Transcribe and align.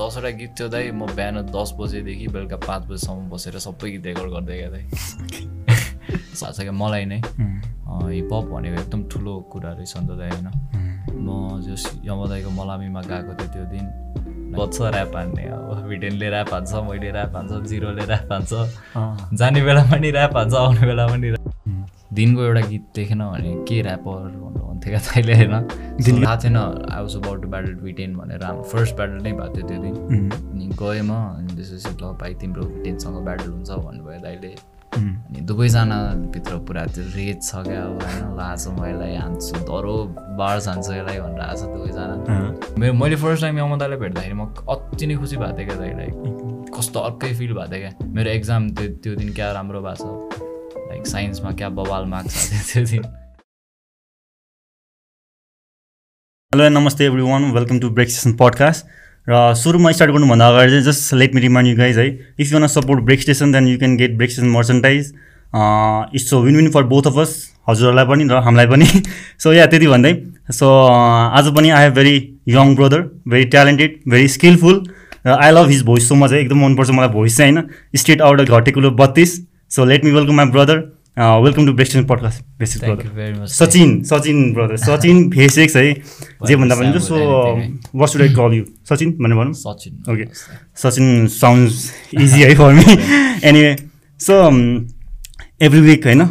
दसवटा 0.00 0.30
गीत 0.40 0.50
थियो 0.58 0.68
दाइ। 0.68 0.90
म 0.90 1.06
बिहान 1.12 1.36
दस 1.52 1.70
बजेदेखि 1.78 2.26
बेलुका 2.34 2.56
पाँच 2.64 2.82
बजीसम्म 2.88 3.28
बसेर 3.30 3.58
सबै 3.60 3.90
गीत 3.92 4.06
रेकर्ड 4.06 4.30
गर्दै 4.32 4.56
क्या 4.56 4.70
दाइ। 4.74 4.84
क्या 6.60 6.72
मलाई 6.72 7.04
नै 7.04 7.20
हिपहप 7.20 8.44
भनेको 8.52 8.80
एकदम 8.80 9.00
ठुलो 9.12 9.32
कुरा 9.52 9.70
रहेछ 9.72 9.92
नि 9.96 10.06
त 10.08 10.12
दाइ 10.20 10.30
होइन? 10.30 10.48
म 11.20 11.28
जस 11.66 11.84
यमदाईको 12.04 12.50
मलामीमा 12.50 13.02
गएको 13.10 13.32
थिएँ 13.40 13.50
त्यो 13.52 13.64
दिन। 13.72 13.86
बच्छ 14.58 14.80
ऱ्याप 14.82 15.16
हान्ने 15.16 15.44
अब 15.46 15.86
भिटेनले 15.88 16.28
ऱ्याप 16.30 16.52
हान्छ 16.54 16.72
मैले 16.88 17.10
ऱ्याप 17.10 17.36
हान्छ 17.36 17.52
जिरोले 17.70 18.04
ऱ्याप 18.08 18.32
हान्छ। 18.32 18.50
जाने 19.38 19.60
बेलामा 19.62 19.96
नि 19.96 20.10
ऱ्याप 20.10 20.36
हान्छ 20.36 20.54
आउने 20.54 20.86
बेलामा 20.86 21.16
नि 21.16 21.28
दिनको 22.12 22.42
एउटा 22.42 22.60
गीत 22.68 22.84
देखेन 22.96 23.20
भने 23.24 23.54
के 23.68 23.80
ऱ्यापर 23.82 24.28
भन्थ्यो 24.40 24.90
क्या 24.90 25.00
तैँले 25.06 25.34
होइन? 25.34 25.54
थाहा 26.24 26.36
थिएन 26.42 26.56
I 26.56 27.02
was 27.02 27.16
about 27.16 27.42
to 27.42 27.48
battle 27.48 27.74
VTEN 27.84 28.16
भनेर 28.16 28.44
हाम्रो 28.44 28.62
फर्स्ट 28.72 28.96
ब्याटल 28.96 29.22
नै 29.22 29.32
भएको 29.32 29.54
थियो 29.54 29.66
त्यो 29.68 29.78
दिन। 29.82 29.94
अनि 30.50 30.66
गएँ 30.80 31.02
म 31.02 31.12
अनि 31.12 31.54
त्यसपछि 31.54 31.90
ल 32.02 32.12
भाइ 32.20 32.34
तिम्रो 32.40 32.62
भिटेनसँग 32.64 33.16
ब्याटल 33.24 33.50
हुन्छ 33.50 33.70
भन्नुभयो 33.70 34.20
दाइले। 34.22 34.54
अनि 34.90 35.40
दुवैजनाभित्र 35.46 36.56
पुरा 36.66 36.84
त्यो 36.94 37.04
रेज 37.14 37.38
छ 37.42 37.62
क्या 37.66 37.82
अब 37.82 38.02
होइन? 38.02 38.24
लाज 38.36 38.66
म 38.68 38.84
यसलाई 38.90 39.14
हान्छु 39.16 39.54
डह्रो 39.70 39.94
बाढ 40.38 40.58
जान्छु 40.66 40.92
यसलाई 40.92 41.18
भनेर 41.20 41.40
आएको 41.40 41.56
छ 41.56 41.62
दुवैजना 41.76 42.74
मेरो 42.78 42.92
मैले 42.94 43.16
फर्स्ट 43.22 43.42
टाइम 43.42 43.58
यमदालाई 43.58 43.98
भेट्दाखेरि 44.02 44.34
म 44.34 44.50
अति 44.66 45.06
नै 45.06 45.14
खुसी 45.22 45.36
भएको 45.36 45.56
थिएँ 45.58 45.68
क्या 45.68 45.78
दाइलाई। 45.78 46.10
कस्तो 46.74 47.00
अर्कै 47.00 47.32
फिल 47.38 47.52
भएको 47.54 47.70
थियो 47.70 47.80
क्या। 47.80 48.08
मेरो 48.10 48.30
एक्जाम 48.30 48.68
त्यो 48.74 48.88
त्यो 48.98 49.14
दिन 49.14 49.32
क्या 49.38 49.52
राम्रो 49.52 49.80
भएको 49.86 49.94
छ। 50.02 50.29
लाइक 51.00 51.06
साइन्समा 51.08 51.50
क्या 51.52 51.68
बवाल 51.70 52.04
मार्क्स 52.06 52.72
त्यो 52.72 52.84
दिन 52.84 53.02
हेलो 56.52 56.68
नमस्ते 56.70 57.04
everyone 57.22 57.44
welcome 57.52 57.78
to 57.80 57.90
break 57.90 58.10
station 58.10 58.32
podcast 58.36 58.86
र 59.26 59.38
सुरुमा 59.56 59.92
स्टार्ट 59.92 60.12
गर्नुभन्दा 60.12 60.48
अगाडि 60.48 60.70
चाहिँ 60.70 60.84
just 60.84 61.14
let 61.14 61.34
me 61.34 61.40
remind 61.40 61.70
you 61.70 61.76
guys 61.76 61.98
है 61.98 62.06
if 62.06 62.52
you 62.52 62.58
want 62.58 62.66
support 62.68 63.04
break 63.04 63.20
station 63.20 63.52
then 63.52 63.68
you 63.68 63.78
can 63.78 63.96
get 63.96 64.16
break 64.16 64.30
station 64.30 64.48
merchandise 64.50 65.12
it's 66.14 66.30
so 66.30 66.40
win 66.42 66.56
win 66.56 66.70
for 66.70 66.82
both 66.92 67.06
of 67.06 67.18
us 67.18 67.34
हजुरहरूलाई 67.68 68.04
पनि 68.06 68.28
र 68.30 68.44
हामीलाई 68.44 68.66
पनि 68.66 68.88
सो 69.44 69.52
या 69.52 69.66
त्यति 69.66 69.86
भन्दै 69.88 70.14
सो 70.54 70.72
आज 71.34 71.52
पनि 71.56 71.70
I 71.72 71.84
have 71.84 71.94
very 71.94 72.16
young 72.50 72.74
brother 72.76 73.10
very 73.28 73.44
talented 73.54 74.00
very 74.08 74.28
skilful 74.38 74.82
र 75.26 75.38
I 75.38 75.50
love 75.52 75.68
his 75.68 75.84
voice 75.84 76.08
so 76.08 76.24
much 76.24 76.32
है 76.32 76.40
एकदम 76.40 76.64
मनपर्छ 76.64 76.90
मलाई 76.98 77.18
भोइस 77.20 77.36
चाहिँ 77.38 77.52
होइन 77.52 78.00
स्टेट 78.02 78.22
आउट 78.22 78.50
घटेकुलो 78.50 78.90
बत्तिस 78.98 79.40
so 79.70 79.84
let 79.84 80.04
me 80.04 80.10
welcome 80.10 80.34
my 80.34 80.46
brother 80.50 80.78
welcome 81.20 81.66
to 81.66 81.72
break 81.72 82.06
podcast 82.08 82.44
basic 82.58 82.84
brother 82.84 83.46
Sachin 83.46 84.02
Sachin 84.02 84.52
brother 84.52 84.76
Sachin 84.76 85.30
फेसेक्स 85.30 85.76
है 85.76 85.92
जे 86.46 86.56
भन्दा 86.56 86.74
पनि 86.74 87.00
so 87.00 87.16
what 87.94 88.08
should 88.08 88.22
I 88.22 88.28
call 88.28 88.54
you 88.54 88.64
Sachin 88.88 89.10
भनेर 89.10 89.36
भनौँ 89.36 89.52
Sachin 89.52 90.12
okay 90.12 90.24
Sachin 90.76 91.26
sounds 91.26 91.92
easy 92.14 92.42
है 92.42 92.54
for 92.54 92.72
me 92.72 92.84
anyway 93.48 93.76
so 94.20 94.40
every 95.62 95.80
week 95.80 96.06
होइन 96.06 96.28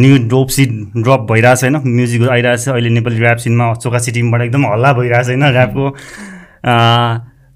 new 0.00 0.18
drop 0.18 0.48
सिट 0.48 0.70
drop 0.96 1.26
भइरहेछ 1.32 1.64
होइन 1.64 1.76
म्युजिकहरू 1.86 2.30
आइरहेछ 2.30 2.68
अहिले 2.68 2.88
नेपाली 2.88 3.20
ऱ्याप 3.20 3.36
सिनमा 3.36 3.74
चोका 3.74 3.98
सिटिङबाट 3.98 4.42
एकदम 4.42 4.66
हल्ला 4.66 4.92
भइरहेछ 4.92 5.26
होइन 5.26 5.42
ऱ्यापको 5.42 5.96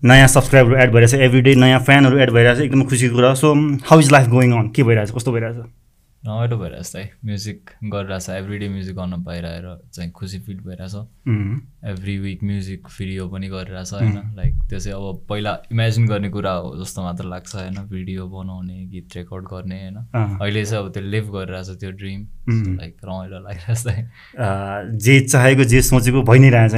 नयाँ 0.05 0.29
सब्सक्राइबहरू 0.29 0.77
एड 0.77 0.93
भइरहेछ 0.93 1.15
एभ्री 1.15 1.41
डे 1.41 1.55
नयाँ 1.55 1.81
फ्यानहरू 1.81 2.19
एड 2.19 2.31
भइरहेछ 2.31 2.59
एकदम 2.61 2.83
खुसीको 2.83 3.15
कुरा 3.15 3.35
so 3.35 3.55
how 3.91 4.01
is 4.01 4.13
life 4.13 4.29
going 4.29 4.53
on 4.53 4.69
के 4.69 4.83
भइरहेछ? 4.83 5.11
कस्तो 5.11 5.33
भइरहेछ? 5.33 5.57
रमाइलो 6.27 6.57
भइरहेछ 6.59 6.95
है। 6.97 7.03
म्युजिक 7.25 7.71
गरिरहेछ 7.85 8.29
एभ्री 8.31 8.59
डे 8.59 8.69
म्युजिक 8.69 8.97
गर्न 8.97 9.23
पाइरहेर 9.25 9.65
चाहिँ 9.95 10.11
खुसी 10.13 10.39
फिल 10.41 10.59
भइरहेछ 10.61 10.95
एभ्री 11.91 12.19
विक 12.19 12.43
म्युजिक 12.45 12.87
भिडियो 12.89 13.29
पनि 13.29 13.49
गरिरहेछ 13.49 13.93
होइन। 13.93 14.17
लाइक 14.37 14.55
त्यो 14.69 14.79
चाहिँ 14.79 14.97
अब 14.99 15.25
पहिला 15.29 15.53
इमेजिन 15.73 16.07
गर्ने 16.09 16.29
कुरा 16.31 16.53
हो 16.53 16.77
जस्तो 16.79 17.03
मात्र 17.03 17.25
लाग्छ 17.25 17.55
होइन। 17.55 17.77
भिडियो 17.89 18.27
बनाउने 18.29 18.85
गीत 18.87 19.17
रेकर्ड 19.17 19.45
गर्ने 19.47 19.81
होइन। 19.83 19.97
अहिले 20.15 20.65
चाहिँ 20.65 20.85
अब 20.85 20.93
त्यो 20.93 21.03
लिभ 21.05 21.31
गरिरहेछ 21.35 21.69
त्यो 21.81 21.91
ड्रिम 21.93 22.21
लाइक 22.77 22.97
रमाइलो 23.05 23.39
लागिरहेछ 23.39 23.87
है। 23.87 24.99
जे 24.99 25.21
चाहेको 25.21 25.65
जे 25.65 25.83
सोचेको 25.83 26.23
भइ 26.23 26.39
नै 26.39 26.51
रहेछ 26.51 26.75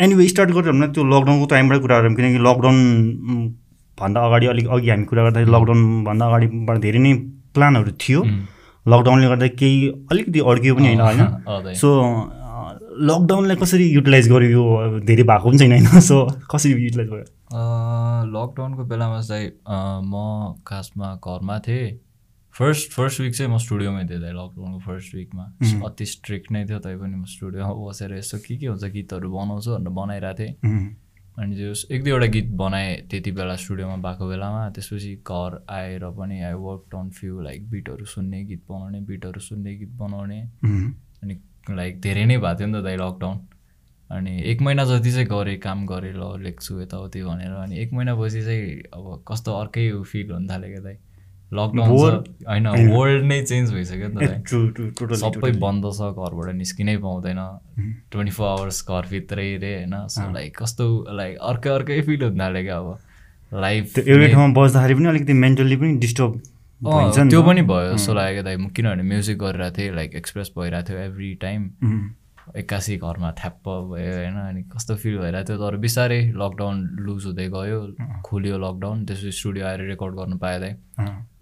एनिवे 0.00 0.26
स्टार्ट 0.28 0.50
गरेर 0.50 0.72
भने 0.72 0.88
त्यो 0.88 1.04
लकडाउनको 1.04 1.46
टाइमबाट 1.46 1.80
कुरा 1.80 2.00
गरौँ 2.00 2.14
किनकि 2.16 2.38
लकडाउन 2.48 2.78
भन्दा 3.98 4.20
अगाडि 4.26 4.46
अलिक 4.46 4.66
अघि 4.68 4.88
हामी 4.90 5.04
कुरा 5.04 5.22
गर्दाखेरि 5.22 5.50
लकडाउनभन्दा 5.52 6.26
अगाडिबाट 6.26 6.78
धेरै 6.80 6.98
नै 6.98 7.12
प्लानहरू 7.54 7.92
थियो। 8.00 8.20
लकडाउनले 8.86 9.28
गर्दा 9.28 9.46
केही 9.58 9.88
अलिकति 10.12 10.40
अड्कियो 10.40 10.74
पनि 10.76 10.86
होइन 10.86 11.00
होइन? 11.00 11.74
सो 11.74 11.88
लकडाउनलाई 13.08 13.56
कसरी 13.56 13.84
युटिलाइज 13.90 14.28
गर्यो 14.30 14.50
यो 14.50 15.00
धेरै 15.06 15.24
भएको 15.30 15.48
पनि 15.48 15.58
छैन 15.58 15.72
होइन? 15.72 16.00
सो 16.10 16.16
कसरी 16.50 16.72
युटिलाइज 16.72 17.10
भयो 17.10 17.24
लकडाउनको 18.32 18.84
बेलामा 18.84 19.20
चाहिँ 19.20 19.50
म 20.04 20.56
खासमा 20.66 21.14
घरमा 21.24 21.58
थिएँ। 21.66 21.92
फर्स्ट 22.54 22.92
फर्स्ट 22.92 23.20
विक 23.20 23.34
चाहिँ 23.34 23.52
म 23.52 23.58
स्टुडियोमै 23.58 24.04
थिएँ 24.08 24.20
दाइ 24.20 24.32
लकडाउनको 24.32 24.78
फर्स्ट 24.86 25.14
विकमा 25.14 25.44
अति 25.86 26.06
स्ट्रिक्ट 26.06 26.50
नै 26.52 26.64
थियो 26.68 26.78
तैपनि 26.84 27.16
म 27.16 27.24
स्टुडियोमा 27.24 27.72
बसेर 27.88 28.12
यसो 28.16 28.38
के 28.46 28.56
के 28.56 28.66
हुन्छ 28.66 28.84
गीतहरू 28.92 29.30
बनाउँछु 29.32 29.70
भनेर 29.72 29.92
बनाइरहेको 30.00 30.38
थिएँ। 30.38 30.52
अनि 31.38 31.56
त्यो 31.56 31.72
एक 31.94 32.02
दुईवटा 32.04 32.26
गीत 32.26 32.48
बनाएँ 32.60 32.96
त्यति 33.10 33.30
बेला 33.32 33.54
स्टुडियोमा 33.56 33.96
भएको 34.04 34.28
बेलामा। 34.28 34.68
त्यसपछि 34.70 35.14
घर 35.24 35.64
आएर 35.70 36.04
पनि 36.18 36.42
I 36.42 36.52
work 36.52 36.94
on 36.94 37.08
few 37.10 37.40
like 37.40 37.70
बिटहरू 37.70 38.04
सुन्ने 38.04 38.42
गीत 38.44 38.62
बनाउने 38.68 39.00
बिटहरू 39.08 39.40
सुन्ने 39.40 39.74
गीत 39.76 39.92
बनाउने। 39.96 40.40
अनि 41.22 41.34
लाइक 41.70 42.00
धेरै 42.00 42.24
नै 42.26 42.36
भएको 42.38 42.58
थियो 42.58 42.68
नि 42.68 42.78
त 42.78 42.84
दाइ 42.84 42.96
लकडाउन 42.96 43.38
अनि 44.10 44.32
एक 44.50 44.60
महिना 44.62 44.84
जति 44.84 45.10
चाहिँ 45.12 45.26
गरेँ 45.26 45.58
काम 45.58 45.86
गरेँ 45.86 46.12
ल 46.12 46.36
लेख्छु 46.42 46.80
यताउति 46.80 47.22
भनेर। 47.24 47.52
अनि 47.64 47.78
एक 47.80 47.92
महिनापछि 47.92 48.42
चाहिँ 48.44 48.82
अब 48.92 49.24
कस्तो 49.28 49.50
अर्कै 49.56 49.90
फिल 50.04 50.30
हुन 50.32 50.48
थाल्यो 50.48 50.68
क्या 50.68 50.82
दाइ। 50.84 50.96
लकडाउन 51.52 51.90
होइन 52.48 52.66
वर्ल्ड 52.92 53.24
नै 53.30 53.40
चेन्ज 53.50 53.72
भइसक्यो 53.72 54.08
नि 54.08 54.26
त 54.26 55.16
सबै 55.22 55.50
बन्द 55.64 55.84
छ 55.98 56.10
घरबाट 56.12 56.54
निस्किनै 56.60 56.96
पाउँदैन। 57.04 57.40
ट्वेन्टी 58.12 58.32
फोर 58.36 58.48
आवर्स 58.48 58.78
घरभित्रै 58.88 59.48
रे 59.64 59.72
होइन। 59.76 59.94
सो 60.14 60.30
लाइक 60.32 60.56
कस्तो 60.62 60.86
लाइक 61.16 61.38
अर्कै 61.50 61.70
अर्कै 61.70 62.00
फिल 62.08 62.22
हुन 62.24 62.40
थाल्यो 62.40 62.62
क्या 62.62 62.78
अब 62.78 62.88
लाइफ 63.52 63.98
एउटै 63.98 64.28
ठाउँमा 64.32 64.54
बस्दाखेरि 64.62 64.94
पनि 64.94 65.08
अलिकति 65.08 65.32
मेन्टल्ली 65.44 65.76
पनि 65.76 65.92
डिस्टर्ब 66.06 66.40
त्यो 67.30 67.42
पनि 67.42 67.62
भयो 67.68 67.92
जस्तो 67.94 68.14
लाग्यो 68.14 68.42
दाइ। 68.42 68.56
म 68.56 68.68
किनभने 68.76 69.02
म्युजिक 69.12 69.38
गरिरहेको 69.38 69.76
थिएँ 69.78 69.94
लाइक 69.94 70.14
एक्सप्रेस 70.22 70.52
भइरहेको 70.58 70.88
थियो 70.88 70.98
एभ्री 70.98 71.34
टाइम 71.42 71.62
एक्कासी 72.56 72.96
घरमा 72.96 73.30
थ्याप्प 73.38 73.68
भयो 73.68 74.12
होइन 74.12 74.36
अनि 74.36 74.62
कस्तो 74.74 74.96
फिल 74.96 75.18
भइरहेको 75.18 75.48
थियो 75.48 75.58
तर 75.62 75.76
बिस्तारै 75.76 76.20
लकडाउन 76.36 76.76
लुज 77.06 77.26
हुँदै 77.26 77.48
गयो। 77.48 77.80
खुल्यो 78.26 78.58
लकडाउन 78.58 79.04
त्यसपछि 79.06 79.32
स्टुडियो 79.32 79.66
आएर 79.66 79.80
रेकर्ड 79.88 80.14
गर्नु 80.14 80.36
पाएँ 80.38 80.60
दाइ 80.60 80.74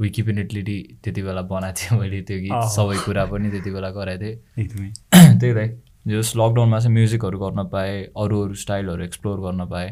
विकिपिनेटली 0.00 0.62
त्यति 1.04 1.22
बेला 1.22 1.42
बनाएको 1.42 1.78
थिएँ 1.80 2.00
मैले 2.00 2.20
त्यो 2.22 2.38
गीत। 2.40 2.68
सबै 2.76 2.96
कुरा 3.04 3.24
पनि 3.32 3.50
त्यति 3.50 3.70
बेला 3.70 3.90
गराएको 3.90 4.24
थिएँ। 4.56 4.92
त्यही 5.40 5.52
दाइ 5.54 5.68
जस 6.08 6.32
लकडाउनमा 6.36 6.78
चाहिँ 6.80 6.94
म्युजिकहरू 6.94 7.38
गर्न 7.38 7.68
पाएँ 7.68 8.04
अरू 8.16 8.42
अरू 8.44 8.54
स्टाइलहरू 8.54 9.02
एक्सप्लोर 9.04 9.40
गर्न 9.40 9.66
पाएँ। 9.66 9.90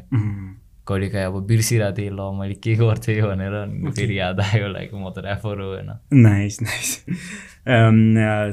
कहिलेकाहीँ 0.89 1.27
अब 1.27 1.37
बिर्सिरहेको 1.47 1.97
थिएँ 1.97 2.11
ल 2.11 2.21
मैले 2.41 2.55
के 2.65 2.75
गर्थेँ 2.77 3.21
भनेर 3.23 3.55
फेरि 3.93 4.19
याद 4.19 4.41
आयो 4.41 4.69
लाइक 4.73 4.91
म 4.95 5.11
त 5.13 5.25
ऱ्याफर 5.25 5.61
हो 5.61 5.69
होइन। 5.73 5.91
नाइस 6.25 6.59
नाइस 6.63 6.91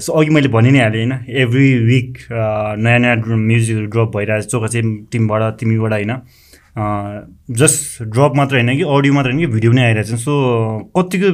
सो 0.06 0.13
अघि 0.13 0.29
मैले 0.35 0.47
भनि 0.51 0.72
नै 0.72 0.79
हालेँ 0.79 1.06
होइन? 1.06 1.13
एभ्री 1.44 1.68
विक 1.85 2.18
नयाँ 2.31 3.00
नयाँ 3.00 3.16
म्युजिकहरू 3.25 3.88
ड्रप 3.88 4.09
भइरहेको 4.18 4.50
चोका 4.50 4.68
चाहिँ 4.68 4.95
तिमीबाट 5.12 5.59
तिमीबाट 5.59 5.91
होइन? 5.91 6.13
जस्ट 7.56 8.03
ड्रप 8.03 8.34
मात्र 8.35 8.56
होइन 8.56 8.75
कि 8.78 8.84
अडियो 8.84 9.13
मात्र 9.13 9.29
होइन 9.31 9.40
कि 9.40 9.47
भिडियो 9.53 9.72
पनि 9.72 9.81
आइरहेको 9.81 10.09
छ 10.09 10.19
सो 10.19 10.34
कतिको 10.97 11.29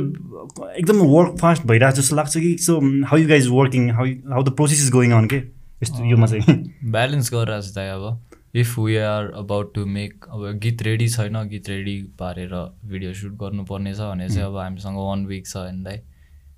एकदम 0.78 0.98
वर्क 1.14 1.38
फास्ट 1.42 1.66
भइरहेको 1.68 2.02
जस्तो 2.02 2.16
लाग्छ 2.16 2.38
कि 2.38 2.52
so 2.62 2.78
how 3.10 3.18
you 3.20 3.28
guys 3.30 3.48
working 3.52 3.90
how 3.92 4.06
how 4.32 4.44
the 4.44 4.50
process 4.60 4.84
is 4.86 4.92
going 4.92 5.12
on 5.14 5.26
के? 5.34 5.40
यस्तो 5.82 6.06
योमा 6.10 6.28
चाहिँ 6.28 6.46
ब्यालेन्स 6.92 7.34
गरिरहेको 7.34 7.68
छ 7.68 7.76
दाइ 7.76 7.90
अब। 7.90 8.31
If 8.54 8.78
we 8.80 8.96
are 8.98 9.32
about 9.38 9.74
to 9.76 9.86
make 9.88 10.26
अब 10.30 10.60
गीत 10.64 10.82
रेडी 10.84 11.08
छैन 11.10 11.44
गीत 11.50 11.70
रेडी 11.70 12.02
पारेर 12.20 12.54
भिडियो 12.86 13.14
सुट 13.14 13.34
गर्नुपर्ने 13.40 13.94
छ 13.94 14.00
भने 14.02 14.28
चाहिँ 14.30 14.46
अब 14.46 14.58
हामीसँग 14.58 14.98
वान 14.98 15.26
विक 15.26 15.48
छ 15.48 15.68
दाइ 15.84 16.02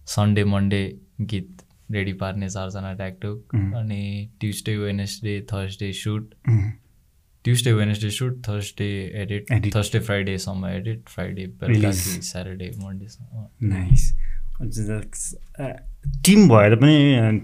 सन्डे 0.07 0.43
मन्डे 0.45 0.83
गीत 1.23 1.61
रेडी 1.91 2.13
पार्ने 2.13 2.49
चारजना 2.49 2.93
ट्याकटुक 2.93 3.55
अनि 3.55 4.29
Tuesday 4.39 4.77
Wednesday 4.77 5.39
Thursday 5.51 5.91
shoot 5.93 6.33
Tuesday 7.45 7.71
Wednesday 7.73 8.09
shoot 8.09 8.41
Thursday 8.47 8.89
edit 9.21 9.51
Thursday 9.75 9.99
फ्राइडेसम्म 10.01 10.67
edit 10.67 11.09
Friday 11.09 11.45
बेलुका 11.61 11.91
स्याटरडे 11.91 12.71
मन्डेसम्म 12.77 13.45
नाइस 13.69 14.13
टिम 16.25 16.47
भएर 16.49 16.75
पनि 16.75 16.95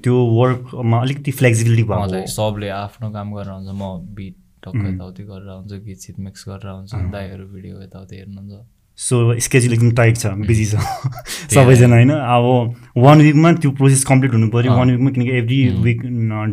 त्यो 0.03 0.15
वर्कमा 0.39 0.97
अलिकति 1.01 1.31
फ्लेक्सिबिलिटी 1.39 1.83
भयो 1.89 2.25
सबले 2.35 2.69
आफ्नो 2.69 3.11
काम 3.11 3.27
गरेर 3.35 3.51
हुन्छ 3.53 3.69
म 3.81 3.83
बिट 4.15 4.35
टक्क 4.65 4.81
यताउति 4.87 5.23
गरेर 5.23 5.49
हुन्छ 5.49 5.71
गीत 5.85 5.99
सित 6.05 6.19
मिक्स 6.19 6.41
गरेर 6.47 6.71
हुन्छ 6.71 6.91
दाईहरू 7.13 7.45
भिडियो 7.53 7.81
यताउति 7.81 8.15
हेर्नुहुन्छ। 8.15 8.53
सो 8.99 9.39
स्केड्युल 9.39 9.73
एकदम 9.73 9.91
टाइट 9.91 10.17
छ 10.17 10.25
बिजी 10.25 10.65
छ। 10.65 10.75
सबैजना 11.55 11.95
होइन? 11.95 12.09
अब 12.11 12.75
वान 12.97 13.21
विकमा 13.21 13.51
त्यो 13.53 13.71
प्रोसेस 13.71 14.03
कम्प्लिट 14.03 14.33
हुनु 14.33 14.49
पऱ्यो। 14.49 14.71
वान 14.71 14.91
विकमा 14.91 15.09
किनकि 15.09 15.37
एभ्री 15.37 15.59
विक 15.83 16.01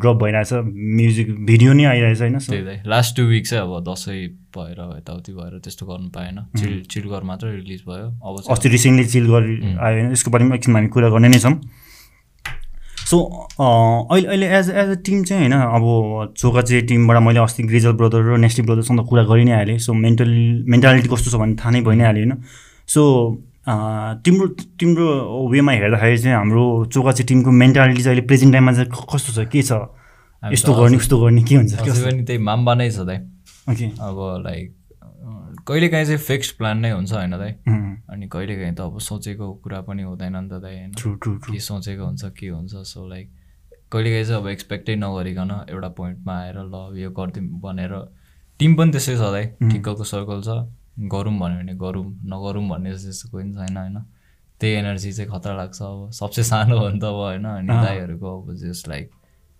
ड्रप 0.03 0.17
भइरहेछ। 0.17 0.53
म्युजिक 0.99 1.31
भिडियो 1.47 1.73
नै 1.73 1.85
आइरहेछ 1.85 2.21
होइन? 2.21 2.39
लास्ट 2.87 3.17
टु 3.17 3.23
विक 3.23 3.49
चाहिँ 3.49 3.63
अब 3.63 3.85
दसैँ 3.89 4.27
भएर 4.59 4.79
यताउति 4.99 5.33
भएर 5.33 5.59
त्यस्तो 5.59 5.87
गर्नु 5.87 6.09
पाएन। 6.09 6.39
चिल 6.59 6.83
चिलगर 6.91 7.23
मात्रै 7.23 7.51
रिलिज 7.51 7.83
भयो। 7.89 8.07
अब 8.23 8.43
अस्ति 8.51 8.69
रिसेन्टली 8.69 9.07
चिल 9.07 9.27
गरी 9.27 9.57
आयो 9.57 9.79
होइन? 9.79 10.13
यसको 10.13 10.31
बारेमा 10.31 10.55
एकछिन 10.55 10.75
हामी 10.75 10.89
कुरा 10.89 11.09
गर्ने 11.09 11.29
नै 11.29 11.39
छौँ। 11.39 11.61
सो 13.07 13.19
अहिले 13.61 14.29
अहिले 14.29 14.47
एज 14.59 14.71
एज 14.71 14.89
अ 14.91 14.95
टिम 15.07 15.23
चाहिँ 15.25 15.43
होइन 15.43 15.53
अब 15.55 16.35
चोका 16.39 16.63
चाहिँ 16.63 16.87
टिमबाट 16.87 17.23
मैले 17.23 17.41
अस्ति 17.41 17.63
ग्रिजल 17.63 17.93
ब्रदर 17.99 18.23
र 18.23 18.37
नेस्टी 18.39 18.63
ब्रदरसँग 18.63 19.07
कुरा 19.09 19.23
गरि 19.25 19.45
नै 19.45 19.53
हालेँ। 19.53 19.79
सो 19.79 19.93
मेन्टल 19.95 20.31
मेन्टालिटी 20.69 21.09
कस्तो 21.09 21.31
छ 21.31 21.35
भन्ने 21.41 21.57
थाहा 21.57 21.71
नै 21.71 21.81
भइ 21.87 21.97
नै 21.97 22.05
हाल्यो 22.05 22.25
होइन। 22.25 22.43
सो 22.89 23.03
तिम्रो 24.25 24.47
तिम्रो 24.81 25.07
वेमा 25.51 25.73
हेर्दाखेरि 25.73 26.19
चाहिँ 26.19 26.37
हाम्रो 26.37 26.65
चोका 26.95 27.13
चाहिँ 27.13 27.27
टिमको 27.29 27.51
मेन्टालिटी 27.63 28.03
चाहिँ 28.03 28.15
अहिले 28.15 28.27
प्रेजेन्ट 28.27 28.53
टाइममा 28.53 28.73
चाहिँ 28.73 28.91
कस्तो 29.15 29.31
छ 29.33 29.47
के 29.51 29.63
छ? 29.63 29.73
यस्तो 30.43 30.75
गर्ने 30.75 30.97
उस्तो 30.97 31.19
गर्ने 31.21 31.43
के 31.43 31.55
हुन्छ 31.55 31.73
त्यही 32.27 32.39
माम्बा 32.39 32.75
नै 32.75 32.91
छ 32.91 33.07
दाइ 33.07 33.19
ओके 33.71 33.87
अब 34.03 34.17
लाइक 34.45 34.75
कहिलेकाहीँ 35.67 36.07
चाहिँ 36.07 36.19
फिक्स्ड 36.19 36.57
प्लान 36.59 36.79
नै 36.79 36.91
हुन्छ 36.91 37.13
होइन 37.13 37.31
दाइ। 37.31 37.53
अनि 38.13 38.29
कहिलेकाहीँ 38.29 38.75
त 38.75 38.81
अब 38.81 38.99
सोचेको 38.99 39.47
कुरा 39.65 39.81
पनि 39.81 40.03
हुँदैन 40.03 40.37
नि 40.37 40.49
त 40.49 40.61
दाइ 40.63 40.75
होइन। 40.77 40.93
के 41.53 41.61
सोचेको 41.61 42.05
हुन्छ 42.05 42.25
के 42.39 42.49
हुन्छ 42.49 42.75
सो 42.87 43.07
लाइक 43.09 43.27
कहिलेकाहीँ 43.93 44.25
चाहिँ 44.25 44.41
अब 44.43 44.49
एक्सपेक्टै 44.49 44.95
नगरिकन 44.97 45.51
एउटा 45.71 45.89
पोइन्टमा 45.99 46.35
आएर 46.41 46.59
ल 46.65 46.77
यो 46.99 47.11
गरिदिउँ 47.11 47.61
भनेर 47.61 47.93
टिम 48.61 48.77
पनि 48.77 48.91
त्यसै 48.93 49.17
छ 49.17 49.31
दाइ। 49.35 49.45
ठिक्कको 49.71 50.05
सर्कल 50.05 50.43
छ। 50.43 50.49
गरौँ 51.13 51.35
भन्यो 51.39 51.59
भने 51.61 51.75
गरौँ 51.75 52.05
नगरौँ 52.25 52.69
भन्ने 52.69 52.95
जस्तो 52.95 53.29
कोही 53.31 53.45
पनि 53.45 53.53
छैन 53.53 53.77
होइन। 53.77 53.99
त्यही 54.61 54.73
एनर्जी 54.73 55.13
चाहिँ 55.13 55.31
खतरा 55.31 55.55
लाग्छ 55.57 55.83
अब। 55.83 56.11
सबसे 56.11 56.43
सानो 56.43 56.79
हो 56.79 56.89
नि 56.89 56.99
त 56.99 57.05
अब 57.05 57.15
होइन। 57.21 57.45
अनि। 57.45 57.69
दाईहरूको 57.69 58.27
अब 58.41 58.55
जस्ट 58.57 58.89
लाइक 58.89 59.11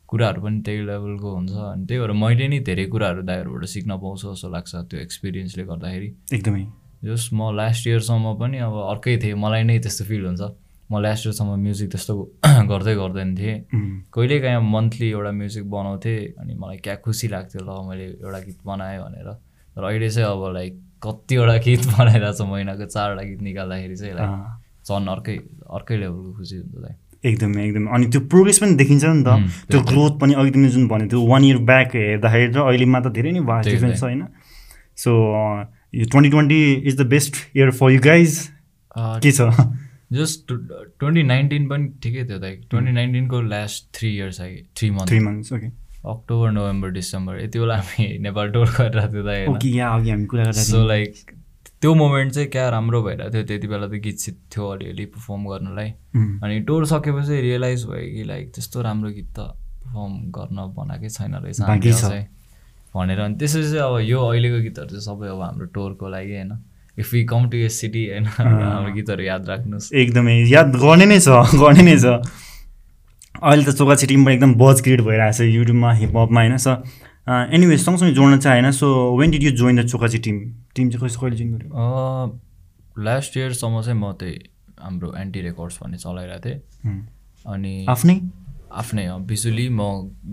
कुराहरू 0.09 0.41
पनि 0.43 0.61
त्यही 0.63 0.81
लेभलको 0.87 1.29
हुन्छ 1.37 1.53
अनि 1.53 1.87
त्यही 1.87 2.01
भएर 2.01 2.13
मैले 2.23 2.49
नि 2.49 2.59
धेरै 2.69 2.85
कुराहरू 2.95 3.23
दाईहरूबाट 3.23 3.65
सिक्न 3.75 3.91
पाउँछु 4.03 4.25
जस्तो 4.33 4.49
लाग्छ 4.51 4.75
त्यो 4.91 5.01
एक्सपिरियन्सले 5.01 5.65
गर्दाखेरि। 5.65 6.09
एकदमै। 6.33 6.65
जस 7.05 7.31
म 7.33 7.51
लास्ट 7.55 7.87
इयरसम्म 7.87 8.35
पनि 8.41 8.59
अब 8.67 8.75
अर्कै 8.93 9.17
थिएँ 9.23 9.35
मलाई 9.35 9.63
नै 9.63 9.79
त्यस्तो 9.79 10.05
फिल 10.05 10.25
हुन्छ। 10.27 10.43
म 10.91 10.95
लास्ट 11.03 11.27
इयरसम्म 11.27 11.59
म्युजिक 11.67 11.89
त्यस्तो 11.91 12.15
गर्दै 12.71 12.95
गर्दैन 12.95 13.31
थिएँ। 13.37 13.57
कहिलेकाहीँ 14.15 14.61
मन्थली 14.75 15.09
एउटा 15.11 15.33
म्युजिक 15.41 15.65
बनाउँथेँ 15.71 16.19
अनि 16.41 16.55
मलाई 16.55 16.77
क्या 16.87 16.95
खुसी 17.03 17.29
लाग्थ्यो 17.29 17.61
ल 17.67 17.71
मैले 17.89 18.07
एउटा 18.23 18.41
गीत 18.47 18.59
बनाएँ 18.67 18.99
भनेर। 19.03 19.29
तर 19.77 19.83
अहिले 19.85 20.11
चाहिँ 20.11 20.29
अब 20.31 20.43
लाइक 20.55 20.73
कतिवटा 21.03 21.57
गीत 21.67 21.83
बनाइरहेको 21.99 22.33
छ 22.33 22.49
महिनाको 22.51 22.87
चारवटा 22.87 23.23
गीत 23.23 23.41
निकाल्दाखेरि 23.43 23.97
चाहिँ 23.97 24.15
लाइक 24.15 24.31
झन् 24.87 25.09
अर्कै 25.15 25.37
अर्कै 25.77 25.97
लेभलको 25.99 26.33
खुसी 26.39 26.57
हुन्छ 26.57 26.75
दाइ 26.87 26.95
एकदमै 27.31 27.65
एकदमै। 27.69 27.91
अनि 27.95 28.07
त्यो 28.07 28.21
प्रोग्रेस 28.33 28.59
पनि 28.59 28.75
देखिन्छ 28.83 29.05
नि 29.05 29.23
त। 29.25 29.29
त्यो। 29.71 29.81
ग्रोथ 29.93 30.19
पनि 30.21 30.35
अघि 30.35 30.51
तिमीले 30.51 30.73
जुन 30.73 30.89
भन्यो 30.89 31.09
त्यो 31.09 31.23
वान 31.27 31.45
इयर 31.45 31.59
ब्याक 31.71 31.97
हेर्दाखेरि 31.97 32.53
र 32.53 32.59
अहिलेमा 32.67 33.01
त 33.01 33.13
धेरै 33.17 33.33
नै 33.33 33.41
भास्ट 33.51 33.71
डिफ्रेन्स 33.71 34.01
छ। 34.01 34.03
होइन। 34.03 34.27
सो 34.97 35.11
यो 35.95 36.05
twenty 36.13 36.31
twenty 36.31 36.61
is 36.73 36.97
the 36.97 37.07
best 37.07 37.35
year 37.57 37.71
for 37.81 37.91
you 37.91 38.01
guys 38.01 38.39
के 38.97 39.33
छ? 39.33 39.51
जस्ट 40.13 40.53
ट्वेन्टी 40.53 41.23
नाइन्टिन 41.23 41.67
पनि 41.69 41.89
ठिकै 42.03 42.25
थियो 42.25 42.39
दाइ 42.39 42.55
ट्वेन्टी 42.71 42.93
नाइन्टिनको 42.93 43.41
लास्ट 43.43 43.89
थ्री 43.99 44.15
इयर्स 44.17 44.41
आयो 44.41 44.63
three 44.77 44.91
month 44.91 45.09
three 45.09 45.19
months 45.21 45.53
okay 45.53 45.67
October 46.11 46.51
November 46.51 46.91
December 46.91 47.41
यति 47.43 47.59
बेला 47.59 47.77
हामी 47.77 48.07
नेपाल 48.19 48.51
टुर 48.51 48.67
गरिरहेको 48.79 49.59
थियो 49.59 50.43
दाइ 50.43 50.53
सो 50.53 50.87
लाइक 50.87 51.15
त्यो 51.83 51.95
मोमेन्ट 51.95 52.33
चाहिँ 52.33 52.49
क्या 52.51 52.69
राम्रो 52.71 53.03
भइरहेको 53.03 53.33
थियो। 53.33 53.45
त्यति 53.47 53.67
बेला 53.69 53.87
त 53.87 54.01
गीत 54.01 54.19
सित 54.19 54.37
थियो 54.53 54.69
अलिअलि 54.69 55.05
पर्फर्म 55.13 55.43
गर्नलाई। 55.47 55.91
अनि 56.43 56.61
टुर 56.69 56.87
सकेपछि 56.87 57.41
रियलाइज 57.41 57.85
भयो 57.87 58.07
कि 58.15 58.23
लाइक 58.25 58.45
त्यस्तो 58.55 58.83
राम्रो 58.83 59.11
गीत 59.11 59.29
त 59.37 59.39
पर्फर्म 59.85 60.13
गर्न 60.33 60.59
बनाएकै 60.73 61.09
छैन 61.09 61.35
रहेछ। 61.35 61.61
चाहिँ। 62.01 62.25
भनेर 62.97 63.21
अनि 63.21 63.35
त्यसपछि 63.37 63.69
चाहिँ 63.71 63.85
अब 63.85 64.09
यो 64.09 64.19
अहिलेको 64.25 64.59
गीतहरू 64.63 64.89
चाहिँ 64.89 65.05
सबै 65.05 65.29
अब 65.29 65.41
हाम्रो 65.43 65.67
टुरको 65.77 66.09
लागि 66.09 66.33
होइन। 66.33 66.53
इफ 66.97 67.15
यु 67.15 67.27
कम 67.29 67.49
टु 67.51 67.57
यस 67.59 67.81
सिटी 67.81 68.03
होइन 68.09 68.27
हाम्रो 68.27 68.93
गीतहरू 68.95 69.23
याद 69.23 69.49
राख्नुहोस्। 69.49 69.93
एकदमै 69.93 70.35
याद 70.49 70.77
गर्ने 70.81 71.07
नै 71.07 71.19
छ 71.21 71.29
गर्ने 71.61 71.83
नै 71.85 71.97
छ। 72.01 72.25
अहिले 73.37 73.65
त 73.69 73.77
चोका 73.77 73.95
टिमबाट 74.01 74.33
एकदम 74.35 74.55
बज 74.57 74.81
क्रिएट 74.81 75.01
भइरहेको 75.05 75.37
छ। 75.37 75.41
युट्युबमा 75.45 75.93
हिपहपमा 75.93 76.41
होइन 76.41 76.57
सो 76.57 76.73
एनिवे 77.27 77.77
सँगसँगै 77.79 78.13
जोड्न 78.15 78.39
चाहिँ 78.39 78.61
होइन 78.63 78.73
so 78.73 78.89
when 79.19 79.31
did 79.31 79.43
you 79.43 79.51
join 79.59 79.83
the 79.83 79.87
चोकाची 79.87 80.19
team 80.27 80.37
team 80.75 80.91
चाहिँ 80.91 81.01
कहिले 81.01 81.21
कहिले 81.21 81.37
जोइन 81.37 81.51
गर्यो? 81.55 81.71
लास्ट 83.05 83.37
इयरसम्म 83.37 83.83
चाहिँ 83.83 83.99
म 84.01 84.13
त्यही 84.21 84.39
हाम्रो 84.81 85.13
एन्टी 85.19 85.41
रेकर्ड्स 85.41 85.79
भन्ने 85.83 85.99
चलाइरहेको 85.99 86.49
थिएँ। 86.49 86.59
उम्, 86.87 87.01
अनि 87.47 87.75
आफ्नै? 87.89 88.21
आफ्नै 88.73 89.05
अँ, 89.07 89.21
भिजुली 89.27 89.69
म 89.69 89.83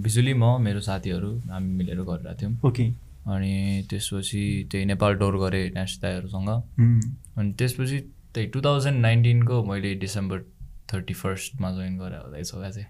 भिजुली 0.04 0.34
म 0.34 0.58
मेरो 0.62 0.80
साथीहरू 0.82 1.32
हामी 1.50 1.72
मिलेर 1.80 2.02
गरिरहेको 2.02 2.40
थियौँ। 2.42 2.54
ओके 2.70 2.86
अनि 3.34 3.54
त्यसपछि 3.90 4.42
त्यही 4.72 4.86
नेपाल 4.86 5.16
टुर 5.18 5.38
गरेँ 5.40 5.70
नेस्ताहरूसँग 5.76 6.50
उम्, 6.50 7.00
अनि 7.38 7.54
त्यसपछि 7.60 7.98
त्यही 8.34 8.48
टु 8.54 8.62
थाउजन्ड 8.62 9.00
नाइन्टिनको 9.02 9.64
मैले 9.64 9.94
डिसेम्बर 10.04 10.40
थर्टी 10.94 11.14
फर्स्टमा 11.14 11.72
जोइन 11.72 11.98
गरेँ 11.98 12.20
हुँदैछ 12.20 12.52
चाहिँ। 12.52 12.86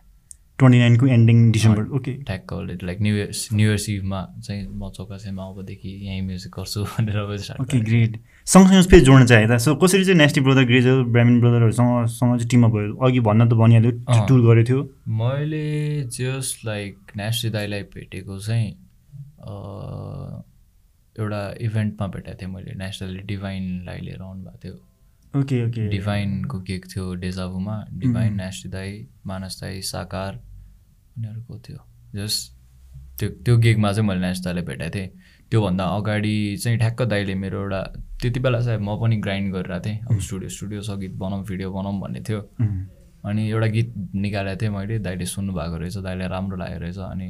ट्वेन्टी 0.60 0.80
नाइनको 0.80 1.08
एन्डिङ 1.14 1.52
डिसेम्बर 1.52 1.84
ओके 1.98 2.14
ठ्याक्क 2.28 2.54
like 2.84 3.02
new 3.02 3.16
years 3.16 3.48
new 3.54 3.70
years 3.70 3.90
इभमा 3.90 4.22
चाहिँ 4.44 4.68
म 4.68 4.90
चौकासेमा 4.98 5.44
अबदेखि 5.44 5.90
यहीँ 6.08 6.22
म्युजिक 6.28 6.52
गर्छु 6.58 6.84
भनेर 6.94 7.18
ओके 7.62 7.80
ग्रेट 7.90 8.20
सँगसँगै 8.54 8.82
फेरि 8.92 9.06
जोड्न 9.06 9.26
चाहिँ 9.26 9.48
त 9.48 9.58
सो 9.66 9.76
कसरी 9.84 10.06
चाहिँ 10.06 10.18
नेस्टी 10.20 10.42
ब्रदर 10.42 10.64
ग्रेजर 10.72 11.04
ब्राह्मिन 11.16 11.40
ब्रदरहरूसँग 11.42 12.06
सँग 12.14 12.38
चाहिँ 12.38 12.50
टिममा 12.50 12.68
भयो? 12.76 12.96
अघि 13.06 13.20
भन्न 13.28 13.50
त 13.50 13.54
भनिहाल्यो। 13.64 13.92
टुर 14.28 14.40
गरेको 14.48 14.68
थियो। 14.70 14.80
मैले 15.20 15.66
जस्ट 16.14 16.66
लाइक 16.66 16.96
नेस्टी 17.18 17.50
दाईलाई 17.50 17.84
भेटेको 17.94 18.40
चाहिँ 18.40 18.70
एउटा 21.16 21.42
इभेन्टमा 21.62 22.08
भेटेको 22.08 22.38
थिएँ 22.42 22.52
मैले। 22.54 22.72
नेसनल 22.78 23.18
डिभाइनलाई 23.28 24.00
लिएर 24.06 24.22
आउनुभएको 24.22 24.58
थियो। 24.64 24.76
Okay 25.34 25.66
okay. 25.66 25.88
डिभाइनको 25.90 26.60
केक 26.62 26.86
थियो 26.86 27.14
डेजाबुमा 27.22 27.76
डिभाइन 28.00 28.34
नेस्टी 28.38 28.70
दाई 28.70 29.06
मानस 29.26 29.62
दाई 29.62 29.82
साकार 29.82 30.36
उनीहरूको 31.18 31.60
थियो। 31.68 31.80
जस 32.16 32.36
त्यो 33.20 33.30
त्यो 33.46 33.58
गिगमा 33.58 33.92
चाहिँ 33.94 34.08
मैले 34.08 34.22
नेस्टी 34.22 34.46
दाईलाई 34.46 34.64
भेटेको 34.66 34.96
थिएँ। 34.96 35.10
त्योभन्दा 35.52 35.86
अगाडि 35.98 36.36
चाहिँ 36.64 36.78
ठ्याक्क 36.80 37.02
दाईले 37.04 37.36
मेरो 37.36 37.62
एउटा 37.62 37.82
त्यति 38.22 38.40
बेला 38.40 38.60
चाहिँ 38.62 38.80
म 38.82 38.98
पनि 39.02 39.16
ग्राइन्ड 39.26 39.54
गरिरहेको 39.54 39.86
थिएँ। 39.86 39.98
अब 40.10 40.20
स्टुडियो 40.20 40.50
स्टुडियो 40.50 40.82
छ 40.82 40.98
गीत 41.02 41.14
बनाऊँ 41.18 41.44
भिडियो 41.46 41.72
बनाऊँ 41.74 42.00
भन्ने 42.02 42.22
थियो। 42.30 42.40
अनि 43.26 43.50
एउटा 43.50 43.68
गीत 43.68 43.94
निकालेको 44.16 44.62
थिएँ 44.62 44.72
मैले। 44.72 45.00
दाइले 45.00 45.26
सुन्नु 45.26 45.54
भएको 45.54 45.78
रहेछ 45.78 45.98
दाइले 45.98 46.28
राम्रो 46.28 46.58
लागेको 46.58 46.82
रहेछ। 46.84 46.98
अनि 46.98 47.28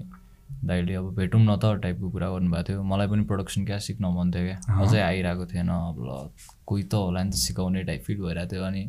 दाइले 0.65 0.93
अब 0.95 1.13
भेटौँ 1.15 1.41
न 1.41 1.55
त 1.57 1.81
टाइपको 1.83 2.10
कुरा 2.10 2.29
गर्नुभएको 2.29 2.63
थियो। 2.69 2.83
मलाई 2.83 3.07
पनि 3.07 3.24
प्रोडक्सन 3.29 3.65
क्या 3.65 3.77
सिक्न 3.83 4.05
मन 4.17 4.31
थियो 4.31 4.43
क्या। 4.45 4.57
अझै 4.81 5.00
आइरहेको 5.01 5.45
थिएन 5.53 5.69
अब 5.69 5.98
ल 6.00 6.10
कोही 6.65 6.83
त 6.83 6.93
होला 6.93 7.24
नि 7.24 7.31
त 7.31 7.36
सिकाउने 7.45 7.83
टाइप 7.83 8.03
फिल 8.03 8.22
भइरहेको 8.22 8.51
थियो 8.53 8.63
अनि 8.63 8.83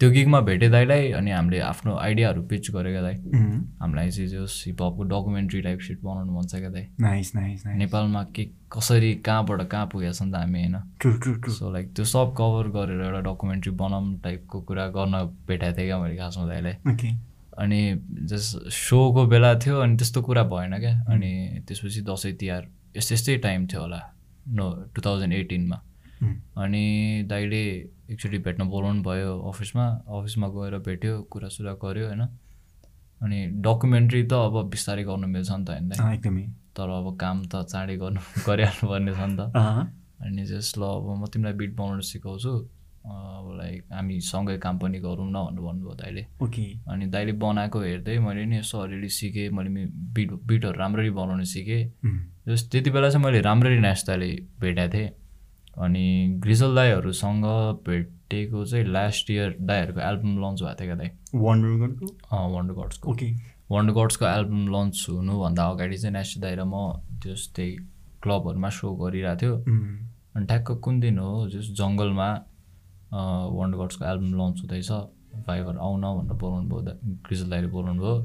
त्यो 0.00 0.10
गिगमा 0.10 0.40
भेटेँ 0.40 0.70
दाइलाई 0.70 1.10
अनि 1.14 1.30
हामीले 1.30 1.58
आफ्नो 1.62 1.94
आइडियाहरू 1.96 2.42
पिच 2.50 2.70
गरेको 2.74 3.02
दाइ। 3.02 3.16
हामीलाई 3.82 4.10
चाहिँ 4.10 4.28
जो 4.28 4.44
हिपहपको 4.44 5.02
डकुमेन्ट्री 5.10 5.60
टाइप 5.62 5.80
सिट 5.86 5.98
बनाउनु 6.02 6.32
मन 6.32 6.46
छ 6.50 6.58
क्या 6.58 6.70
दाइ। 6.70 6.86
नाइस 7.00 7.34
नाइस 7.36 7.66
नाइस 7.66 7.78
नेपालमा 7.78 8.22
के 8.34 8.44
कसरी 8.72 9.14
कहाँबाट 9.22 9.62
कहाँ 9.70 9.86
पुगेको 9.92 10.12
छ 10.12 10.22
नि 10.22 10.32
त 10.32 10.34
हामी 10.42 10.58
होइन? 10.58 10.76
सो 11.54 11.70
लाइक 11.72 11.94
त्यो 11.94 12.04
सब 12.04 12.34
कभर 12.38 12.68
गरेर 12.74 13.00
एउटा 13.00 13.20
डकुमेन्ट्री 13.30 13.72
बनाऊँ 13.78 14.18
टाइपको 14.24 14.60
कुरा 14.66 14.86
गर्न 14.90 15.14
भेटाएको 15.46 15.76
थिएँ 15.78 15.86
क्या 15.86 15.98
मैले 16.02 16.16
खासमा 16.16 16.46
दाइलाई। 16.46 16.74
अनि 17.58 17.80
जस 18.30 18.44
सोको 18.72 19.26
बेला 19.26 19.54
थियो 19.58 19.78
अनि 19.80 19.96
त्यस्तो 19.96 20.22
कुरा 20.22 20.42
भएन 20.44 20.78
क्या। 20.78 20.94
अनि 21.08 21.30
त्यसपछि 21.68 22.00
दसैँ 22.02 22.32
तिहार 22.36 22.68
यस्तै 22.96 23.14
यस्तै 23.14 23.36
टाइम 23.36 23.66
थियो 23.66 23.80
होला 23.80 24.00
नो 24.48 24.66
टु 24.94 25.00
थाउजन्ड 25.02 25.32
एटिनमा 25.32 25.78
अनि 26.56 26.84
दाइले 27.28 27.62
एकचोटि 28.10 28.38
भेट्न 28.38 28.64
बोलाउनु 28.68 29.02
भयो 29.02 29.38
अफिसमा 29.50 29.86
अफिसमा 30.08 30.48
गएर 30.48 30.78
भेट्यो 30.78 31.22
कुरासुरा 31.32 31.72
गऱ्यो 31.82 32.06
होइन। 32.06 32.22
अनि 33.20 33.38
डकुमेन्ट्री 33.62 34.22
त 34.22 34.32
अब 34.32 34.70
बिस्तारै 34.70 35.04
गर्नु 35.04 35.26
मिल्छ 35.26 35.50
नि 35.50 35.64
त 35.64 35.70
होइन 35.70 35.92
एकदमै। 36.14 36.44
तर 36.76 36.88
अब 36.88 37.16
काम 37.16 37.42
त 37.44 37.62
चाँडै 37.72 37.96
गर्नु 37.96 38.20
गरिहाल्नु 38.46 38.88
पर्ने 38.88 39.12
छ 39.12 39.20
नि 39.30 39.36
त। 39.36 39.40
अनि 40.22 40.44
जस 40.46 40.72
ल 40.78 40.82
अब 40.82 41.06
म 41.20 41.26
तिमीलाई 41.26 41.54
बिट 41.58 41.72
बनाउन 41.76 42.00
सिकाउँछु। 42.00 42.52
लाइक 43.06 43.92
हामी 43.92 44.18
सँगै 44.20 44.56
काम 44.58 44.78
पनि 44.78 44.98
गरौँ 44.98 45.28
न 45.30 45.34
भनेर 45.34 45.62
भन्नुभयो 45.62 45.94
दाइले 45.94 46.26
ओके। 46.42 46.64
अनि 46.90 47.06
दाइले 47.06 47.32
बनाएको 47.38 47.80
हेर्दै 47.80 48.18
मैले 48.18 48.44
नि 48.46 48.56
यसो 48.58 48.78
अलिअलि 48.78 49.08
सिकेँ 49.08 49.48
मैले 49.50 49.86
बिट 50.14 50.32
बिटहरू 50.46 50.78
राम्ररी 50.78 51.10
बनाउन 51.10 51.42
सिकेँ। 51.44 51.82
जस 52.48 52.68
त्यति 52.70 52.90
बेला 52.90 53.08
चाहिँ 53.10 53.24
मैले 53.24 53.40
राम्ररी 53.40 53.78
नेस्ताले 53.80 54.30
भेटेको 54.60 54.92
थिएँ। 54.94 55.10
अनि 55.82 56.04
ग्रिजल 56.42 56.74
दाईहरूसँग 56.74 57.44
भेटेको 57.88 58.64
चाहिँ 58.66 58.86
लास्ट 58.86 59.30
इयर 59.30 59.56
दाईहरूको 59.60 60.00
एल्बम 60.00 60.38
लन्च 60.42 60.62
भएको 60.62 60.74
थियो 60.78 60.86
क्या 60.86 60.96
दाई? 60.96 61.10
वन्डरगढको 61.34 62.06
अँ 62.06 62.48
वन्डर 62.54 62.74
गड्सको 62.74 63.10
ओके। 63.10 63.28
वन्डर 63.70 63.92
गड्सको 63.94 64.26
एल्बम 64.26 64.62
लन्च 64.74 65.06
हुनुभन्दा 65.10 65.64
अगाडि 65.66 65.96
चाहिँ 65.98 66.14
नेस्ट 66.14 66.38
दाई 66.40 66.54
र 66.54 66.64
म 66.64 67.02
त्यस्तै 67.22 67.68
क्लबहरूमा 68.22 68.68
सो 68.68 68.94
गरिरहेको 68.94 69.40
थियो। 69.40 69.54
अनि 70.36 70.46
ठ्याक्क 70.46 70.70
कुन 70.84 71.00
दिन 71.00 71.18
हो? 71.18 71.48
जस 71.48 71.72
जङ्गलमा 71.80 72.28
वन्डर 73.12 73.78
गड्सको 73.78 74.04
एल्बम 74.12 74.32
लन्च 74.40 74.60
हुँदैछ। 74.62 74.90
भाइबर 75.32 75.76
आउन 75.80 76.02
भनेर 76.02 76.36
बोलाउनु 76.36 76.68
भयो 76.68 76.92
क्रिजल 77.24 77.50
दाइले 77.50 77.68
बोलाउनु 77.72 78.02
भयो। 78.02 78.16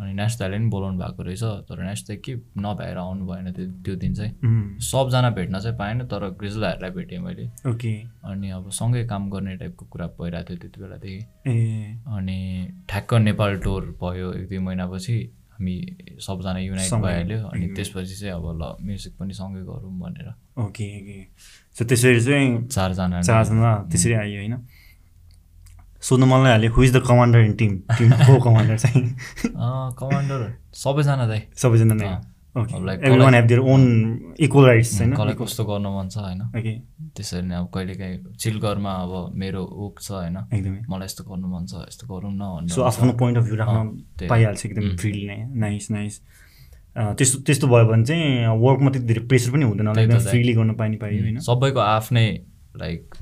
अनि 0.00 0.12
नेक्स्ट 0.14 0.38
दाइले 0.38 0.56
पनि 0.56 0.68
बोलाउनु 0.72 0.98
भएको 0.98 1.22
रहेछ। 1.22 1.42
तर 1.68 1.82
नेक्स्ट 1.84 2.08
दाइ 2.08 2.16
के 2.24 2.34
नभएर 2.56 2.96
आउनु 2.98 3.26
भएन 3.26 3.52
त्यो 3.52 3.66
त्यो 3.84 3.94
दिन 4.00 4.14
चाहिँ। 4.14 4.32
सबजना 4.80 5.30
भेट्न 5.36 5.60
चाहिँ 5.60 5.76
पाएन 5.78 6.04
तर 6.08 6.28
क्रिजल 6.40 6.60
दाइहरूलाई 6.60 6.90
भेटेँ 6.90 7.18
मैले। 7.18 7.46
ओके। 7.68 7.92
अनि 8.24 8.50
अब 8.50 8.70
सँगै 8.70 9.04
काम 9.12 9.28
गर्ने 9.30 9.56
टाइपको 9.56 9.84
कुरा 9.92 10.06
भइरहेको 10.20 10.48
थियो 10.48 10.58
त्यति 10.58 10.80
बेलादेखि। 10.80 11.20
अनि 12.16 12.38
ठ्याक्क 12.88 13.14
नेपाल 13.28 13.58
टुर 13.60 13.96
भयो 14.00 14.32
एक 14.32 14.48
दुई 14.48 14.58
महिनापछि। 14.58 15.18
हामी 15.52 15.74
सबजना 16.22 16.58
युनाइट 16.58 16.92
भइहाल्यो। 16.94 17.38
अनि। 17.48 17.66
त्यसपछि 17.76 18.14
चाहिँ 18.14 18.34
अब 18.34 18.46
ल 18.62 18.76
म्युजिक 18.86 19.12
पनि 19.18 19.34
सँगै 19.34 19.62
गरौँ 19.66 19.92
भनेर। 20.00 20.28
Okay 20.62 20.86
okay. 21.00 21.18
सो 21.78 21.84
त्यसरी 21.84 22.20
चाहिँ 22.20 22.66
चारजना 22.74 23.20
चारजना 23.22 23.74
त्यसरी 23.90 24.12
आयो 24.22 24.38
होइन? 24.38 24.54
सोध्नु 26.02 26.26
मनलाई 26.26 26.52
हाल्यो 26.52 26.70
who 26.74 26.82
is 26.82 26.96
the 26.96 27.02
commander 27.08 27.38
in 27.44 27.52
team 27.60 27.72
team 27.98 28.10
को 28.26 28.40
कमान्डर 28.46 28.76
चाहिँ? 28.78 29.02
कमान्डर 30.00 30.40
सबैजना 30.82 31.26
दाइ 31.26 31.40
सबैजना 31.62 31.94
नै। 31.94 32.08
Everyone 33.20 33.34
have 33.34 33.46
their 33.46 33.60
own 33.72 33.82
equal 34.40 34.66
rights 34.66 34.92
होइन? 35.00 35.12
कसलाई 35.14 35.34
कस्तो 35.40 35.64
गर्नु 35.64 35.90
मन 35.98 36.08
छ 36.08 36.18
होइन? 36.18 36.40
त्यसरी 37.16 37.42
नै 37.46 37.54
अब 37.56 37.66
कहिलेकाहीँ 37.74 38.18
चिलगरमा 38.42 38.92
अब 39.02 39.12
मेरो 39.42 39.62
उक 39.86 40.00
छ 40.02 40.10
होइन? 40.10 40.36
एकदमै। 40.54 40.80
मलाई 40.90 41.06
यस्तो 41.06 41.24
गर्नु 41.30 41.46
मन 41.54 41.66
छ 41.70 41.86
यस्तो 41.86 42.04
गरौँ 42.10 42.32
न 42.34 42.66
सो 42.74 42.82
आफ्नो 42.90 43.12
पोइन्ट 43.22 43.38
अफ 43.38 43.44
भ्यू 43.44 43.56
राख्न। 43.62 44.26
पाइहाल्छ 44.28 44.66
एकदम 44.66 44.96
फ्रिली 45.02 45.26
नै। 45.26 45.38
नाइस 45.66 45.90
नाइस 45.90 46.20
त्यस्तो 46.96 47.38
त्यस्तो 47.46 47.66
भयो 47.68 47.84
भने 47.86 48.04
चाहिँ 48.04 48.58
वर्कमा 48.58 48.90
त्यति 48.90 49.06
धेरै 49.06 49.26
प्रेसर 49.28 49.50
पनि 49.52 49.64
हुँदैन। 49.64 49.88
एकदम। 49.98 50.18
फ्रिली 50.18 50.52
गर्न 50.54 50.74
पाइने 50.74 50.96
पाइयो 50.96 51.22
होइन? 51.22 51.38
सबैको 51.46 51.80
आफ्नै 51.80 52.26
लाइक 52.76 53.14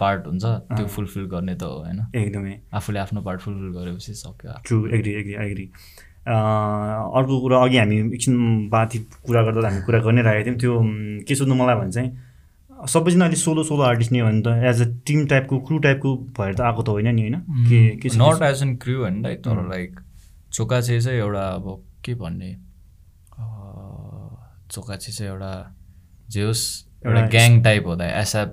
पार्ट 0.00 0.26
हुन्छ 0.26 0.44
त्यो 0.44 0.86
फुलफिल 0.86 1.24
गर्ने 1.32 1.54
त 1.54 1.62
हो 1.62 1.82
होइन? 1.82 1.98
एकदमै। 2.14 2.54
आफूले 2.74 2.98
आफ्नो 2.98 3.20
पार्ट 3.22 3.40
फुलफिल 3.40 3.70
गरेपछि 3.74 4.14
सक्यो 4.14 4.54
ट्रु 4.66 4.86
एग्री 4.88 5.12
एग्री 5.20 5.34
एग्री 5.46 5.66
अर्को 6.22 7.40
कुरा 7.40 7.62
अघि 7.62 7.78
हामी 7.78 7.96
एकछिन 8.14 8.68
बाथी 8.70 8.98
कुरा 9.26 9.42
गर्दा 9.42 9.68
हामी 9.68 9.82
कुरा 9.86 9.98
गर्नै 10.00 10.22
रहेको 10.22 10.44
थियौँ। 10.46 10.58
त्यो 10.58 11.24
के 11.28 11.34
सोध्नु 11.34 11.54
मलाई 11.54 11.76
भने 11.76 11.92
चाहिँ 11.92 12.10
सबैजना 12.88 13.24
अहिले 13.24 13.36
सोलो 13.36 13.62
सोलो 13.62 13.82
आर्टिस्ट 13.82 14.12
नै 14.12 14.18
हो 14.18 14.26
भने 14.26 14.42
त 14.42 14.48
एज 14.70 14.82
अ 14.82 14.86
टिम 15.06 15.26
टाइपको 15.26 15.58
क्रु 15.66 15.78
टाइपको 15.86 16.16
भएर 16.38 16.54
त 16.54 16.60
आएको 16.60 16.82
त 16.82 16.88
होइन 16.88 17.14
नि 17.14 17.22
होइन? 17.22 17.36
के 17.68 17.80
के 18.02 18.08
नट 18.18 18.42
एज 18.42 18.62
एन 18.62 18.76
क्रिउ 18.82 19.00
होइन 19.00 19.22
लाइक 19.22 19.38
तर 19.44 19.62
लाइक 19.68 20.00
चोकाचे 20.52 21.00
चाहिँ 21.00 21.18
एउटा 21.18 21.46
अब 21.48 21.66
के 22.04 22.14
भन्ने 22.14 22.50
चोकाचे 24.72 25.12
चाहिँ 25.12 25.30
एउटा 25.32 25.52
जे 26.28 26.42
होस् 26.42 26.64
एउटा 27.06 27.20
ग्याङ 27.28 27.62
टाइप 27.62 27.86
हो 27.86 27.94
त 27.96 28.02
एसएप 28.02 28.50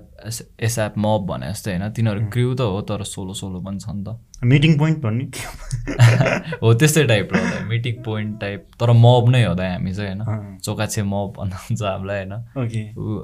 एसएप 0.60 0.94
मब 0.98 1.26
भने 1.26 1.50
जस्तै 1.50 1.70
होइन। 1.72 1.90
तिनीहरू 1.92 2.20
क्रिउ 2.30 2.54
त 2.54 2.60
हो 2.66 2.80
तर 2.82 3.02
सोलो 3.04 3.34
सोलो 3.34 3.60
पनि 3.60 3.78
छ 3.78 3.88
नि 3.90 4.02
त। 4.04 4.18
मिटिङ 4.44 4.78
पोइन्ट 4.78 4.98
भन्ने 5.02 5.24
हो? 6.62 6.72
त्यस्तै 6.74 7.04
टाइप 7.04 7.28
हो 7.34 7.40
त 7.40 7.62
मिटिङ 7.68 8.02
पोइन्ट 8.02 8.40
टाइप 8.40 8.66
तर 8.80 8.90
मब 8.96 9.28
नै 9.30 9.44
हो 9.44 9.54
हामी 9.54 9.92
चाहिँ 9.92 10.08
होइन। 10.10 10.20
अँ, 10.20 10.58
चोकाचे 10.58 11.02
मब 11.02 11.32
भन्नुहुन्छ 11.38 11.82
हामीलाई 11.82 12.24
होइन। 12.24 12.32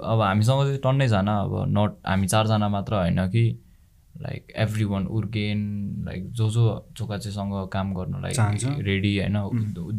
अब 0.05 0.21
हामीसँग 0.23 0.63
चाहिँ 0.63 0.79
टन्नैजना 0.79 1.35
अब 1.41 1.53
नट 1.69 1.97
हामी 2.07 2.27
चारजना 2.27 2.69
मात्र 2.69 2.95
होइन 2.95 3.27
कि 3.29 3.45
like 4.23 4.53
every 4.57 4.85
one 4.85 5.07
Urgen 5.07 5.59
like 6.07 6.31
जो 6.33 6.49
जो 6.51 6.65
चोकाचेसँग 6.99 7.53
काम 7.73 7.93
गर्नलाई। 7.95 8.33
रेडी 8.83 9.17
होइन। 9.19 9.37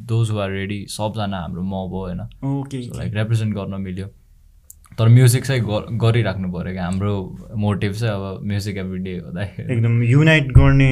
दोज 0.06 0.32
आर 0.38 0.52
रेडी 0.52 0.86
सबजना 0.90 1.40
हाम्रो 1.42 1.64
मब 1.64 1.94
हो 1.94 2.06
होइन। 2.06 2.22
ओके 2.52 2.80
लाइक 2.98 3.14
रिप्रेजेन्ट 3.16 3.56
गर्न 3.56 3.82
मिल्यो। 3.82 4.08
तर 5.00 5.08
म्युजिक 5.10 5.46
चाहिँ 5.46 5.62
गरिराख्नु 6.02 6.52
पऱ्यो 6.52 6.74
क्या। 6.74 6.86
हाम्रो 6.86 7.14
मोटिभ 7.58 7.92
चाहिँ 7.94 8.14
अब 8.14 8.44
म्युजिक 8.48 8.78
एभ्री 8.78 9.00
डे 9.00 9.18
हुँदाखेरि 9.18 9.74
एकदम 9.74 10.04
युनाइट 10.04 10.52
गर्ने 10.52 10.92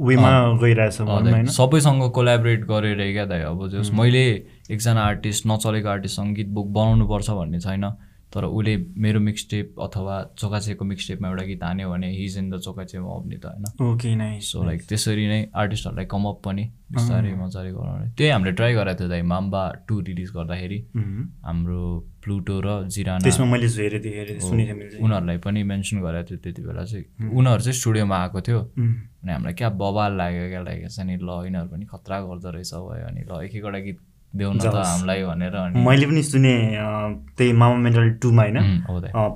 वेमा 0.00 0.30
गइरहेछ 0.62 1.50
सबैसँग 1.50 2.10
कोलाबरेट 2.14 2.64
गरेर 2.64 3.12
क्या 3.12 3.24
दाइ। 3.26 3.40
अब 3.42 3.68
जस 3.70 3.90
मैले 3.94 4.22
एकजना 4.70 5.02
आर्टिस्ट 5.02 5.46
नचलेको 5.46 5.88
आर्टिस्टसँग 5.88 6.34
गीत 6.34 6.48
बुक 6.48 6.66
बनाउनु 6.74 7.06
पर्छ 7.08 7.30
भन्ने 7.30 7.60
छैन। 7.60 7.84
तर 8.34 8.44
उसले 8.46 8.76
मेरो 9.02 9.20
मिक्सटेप 9.20 9.80
अथवा 9.82 10.16
चोकाचेको 10.38 10.84
मिक्सटेपमा 10.84 11.28
एउटा 11.28 11.44
गीत 11.44 11.62
हान्यो 11.64 11.90
भने 11.90 12.10
हिज 12.16 12.38
इन 12.38 12.50
द 12.50 12.58
चोकाचेमा 12.62 13.14
अब्ने 13.14 13.36
त 13.36 13.46
होइन। 13.46 13.64
ओके 13.84 14.14
नाइस 14.16 14.52
सो 14.52 14.62
लाइक 14.64 14.80
त्यसरी 14.88 15.26
नै 15.26 15.40
आर्टिस्टहरूलाई 15.54 16.06
कमअप 16.06 16.38
पनि 16.44 16.64
बिस्तारै 16.90 17.32
मजाले 17.34 17.70
गराउने। 17.72 18.06
त्यही 18.14 18.30
हामीले 18.30 18.52
ट्राई 18.58 18.72
गरेको 18.74 18.98
थियो 18.98 19.08
दाइ 19.08 19.22
माम्बा 19.22 19.62
टू 19.88 19.94
रिलिज 20.06 20.30
गर्दाखेरि। 20.30 20.78
हाम्रो 21.46 21.82
प्लुटो 22.22 22.56
र 22.60 22.68
जिराना। 22.86 23.22
उनीहरूलाई 25.00 25.38
पनि 25.38 25.62
मेन्सन 25.62 25.96
गरेको 26.06 26.26
थियो 26.30 26.38
त्यति 26.38 26.62
बेला 26.62 26.84
चाहिँ। 26.84 27.04
उनीहरू 27.34 27.62
चाहिँ 27.62 27.78
स्टुडियोमा 27.80 28.16
आएको 28.16 28.40
थियो। 28.46 28.60
अनि 29.22 29.30
हामीलाई 29.32 29.54
क्या 29.54 29.68
बवाल 29.82 30.12
लाग्यो 30.16 30.48
क्या 30.48 30.62
लागेको 30.62 30.88
छ 30.88 30.98
नि 31.06 31.14
ल 31.18 31.30
यिनीहरू 31.46 31.68
पनि 31.70 31.84
खतरा 31.90 32.16
गर्दो 32.30 32.50
रहेछ 32.50 32.72
भयो 32.74 33.06
अनि 33.10 33.22
ल 33.26 33.30
एक 33.44 33.54
एकवटा 33.58 33.80
गीत 33.86 33.98
त। 34.62 34.74
हामीलाई 34.74 35.22
भनेर 35.24 35.54
अनि 35.54 35.84
मैले 35.84 36.06
पनि 36.06 36.22
सुने 36.22 36.54
त्यही 37.36 37.52
मामा 37.52 37.76
मेन्टल 37.84 38.10
टूमा 38.22 38.42
होइन? 38.42 38.58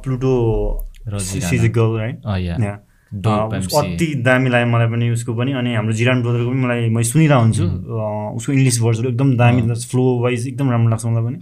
प्लुटो. 0.03 0.33
अति 3.79 4.07
दामी 4.27 4.49
लाग्यो 4.51 4.69
मलाई 4.75 4.89
पनि 4.91 5.07
उसको 5.11 5.33
पनि 5.35 5.53
अनि 5.55 5.71
हाम्रो 5.75 5.95
जिरान 5.95 6.23
ब्रदरको 6.23 6.51
पनि 6.51 6.61
मलाई 6.65 6.81
मैले 6.91 7.09
सुनिरहेको 7.11 7.43
हुन्छु। 7.43 7.65
उसको 8.39 8.51
इङ्ग्लिस 8.53 8.77
वर्ड्सहरू 8.83 9.09
एकदम 9.11 9.29
दामी 9.37 9.63
फ्लो 9.91 10.05
वाइज 10.23 10.41
एकदम 10.49 10.71
राम्रो 10.71 10.91
लाग्छ 10.91 11.05
मलाई 11.07 11.23
पनि। 11.27 11.39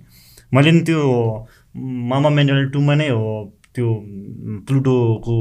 मैले 0.54 0.70
नि 0.72 0.80
त्यो 0.88 1.00
मामा 2.10 2.28
मेन्टल 2.28 2.68
टूमा 2.72 2.94
नै 2.94 3.08
हो 3.08 3.28
त्यो 3.74 3.88
प्लुटोको 4.68 5.34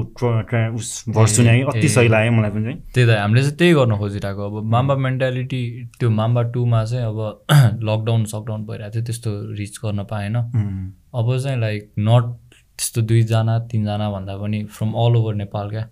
उस 0.75 0.89
भर्स 1.09 1.35
सुने 1.35 1.55
कि 1.59 1.77
अति 1.77 1.87
सही 1.89 2.07
लाग्यो 2.07 2.31
मलाई 2.31 2.51
पनि। 2.51 2.63
चाहिँ 2.63 2.79
त्यही 2.93 3.07
त 3.07 3.17
हामीले 3.19 3.41
चाहिँ 3.41 3.57
त्यही 3.57 3.73
गर्न 3.73 3.97
खोजिरहेको 3.97 4.41
अब 4.47 4.63
माम्बा 4.71 4.95
मेन्टालिटी 5.05 5.63
त्यो 5.99 6.09
माम्बा 6.09 6.41
टूमा 6.51 6.83
चाहिँ 6.85 7.05
अब 7.05 7.19
लकडाउन 7.89 8.25
सकडाउन 8.33 8.65
भइरहेको 8.65 8.93
थियो 8.95 9.03
त्यस्तो 9.05 9.31
रिच 9.59 9.79
गर्न 9.85 10.03
पाएन। 10.11 10.35
अब 10.35 11.37
चाहिँ 11.37 11.59
लाइक 11.59 11.91
नट 11.99 12.25
त्यस्तो 12.53 13.01
दुईजना 13.01 13.57
तिनजना 13.71 14.09
भन्दा 14.11 14.37
पनि 14.37 14.63
फ्रम 14.77 14.91
अल 15.03 15.15
ओभर 15.15 15.35
नेपाल 15.43 15.69
क्या। 15.69 15.87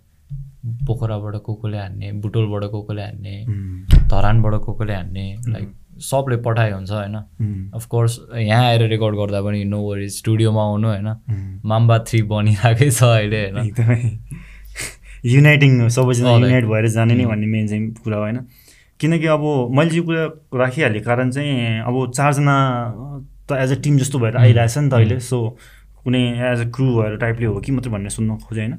पोखराबाट 0.88 1.36
को 1.44 1.54
कोले 1.56 1.78
हान्ने 1.78 2.12
बुटोलबाट 2.22 2.64
को 2.72 2.82
कोले 2.84 3.02
हान्ने 3.02 3.36
धरानबाट 4.12 4.54
को 4.64 4.74
कोले 4.74 4.94
हान्ने 4.94 5.26
लाइक 5.48 5.68
सबले 6.02 6.38
पठाए 6.46 6.72
हुन्छ 6.72 6.92
होइन? 6.92 7.16
अफकोर्स 7.76 8.20
यहाँ 8.36 8.66
आएर 8.66 8.88
रेकर्ड 8.90 9.16
गर्दा 9.16 9.42
पनि 9.42 9.64
नो 9.66 9.80
वरिज 9.82 10.18
स्टुडियोमा 10.18 10.64
आउनु 10.64 10.88
होइन। 10.88 11.62
माम्बा 11.66 11.98
थ्री 12.08 12.22
बनिरहेकै 12.32 12.90
छ 12.90 13.04
अहिले 13.04 13.42
होइन? 13.44 13.58
एकदमै 13.66 14.00
युनाइटिङ 15.26 15.88
सबैजना 15.90 16.32
युनाइट 16.32 16.66
भएर 16.66 16.88
जाने 16.90 17.16
नै 17.16 17.26
भन्ने 17.26 17.48
मेन 17.48 17.68
चाहिँ 17.68 17.92
कुरा 18.04 18.18
हो 18.18 18.24
होइन? 18.24 18.40
किनकि 19.00 19.28
अब 19.28 19.44
मैले 19.72 19.90
चाहिँ 19.90 20.06
कुरा 20.06 20.60
राखिहालेँ 20.60 21.02
कारण 21.02 21.32
चाहिँ 21.32 21.82
अब 21.88 22.12
चारजना 22.12 22.56
त 23.50 23.58
एज 23.60 23.72
अ 23.72 23.82
टिम 23.84 23.98
जस्तो 23.98 24.20
भएर 24.20 24.38
आइरहेछ 24.38 24.78
नि 24.78 24.90
त 24.90 24.94
अहिले 24.94 25.20
सो 25.20 25.38
कुनै 26.04 26.24
एज 26.54 26.60
अ 26.60 26.70
क्रु 26.72 26.88
भएर 26.96 27.18
टाइपले 27.18 27.46
हो 27.46 27.60
कि 27.60 27.72
मात्रै 27.72 27.92
भन्ने 27.92 28.10
सुन्न 28.10 28.38
खोजेँ 28.48 28.64
होइन? 28.64 28.74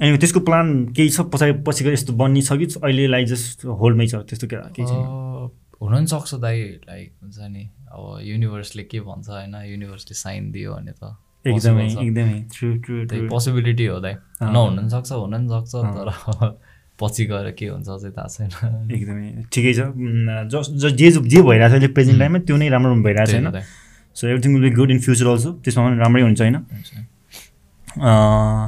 अनि 0.00 0.18
त्यसको 0.18 0.40
प्लान 0.40 0.66
केही 0.96 1.10
छ 1.10 1.20
पछाडि 1.32 1.52
पछि 1.66 1.84
गएर 1.84 1.92
यस्तो 1.92 2.12
बन्नी 2.12 2.42
छ 2.42 2.52
कि 2.60 2.66
अहिले 2.82 3.24
जस्ट 3.24 3.64
होल्डमै 3.64 4.06
छ 4.06 4.14
त्यस्तो 4.28 4.46
के 4.46 4.56
केही 4.76 4.86
छैन। 4.86 5.00
अँ, 5.00 5.48
हुन 5.80 5.94
पनि 5.94 6.06
सक्छ 6.06 6.34
दाइ 6.42 6.58
लाइक 6.88 7.12
हुन्छ 7.22 7.38
नि 7.50 7.62
अब 7.92 8.18
युनिभर्सले 8.22 8.82
के 8.84 9.00
भन्छ 9.00 9.28
होइन 9.28 9.54
युनिभर्सले 9.66 10.14
साइन 10.14 10.50
दियो 10.52 10.74
भने 10.74 10.92
त 10.92 11.16
एकदमै। 11.46 11.84
एकदमै 11.86 12.38
ट्रु 12.54 12.68
ट्रु 12.78 12.94
त्यही 13.06 13.20
ट्रु 13.20 13.28
पोसिबिलिटी 13.28 13.84
हो 13.86 13.98
दाइ। 14.00 14.14
नहुन 14.42 14.76
पनि 14.78 14.90
सक्छ 14.90 15.12
हुन 15.12 15.32
पनि 15.32 15.48
सक्छ 15.48 15.72
तर 15.94 16.08
पछि 17.00 17.24
गएर 17.24 17.50
के 17.58 17.66
हुन्छ 17.66 17.86
चाहिँ 17.86 18.12
थाहा 18.12 18.26
छैन। 18.28 18.90
एकदमै 18.90 19.44
ठिकै 19.52 19.72
छ। 19.74 19.80
उम्, 19.80 20.48
जस 20.50 20.66
ज- 20.74 20.94
जे 20.94 21.10
जे 21.10 21.42
भइरहेको 21.42 21.68
छ 21.68 21.72
अहिले 21.72 21.88
प्रेजेन्ट 21.88 22.18
टाइममा 22.18 22.38
त्यो 22.40 22.56
नै 22.56 22.68
राम्रो 22.68 22.94
भइरहेको 23.02 23.26
छ 23.26 23.30
त्यही 23.30 23.36
होइन। 23.36 23.46
हो 23.46 23.52
दाइ। 23.52 23.64
So 24.16 24.26
everything 24.26 24.54
will 24.54 24.62
be 24.62 24.70
good 24.76 24.90
in 24.90 24.98
future 25.00 25.26
also 25.26 25.52
त्यसमा 25.64 25.82
पनि 25.88 25.98
राम्रै 25.98 26.22
हुन्छ 26.22 26.40
होइन 26.40 26.54
हुन्छ। 26.56 26.90
अँ, 28.02 28.64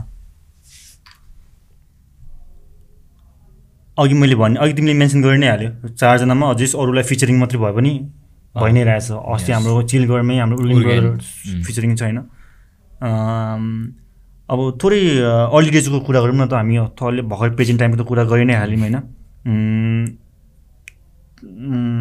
अघि 4.01 4.15
मैले 4.23 4.37
भने 4.41 4.57
अघि 4.63 4.73
तिमीले 4.77 4.95
मेन्सन 5.03 5.23
गरि 5.23 5.39
नै 5.39 5.49
हाल्यो। 5.53 5.71
चारजनामा 6.01 6.45
अझै 6.55 6.67
अरूलाई 6.83 7.05
फिचरिङ 7.11 7.37
मात्रै 7.43 7.59
भए 7.61 7.73
पनि 7.79 7.93
भइ 8.55 8.73
नै 8.77 8.83
रहेछ। 8.89 9.09
अस्ति. 9.13 9.51
हाम्रो 9.53 9.83
चिलगढमै 9.91 10.37
हाम्रो. 10.41 10.57
फिचरिङ 11.67 11.91
छ 11.97 12.03
होइन 12.03 12.19
अम्, 13.01 13.67
अब 14.53 14.59
थोरै 14.83 15.01
अर्ली 15.57 15.71
डेजको 15.71 15.99
कुरा 16.07 16.21
गरौँ 16.21 16.37
न 16.37 16.45
त 16.47 16.53
हामी 16.61 16.75
थोरले 17.01 17.23
भर्खर 17.33 17.51
प्रेजेन्ट 17.57 17.79
टाइमको 17.81 17.97
त 18.03 18.07
कुरा 18.09 18.25
गरि 18.33 18.45
नै 18.45 18.55
हाल्यौँ 18.61 18.81
होइन? 18.81 18.97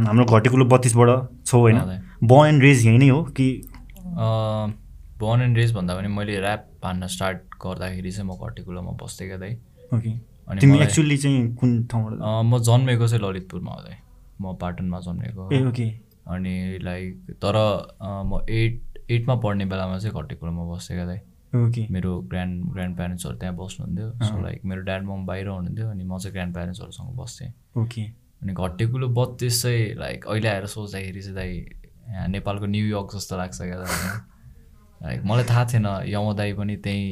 हाम्रो 0.07 0.25
घटेकुलो 0.25 0.65
बत्तिसबाट 0.67 1.09
छौ 1.47 1.57
होइन? 1.59 1.77
अँ, 1.77 1.87
दाइ। 1.87 1.99
ब 2.23 2.31
एन्ड 2.47 2.59
रेज 2.63 2.85
यहीँ 2.85 2.99
नै 2.99 3.09
हो 3.09 3.23
कि? 3.37 3.47
बर्न 5.21 5.41
एन्ड 5.41 5.57
रेस 5.57 5.71
भन्दा 5.73 5.95
पनि 5.95 6.07
मैले 6.07 6.33
ऱ्याप 6.39 6.61
हान्न 6.83 7.07
स्टार्ट 7.07 7.37
गर्दाखेरि 7.63 8.11
चाहिँ 8.11 8.27
म 8.27 8.35
घटेकुलोमा 8.47 8.91
क्या 8.99 9.37
दाइ 9.37 9.53
ओके 9.95 10.11
अनि 10.49 10.61
तिमी 10.61 10.79
एक्चुअली 10.81 11.17
चाहिँ 11.17 11.55
कुन 11.55 11.83
ठाउँबाट? 11.87 12.19
म 12.45 12.59
जन्मेको 12.59 13.07
चाहिँ 13.07 13.23
ललितपुरमा 13.23 13.71
हो 13.71 13.81
दाइ 13.81 13.95
म 14.41 14.55
पाटनमा 14.61 14.99
जन्मेको। 14.99 15.47
अनि 16.33 16.79
लाइक 16.81 17.35
तर 17.43 17.55
म 18.01 18.45
एट 18.49 19.07
एटमा 19.11 19.35
पढ्ने 19.35 19.65
बेलामा 19.65 19.97
चाहिँ 19.97 20.23
घटेकुलोमा 20.23 20.63
बस्थेँ 20.73 20.97
क्या 20.97 21.05
दाइ 21.05 21.19
ओके। 21.55 21.85
मेरो 21.91 22.19
ग्रान्ड 22.29 22.65
ग्रान्ड 22.73 22.95
प्यारेन्ट्सहरू 22.95 23.37
त्यहाँ 23.37 23.55
बस्नुहुन्थ्यो। 23.55 24.09
सो 24.23 24.41
लाइक 24.43 24.65
मेरो 24.65 24.81
ड्याड 24.81 25.03
मम 25.03 25.25
बाहिर 25.25 25.47
हुनुहुन्थ्यो 25.47 25.89
अनि 25.89 26.03
म 26.03 26.17
चाहिँ 26.17 26.33
ग्रान्ड 26.33 26.53
प्यारेन्ट्सहरूसँग 26.53 27.15
बस्थेँ। 27.17 27.49
ओके। 27.77 28.01
अनि 28.41 28.53
घट्टे 28.53 28.85
कुलो 28.85 29.07
बत्तिस 29.09 29.61
चाहिँ 29.63 29.95
लाइक 29.95 30.25
अहिले 30.27 30.47
आएर 30.47 30.65
सोच्दाखेरि 30.65 31.21
चाहिँ 31.21 31.35
दाइ 31.35 31.53
यहाँ 32.09 32.27
नेपालको 32.27 32.65
न्युयोर्क 32.65 33.15
जस्तो 33.15 33.37
लाग्छ 33.37 33.61
क्या 33.61 33.77
लाइक 33.77 35.21
मलाई 35.29 35.43
थाहा 35.49 35.65
थिएन 35.65 35.85
यम 36.07 36.33
दाई 36.33 36.53
पनि 36.53 36.75
त्यहीँ 36.77 37.09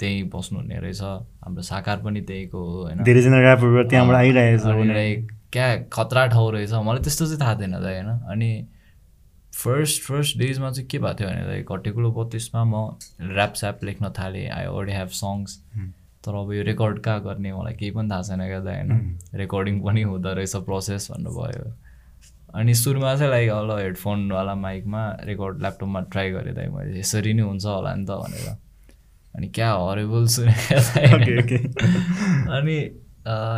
त्यहीँ 0.00 0.22
बस्नुहुने 0.28 0.78
रहेछ। 0.80 1.02
हाम्रो 1.44 1.62
साकार 1.62 1.98
पनि 2.04 2.20
त्यहीँको 2.20 2.58
हो 2.58 2.82
होइन? 2.84 3.02
धेरैजना 3.04 3.38
ऱ्यापरहरू 3.40 3.88
त्यहाँबाट 3.88 4.16
आइरहेको 4.16 4.58
छ 4.58 4.66
अनि 4.74 4.94
लाइक 4.94 5.32
क्या 5.52 5.66
खतरा 5.92 6.26
ठाउँ 6.34 6.50
रहेछ। 6.52 6.72
मलाई 6.72 7.02
त्यस्तो 7.02 7.24
चाहिँ 7.26 7.40
थाहा 7.40 7.54
थिएन 7.60 7.78
दाइ 7.78 7.94
होइन? 7.94 8.10
अनि 8.32 8.50
फर्स्ट 9.54 10.02
फर्स्ट 10.02 10.38
डेजमा 10.38 10.70
चाहिँ 10.70 10.88
के 10.88 10.98
भएको 10.98 11.14
थियो 11.18 11.28
भने 11.28 11.44
दाइ 11.46 11.62
घट्टेकुलो 11.62 12.10
बत्तिसमा 12.10 12.64
म 12.64 12.74
ऱ्याप 13.22 13.54
स्याप 13.54 13.84
लेख्न 13.84 14.10
थालेँ। 14.18 14.48
आई 14.50 14.64
अलरेडी 14.66 14.92
हेभ 14.92 15.08
सङ्ग्स 15.14 15.58
तर 16.24 16.34
अब 16.34 16.52
यो 16.52 16.62
रेकर्ड 16.64 16.98
कहाँ 17.04 17.20
गर्ने 17.22 17.52
मलाई 17.52 17.74
केही 17.78 17.90
पनि 17.94 18.10
थाहा 18.10 18.22
छैन 18.22 18.42
क्या 18.50 18.60
दाइ 18.66 18.76
होइन? 18.82 18.90
रेकर्डिङ 19.34 19.80
पनि 19.84 20.02
हुँदो 20.02 20.32
रहेछ 20.34 20.56
प्रोसेस 20.66 21.10
भन्नुभयो। 21.12 21.70
अनि 22.54 22.74
सुरुमा 22.74 23.14
चाहिँ 23.14 23.30
लाइक 23.30 23.50
ल 23.50 23.78
हेडफोनवाला 23.78 24.54
माइकमा 24.54 25.02
रेकर्ड 25.22 25.60
ल्यापटपमा 25.60 26.00
ट्राई 26.10 26.30
गरेँ 26.30 26.54
दाइ 26.54 26.68
मैले। 26.74 26.98
यसरी 26.98 27.32
नै 27.34 27.42
हुन्छ 27.42 27.66
होला 27.66 27.94
नि 27.94 28.04
त 28.06 28.10
भनेर। 28.10 28.63
अनि 29.34 29.48
क्या 29.48 29.72
हरेबल 29.72 30.26
सुने 30.26 30.52
अनि 32.56 33.00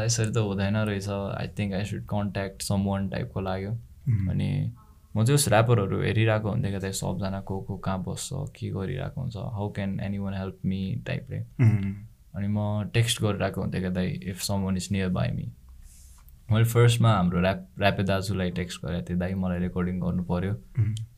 यसरी 0.04 0.33
त 0.33 0.37
हुँदैन 0.37 0.76
रहेछ। 0.76 1.09
I 1.09 1.49
think 1.49 1.75
I 1.75 1.85
should 1.85 2.06
contact 2.06 2.62
someone 2.85 3.09
टाइपको 3.09 3.40
लाग्यो 3.40 3.78
अनि 4.30 4.75
म 5.16 5.25
चाहिँ 5.25 5.35
उस 5.35 5.49
ऱ्यापरहरू 5.49 6.02
हेरिरहेको 6.02 6.49
हुन्थेँ 6.49 6.80
क्या 6.80 6.90
सबजना 6.90 7.40
को 7.40 7.61
को 7.61 7.78
कहाँ 7.78 8.02
बस्छ 8.02 8.28
के 8.33 8.71
गरिरहेको 8.71 9.21
हुन्छ 9.21 9.37
how 9.37 9.73
can 9.73 10.00
anyone 10.18 10.35
help 10.35 10.59
me 10.64 11.02
टाइपले 11.06 11.37
अनि 11.37 12.49
म 12.49 12.90
टेक्स्ट 12.95 13.23
गरिरहेको 13.23 13.61
हुन्थेँ 13.61 13.80
क्या 13.80 13.90
दाइ 13.90 14.06
if 14.06 14.40
someone 14.54 14.76
is 14.76 14.88
nearby 15.09 15.28
me 15.28 15.52
मैले 16.52 16.64
फर्स्टमा 16.64 17.12
हाम्रो 17.12 17.40
ऱ्याप 17.40 17.68
ऱ्यापे 17.80 18.02
दाजुलाई 18.02 18.50
टेक्स्ट 18.50 18.85
गरेको 18.85 19.09
थिएँ 19.09 19.18
दाइ 19.18 19.35
मलाई 19.35 19.59
रेकर्डिङ 19.59 20.00
गर्नु 20.00 20.23
पऱ्यो 20.23 20.52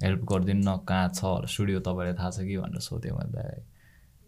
हेल्प 0.03 0.25
गरिदिनु 0.25 0.71
न 0.71 0.81
कहाँ 0.89 1.09
छ? 1.09 1.51
स्टुडियो 1.51 1.81
तपाईँलाई 1.81 2.15
थाहा 2.15 2.31
छ 2.31 2.41
कि? 2.41 2.57
भनेर 2.57 2.81
सोधेँ 2.81 3.13
मैले 3.13 3.33
दाइलाई 3.33 3.63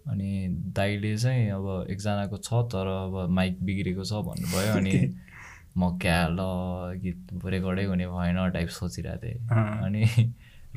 अनि 0.09 0.49
दाइले 0.77 1.17
चाहिँ 1.17 1.51
अब 1.51 1.87
एकजनाको 1.91 2.37
छ 2.39 2.49
तर 2.73 2.87
अब 2.89 3.29
माइक 3.31 3.59
बिग्रेको 3.63 4.05
छ 4.05 4.13
भन्नुभयो 4.27 4.73
अनि 4.77 4.95
म 5.79 5.99
क्या 6.03 6.21
ल 6.29 6.41
गीत 7.03 7.45
रेकर्डै 7.47 7.85
हुने 7.85 8.07
भएन 8.07 8.51
टाइप 8.51 8.69
सोचिरहेको 8.69 9.27
थिएँ। 9.27 9.39
अनि 9.87 10.03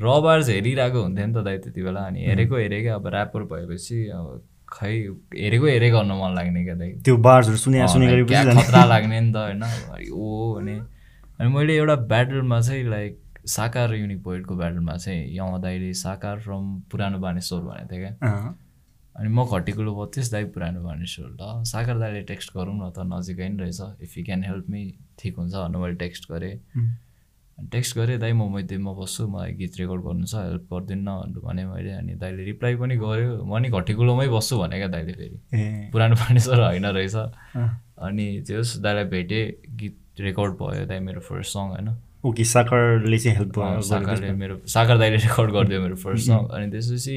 रबार 0.00 0.42
चाहिँ 0.42 0.60
हेरिरहेको 0.60 1.02
हुन्थ्यो 1.02 1.26
नि 1.26 1.32
त 1.34 1.44
दाइ 1.44 1.58
त्यति 1.58 1.82
बेला 1.82 2.00
अनि 2.00 2.20
हेरेको 2.26 2.56
हेरेकै 2.56 2.88
अब 2.98 3.06
ऱ्यापर 3.08 3.42
भएपछि 3.50 3.98
अब 4.14 4.42
खै 4.68 4.94
हेरेको 5.34 5.66
हेरे 5.66 5.90
गर्न 5.90 6.12
मन 6.20 6.34
लाग्ने 6.34 6.64
क्या 6.64 6.74
दाइ। 6.74 6.92
त्यो 7.04 7.16
बार्सहरू 7.16 7.56
सुने 7.56 7.86
सुने। 7.88 8.06
खतरा 8.26 8.84
लाग्ने 8.84 9.20
नि 9.20 9.32
त 9.32 9.36
होइन 9.36 9.62
ओ 10.12 10.54
भने 10.56 10.74
अनि 11.40 11.48
मैले 11.54 11.76
एउटा 11.76 11.96
ब्याटलमा 12.10 12.60
चाहिँ 12.60 12.84
लाइक 12.90 13.20
साकार 13.46 13.94
युनिक 13.94 14.22
पोइटको 14.24 14.56
ब्याटलमा 14.56 14.96
चाहिँ 14.96 15.36
यमा 15.36 15.58
दाइले 15.58 15.92
साकार 15.94 16.40
फ्रम 16.40 16.62
पुरानो 16.90 17.18
बानेश्वर 17.18 17.60
भनेको 17.60 17.94
थियो 17.94 18.00
क्या। 18.02 18.12
अनि 19.14 19.28
म 19.28 19.44
घटिकुलो 19.46 19.94
बत्तिस 19.94 20.30
दाइ 20.32 20.44
पुरानो 20.54 20.80
बानेश्वर 20.82 21.28
ल। 21.30 21.62
साकार 21.70 21.98
दाइले 21.98 22.22
टेक्स्ट 22.30 22.50
गरौँ 22.56 22.74
न 22.74 22.90
त 22.90 23.06
नजिकै 23.06 23.48
नै 23.48 23.56
रहेछ। 23.62 23.80
If 24.02 24.18
you 24.18 24.24
can 24.24 24.42
help 24.44 24.70
me 24.70 24.82
ठिक 25.18 25.34
हुन्छ 25.38 25.54
भनेर 25.54 25.78
मैले 25.78 25.94
टेक्स्ट 26.02 26.30
गरेँ। 26.30 26.54
अनि 27.58 27.68
टेक्स्ट 27.70 27.96
गरेँ 27.96 28.18
दाइ 28.18 28.32
म 28.34 28.50
मैतेमा 28.50 28.92
बस्छु 28.98 29.26
मलाई 29.30 29.52
गीत 29.54 29.78
रेकर्ड 29.78 30.02
गर्नु 30.02 30.26
छ 30.26 30.34
हेल्प 30.34 30.64
गरिदिनु 30.72 31.02
न 31.06 31.38
भनेर 31.38 31.42
भने 31.46 31.64
मैले। 31.70 31.90
अनि 32.02 32.14
दाइले 32.18 32.42
रिप्लाई 32.44 32.74
पनि 32.74 32.96
गर्यो। 32.98 33.44
म 33.46 33.52
नि 33.62 33.68
घटिकुलोमै 33.70 34.26
बस्छु 34.34 34.58
भने 34.58 34.76
क्या 34.82 34.88
दाइले 34.90 35.12
फेरि। 35.14 35.38
पुरानो 35.94 36.14
बानेश्वर 36.18 36.60
होइन 36.74 36.86
रहेछ। 36.98 37.14
अनि 38.02 38.26
त्यो 38.46 38.62
दाइलाई 38.82 39.04
भेटेँ 39.14 39.44
गीत 39.78 39.96
रेकर्ड 40.26 40.52
भयो 40.58 40.84
दाइ 40.90 40.98
मेरो 41.06 41.20
फर्स्ट 41.22 41.52
सङ 41.54 41.64
होइन। 41.78 41.88
ओके 42.26 42.44
साकरले 42.50 43.18
चाहिँ 43.18 43.36
हेल्प 43.38 43.58
अँ, 43.58 43.80
साकारले 43.80 44.32
मेरो 44.42 44.54
साकार 44.66 44.98
दाइले 44.98 45.16
रेकर्ड 45.22 45.50
गरिदियो 45.54 45.80
मेरो 45.80 45.96
फर्स्ट 46.02 46.26
सङ 46.26 46.46
अनि 46.50 46.66
त्यसपछि 46.74 47.16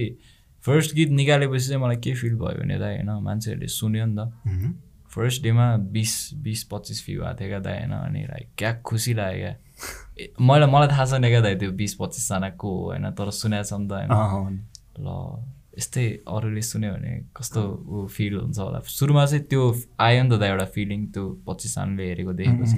फर्स्ट 0.63 0.95
गीत 0.95 1.09
निकालेपछि 1.11 1.67
चाहिँ 1.67 1.81
मलाई 1.81 1.97
के 1.97 2.13
फिल 2.13 2.35
भयो 2.35 2.59
भने 2.59 2.77
दाइ 2.79 2.95
होइन 2.95 3.09
मान्छेहरूले 3.23 3.67
सुन्यो 3.67 4.05
नि 4.05 4.15
त 4.17 4.75
फर्स्ट 5.09 5.43
डेमा 5.43 5.75
बिस 5.91 6.13
बिस 6.43 6.63
पच्चिस 6.63 7.05
भ्यू 7.05 7.23
आएको 7.23 7.39
थियो 7.39 7.49
क्या 7.49 7.59
दाइ 7.59 7.77
होइन 7.79 7.91
अनि 7.91 8.23
लाइक 8.23 8.49
क्या 8.57 8.73
खुसी 8.81 9.13
लाग्यो 9.13 9.39
क्या 9.39 10.27
मलाई 10.41 10.69
मलाई 10.69 10.87
थाहा 10.87 11.05
छैन 11.05 11.27
क्या 11.27 11.41
दाइ 11.41 11.55
त्यो 11.55 11.71
बिस 11.73 11.93
पच्चिसजना 11.95 12.49
को 12.55 12.69
हो 12.69 12.83
होइन 12.85 13.11
तर 13.11 13.31
सुनेको 13.33 13.63
छ 13.63 13.73
नि 13.73 13.87
त 13.87 13.91
होइन 13.91 14.59
ल 14.99 15.15
यस्तै 15.77 16.05
अरूले 16.27 16.61
सुन्यो 16.61 16.91
भने 16.93 17.11
कस्तो 17.37 17.61
ऊ 17.87 18.05
फिल 18.09 18.33
हुन्छ 18.35 18.59
होला 18.59 18.79
सुरुमा 18.89 19.25
चाहिँ 19.25 19.43
त्यो 19.45 19.63
आयो 19.99 20.23
नि 20.23 20.29
त 20.29 20.39
दाइ 20.39 20.49
एउटा 20.49 20.65
फिलिङ 20.75 21.05
त्यो 21.07 21.23
पच्चिसजनाले 21.47 22.07
हेरेको 22.09 22.33
देखेपछि 22.33 22.77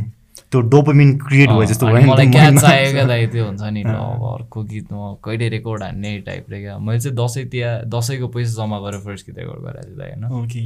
त्यो 0.52 0.62
डोपोमिन 0.73 1.10
क्रिएट 1.19 1.49
भयो 1.49 1.65
जस्तो 1.65 1.86
भयो 1.88 1.97
नि 1.99 2.10
मलाई 2.10 2.28
क्या 2.32 2.49
क्या 2.91 3.06
दाइ 3.08 3.28
त्यो 3.28 3.45
हुन्छ 3.45 3.62
नि 3.75 3.82
अब 3.84 4.23
अर्को 4.34 4.63
गीत 4.63 4.88
म 4.91 5.15
कहिले 5.25 5.49
रेकर्ड 5.49 5.84
हान्ने 5.84 6.17
टाइपले 6.28 6.62
क्या। 6.62 6.78
मैले 6.80 6.99
चाहिँ 6.99 7.15
दसैँ 7.17 7.45
तिहार 7.49 7.86
दसैँको 7.86 8.28
पैसा 8.28 8.52
जम्मा 8.58 8.80
गरेर 8.80 8.99
फर्स्ट 9.02 9.25
गीत 9.28 9.38
रेकर्ड 9.39 9.62
गरेको 9.65 9.88
थिएँ 9.88 9.97
दाइ 9.97 10.10
होइन? 10.10 10.25
ओके 10.43 10.63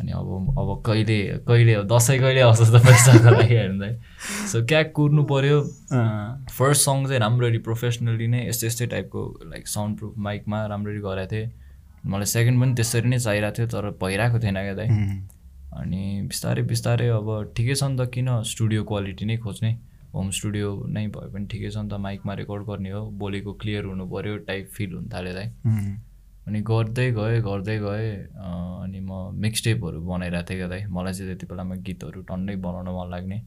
अनि 0.00 0.12
अब 0.12 0.56
अब 0.58 0.68
कहिले 0.86 1.18
कहिले 1.48 1.74
दसैँ 1.84 2.18
कहिले 2.18 2.40
आउँछ 2.40 2.60
त 2.60 2.80
पैसाको 2.86 3.30
लागि 3.30 3.54
हेर्नु 3.54 3.78
दाइ। 3.80 3.94
सो 4.52 4.64
क्या 4.66 4.82
कुर्नु 4.96 5.22
पऱ्यो 5.32 5.58
फर्स्ट 6.50 6.80
सङ 6.82 7.06
चाहिँ 7.06 7.20
राम्ररी 7.20 7.58
प्रोफेसनली 7.68 8.26
नै 8.28 8.48
यस्तै 8.48 8.66
यस्तै 8.66 8.86
टाइपको 8.94 9.20
लाइक 9.52 9.68
साउन्ड 9.68 9.98
प्रुफ 9.98 10.12
माइकमा 10.26 10.64
राम्ररी 10.72 11.00
गरेको 11.04 11.30
थिएँ। 11.32 11.50
मलाई 12.02 12.26
सेकेन्ड 12.26 12.60
पनि 12.62 12.74
त्यसरी 12.74 13.08
नै 13.08 13.18
चाहिरहेको 13.18 13.56
थियो 13.56 13.66
तर 13.68 13.90
भइरहेको 14.00 14.38
थिएन 14.42 14.58
क्या 14.58 14.74
दाइ। 14.74 14.88
अनि 15.80 16.02
बिस्तारै 16.28 16.62
बिस्तारै 16.70 17.08
अब 17.16 17.28
ठिकै 17.56 17.74
छ 17.74 17.82
नि 17.90 17.96
त 17.96 18.10
किन 18.14 18.28
स्टुडियो 18.52 18.84
क्वालिटी 18.90 19.24
नै 19.30 19.36
खोज्ने? 19.44 19.70
होम 20.14 20.30
स्टुडियो 20.38 20.68
नै 20.94 21.06
भए 21.14 21.28
पनि 21.34 21.46
ठिकै 21.52 21.70
छ 21.70 21.76
नि 21.76 21.88
त 21.88 22.00
माइकमा 22.06 22.32
रेकर्ड 22.40 22.62
गर्ने 22.70 22.90
हो 22.94 23.02
बोलेको 23.22 23.52
क्लियर 23.60 23.84
हुनु 23.90 24.04
पऱ्यो 24.14 24.36
टाइप 24.48 24.66
फिल 24.76 24.90
हुन 24.94 25.08
थाल्यो 25.12 25.32
दाइ। 25.34 25.48
अनि 26.48 26.60
गर्दै 26.70 27.06
गएँ 27.18 27.40
गर्दै 27.48 27.76
गएँ 27.84 28.10
अनि 28.36 29.00
म 29.00 29.10
मिक्सटेपहरू 29.44 30.00
बनाइरहेको 30.10 30.48
थिएँ 30.50 30.58
क्या 30.58 30.68
दाइ। 30.68 30.82
मलाई 30.96 31.12
चाहिँ 31.12 31.28
त्यति 31.30 31.46
बेलामा 31.52 31.74
गीतहरू 31.86 32.22
टन्नै 32.30 32.56
बनाउन 32.66 32.88
मन 32.96 33.08
लाग्ने। 33.14 33.38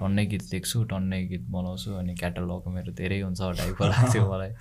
टन्नै 0.00 0.24
गीत 0.32 0.44
लेख्छु 0.52 0.82
टन्नै 0.92 1.20
गीत 1.30 1.44
बनाउँछु 1.56 1.90
अनि 2.00 2.14
क्याटलग 2.20 2.68
मेरो 2.76 2.92
धेरै 3.00 3.20
हुन्छ 3.20 3.40
टाइपको 3.60 3.84
लाग्थ्यो 3.92 4.22
मलाई। 4.32 4.52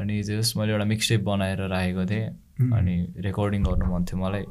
अनि 0.00 0.14
जस 0.28 0.52
मैले 0.56 0.72
एउटा 0.72 0.86
मिक्सटेप 0.92 1.20
बनाएर 1.30 1.60
राखेको 1.74 2.04
थिएँ। 2.12 2.26
अनि 2.76 2.94
रेकर्डिङ 3.26 3.62
गर्नु 3.68 3.86
मन 3.94 4.04
थियो 4.10 4.18
मलाई। 4.24 4.44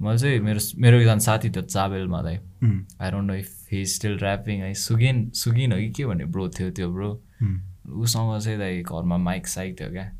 मैले 0.00 0.18
चाहिँ 0.18 0.40
मेरो 0.40 0.60
मेरो 0.78 0.98
एकजना 1.00 1.18
साथी 1.18 1.50
थियो 1.50 1.62
चाबेलमा 1.62 2.20
दाइ। 2.22 2.36
उम्, 2.36 2.78
I 3.00 3.10
don't 3.10 3.26
know 3.30 3.34
if 3.34 3.72
he 3.72 3.84
still 3.86 4.18
rapping 4.18 4.60
है 4.62 4.72
सुगिन 4.74 5.28
सुगिन 5.34 5.72
हो 5.72 5.78
कि 5.78 5.90
के 5.96 6.06
भन्ने 6.06 6.24
ब्रो 6.24 6.48
थियो 6.48 6.70
त्यो 6.70 6.88
ब्रो 6.92 7.10
उसँग 8.02 8.38
चाहिँ 8.40 8.58
दाइ 8.58 8.82
घरमा 8.82 9.16
माइक 9.18 9.46
साइक 9.46 9.80
थियो 9.80 9.90
क्या। 9.90 10.10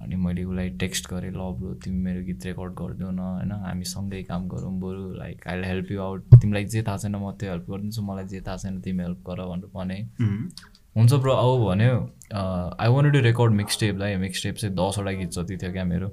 अनि 0.00 0.16
मैले 0.16 0.44
उसलाई 0.44 0.68
टेक्स्ट 0.80 1.10
गरेँ 1.10 1.30
ल 1.30 1.52
ब्रो 1.58 1.74
तिमी 1.84 1.98
मेरो 2.02 2.24
गीत 2.24 2.46
रेकर्ड 2.46 2.72
गरिदेऊ 2.72 3.10
न 3.10 3.18
होइन 3.18 3.52
हामी 3.66 3.84
सँगै 3.84 4.22
काम 4.30 4.48
गरौँ 4.48 4.72
बरु 4.80 5.12
like 5.14 5.46
I 5.48 5.62
help 5.64 5.90
you 5.92 6.00
out 6.00 6.40
तिमीलाई 6.40 6.64
जे 6.64 6.82
थाहा 6.82 6.96
छैन 6.96 7.16
म 7.16 7.30
त्यो 7.36 7.50
हेल्प 7.50 7.66
गरिदिन्छु 7.70 8.02
मलाई 8.02 8.24
जे 8.32 8.40
थाहा 8.40 8.56
छैन 8.56 8.80
तिमी 8.80 9.02
हेल्प 9.02 9.20
गर 9.28 9.44
भनेर 9.50 9.68
भने। 9.74 9.98
हुन्छ 10.96 11.12
ब्रो 11.12 11.32
आऊ 11.32 11.58
भन्यो। 11.66 11.96
I 12.80 12.88
want 12.88 13.12
to 13.12 13.20
record 13.20 13.52
mix 13.52 13.80
tape 13.80 13.96
दाइ 13.96 14.16
मिक्स 14.16 14.42
टेप 14.42 14.54
चाहिँ 14.56 14.74
दसवटा 14.76 15.12
गीत 15.18 15.30
जति 15.36 15.56
थियो 15.56 15.72
क्या 15.72 15.84
मेरो। 15.84 16.08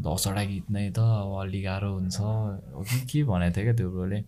गीत 0.00 0.70
नै 0.70 0.90
त 0.90 0.98
अब 0.98 1.32
अलि 1.40 1.60
गाह्रो 1.62 1.90
हुन्छ। 1.94 2.16
कि 2.18 3.00
के 3.06 3.22
भनेको 3.24 3.54
थियो 3.56 3.64
क्या 3.64 3.74
त्यो 3.74 3.90
ब्रोले? 3.90 4.18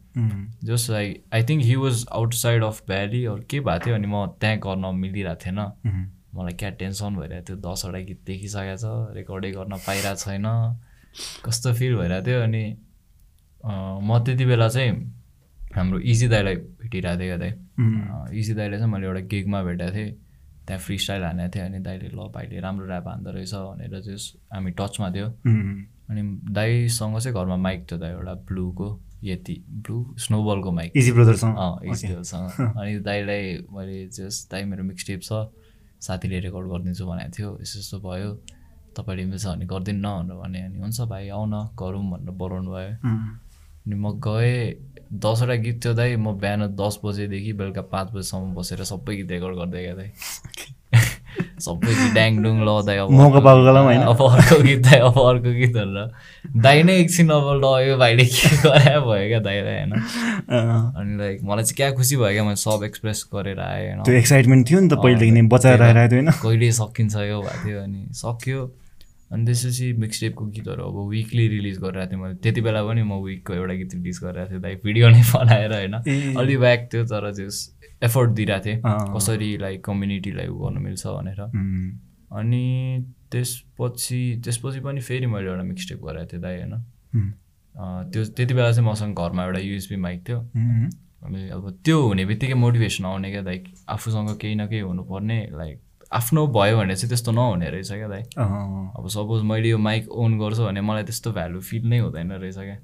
Just 0.64 0.90
like 0.90 1.24
I 1.34 1.42
think 1.48 1.62
he 1.64 1.76
was 1.76 2.04
outside 2.12 2.64
of 2.64 2.82
valley 2.88 3.24
अरू 3.24 3.42
के 3.50 3.60
भएको 3.60 3.84
थियो 3.86 3.94
अनि 3.94 4.06
म 4.06 4.26
त्यहाँ 4.40 4.56
गर्न 4.62 4.94
मिलिरहेको 4.94 5.40
थिएन। 5.44 5.58
मलाई 6.34 6.54
क्या 6.60 6.70
टेन्सन 6.80 7.16
भइरहेको 7.16 7.44
थियो 7.48 7.56
दसवटा 7.66 8.00
गीत 8.06 8.20
देखिसकेको 8.26 8.76
छ 8.76 9.14
रेकर्डै 9.16 9.50
गर्न 9.58 9.72
पाइरहेको 9.86 10.20
छैन। 10.22 10.46
कस्तो 11.44 11.72
फिल 11.74 11.96
भइरहेको 11.96 12.26
थियो 12.26 12.40
अनि 12.42 12.64
म 14.06 14.18
त्यति 14.24 14.44
बेला 14.46 14.68
चाहिँ 14.68 14.92
हाम्रो 15.74 15.98
इजी 15.98 16.26
दाईलाई 16.28 16.56
भेटिरहेको 16.56 17.20
थिएँ 17.20 17.38
क्या 17.38 17.52
उम्, 17.78 18.32
इजी 18.32 18.54
दाईले 18.54 18.76
चाहिँ 18.78 18.92
मैले 18.92 19.06
एउटा 19.06 19.20
गिगमा 19.32 19.62
भेटेको 19.62 19.92
थिएँ। 19.96 20.10
त्यहाँ 20.66 20.80
फ्री 20.82 20.98
स्टाइल 20.98 21.22
हानेको 21.22 21.50
थिएँ 21.54 21.64
अनि 21.64 21.78
दाइले 21.78 22.08
ल 22.08 22.28
भाइले 22.34 22.60
राम्रो 22.60 22.86
ऱ्याप 22.86 23.08
हान्दो 23.08 23.30
रहेछ 23.30 23.54
भनेर 23.54 24.00
चाहिँ 24.02 24.18
हामी 24.54 24.70
टचमा 24.70 25.10
थियो। 25.10 25.28
अनि 26.10 26.22
दाईसँग 26.50 27.18
चाहिँ 27.18 27.34
घरमा 27.34 27.56
माइक 27.56 27.86
थियो 27.90 27.98
दाइ 27.98 28.10
एउटा 28.10 28.34
ब्लूको 28.50 28.88
यति 29.24 29.54
ब्लू 29.68 30.14
स्नोबलको 30.18 30.72
माइक 30.72 30.92
इजी 30.96 31.12
ब्रदरसँग 31.12 31.56
अँ 31.58 31.90
इजदेलसँग 31.90 32.50
अनि 32.78 32.98
दाइलाई 32.98 33.42
मैले 33.70 34.06
जस्ट 34.08 34.50
दाइ 34.50 34.64
मेरो 34.64 34.84
मिक्स 34.84 35.06
टेप 35.06 35.20
छ 35.22 35.46
साथीले 36.06 36.40
रेकर्ड 36.40 36.66
गरिदिन्छु 36.68 37.06
भनेको 37.06 37.30
थियो 37.38 37.50
यस्तो 37.62 37.78
यस्तो 37.78 37.98
भयो 38.00 38.30
तपाईँले 38.96 39.24
मिल्छ 39.24 39.46
भने 39.46 39.66
गरिदिनु 39.66 40.00
न 40.02 40.28
भनेर 40.28 40.36
भने 40.42 40.60
अनि 40.62 40.78
हुन्छ 40.78 41.00
भाइ 41.00 41.28
आउ 41.28 41.44
न 41.46 41.68
गरौँ 41.78 42.04
भनेर 42.10 42.30
बोलाउनु 42.30 42.70
भयो। 42.70 42.92
अनि 43.86 43.94
म 43.94 44.18
गएँ 44.18 44.95
दसवटा 45.12 45.54
गीत 45.62 45.84
थियो 45.84 45.94
दाइ 45.94 46.16
म 46.16 46.32
बिहान 46.40 46.66
दस 46.74 46.98
बजेदेखि 47.04 47.52
बेलुका 47.52 47.82
पाँच 47.92 48.06
बजीसम्म 48.12 48.54
बसेर 48.54 48.82
सबै 48.84 49.16
गीत 49.16 49.30
रेकर्ड 49.30 49.54
गर्दै 49.56 49.82
गएँ 49.82 49.96
दाइ। 49.96 50.10
सबै 51.66 51.92
ड्याङडुङ 52.14 52.56
ल 52.64 52.70
दाइ 52.86 52.96
अब 52.96 53.10
मौका 53.10 53.40
पाएको 53.40 53.60
गीत, 53.60 53.66
बेलामा 53.66 53.86
होइन? 53.86 54.02
अब 54.02 54.20
अर्को 54.22 54.56
गीत 54.62 54.80
दाइ 54.86 54.98
अब 55.00 55.18
अर्को 55.20 55.50
गीत 55.56 55.72
भनेर 55.76 56.08
दाइ 56.62 56.82
नै 56.82 56.94
एकछिन 57.00 57.28
अब 57.30 57.46
लयो 57.64 57.96
भाइले 57.98 58.24
के 58.24 58.48
गरे 58.64 58.94
भयो 59.06 59.26
क्या 59.28 59.40
दाइलाई 59.46 59.76
होइन। 59.76 59.92
अनि 59.92 61.12
लाइक 61.18 61.38
मलाई 61.44 61.64
चाहिँ 61.64 61.76
क्या 61.76 61.90
खुसी 61.96 62.16
भयो 62.16 62.32
क्या 62.32 62.44
मैले 62.44 62.56
सब 62.56 62.84
एक्सप्रेस 62.84 63.24
गरेर 63.34 63.60
आएँ 63.60 63.86
होइन। 63.88 64.02
त्यो 64.04 64.14
एक्साइटमेन्ट 64.14 64.70
थियो 64.70 64.80
नि 64.80 64.88
त 64.88 65.00
पहिलेदेखि 65.02 65.32
नै 65.32 65.42
बचाएर 65.52 65.80
थियो 65.82 66.20
होइन। 66.20 66.30
कहिले 66.42 66.72
सकिन्छ 66.72 67.14
यो 67.16 67.40
भएको 67.42 67.64
थियो 67.66 67.78
अनि 67.82 68.02
सक्यो। 68.14 68.60
अनि 69.32 69.44
त्यसपछि 69.46 69.92
मिक्सटेपको 69.98 70.44
गीतहरू 70.56 70.82
अब 70.84 71.08
विकली 71.10 71.46
रिलिज 71.48 71.78
गरिरहेको 71.78 72.10
थिएँ 72.12 72.20
मैले। 72.22 72.34
त्यति 72.42 72.60
बेला 72.60 72.82
पनि 72.86 73.02
म 73.02 73.20
विकको 73.24 73.54
एउटा 73.54 73.74
गीत 73.74 73.94
रिलिज 73.94 74.18
गरिरहेको 74.24 74.50
थिएँ। 74.50 74.60
दाइ 74.62 74.74
भिडियो 74.84 75.08
नै 75.10 75.22
बनाएर 75.34 75.72
होइन। 75.72 75.94
अलि 76.38 76.56
ब्याक 76.56 76.88
थियो 76.92 77.04
तर 77.04 77.30
त्यो 77.32 77.48
एफोर्ट 78.06 78.30
दिइरहेको 78.30 78.64
थिएँ। 78.64 78.78
कसरी 79.16 79.56
लाइक 79.58 79.84
कम्युनिटीलाई 79.84 80.46
उ 80.46 80.58
गर्नु 80.62 80.80
मिल्छ 80.80 81.06
भनेर। 81.06 81.40
अनि 82.38 82.64
त्यसपछि 83.32 84.20
त्यसपछि 84.44 84.80
पनि 84.80 85.00
फेरि 85.00 85.26
मैले 85.26 85.50
एउटा 85.50 85.62
मिक्सटेप 85.62 85.98
गराएको 86.04 86.32
थिएँ 86.32 86.42
दाइ 86.42 86.56
होइन। 86.56 86.74
त्यो 88.12 88.24
त्यति 88.24 88.54
बेला 88.54 88.70
चाहिँ 88.72 88.88
मसँग 88.90 89.18
घरमा 89.18 89.44
एउटा 89.44 89.58
युएसबी 89.58 89.96
माइक 89.96 90.28
थियो। 90.28 90.38
अनि 91.26 91.48
अब 91.50 91.64
त्यो 91.84 91.96
हुने 92.06 92.24
बित्तिकै 92.24 92.54
मोटिभेसन 92.54 93.04
आउने 93.04 93.30
क्या 93.30 93.42
दाइ 93.42 93.62
आफूसँग 93.88 94.30
केही 94.40 94.54
न 94.54 94.66
केही 94.68 94.80
हुनुपर्ने 94.80 95.38
लाइक 95.52 95.80
आफ्नो 96.12 96.46
भयो 96.54 96.76
भने 96.78 96.94
चाहिँ 96.96 97.08
त्यस्तो 97.08 97.32
नहुने 97.32 97.70
रहेछ 97.70 97.90
क्या 97.92 98.08
दाइ। 98.08 98.22
अब 98.38 99.08
सपोज 99.10 99.42
मैले 99.42 99.68
यो 99.68 99.78
माइक 99.78 100.08
ओन 100.08 100.38
गर्छु 100.38 100.64
भने 100.64 100.80
मलाई 100.80 101.04
त्यस्तो 101.04 101.32
भ्यालु 101.32 101.60
फिल 101.60 101.86
नै 101.88 101.98
हुँदैन 101.98 102.32
रहेछ 102.32 102.56
क्या। 102.56 102.76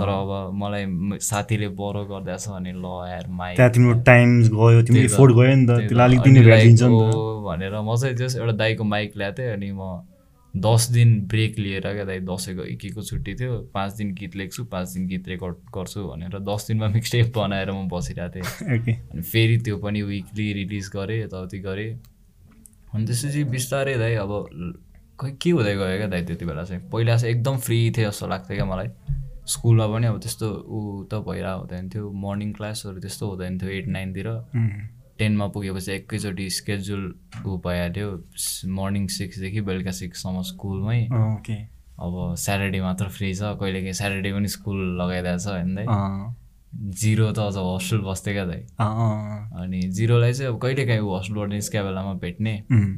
तर 0.00 0.08
अब 0.08 0.30
मलाई 0.56 0.86
साथीले 1.20 1.68
बरो 1.76 2.04
गर्दैछ 2.08 2.48
भने 2.48 2.72
ल 2.72 2.84
यार 3.10 3.26
माइक 3.28 3.56
त्यहाँ 3.56 3.72
तिम्रो 3.72 3.92
टाइम्स 4.00 4.48
गयो 4.48 4.82
तिम्रो 4.82 5.00
त्यही 5.00 5.08
त, 5.08 5.12
एफोर्ट 5.12 5.32
गयो 5.36 5.54
नि 5.54 5.66
त 5.66 5.70
त्यसलाई 5.76 6.08
अलिक 6.08 6.20
त। 6.20 6.24
तिमीले 6.24 6.40
अनि 6.40 6.48
भ्यालु 6.48 6.60
like, 6.60 6.66
दिन्छ 6.66 6.82
नि 6.82 6.88
त। 6.88 7.14
ओ 7.14 7.42
भनेर 7.44 7.74
म 7.80 7.96
चाहिँ 7.96 8.16
जस 8.16 8.36
एउटा 8.36 8.52
दाईको 8.52 8.84
माइक 8.84 9.16
ल्याएको 9.16 9.36
थिएँ 9.38 9.52
अनि 9.52 9.72
म 9.72 10.06
दस 10.54 10.88
दिन 10.90 11.10
ब्रेक 11.30 11.58
लिएर 11.58 11.86
क्या 11.94 12.04
दाइ 12.04 12.20
दसैँको 12.26 12.62
एकीको 12.64 13.02
छुट्टी 13.02 13.34
थियो। 13.38 13.58
पाँच 13.74 13.92
दिन 13.94 14.14
गीत 14.18 14.36
लेख्छु 14.36 14.64
पाँच 14.64 14.88
दिन 14.94 15.06
गीत 15.06 15.28
रेकर्ड 15.28 15.54
गर्छु 15.74 16.00
भनेर 16.08 16.38
दस 16.42 16.66
दिनमा 16.68 16.88
मिक्सटेप 16.96 17.38
बनाएर 17.38 17.70
म 17.70 17.86
बसिरहेको 17.86 18.34
थिएँ। 18.34 18.96
अनि 19.12 19.22
फेरि 19.22 19.56
त्यो 19.62 19.76
पनि 19.78 20.02
विकली 20.02 20.52
रिलिज 20.52 20.90
गरेँ 20.96 21.22
यताउति 21.22 21.58
गरेँ। 21.58 21.94
अनि 22.94 23.04
त्यसपछि 23.06 23.44
बिस्तारै 23.54 23.94
दाइ 23.98 24.14
अब 24.24 24.32
ल- 24.52 24.74
खै 25.20 25.30
के 25.42 25.50
हुँदै 25.50 25.74
गयो 25.76 25.96
क्या 26.00 26.06
दाइ 26.08 26.22
त्यति 26.26 26.44
बेला 26.46 26.64
चाहिँ? 26.64 26.82
पहिला 26.90 27.16
चाहिँ 27.16 27.34
एकदम 27.34 27.56
फ्री 27.64 27.78
थिएँ 27.96 28.06
जस्तो 28.08 28.26
लाग्थ्यो 28.26 28.56
क्या 28.56 28.66
मलाई। 28.66 28.88
स्कुलमा 29.46 29.86
पनि 29.92 30.06
अब 30.06 30.18
त्यस्तो 30.20 30.46
ऊ 30.48 30.78
त 31.10 31.14
भइरहेको 31.26 31.58
हुँदैन 31.60 31.88
थियो। 31.94 32.10
मर्निङ 32.24 32.52
क्लासहरू 32.56 33.00
त्यस्तो 33.00 33.24
हुँदैन 33.30 33.58
थियो 33.60 33.70
एट 33.70 33.86
नाइनतिर 33.88 34.28
टेनमा 35.18 35.46
पुगेपछि 35.54 35.92
एकैचोटि 35.92 36.46
स्केड्युल 36.50 37.02
ऊ 37.46 37.58
भइहाल्यो। 37.66 38.08
मर्निङ 38.78 39.06
सिक्सदेखि 39.18 39.60
बेलुका 39.68 39.90
सिक्ससम्म 40.00 40.42
स्कुलमै। 40.50 41.00
अब 42.00 42.12
स्याटरडे 42.40 42.80
मात्र 42.80 43.08
फ्री 43.12 43.28
छ। 43.34 43.42
कहिलेकाहीँ 43.60 43.92
स्याटरडे 44.00 44.30
पनि 44.32 44.48
स्कुल 44.48 44.78
लगाइदिएको 45.00 45.38
छ 45.44 45.46
होइन 45.52 45.76
जिरो 46.72 47.30
त 47.32 47.38
अझ 47.40 47.56
होस्टेल 47.56 48.00
बस्थ्यो 48.00 48.32
क्या 48.34 48.44
दाइ 48.46 48.62
अनि 49.62 49.80
जिरोलाई 49.90 50.32
चाहिँ 50.32 50.52
अब 50.52 50.58
कहिलेकाहीँ 50.62 51.00
ऊ 51.00 51.08
होस्टेलबाट 51.10 51.48
निस्किया 51.50 51.82
बेलामा 51.84 52.12
भेट्ने। 52.22 52.52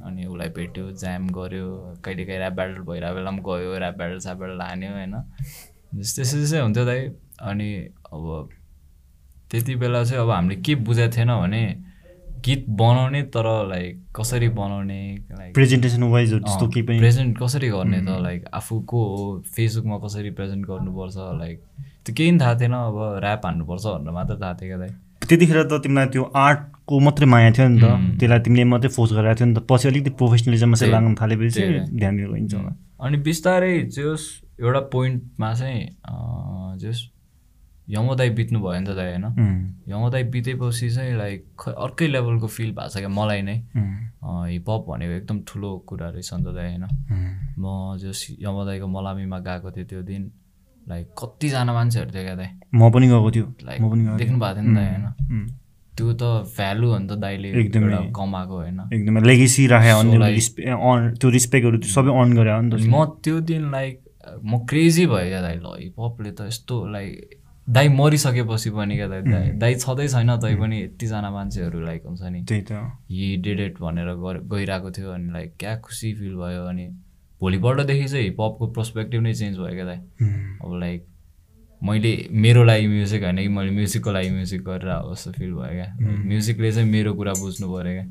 अनि 0.07 0.27
उसलाई 0.27 0.49
भेट्यो 0.57 0.91
ज्याम 0.93 1.29
गऱ्यो 1.33 1.69
कहिलेकाहीँ 2.05 2.39
ऱ्याप 2.41 2.53
ब्याटल 2.53 2.81
भइरहेको 2.89 3.15
बेलामा 3.17 3.43
गयो 3.49 3.77
ऱ्याप 3.79 3.97
ब्याटल 3.97 4.19
स्याप 4.19 4.37
ब्याटल 4.39 4.61
हान्यो 4.61 4.91
होइन। 4.93 5.15
त्यस्तै 5.95 6.25
चाहिँ 6.25 6.63
हुन्थ्यो 6.63 6.85
दाइ। 6.85 7.01
अनि 7.43 7.71
अब 8.13 8.49
त्यति 9.51 9.75
बेला 9.77 10.05
चाहिँ 10.05 10.23
अब 10.23 10.31
हामीले 10.31 10.57
के 10.63 10.75
बुझाएको 10.85 11.17
थिएन 11.17 11.31
भने 11.41 11.63
गीत 12.45 12.65
बनाउने 12.69 13.23
तर 13.35 13.47
लाइक 13.69 14.05
कसरी 14.17 14.49
बनाउने 14.59 15.01
लाइक 15.33 15.55
प्रेजेन्टेसन 15.55 16.03
वाइज 16.13 16.33
त्यस्तो 16.35 16.69
केही 16.69 16.87
पनि। 16.87 16.99
प्रेजेन्ट 16.99 17.39
कसरी 17.43 17.69
गर्ने 17.71 18.01
त 18.03 18.21
लाइक 18.23 18.45
आफूको 18.55 19.05
हो 19.09 19.43
फेसबुकमा 19.57 19.99
कसरी 20.07 20.31
प्रेजेन्ट 20.39 20.67
गर्नुपर्छ 20.67 21.17
लाइक 21.41 21.61
त्यो 22.05 22.15
केही 22.17 22.31
पनि 22.31 22.39
थाहा 22.41 22.55
थिएन 22.61 22.75
अब 22.75 22.99
ऱ्याप 23.23 23.47
हान्नुपर्छ 23.47 23.85
भनेर 23.87 24.13
मात्र 24.19 24.35
थाहा 24.43 24.55
थियो 24.61 24.69
क्या 24.69 24.79
दाइ 24.83 24.91
त्यतिखेर 25.29 25.63
त 25.71 25.73
तिमीलाई 25.83 26.07
त्यो 26.13 26.23
आर्टको 26.35 26.99
मात्रै 27.07 27.27
माया 27.35 27.51
थियो 27.57 27.69
नि 27.69 27.79
त. 27.81 27.87
त्यसलाई 28.21 28.41
तिमीले 28.45 28.65
मात्रै 28.73 28.91
फोर्स 28.97 29.13
गरेको 29.17 29.35
थियो 29.39 29.47
नि 29.49 29.55
त। 29.55 29.61
पछि 29.71 29.89
अलिकति 29.89 30.11
प्रोफेसनलिजममा 30.19 30.77
चाहिँ 30.81 30.93
लाग्न 30.93 31.15
थालेपछि 31.21 31.63
ध्यान 32.01 32.15
हुन्छ 32.27 32.55
होला। 32.55 32.73
अनि 33.07 33.17
बिस्तारै 33.29 33.75
जस 33.97 34.23
एउटा 34.61 34.81
पोइन्टमा 34.93 35.53
चाहिँ 35.55 35.81
जस 36.83 36.99
यमोदाई 37.89 38.31
बित्नु 38.39 38.59
भयो 38.61 38.81
नि 38.81 38.87
त 38.87 38.99
दाइ 38.99 39.09
होइन? 39.15 39.27
यमोदाई 39.89 40.23
बितेपछि 40.35 40.91
चाहिँ 40.91 41.15
लाइक 41.17 41.41
खै 41.61 41.73
अर्कै 41.87 42.07
लेभलको 42.09 42.47
फिल 42.47 42.71
भएको 42.75 42.91
छ 42.91 42.99
क्या 42.99 43.09
मलाई 43.15 43.43
नै। 43.43 43.57
हिपहप 44.59 44.83
भनेको 44.91 45.13
एकदम 45.23 45.39
ठुलो 45.49 45.71
कुरा 45.87 46.09
रहेछ 46.11 46.31
नि 46.35 46.45
त 46.45 46.55
दाइ 46.59 46.67
होइन? 46.67 46.85
म 47.63 47.97
जस 48.03 48.27
यमोदाईको 48.43 48.87
मलामीमा 48.87 49.39
गएको 49.39 49.71
थिएँ 49.71 49.87
त्यो 49.87 50.03
दिन। 50.03 50.23
लाइक 50.89 51.07
कतिजना 51.19 51.73
मान्छेहरू 51.73 52.11
थियो 52.13 52.25
क्या 52.25 52.37
दाइ 52.37 52.51
म 52.75 52.91
पनि 52.91 53.07
गएको 53.09 53.31
थियो। 53.31 53.47
लाइक 53.65 53.81
म 53.81 53.91
पनि 53.91 54.03
देख्नु 54.19 54.39
भएको 54.39 54.55
थियो 54.55 54.69
नि 54.69 54.75
दाइ 54.77 54.87
होइन? 54.93 55.47
त्यो 55.93 56.13
त 56.13 56.23
भ्यालु 56.57 56.87
हो 56.89 56.99
नि 56.99 57.07
त 57.07 57.13
दाइले 57.23 57.49
एकदमै। 57.61 57.99
कमाएको 58.17 58.55
होइन? 58.57 58.81
एकदमै। 58.93 59.21
लेगेसी 59.29 59.67
राख्यो 59.73 60.01
त्यो 61.21 61.29
रिस्पेक्टहरू 61.31 61.77
सबै 61.97 62.11
अन 62.23 62.29
गरे 62.39 62.53
हो 62.53 62.61
नि 62.63 62.71
त 62.71 62.75
म 62.89 63.05
त्यो 63.23 63.41
दिन 63.53 63.71
लाइक 63.71 63.95
म 64.43 64.65
क्रेजी 64.71 65.05
भयो 65.07 65.29
क्या 65.29 65.41
दाइ। 65.43 65.57
ल 65.61 65.67
हिपहपले 65.79 66.31
त 66.33 66.41
यस्तो 66.49 66.75
लाइक 66.97 67.39
दाइ 67.69 67.89
मरिसकेपछि 67.89 68.71
पनि 68.75 68.95
क्या 68.97 69.09
दाइ। 69.09 69.21
दाइ 69.23 69.47
दाइ 69.63 69.75
छँदै 69.85 70.07
छैन 70.09 70.31
तै 70.43 70.55
पनि 70.59 70.77
यतिजना 70.83 71.31
मान्छेहरू 71.31 71.79
लाइक 71.81 72.03
हुन्छ 72.07 72.23
नि। 72.23 72.41
त्यही 72.49 72.63
त। 72.63 72.73
हि 73.13 73.37
डिड 73.45 73.61
इट 73.61 73.75
भनेर 73.79 74.09
गइरहेको 74.51 74.91
थियो 74.91 75.11
अनि 75.13 75.29
लाइक 75.33 75.51
क्या 75.61 75.73
खुसी 75.85 76.13
फिल 76.19 76.35
भयो 76.43 76.65
अनि 76.67 76.87
भोलिपल्टदेखि 77.43 78.09
चाहिँ 78.09 78.25
हिपहपको 78.25 78.67
पर्सपेक्टिभ 78.79 79.21
नै 79.23 79.35
चेन्ज 79.35 79.59
भयो 79.59 79.75
क्या 79.75 79.85
दाइ 79.85 79.99
अब 80.63 80.79
लाइक 80.81 81.01
मैले 81.83 82.11
मेरो 82.31 82.63
लागि 82.65 82.87
म्युजिक 82.87 83.23
होइन 83.23 83.37
कि 83.37 83.49
मैले 83.49 83.71
म्युजिकको 83.75 84.11
लागि 84.13 84.31
म्युजिक 84.31 84.61
गरेर 84.65 84.91
हो 84.91 85.15
जस्तो 85.15 85.31
फिल 85.33 85.53
भयो 85.53 85.71
क्या। 85.75 85.89
म्युजिकले 85.99 86.71
चाहिँ 86.73 86.91
मेरो 86.91 87.15
कुरा 87.19 87.33
बुझ्नु 87.43 87.67
पऱ्यो 87.73 87.93
क्या। 87.93 88.07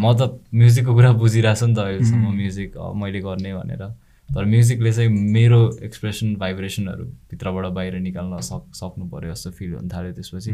म 0.00 0.12
त 0.12 0.44
म्युजिकको 0.52 0.92
कुरा 0.94 1.12
बुझिरहेको 1.24 1.56
छु 1.60 1.66
नि 1.66 1.74
त 1.74 1.78
अहिलेसम्म 1.78 2.24
म्युजिक 2.36 2.76
मैले 3.00 3.20
गर्ने 3.24 3.54
भनेर। 3.56 3.82
तर 4.28 4.44
म्युजिकले 4.44 4.92
चाहिँ 4.92 5.08
मेरो 5.08 5.60
एक्सप्रेसन 5.88 6.34
भाइब्रेसनहरू 6.36 7.04
भित्रबाट 7.32 7.66
बाहिर 7.72 7.94
निकाल्न 8.04 8.40
सक 8.44 8.62
सक्नु 8.76 9.08
पऱ्यो 9.08 9.32
जस्तो 9.32 9.50
फिल 9.56 9.72
हुन 9.80 9.88
थाल्यो 9.88 10.12
त्यसपछि। 10.20 10.52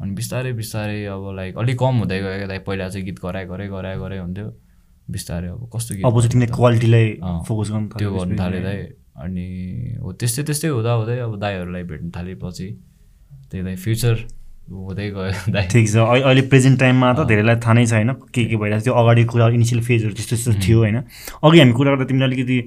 अनि 0.00 0.10
बिस्तारै 0.16 0.52
बिस्तारै 0.56 1.04
अब 1.12 1.24
लाइक 1.36 1.58
अलिक 1.60 1.76
कम 1.76 1.94
हुँदै 2.00 2.18
गयो 2.24 2.36
क्या 2.40 2.48
दाइ। 2.48 2.58
पहिला 2.64 2.88
चाहिँ 2.88 3.04
गीत 3.06 3.18
गराए 3.20 3.44
गरे 3.52 3.68
गराए 3.68 3.96
गरे 4.00 4.18
हुन्थ्यो। 4.24 4.48
बिस्तारै 5.08 5.48
अब 5.48 5.68
कस्तो 5.74 5.94
चाहिँ 5.94 6.28
तिमीले? 6.30 6.46
क्वालिटीलाई 6.56 7.06
फोकस 7.46 7.68
गर्नु 7.70 7.88
त्यो 7.98 8.10
गर्नु। 8.16 8.36
थालेँ 8.38 8.62
दाइ 8.62 8.78
अनि 9.24 9.46
हो 10.02 10.12
त्यस्तै 10.12 10.42
त्यस्तै 10.48 10.68
हुँदा 10.68 10.92
हुँदै 11.00 11.18
अब 11.26 11.32
दाईहरूलाई 11.40 11.82
भेट्नु 11.90 12.10
थालेपछि 12.16 12.66
त्यही 13.50 13.62
दाइ 13.64 13.76
फ्युचर 13.84 14.16
हुँदै 14.70 15.06
गयो 15.14 15.32
दाइ 15.54 15.64
ठिक 15.72 15.86
छ। 15.88 15.96
अहिले 16.02 16.42
प्रेजेन्ट 16.50 16.76
टाइममा 16.80 17.12
त 17.14 17.26
धेरैलाई 17.30 17.56
थाहा 17.64 17.72
नै 17.78 17.86
छैन 17.86 18.12
के 18.34 18.44
के 18.50 18.56
भइरहेको 18.58 18.80
छ 18.80 18.84
त्यो 18.84 18.94
अगाडि 19.00 19.24
कुरा 19.30 19.46
इनिसियल 19.56 19.80
फेजहरू 19.88 20.12
त्यस्तो 20.18 20.34
त्यस्तो 20.36 20.52
थियो 20.66 20.78
होइन। 20.82 20.96
अघि 21.44 21.58
हामी 21.60 21.72
कुरा 21.78 21.90
गर्दा 21.94 22.04
तिमीले 22.10 22.26
अलिकति 22.26 22.58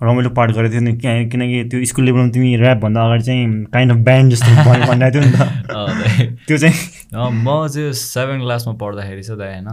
रमाइलो 0.00 0.30
पार्ट 0.36 0.50
गरेको 0.56 0.72
थियो 0.74 0.82
नि। 0.82 0.92
किनकि 1.30 1.58
त्यो 1.70 1.84
स्कुल 1.90 2.04
लेभलमा 2.04 2.28
तिमी 2.34 2.48
ऱ्यापभन्दा 2.58 3.00
अगाडि 3.06 3.22
चाहिँ 3.28 3.44
काइन्ड 3.72 3.90
अफ 3.92 3.98
ब्यान्ड 4.08 4.32
जस्तो 4.32 4.50
भनि- 4.68 4.88
भनिरहेको 4.88 5.20
थियो 5.20 5.22
नि 5.24 5.32
त। 5.36 6.46
त्यो 6.48 6.56
चाहिँ 6.58 6.74
म 7.44 7.68
चाहिँ 7.68 7.92
सेभेन 7.92 8.40
क्लासमा 8.40 8.72
पढ्दाखेरि 8.82 9.22
चाहिँ 9.22 9.38
दाइ 9.38 9.52
होइन। 9.54 9.68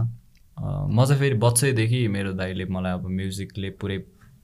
म 0.60 1.04
चाहिँ 1.04 1.20
फेरि 1.20 1.34
बच्चैदेखि 1.38 2.08
मेरो 2.08 2.32
दाइले 2.32 2.64
मलाई 2.64 2.92
अब 2.92 3.06
म्युजिकले 3.08 3.70
पुरै 3.80 3.98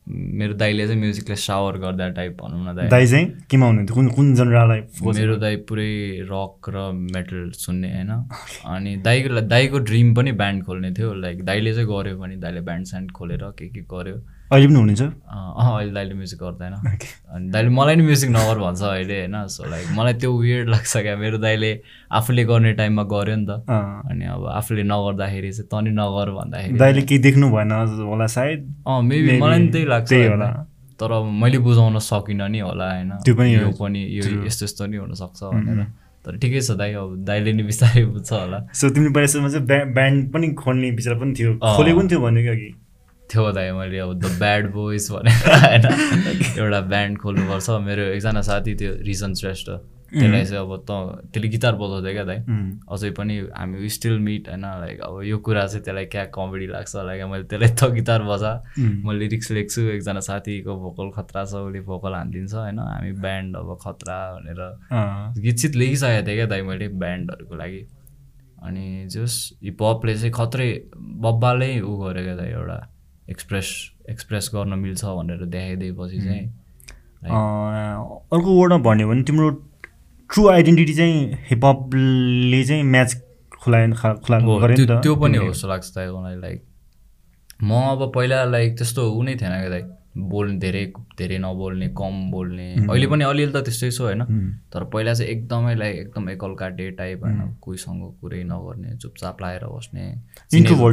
मेरो 0.09 0.55
दाइले 0.55 0.87
चाहिँ 0.87 1.01
म्युजिकले 1.01 1.37
सावर 1.37 1.77
गर्दा 1.79 2.09
टाइप 2.09 2.37
भनौँ 2.43 2.65
न 2.65 2.77
दाइ 2.77 2.89
दाइ 2.89 3.07
चाहिँ 3.07 3.27
केमा 3.51 3.67
हुनुहुन्थ्यो 3.67 3.95
कुन 3.95 4.09
कुन 4.09 4.35
जनरालाई 4.35 4.81
मेरो 5.05 5.37
दाइ 5.37 5.57
पुरै 5.69 5.93
रक 6.31 6.69
र 6.69 6.93
मेटल 6.93 7.51
सुन्ने 7.51 7.93
होइन? 7.93 8.11
अनि 8.67 8.97
दाइको 9.05 9.41
दाइको 9.41 9.79
ड्रिम 9.79 10.15
पनि 10.15 10.33
ब्यान्ड 10.33 10.65
खोल्ने 10.65 10.91
थियो। 10.93 11.13
लाइक 11.15 11.45
दाइले 11.45 11.75
चाहिँ 11.75 11.89
गऱ्यो 11.89 12.17
भने 12.19 12.37
दाइले 12.37 12.61
ब्यान्ड 12.61 12.87
स्यान्ड 12.87 13.11
खोलेर 13.13 13.45
के 13.59 13.69
के 13.69 13.81
गर्यो। 13.81 14.17
अहिले 14.49 14.67
पनि 14.67 14.75
हुनुहुन्छ 14.75 15.03
अँ 15.59 15.73
अहिले 15.77 15.93
दाइले 15.93 16.15
म्युजिक 16.15 16.39
गर्दैन। 16.41 16.73
अनि 16.73 17.51
दाइले 17.53 17.69
मलाई 17.69 17.97
नि 17.97 18.03
म्युजिक 18.03 18.31
नगर 18.31 18.59
भन्छ 18.59 18.83
अहिले 18.83 19.17
होइन? 19.21 19.37
सो 19.47 19.69
लाइक 19.71 19.87
मलाई 19.93 20.15
त्यो 20.23 20.31
वियर्ड 20.33 20.69
लाग्छ 20.69 20.97
क्या। 20.97 21.17
मेरो 21.17 21.39
दाइले 21.39 21.71
आफूले 22.13 22.45
गर्ने 22.45 22.73
टाइममा 22.81 23.03
गऱ्यो 23.13 23.37
नि 23.37 23.47
त। 23.47 23.51
अनि 23.69 24.25
अब 24.25 24.47
आफूले 24.49 24.83
नगर्दाखेरि 24.89 25.51
चाहिँ 25.53 25.69
तँ 25.69 25.83
नि 25.85 25.91
नगर 26.01 26.31
भन्दाखेरि। 26.39 26.79
दाइले 26.79 27.03
केही 27.03 27.21
देख्नु 27.29 27.51
भएन 27.53 27.73
होला 28.09 28.27
सायद? 28.27 28.61
अँ 28.89 29.03
मेबी 29.03 29.39
मलाई 29.41 29.59
नि 29.59 29.69
त्यही 29.69 29.85
लाग्छ। 29.85 30.13
होला। 30.13 30.49
तर 30.97 31.11
मैले 31.29 31.59
बुझाउन 31.63 31.99
सकिनँ 32.01 32.49
नि 32.49 32.59
होला 32.59 32.87
होइन? 32.95 33.11
त्यो 33.25 33.35
पनि 33.37 33.55
यो। 33.55 33.71
पनि 33.77 34.01
यो 34.17 34.25
यस्तो 34.49 34.65
यस्तो 34.65 34.87
नि 34.87 34.97
हुनसक्छ 34.97 35.41
भनेर। 35.45 35.85
तर 36.25 36.37
ठिकै 36.41 36.61
छ 36.61 36.71
दाइ 36.81 36.93
अब 36.97 37.25
दाइले 37.29 37.53
नि 37.53 37.63
बिस्तारै 37.69 38.05
बुझ्छ 38.17 38.33
होला। 38.33 38.59
सो 38.73 38.91
तिमी 38.91 39.11
पहिलासम्म 39.13 39.49
चाहिँ 39.49 39.67
ब्या 39.67 39.85
ब्यान्ड 39.95 40.33
पनि 40.33 40.47
खोल्ने 40.57 40.91
विचार 40.97 41.15
पनि 41.21 41.33
थियो। 41.39 41.51
खोलेको 41.61 41.99
पनि 41.99 42.09
थियो 42.09 42.21
भन्यो 42.21 42.43
कि? 42.43 42.49
अघि 42.49 42.69
थियो 43.31 43.51
दाइ 43.53 43.73
मैले 43.73 43.99
अब 43.99 44.19
द 44.19 44.39
ब्याड 44.39 44.73
बोइज 44.73 45.11
भनेर 45.13 45.45
होइन? 45.65 45.85
एउटा 46.59 46.81
ब्यान्ड 46.81 47.19
खोल्नुपर्छ। 47.19 47.71
मेरो 47.87 48.03
एकजना 48.17 48.43
साथी 48.43 48.75
थियो 48.81 48.93
रिसन 49.07 49.35
श्रेष्ठ। 49.35 49.69
त्यसलाई 50.09 50.45
चाहिँ 50.45 50.63
अब 50.65 50.73
त 50.89 50.91
त्यसले 51.33 51.49
गिटार 51.53 51.75
बजाउँदै 51.77 52.13
क्या 52.13 52.25
दाइ। 52.25 52.39
अझै 52.89 53.11
पनि 53.13 53.35
हामी 53.53 53.89
स्टिल 53.93 54.19
मिट 54.19 54.49
होइन? 54.49 54.65
लाइक 54.81 55.01
अब 55.05 55.21
यो 55.23 55.39
कुरा 55.45 55.67
चाहिँ 55.67 55.85
त्यसलाई 55.85 56.07
क्या 56.09 56.25
कमेडी 56.33 56.67
लाग्छ? 56.67 56.97
लाइक 56.97 57.23
मैले 57.29 57.45
त्यसलाई 57.45 57.71
त 57.77 57.93
गिटार 57.93 58.23
बजा। 58.25 58.53
म 59.05 59.13
लिरिक्स 59.13 59.51
लेख्छु 59.53 59.81
एकजना 59.93 60.21
साथीको 60.25 60.77
भोकल 60.81 61.11
खतरा 61.13 61.45
छ 61.45 61.61
उसले 61.69 61.81
भोकल 61.85 62.13
हानिदिन्छ 62.15 62.55
होइन? 62.55 62.79
हामी 62.79 63.13
ब्यान्ड 63.21 63.57
अब 63.57 63.77
खतरा 63.85 64.17
भनेर 64.41 64.61
अँ, 64.65 65.33
गीत 65.37 65.57
सित 65.59 65.77
लेखिसकेको 65.77 66.27
थिएँ 66.27 66.37
क्या 66.37 66.47
दाइ 66.47 66.63
मैले 66.63 66.89
ब्यान्डहरूको 66.89 67.55
लागि। 67.55 67.83
अनि 68.65 69.07
जस 69.13 69.35
हिपहपले 69.63 70.15
चाहिँ 70.15 70.33
खत्रै 70.33 70.71
बब्बालै 70.97 71.73
उ 71.81 71.93
गर्यो 72.01 72.25
क्या 72.25 72.37
दाइ 72.37 72.51
एउटा। 72.57 72.79
एक्सप्रेस 73.31 73.91
एक्सप्रेस 74.11 74.51
गर्न 74.55 74.79
मिल्छ 74.79 75.05
भनेर 75.05 75.45
देखाइदिएपछि 75.47 76.21
चाहिँ 76.21 76.47
अर्को 78.33 78.61
वर्डमा 78.61 78.79
भन्यो 78.79 79.09
भने 79.09 79.23
तिम्रो 79.23 79.51
ट्रु 80.31 80.49
आइडेन्टिटी 80.49 80.95
चाहिँ 80.95 81.39
हिपहपले 81.51 82.65
चाहिँ 82.65 82.83
म्याच 82.83 83.23
खुला 83.63 83.87
नि 83.87 83.95
त्यो 84.77 85.15
त। 85.15 85.21
पनि 85.21 85.39
हो 85.39 85.53
जस्तो 85.53 85.69
लाग्छ 85.69 85.89
दाइ 85.89 86.11
मलाई 86.11 86.37
लाइक 86.37 86.65
म 87.63 87.73
अब 87.73 88.13
पहिला 88.15 88.45
लाइक 88.45 88.77
त्यस्तो 88.79 89.11
ऊ 89.11 89.23
नै 89.23 89.35
थिएन 89.35 89.51
क्या 89.51 89.69
दाइ 89.69 89.83
बोल्ने 90.19 90.59
धेरै 90.59 90.85
धेरै 91.19 91.39
नबोल्ने 91.39 91.89
कम 91.95 92.15
बोल्ने। 92.31 92.67
अहिले 92.91 93.07
पनि 93.07 93.25
अलिअलि 93.25 93.53
त 93.53 93.63
त्यस्तै 93.65 93.91
छु 93.91 94.05
होइन। 94.05 94.23
तर 94.73 94.85
पहिला 94.93 95.15
चाहिँ 95.15 95.31
एकदमै 95.33 95.75
लाइक 95.75 95.97
एकदम 95.99 96.29
एकलकाटे 96.31 96.91
टाइप 96.99 97.23
होइन 97.25 97.41
कोहीसँग 97.63 98.03
कुरै 98.21 98.43
नगर्ने 98.45 98.97
चुपचाप 98.99 99.43
लाएर 99.43 99.65
बस्ने। 99.67 100.05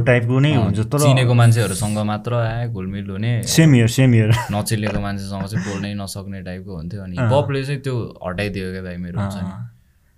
टाइपको 0.05 0.39
नै 0.39 0.53
हुन्छ 0.55 0.79
तर 0.79 0.99
चिनेको 0.99 1.33
मान्छेहरूसँग 1.33 1.97
मात्र 2.05 2.33
आए 2.35 2.67
घुलमिल 2.69 3.09
हुने। 3.09 3.31
सेम 3.43 3.75
इयर 3.75 3.88
सेम 3.97 4.15
इयर 4.15 4.31
नचिनेको 4.51 4.99
मान्छेसँग 5.01 5.45
चाहिँ 5.45 5.65
बोल्नै 5.67 5.93
नसक्ने 6.01 6.41
टाइपको 6.41 6.75
हुन्थ्यो 6.75 7.01
अनि 7.03 7.15
हिपहपले 7.17 7.63
चाहिँ 7.63 7.81
त्यो 7.81 7.95
हटाइदियो 8.27 8.71
क्या 8.71 8.83
दाइ 8.83 8.97
मेरो 8.97 9.19
हुन्छ 9.19 9.35
नि। 9.35 9.53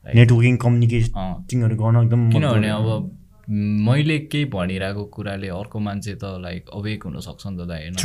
नेटवर्किङ 0.06 0.54
अँ, 0.54 0.60
कम्युनिकेटिङहरू 0.63 1.76
गर्न 1.76 1.96
एकदम 2.04 2.30
किनभने 2.32 2.70
अब 2.70 3.17
मैले 3.50 4.20
केही 4.20 4.46
भनिरहेको 4.46 5.04
कुराले 5.06 5.48
अर्को 5.48 5.80
मान्छे 5.80 6.14
त 6.16 6.24
लाइक 6.44 6.70
अवेक 6.74 7.04
हुनसक्छ 7.04 7.48
नि 7.48 7.58
त 7.58 7.68
दाइ 7.68 7.80
होइन? 7.88 7.96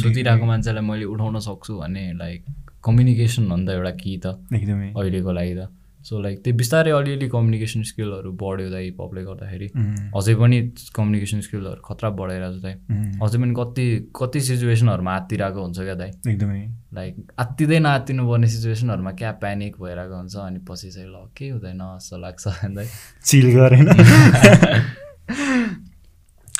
सुतिरहेको 0.00 0.46
मान्छेलाई 0.46 0.84
मैले 0.84 1.04
उठाउन 1.04 1.38
सक्छु 1.38 1.78
भने 1.78 2.12
लाइक 2.16 2.44
कम्युनिकेसन 2.84 3.66
त 3.66 3.68
एउटा 3.70 3.90
कि 3.90 4.20
त 4.24 4.26
एकदमै। 4.52 4.88
अहिलेको 4.96 5.32
लागि 5.32 5.54
त। 5.54 5.77
सो 6.08 6.20
लाइक 6.22 6.36
त्यो 6.44 6.54
बिस्तारै 6.54 6.90
अलिअलि 6.90 7.28
कम्युनिकेसन 7.28 7.82
स्किलहरू 7.90 8.32
बढ्यो 8.42 8.68
दाइ 8.70 8.84
हिपहपले 8.84 9.22
गर्दाखेरि। 9.24 9.66
उम्, 9.76 9.96
अझै 10.16 10.34
पनि 10.40 10.58
कम्युनिकेसन 10.96 11.40
स्किलहरू 11.46 11.80
खतरा 11.84 12.08
बढाइरहेको 12.20 12.58
छ 12.58 12.62
दाइ। 12.62 12.74
उम्, 12.90 13.10
अझै 13.24 13.38
पनि 13.38 13.52
कति 13.60 13.86
कति 14.16 14.40
सिचुएसनहरूमा 14.40 15.12
आत्तिरहेको 15.14 15.60
हुन्छ 15.62 15.78
क्या 15.78 15.94
दाइ। 15.94 16.10
एकदमै। 16.32 16.60
लाइक 16.94 17.14
आत्तिँदै 17.38 17.78
नआत्तिनु 17.78 18.22
पर्ने 18.30 18.48
सिचुएसनहरूमा 18.48 19.12
क्या 19.20 19.30
प्यानिक 19.42 19.72
भइरहेको 19.82 20.16
हुन्छ 20.16 20.36
अनि 20.48 20.58
पछि 20.68 20.88
चाहिँ 20.90 21.08
ल 21.12 21.16
केही 21.36 21.50
हुँदैन 21.50 21.82
जस्तो 21.98 22.16
लाग्छ 22.24 22.44
दाइ। 22.78 22.86
चिल 23.24 23.46
गरेन। 23.56 23.86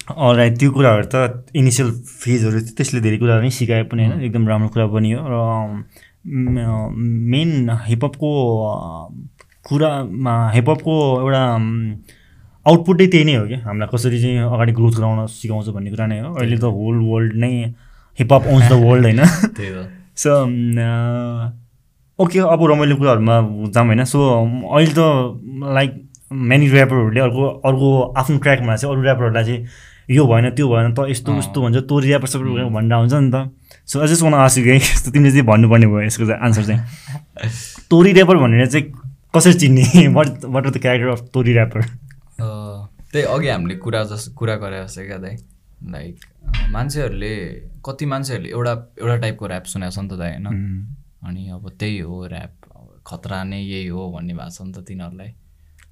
अलराइट 0.08 0.54
त्यो 0.58 0.70
कुराहरू 0.72 1.06
त 1.14 1.16
इनिसियल 1.54 1.90
फेजहरू 2.20 2.60
त्यसले 2.76 3.00
धेरै 3.00 3.18
कुराहरू 3.18 3.42
नै 3.42 3.50
सिकाए 3.52 3.82
पनि 3.92 4.04
होइन। 4.04 4.20
एकदम 4.28 4.48
राम्रो 4.48 4.68
कुरा 4.72 4.86
पनि 4.92 5.08
हो 5.12 5.20
र 5.24 5.36
मेन 6.28 7.70
हिपहपको 7.86 8.30
कुरामा 9.68 10.50
हिपहपको 10.50 10.94
एउटा 11.20 11.42
आउटपुटै 12.66 13.06
त्यही 13.06 13.24
नै 13.24 13.34
हो 13.34 13.46
क्या 13.46 13.58
हामीलाई 13.64 13.88
कसरी 13.92 14.20
चाहिँ 14.20 14.38
अगाडि 14.38 14.72
ग्रोथ 14.72 14.92
गराउन 14.96 15.26
सिकाउँछ 15.26 15.68
भन्ने 15.68 15.90
कुरा 15.90 16.06
नै 16.06 16.20
हो। 16.20 16.34
अहिले 16.34 16.56
त 16.58 16.64
होल 16.64 16.98
वर्ल्ड 17.10 17.34
नै 17.34 17.52
हिपहप 18.18 18.42
आउँछ 18.46 18.64
द 18.68 18.72
वर्ल्ड 18.72 19.04
होइन। 19.04 19.20
त्यही 19.56 19.70
सो 20.16 20.32
ओके 22.18 22.38
अब 22.54 22.64
रमाइलो 22.70 22.96
कुराहरूमा 22.96 23.36
जाऊँ 23.70 23.86
होइन। 23.86 24.04
सो 24.04 24.18
अहिले 24.76 24.92
त 24.92 25.00
लाइक 25.74 25.92
मेनी 26.32 26.66
ऱ्यापरहरूले 26.70 27.20
अर्को 27.20 27.42
अर्को 27.68 27.88
आफ्नो 28.16 28.38
ट्र्याकमा 28.38 28.76
चाहिँ 28.76 28.94
अरू 28.94 29.02
ऱ्यापरहरूलाई 29.04 29.44
चाहिँ 29.44 29.66
यो 30.16 30.26
भएन 30.26 30.50
त्यो 30.50 30.68
भएन 30.68 30.94
त 30.94 31.08
यस्तो 31.08 31.38
उस्तो 31.38 31.62
भन्छ 31.62 31.76
तँ 31.76 32.00
ऱ्यापर 32.04 32.28
सबै 32.28 32.68
भनेर 32.68 32.94
हुन्छ 32.94 33.14
नि 33.14 33.30
त। 33.32 33.48
सो 33.88 34.00
अझै 34.00 34.14
सोना 34.16 34.36
आसु 34.44 34.62
कि 34.62 34.70
यस्तो 34.76 35.10
तिमीले 35.10 35.30
चाहिँ 35.32 35.46
भन्नुपर्ने 35.46 35.86
भयो 35.86 36.00
यसको 36.02 36.26
चाहिँ 36.26 36.40
आन्सर 36.44 36.64
चाहिँ। 36.64 36.80
तोरी 37.90 38.12
ऱ्यापर 38.12 38.36
भनेर 38.36 38.66
चाहिँ 38.66 38.84
कसरी 39.34 39.54
चिन्ने? 39.54 40.06
What 40.12 40.44
what 40.44 40.66
are 40.66 40.72
the 40.72 40.78
character 40.78 41.08
of 41.08 41.20
तोरी 41.34 41.52
ऱ्यापर 41.54 41.80
त्यही 43.08 43.24
अघि 43.24 43.48
हामीले 43.48 43.76
कुरा 43.80 44.02
जस 44.04 44.28
कुरा 44.36 44.56
गरे 44.60 44.84
जस्तै 44.84 45.04
क्या 45.06 45.18
दाइ 45.18 45.36
लाइक 45.88 46.16
मान्छेहरूले 46.72 47.34
कति 47.80 48.06
मान्छेहरूले 48.06 48.50
एउटा 48.50 48.72
एउटा 49.00 49.16
टाइपको 49.16 49.46
ऱ्याप 49.48 49.64
सुनेको 49.72 49.90
छ 49.90 49.98
नि 49.98 50.08
त 50.08 50.18
दाइ 50.20 50.30
होइन? 50.36 50.46
अनि 51.24 51.48
अब 51.48 51.64
त्यही 51.80 51.98
हो 51.98 52.16
ऱ्याप 52.26 52.52
खतरा 53.08 53.42
नै 53.44 53.60
यही 53.64 53.86
हो 53.88 54.10
भन्ने 54.12 54.34
भएको 54.36 54.50
छ 54.52 54.60
नि 54.68 54.72
त 54.72 54.84
तिनीहरूलाई। 54.84 55.30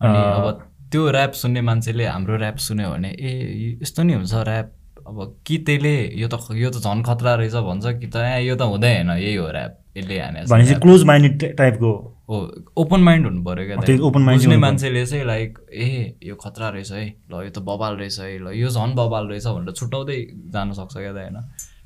अनि 0.04 0.18
अब 0.36 0.46
त्यो 0.92 1.02
ऱ्याप 1.10 1.32
सुन्ने 1.32 1.60
मान्छेले 1.64 2.04
हाम्रो 2.06 2.36
ऱ्याप 2.36 2.56
सुन्यो 2.60 2.90
भने 2.92 3.10
ए 3.16 3.78
यस्तो 3.82 4.02
नि 4.02 4.12
हुन्छ 4.20 4.34
ऱ्याप 4.34 4.68
अब 5.06 5.18
कि 5.46 5.56
त्यसले 5.66 5.94
यो 6.20 6.28
त 6.28 6.34
यो 6.54 6.70
त 6.70 6.82
झन् 6.82 7.02
खतरा 7.04 7.34
रहेछ 7.34 7.54
भन्छ 7.68 7.86
कि 8.00 8.06
त 8.06 8.16
यो 8.42 8.56
त 8.56 8.62
हुँदै 8.66 8.92
होइन 8.94 9.10
यही 9.10 9.34
हो 9.36 9.46
ऱ्याप 9.48 9.72
यसले 9.96 10.18
हाने 10.20 10.74
क्लोज 10.82 11.04
माइन्डेड 11.04 11.56
टाइपको 11.56 11.90
हो 12.28 12.36
ओपन 12.76 13.00
माइन्ड 13.00 13.26
हुनु 13.26 13.42
पऱ्यो 13.44 13.66
क्या 13.66 13.76
बुझ्ने 14.10 14.34
हुनु 14.36 14.58
मान्छेले 14.58 15.04
चाहिँ 15.06 15.24
लाइक 15.26 15.58
ए 15.72 15.86
यो 16.26 16.34
खतरा 16.34 16.68
रहेछ 16.68 16.92
है 16.92 17.04
ल 17.30 17.44
यो 17.44 17.50
त 17.50 17.58
बबाल 17.70 17.96
रहेछ 17.96 18.18
है 18.20 18.38
ल 18.38 18.54
यो 18.54 18.68
झन् 18.68 18.94
बबाल 18.94 19.28
रहेछ 19.30 19.46
भनेर 19.46 19.72
छुट्याउँदै 19.72 20.18
जान 20.52 20.72
सक्छ 20.80 20.96
क्या 20.96 21.12
त 21.12 21.18
होइन 21.22 21.38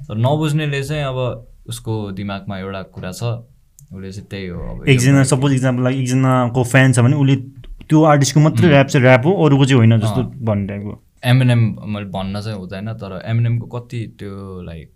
तर 0.09 0.17
नबुझ्नेले 0.17 0.83
चाहिँ 0.83 1.05
अब 1.05 1.19
उसको 1.69 1.93
दिमागमा 2.17 2.59
एउटा 2.59 2.83
कुरा 2.97 3.13
छ 3.13 3.23
उसले 3.93 4.13
चाहिँ 4.13 4.29
त्यही 4.31 4.47
हो 4.49 4.59
अब 4.71 4.89
एकजना 4.89 5.23
सपोज 5.29 5.53
इक्जाम्पल 5.53 5.93
एकजनाको 5.93 6.65
फ्यान 6.73 6.93
छ 6.93 7.05
भने 7.05 7.17
उसले 7.21 7.37
त्यो 7.85 8.03
आर्टिस्टको 8.15 8.41
मात्रै 8.41 8.69
ऱ्याप 8.71 8.87
चाहिँ 8.87 9.07
ऱ्याप 9.07 9.27
हो 9.27 9.33
अरूको 9.45 9.65
चाहिँ 9.65 9.79
होइन 9.79 9.99
जस्तो 10.01 10.23
भन्ने 10.49 10.67
टाइपको। 10.67 10.95
एमएनएम 11.25 11.77
मैले 11.87 12.07
भन्न 12.07 12.41
चाहिँ 12.41 12.59
हुँदैन 12.59 12.93
तर 12.93 13.23
एमएनएमको 13.27 13.67
कति 13.67 14.17
त्यो 14.19 14.63
लाइक 14.63 14.93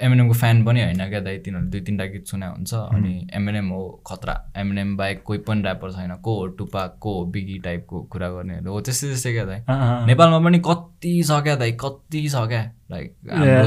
एमएनएमको 0.00 0.34
फ्यान 0.34 0.64
पनि 0.64 0.82
होइन 0.82 1.08
क्या 1.08 1.20
दाइ 1.20 1.38
तिनीहरूले 1.38 1.70
दुई 1.70 1.80
तिनवटा 1.80 2.04
गीत 2.04 2.26
सुने 2.26 2.46
हुन्छ। 2.46 2.74
अनि 2.74 3.28
एमएनएम 3.34 3.68
हो 3.68 4.02
खतरा। 4.06 4.52
एमएनएम 4.56 4.96
बाहेक 4.96 5.22
कोही 5.22 5.38
पनि 5.38 5.62
ऱ्यापर 5.62 5.90
छैन। 5.90 6.14
को 6.14 6.34
हो 6.36 6.46
टुपाक 6.46 6.96
को 7.00 7.18
हो 7.18 7.26
बिगी 7.26 7.58
टाइपको 7.58 8.02
कुरा 8.02 8.30
गर्नेहरू 8.30 8.72
हो। 8.72 8.80
त्यस्तै 8.80 9.06
त्यस्तै 9.06 9.32
क्या 9.32 9.44
दाइ। 9.44 9.60
नेपालमा 10.06 10.38
पनि 10.38 10.58
कति 10.58 11.22
छ 11.22 11.30
क्या 11.30 11.56
दाइ 11.56 11.72
कति 11.72 12.28
छ 12.28 12.34
क्या? 12.34 12.72
लाइक 12.90 13.14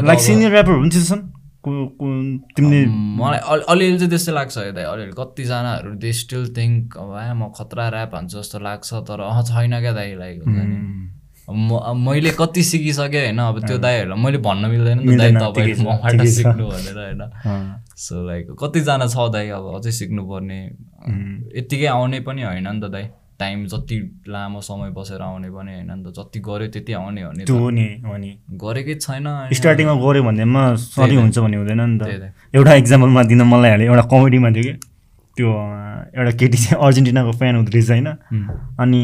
लाइक 0.06 0.20
सिनियर 0.20 0.64
को- 0.64 1.90
को- 1.90 2.56
तिमीले 2.56 2.86
मलाई 2.88 3.40
अलि 3.40 3.62
अलिअलि 3.70 3.98
चाहिँ 3.98 4.10
त्यस्तै 4.10 4.32
लाग्छ 4.32 4.58
है 4.58 4.72
दाइ। 4.72 4.84
अलिअलि 4.84 5.12
कतिजनाहरू 5.12 5.96
दे 5.96 6.14
स्टिल 6.14 6.54
थिङ्क 6.58 6.98
अब 6.98 7.34
म 7.36 7.52
खतरा 7.58 7.90
ऱ्याप 7.90 8.16
हान्छु 8.16 8.40
जस्तो 8.40 8.60
लाग्छ 8.60 8.94
तर 8.94 9.20
अह 9.20 9.42
छैन 9.42 9.80
क्या 9.80 9.94
दाइ 9.94 10.16
लाइक 10.16 10.44
हुन्छ 10.44 10.60
नि 10.60 11.19
मैले 11.50 12.32
कति 12.38 12.64
सिकिसकेँ 12.64 13.22
होइन 13.26 13.40
अब 13.40 13.60
त्यो 13.66 13.78
दाइहरूलाई 13.78 14.24
मैले 14.24 14.38
भन्न 14.38 14.70
मिल्दैन 14.70 14.98
नि 15.00 15.06
त 15.06 15.18
दाइ 15.18 15.32
मिल्दैन, 15.32 15.40
तपाईँले 15.40 15.74
ठिकै 15.74 15.82
छ, 15.82 15.88
मबाट। 15.88 16.22
सिक्नु 16.30 16.66
भनेर 16.70 16.98
होइन। 16.98 17.22
सो 17.98 18.16
लाइक 18.28 18.46
कतिजना 18.54 19.08
छ 19.08 19.18
दाइ 19.34 19.50
अब 19.50 19.66
अझै 19.76 19.92
सिक्नुपर्ने। 19.92 20.60
यत्तिकै 21.58 21.88
आउने 21.90 22.20
पनि 22.22 22.42
होइन 22.44 22.68
नि 22.70 22.80
त 22.82 22.92
दाइ 22.94 23.06
टाइम 23.40 23.66
जति 23.72 23.98
लामो 24.28 24.62
समय 24.62 24.90
बसेर 24.92 25.22
आउने 25.22 25.50
पनि 25.50 25.72
होइन 25.74 25.92
नि 25.96 26.04
त। 26.04 26.14
जति 26.14 26.40
गऱ्यो 26.44 26.68
त्यति 26.70 26.94
आउने 26.94 27.22
हो 27.24 27.32
नि 27.32 27.44
त्यो 27.48 27.58
हो 27.58 27.70
नि 27.72 27.88
हो 28.06 28.18
नि। 28.18 28.32
गरेकै 28.54 28.96
छैन 29.00 29.28
स्टार्टिङमा 29.56 29.96
गऱ्यो 29.96 30.24
भन्दैमा 30.24 30.62
सधैँ 30.76 31.18
हुन्छ 31.18 31.38
भन्ने 31.40 31.58
हुँदैन 31.58 31.82
नि 31.82 31.98
त। 31.98 32.34
एउटा 32.54 32.74
इक्जाम्पलमा 32.84 33.24
दिन 33.32 33.42
मलाई 33.48 33.70
हाल्यो 33.72 33.88
एउटा 33.90 34.06
कमेडीमा 34.12 34.50
थियो 34.52 34.64
कि। 34.68 34.74
त्यो 35.38 35.50
एउटा 36.14 36.32
केटी 36.36 36.58
चाहिँ 36.60 36.78
अर्जेन्टिनाको 36.84 37.32
फ्यान 37.32 37.56
हुँदो 37.56 37.72
रहेछ 37.72 37.90
होइन। 37.90 38.08
अनि 38.78 39.02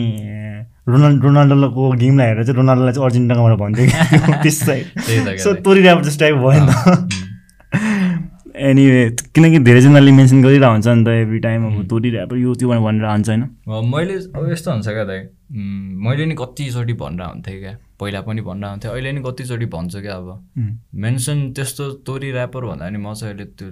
रोनाल्ड 0.87 1.23
रोनाल्डोको 1.23 1.91
गेमलाई 1.91 2.27
हेरेर 2.27 2.43
चाहिँ 2.43 2.57
रोनाल्डोलाई 2.57 2.93
चाहिँ 2.93 3.05
अर्जेन्टिनाबाट 3.05 3.57
भन्थ्यो 3.59 3.85
कि? 3.85 3.91
त्यस 4.43 4.59
त्यही 4.63 4.83
त 4.83 5.05
साइड 5.05 5.25
क्या 5.25 5.43
सो 5.43 5.53
दाइ। 5.53 5.61
तोरी 5.61 5.81
ऱ्यापर 5.81 6.03
जस्तो 6.03 6.25
टाइप 6.25 6.35
भयो 6.35 6.65
नि 6.65 6.71
त। 6.71 7.25
एनिवे 8.55 9.09
किनकि 9.35 9.59
धेरैजनाले 9.59 10.11
मेन्सन 10.11 10.41
गरिरहेको 10.41 10.71
हुन्छ 10.71 10.87
नि 10.87 11.03
त 11.05 11.07
एभ्री 11.07 11.39
टाइम 11.39 11.65
अब 11.65 11.87
तोरी 11.89 12.11
ऱ्यापर 12.11 12.37
यो 12.37 12.53
त्यो 12.55 12.69
भनेर 12.69 13.05
भन्छ 13.05 13.29
होइन। 13.29 13.43
मैले 13.93 14.13
अब 14.13 14.51
यस्तो 14.51 14.71
हुन्छ 14.71 14.87
क्या 14.87 15.03
दाइ 15.03 15.21
मैले 16.05 16.25
नि 16.25 16.35
कतिचोटि 16.35 16.93
भनेर 16.93 17.25
हुन्थेँ 17.25 17.59
क्या। 17.59 17.77
पहिला 17.99 18.21
पनि 18.21 18.41
भनेर 18.41 18.69
हुन्थेँ 18.69 18.91
अहिले 18.91 19.11
नि 19.11 19.21
कतिचोटि 19.25 19.65
भन्छु 19.65 20.01
क्या 20.01 20.15
अब। 20.15 20.29
मेन्सन 20.95 21.51
त्यस्तो 21.53 21.91
तोरी 22.07 22.31
ऱ्यापर 22.31 22.65
भन्दा 22.65 22.89
नि 22.89 22.97
म 22.97 23.13
चाहिँ 23.13 23.33
अहिले 23.33 23.45
त्यो 23.57 23.67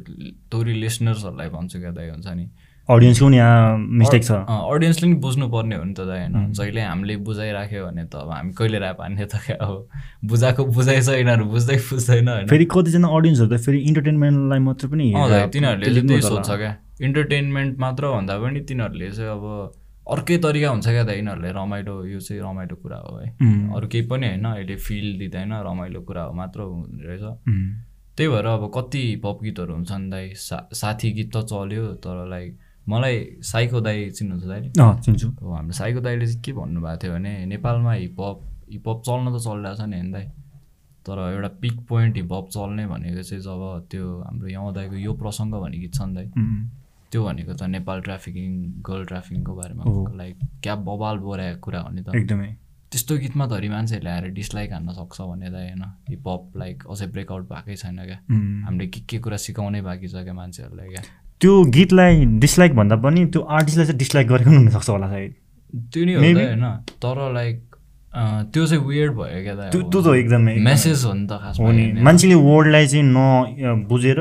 तोरी 0.52 0.74
लिसनर्सहरूलाई 0.82 1.50
भन्छु 1.50 1.80
क्या 1.80 1.92
दाइ 1.92 2.10
हुन्छ 2.10 2.28
नि। 2.28 2.46
अडियन्सको 2.90 3.26
पनि 3.26 3.38
यहाँ 3.38 3.78
मिस्टेक 3.80 4.24
छ। 4.24 4.32
अडियन्सले 4.44 5.08
नि 5.08 5.16
बुझ्नुपर्ने 5.24 5.76
हो 5.76 5.84
नि 5.84 5.94
त 5.96 6.00
होइन। 6.04 6.52
जहिले 6.52 6.82
हामीले 6.84 7.16
बुझाइराख्यो 7.24 7.86
भने 7.86 8.04
त 8.12 8.16
अब 8.20 8.30
हामी 8.30 8.52
कहिले 8.60 8.78
ऱ्याप 8.78 9.00
हान्ने 9.02 9.26
त 9.26 9.40
क्या 9.40 9.56
अब 9.56 9.88
बुझाएको 10.28 10.66
बुझाइछ 10.68 11.08
यिनीहरू 11.10 11.46
बुझ्दै 11.48 11.78
बुझ्दैन 11.80 12.28
होइन। 12.28 12.48
फेरि 12.52 12.66
कतिजना 12.68 13.08
अडियन्सहरू 13.08 13.50
त 13.56 13.60
फेरि 13.64 13.80
इन्टरटेनमेन्टलाई 13.88 14.60
मात्र 14.68 14.88
पनि 14.92 15.06
तिनीहरूले 15.54 16.02
त्यही। 16.04 16.22
सोध्छ 16.28 16.50
क्या। 16.52 16.72
इन्टरटेनमेन्ट 17.08 17.80
मात्र 17.80 18.04
भन्दा 18.16 18.34
पनि 18.44 18.60
तिनीहरूले 18.68 19.12
चाहिँ 19.16 19.32
अब 19.32 19.46
अर्कै 20.04 20.38
तरिका 20.44 20.70
हुन्छ 20.76 20.88
क्या 20.88 21.04
त 21.08 21.10
यिनीहरूले। 21.16 21.50
रमाइलो 21.56 21.96
यो 22.12 22.20
चाहिँ 22.20 22.42
रमाइलो 22.44 22.76
कुरा 22.84 23.00
हो 23.00 23.16
है 23.24 23.28
अरू 23.80 23.88
केही 23.88 24.04
पनि 24.12 24.28
होइन 24.28 24.46
अहिले 24.52 24.76
फिल 24.76 25.08
दिँदैन 25.24 25.56
रमाइलो 25.64 26.02
कुरा 26.04 26.24
हो 26.28 26.34
मात्र 26.36 26.60
हुने 26.68 27.04
रहेछ। 27.08 27.24
त्यही 28.20 28.28
भएर 28.30 28.46
अब 28.46 28.64
कति 28.76 29.04
पप 29.24 29.40
गीतहरू 29.44 29.74
हुन्छन् 29.74 30.10
दाइ 30.12 30.26
सा 30.36 30.58
साथी 30.76 31.12
गीत 31.16 31.32
त 31.32 31.48
चल्यो 31.48 31.86
तर 32.04 32.28
लाइक 32.30 32.52
मलाई 32.90 33.16
साइको 33.42 33.82
दाई 33.82 34.10
चिन्नुहुन्छ 34.12 34.46
दाइले 34.46 34.70
अँ 34.84 34.94
चिन्छु। 35.02 35.28
हाम्रो 35.40 35.74
साइको 35.74 36.00
दाइले 36.02 36.26
चाहिँ 36.28 36.42
के 36.44 36.52
भन्नुभएको 36.54 36.98
थियो 37.04 37.14
भने 37.14 37.34
नेपालमा 37.46 37.94
हिपहप 37.94 38.38
हिपहप 38.72 39.02
चल्न 39.08 39.26
त 39.32 39.38
चलिरहेको 39.44 39.76
छ 39.80 39.88
नि 39.88 39.96
होइन 39.98 40.12
दाइ 40.12 40.26
तर 41.06 41.18
एउटा 41.20 41.50
पिक 41.64 41.76
पोइन्ट 41.88 42.16
हिपहप 42.18 42.46
चल्ने 42.56 42.84
भनेको 42.88 43.22
चाहिँ 43.24 43.42
जब 43.44 43.62
त्यो 43.92 44.06
हाम्रो 44.24 44.48
यहाँ 44.48 44.74
दाइको 44.74 44.96
यो 44.96 45.14
प्रसङ्ग 45.14 45.54
भन्ने 45.64 45.78
गीत 45.80 45.94
छ 45.96 46.02
नि 46.08 46.14
दाइ 46.16 46.28
उम्, 46.32 46.60
त्यो 47.12 47.24
भनेको 47.24 47.54
त 47.54 47.64
नेपाल 47.72 48.02
ट्राफिकिङ 48.02 48.52
गर्ल 48.88 49.06
ट्राफिकिङको 49.12 49.54
बारेमा। 49.56 49.84
लाइक 50.18 50.36
क्या 50.64 50.76
बबाल 50.76 51.18
बोराएको 51.24 51.60
कुरा 51.64 51.80
हो 51.82 51.90
नि 51.96 52.02
त। 52.04 52.16
एकदमै। 52.16 52.50
त्यस्तो 52.92 53.18
गीतमा 53.18 53.46
धरि 53.48 53.70
मान्छेहरूले 53.70 54.12
आएर 54.12 54.26
डिसलाइक 54.38 54.72
हान्न 54.74 54.90
सक्छ 54.94 55.18
भने 55.22 55.50
त 55.50 55.56
होइन। 55.56 55.84
हिपहप 56.10 56.58
लाइक 56.58 56.78
अझै 56.90 57.08
ब्रेकआउट 57.14 57.44
भएकै 57.50 57.76
छैन 57.76 58.00
क्या। 58.06 58.20
हामीले 58.68 58.88
के 58.88 59.00
के 59.10 59.18
कुरा 59.20 59.38
सिकाउनै 59.38 59.82
बाँकी 59.82 60.08
छ 60.08 60.24
क्या 60.24 60.34
मान्छेहरूलाई 60.34 60.90
क्या। 60.94 61.04
त्यो 61.44 61.64
गीतलाई 61.64 62.26
डिसलाइक 62.40 62.76
भन्दा 62.76 62.96
पनि 62.96 63.26
त्यो 63.26 63.42
आर्टिस्टलाई 63.42 63.86
चाहिँ 63.86 64.00
डिसलाइक 64.00 64.28
गरेको 64.28 64.50
पनि 64.50 64.58
हुनसक्छ 64.58 64.90
होला 64.90 65.08
सायद। 65.08 65.34
त्यो 65.94 66.06
नि 66.06 66.14
होइन 66.14 66.66
तर 67.04 67.34
लाइक 67.34 67.73
त्यो 68.14 68.66
चाहिँ 68.66 68.84
वियर्ड 68.86 69.14
भयो 69.18 69.42
क्या 69.44 69.56
त 69.58 69.74
त्यो 69.74 70.02
त 70.02 70.08
एकदमै 70.16 70.56
मेसेज 70.62 71.04
हो 71.06 71.14
नि 71.14 71.26
त 71.26 71.34
हेर्ने। 71.34 72.02
मान्छेले 72.02 72.36
वर्डलाई 72.36 72.86
चाहिँ 72.88 73.06
न 73.10 73.86
बुझेर 73.90 74.20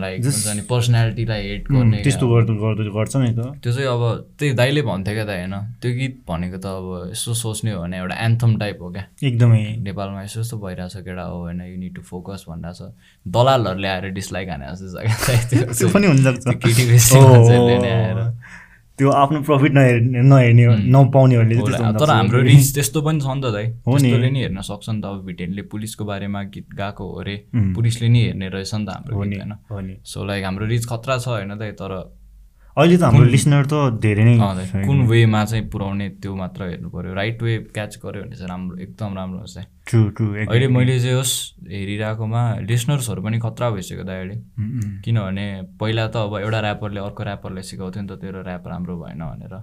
लाइक 0.00 0.24
हुन्छ 0.24 0.48
नि 0.56 0.62
पर्सनालिटीलाई 0.70 1.42
हेट 1.48 1.64
गर्ने 1.68 1.98
त्यस्तो 2.02 2.24
गर्छ 2.28 3.16
नि 3.16 3.32
त। 3.36 3.40
त्यो 3.62 3.72
चाहिँ 3.72 3.88
अब 3.88 4.02
त्यही 4.38 4.52
दाइले 4.54 4.82
भन्थ्यो 4.82 5.14
क्या 5.14 5.24
त 5.24 5.28
होइन? 5.28 5.54
त्यो 5.82 5.90
गीत 5.98 6.14
भनेको 6.28 6.56
त 6.56 6.66
अब 6.66 7.12
यसो 7.12 7.34
सोच्ने 7.34 7.70
हो 7.72 7.82
भने 7.82 7.96
एउटा 7.98 8.16
एन्थम 8.26 8.50
टाइप 8.58 8.78
हो 8.82 8.88
क्या। 8.92 9.04
एकदमै। 9.22 9.62
नेपालमा 9.84 10.22
यसो 10.22 10.40
यस्तो 10.40 10.56
भइरहेछ 10.64 10.96
केटा 10.96 11.24
हो 11.28 11.36
होइन? 11.44 11.60
यु 11.68 11.76
निड 11.78 11.94
टु 11.94 12.02
फोकस 12.08 12.44
भनिरहेछ 12.48 12.80
दलालहरूले 13.28 13.88
आएर 13.88 14.04
डिसलाइक 14.16 14.48
हाने 14.48 14.66
जस्तो 14.72 15.04
क्या। 15.04 15.36
त्यो। 15.76 15.88
पनि 15.92 16.06
हुनसक्छ। 16.06 16.48
त्यो 18.98 19.10
आफ्नो 19.10 19.40
प्रफिट 19.46 19.72
नहेर्ने 19.72 20.22
नहेर्ने 20.22 20.66
नपाउनेहरूले। 20.90 21.56
तर 21.98 22.10
हाम्रो 22.10 22.40
रिच 22.42 22.74
त्यस्तो 22.74 23.02
पनि 23.02 23.20
छ 23.20 23.26
नि 23.30 23.42
त 23.42 23.52
दाइ। 23.54 23.66
हो 23.86 23.96
नि। 23.96 24.10
हेर्न 24.40 24.60
सक्छ 24.60 24.88
नि 24.90 25.00
त। 25.00 25.04
अब 25.04 25.24
भिटेनले 25.26 25.62
पुलिसको 25.70 26.04
बारेमा 26.04 26.42
गीत 26.54 26.66
गाएको 26.74 27.02
हो 27.06 27.20
अरे. 27.20 27.36
पुलिसले 27.54 28.08
नि 28.08 28.20
हेर्ने 28.24 28.48
रहेछ 28.48 28.74
नि 28.74 28.84
त 28.86 28.88
हाम्रो 28.90 29.14
गीत 29.22 29.70
होइन? 29.70 29.96
सो 30.04 30.24
लाइक 30.24 30.44
हाम्रो 30.44 30.66
रिच 30.66 30.84
खतरा 30.86 31.18
छ 31.18 31.28
होइन 31.28 31.54
दाइ? 31.54 31.72
तर 31.78 32.17
अहिले 32.78 32.96
त 32.96 33.02
हाम्रो 33.02 33.24
लिसनर 33.34 33.64
त 33.66 33.74
धेरै 34.02 34.24
नै 34.24 34.34
कुन 34.86 34.98
वेमा 35.10 35.44
चाहिँ 35.44 35.64
पुऱ्याउने 35.70 36.08
त्यो 36.22 36.34
मात्र 36.34 36.60
हेर्नु 36.70 36.88
पऱ्यो 36.94 37.14
राइट 37.14 37.42
वे 37.42 37.58
क्याच 37.74 37.98
गर्यो 38.04 38.22
भने 38.22 38.36
चाहिँ 38.36 38.50
राम्रो 38.50 38.76
एकदम 38.86 39.10
राम्रो 39.18 39.38
हुन्छ 39.38 39.66
ट्रु 39.88 40.00
ट्रु 40.16 40.26
अहिले 40.36 40.66
मैले 40.68 40.98
चाहिँ 41.00 41.16
होस् 41.16 41.34
हेरिरहेकोमा 41.72 42.42
लिसनर्सहरू 42.70 43.22
पनि 43.24 43.38
खतरा 43.40 43.70
भइसक्यो 43.70 44.04
दाइ 44.04 44.18
अहिले। 44.20 44.36
किनभने 45.04 45.46
पहिला 45.80 46.06
त 46.12 46.16
अब 46.28 46.36
एउटा 46.44 46.60
ऱ्यापरले 46.60 47.00
अर्को 47.00 47.22
ऱ्यापरले 47.24 47.62
सिकाउँथ्यो 47.62 48.02
नि 48.02 48.08
त 48.08 48.20
तेरो 48.20 48.42
ऱ्याप 48.44 48.68
राम्रो 48.68 48.94
भएन 49.00 49.22
भनेर। 49.24 49.54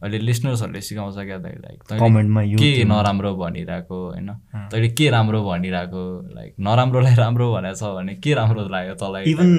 अहिले 0.00 0.18
लिसनर्सहरूले 0.24 0.80
सिकाउँछ 0.80 1.16
क्या 1.28 1.38
दाइ 1.44 1.54
लाइक 1.64 2.00
कमेन्टमा 2.00 2.42
के 2.56 2.84
नराम्रो 2.88 3.34
भनिरहेको 3.36 3.98
होइन? 4.08 4.30
तैँले 4.72 4.88
के 4.96 5.10
राम्रो 5.12 5.40
भनिरहेको 5.44 6.02
लाइक 6.32 6.52
नराम्रोलाई 6.64 7.14
राम्रो 7.20 7.52
भनेको 7.52 7.76
छ 7.76 7.94
भने 7.96 8.14
के 8.24 8.34
राम्रो 8.40 8.68
लाग्यो 8.68 8.94
तँलाई? 9.04 9.22
Even 9.36 9.50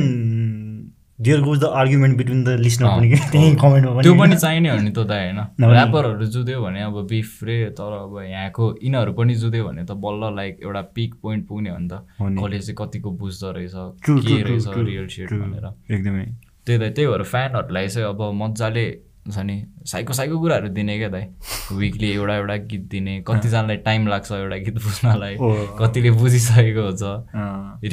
dear 1.22 1.42
goes 1.42 1.60
the 1.60 1.64
argument 1.64 2.18
between 2.18 2.44
the 2.44 2.48
listener 2.60 2.88
पनि 2.88 3.10
के 3.10 3.16
त्यही 3.32 3.56
कमेन्टमा 3.56 4.02
त्यो 4.02 4.16
पनि 4.20 4.36
चाहिने 4.36 4.70
हो 4.70 4.78
नि 4.78 4.92
त 4.92 5.00
दाइ 5.00 5.32
होइन? 5.32 5.40
ऱ्यापरहरू 5.64 6.26
जुध्यो 6.26 6.62
भने 6.62 6.82
अब 6.82 7.08
बिफ 7.08 7.44
रे 7.44 7.70
तर 7.70 7.92
अब 8.04 8.20
यहाँको 8.30 8.76
यिनीहरू 8.84 9.14
पनि 9.14 9.36
जुध्यो 9.36 9.64
भने 9.66 9.86
त 9.86 9.92
बल्ल 9.92 10.36
लाइक 10.36 10.60
एउटा 10.64 10.82
पिक 10.96 11.16
पोइन्ट 11.22 11.48
पुग्ने 11.48 11.70
हो 11.70 11.78
नि 11.78 11.88
त। 11.88 12.04
कसले 12.20 12.60
चाहिँ 12.60 12.76
कतिको 12.76 13.12
बुझ्दो 13.12 13.52
रहेछ 13.52 13.72
के 14.10 14.42
रहेछ 14.44 14.68
रियल 14.68 15.08
सेट. 15.08 15.34
भनेर। 15.34 15.96
एकदमै। 15.96 16.26
त्यही 16.66 16.80
त 16.80 16.94
त्यही 16.96 17.08
भएर 17.08 17.24
फ्यानहरूलाई 17.24 17.88
चाहिँ 17.88 18.08
अब 18.10 18.22
मजाले 18.44 18.86
छ 19.32 19.38
नि 19.38 19.56
साइको 19.86 20.14
साइको 20.14 20.40
कुराहरू 20.40 20.68
दिने 20.70 20.98
क्या 20.98 21.10
दाइ। 21.10 21.24
विकली 21.72 22.10
एउटा 22.12 22.36
एउटा 22.36 22.56
गीत 22.70 22.82
दिने 22.90 23.14
कतिजनालाई 23.28 23.78
टाइम 23.86 24.08
लाग्छ 24.08 24.32
एउटा 24.32 24.58
गीत 24.66 24.78
बुझ्नलाई 24.86 25.36
ओ। 25.36 25.50
कतिले 25.80 26.12
बुझिसकेको 26.22 26.84
हुन्छ। 26.86 27.04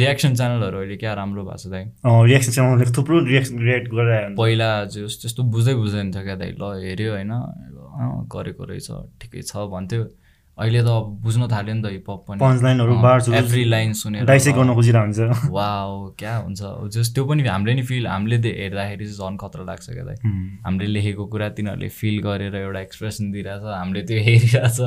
रियाक्सन 0.00 0.35
च्यानलहरू 0.35 0.78
अहिले 0.78 0.96
क्या 0.96 1.12
राम्रो 1.14 1.42
भएको 1.44 1.56
छ 1.56 1.66
दाइ। 1.72 1.85
रियाक्सन 2.04 2.52
च्यानलले 2.52 2.92
थुप्रो 2.96 3.18
रियाक्सन 3.26 3.58
रियाक्ट 3.58 3.88
गरेर 3.92 4.35
पहिला 4.37 4.70
जो 4.92 5.06
त्यस्तो 5.08 5.42
बुझ्दै 5.52 5.74
बुझ्दैन 5.74 6.11
थियो 6.12 6.24
क्या 6.24 6.37
दाइ 6.42 6.50
ल 6.61 6.62
हेऱ्यो 6.85 7.11
होइन 7.12 7.32
गरेको 8.28 8.62
रहेछ 8.64 8.88
ठिकै 9.20 9.42
छ 9.42 9.52
भन्थ्यो। 9.72 10.04
अहिले 10.58 10.80
त 10.84 10.90
बुझ्न 11.24 11.48
थाल्यो 11.48 11.74
नि 11.74 11.82
त 11.82 11.86
हिपहप 11.92 12.20
पनि। 12.28 12.38
लाइनहरू 12.62 12.94
एभ्री 13.34 13.64
लाइन 13.64 13.92
सुनेर। 14.00 14.24
डाइसेक 14.28 14.54
गर्न 14.54 14.74
खोजिरहेको 14.74 15.06
हुन्छ 15.06 15.48
वाओ 15.50 15.92
क्या 16.18 16.34
हुन्छ। 16.36 16.60
जस 16.92 17.14
त्यो 17.14 17.24
पनि 17.24 17.42
हामीले 17.48 17.74
नि 17.74 17.82
फिल 17.88 18.06
हामीले 18.06 18.36
हेर्दाखेरि 18.36 19.04
चाहिँ 19.06 19.18
झन् 19.18 19.38
खतरा 19.40 19.64
लाग्छ 19.64 19.86
क्या 19.90 20.04
दाइ। 20.04 20.16
हामीले 20.64 20.90
लेखेको 20.92 21.24
कुरा 21.32 21.48
तिनीहरूले 21.56 21.88
फिल 21.88 22.20
गरेर 22.28 22.54
एउटा 22.56 22.80
एक्सप्रेसन 22.80 23.32
दिइरहेछ 23.32 23.64
हामीले 23.64 24.02
त्यो 24.06 24.18
हेरिरहेछ 24.28 24.78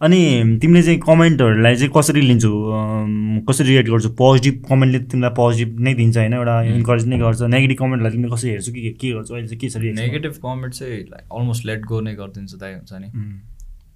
अनि 0.00 0.20
तिमीले 0.62 0.82
चाहिँ 0.82 1.00
कमेन्टहरूलाई 1.00 1.76
चाहिँ 1.76 1.92
कसरी 1.96 2.20
लिन्छौ? 2.20 2.52
कसरी 3.48 3.68
रिएक्ट 3.68 3.88
गर्छौ? 3.90 4.10
पोजिटिभ 4.18 4.56
कमेन्टले 4.68 4.98
तिमीलाई 5.08 5.32
पोजिटिभ 5.40 5.80
नै 5.80 5.94
दिन्छ 5.94 6.16
होइन? 6.16 6.34
एउटा 6.36 6.56
इन्करेज 6.76 7.06
नै 7.08 7.18
गर्छ। 7.18 7.40
नेगेटिभ 7.56 7.78
कमेन्टलाई 7.80 8.12
तिमीले 8.12 8.30
कसरी 8.34 8.50
हेर्छौ? 8.50 8.72
कि 8.72 8.80
के 9.00 9.12
गर्छौ? 9.16 9.34
अहिले 9.34 9.48
चाहिँ 9.48 9.60
के 9.60 9.68
छ? 9.72 9.76
नेगेटिभ 9.96 10.34
कमेन्ट 10.44 10.74
चाहिँ 10.74 11.00
लाइक 11.16 11.24
अलमोस्ट 11.32 11.66
लेट 11.66 11.80
गो 11.88 12.00
नै 12.00 12.14
गरिदिन्छ 12.14 12.52
दाइ 12.60 12.72
हुन्छ 12.74 12.92
नि। 12.92 13.08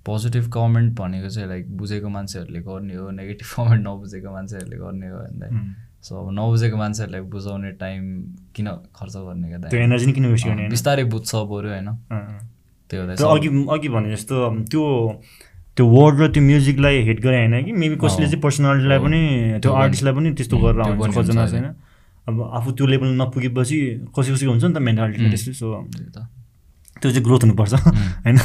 पोजिटिभ 0.06 0.48
कमेन्ट 0.52 0.92
भनेको 0.98 1.28
चाहिँ 1.28 1.48
लाइक 1.48 1.76
बुझेको 1.76 2.08
मान्छेहरूले 2.08 2.60
गर्ने 2.60 2.94
हो 2.94 3.10
नेगेटिभ 3.10 3.48
कमेन्ट 3.56 3.86
नबुझेको 3.86 4.30
मान्छेहरूले 4.32 4.76
गर्ने 4.76 5.08
हो? 5.08 5.18
उम्, 5.50 5.74
सो 6.02 6.10
अब 6.16 6.32
नबुझेको 6.32 6.76
मान्छेहरूलाई 6.76 7.20
बुझाउने 7.20 7.70
टाइम 7.82 8.02
किन 8.56 8.66
खर्च 8.96 9.16
गर्ने 9.16 9.46
होइन? 9.50 10.68
बिस्तारै 10.70 11.04
बुझ्छ 11.04 11.34
बरु 11.34 11.68
होइन? 11.68 11.88
त्यो 12.90 13.28
अघि 13.28 13.48
अघि 13.48 13.88
भने 13.88 14.16
जस्तो 14.16 14.36
त्यो 14.70 14.84
त्यो 15.76 15.86
वर्ड 15.86 16.20
र 16.20 16.28
त्यो 16.32 16.42
म्युजिकलाई 16.42 17.02
हेट 17.04 17.20
गरे 17.20 17.36
होइन 17.36 17.64
कि? 17.64 17.72
मेबी 17.72 17.96
कसैले 17.96 18.26
चाहिँ 18.26 18.40
पर्सनालिटीलाई। 18.42 18.98
पनि 18.98 19.20
त्यो 19.62 19.72
आर्टिस्टलाई 19.72 20.14
पनि 20.14 20.32
त्यस्तो 20.32 20.56
गरेर 20.58 20.82
कतिजना 21.12 21.40
हुन्छ 21.40 21.52
छैन 21.52 21.68
अब 22.28 22.42
आफू 22.56 22.72
त्यो 22.72 22.86
लेभल 22.86 23.08
नपुगेपछि 23.20 23.78
कसै 24.16 24.32
कसैको 24.32 24.50
हुन्छ 24.50 24.64
नि 24.64 24.74
त 24.74 24.78
मेन्टालिटी. 24.78 25.28
त्यस्तो 25.30 25.52
सो 25.52 25.66
त्यो 27.00 27.10
चाहिँ 27.10 27.24
ग्रोथ 27.24 27.42
हुनुपर्छ 27.44 27.74
होइन? 28.26 28.38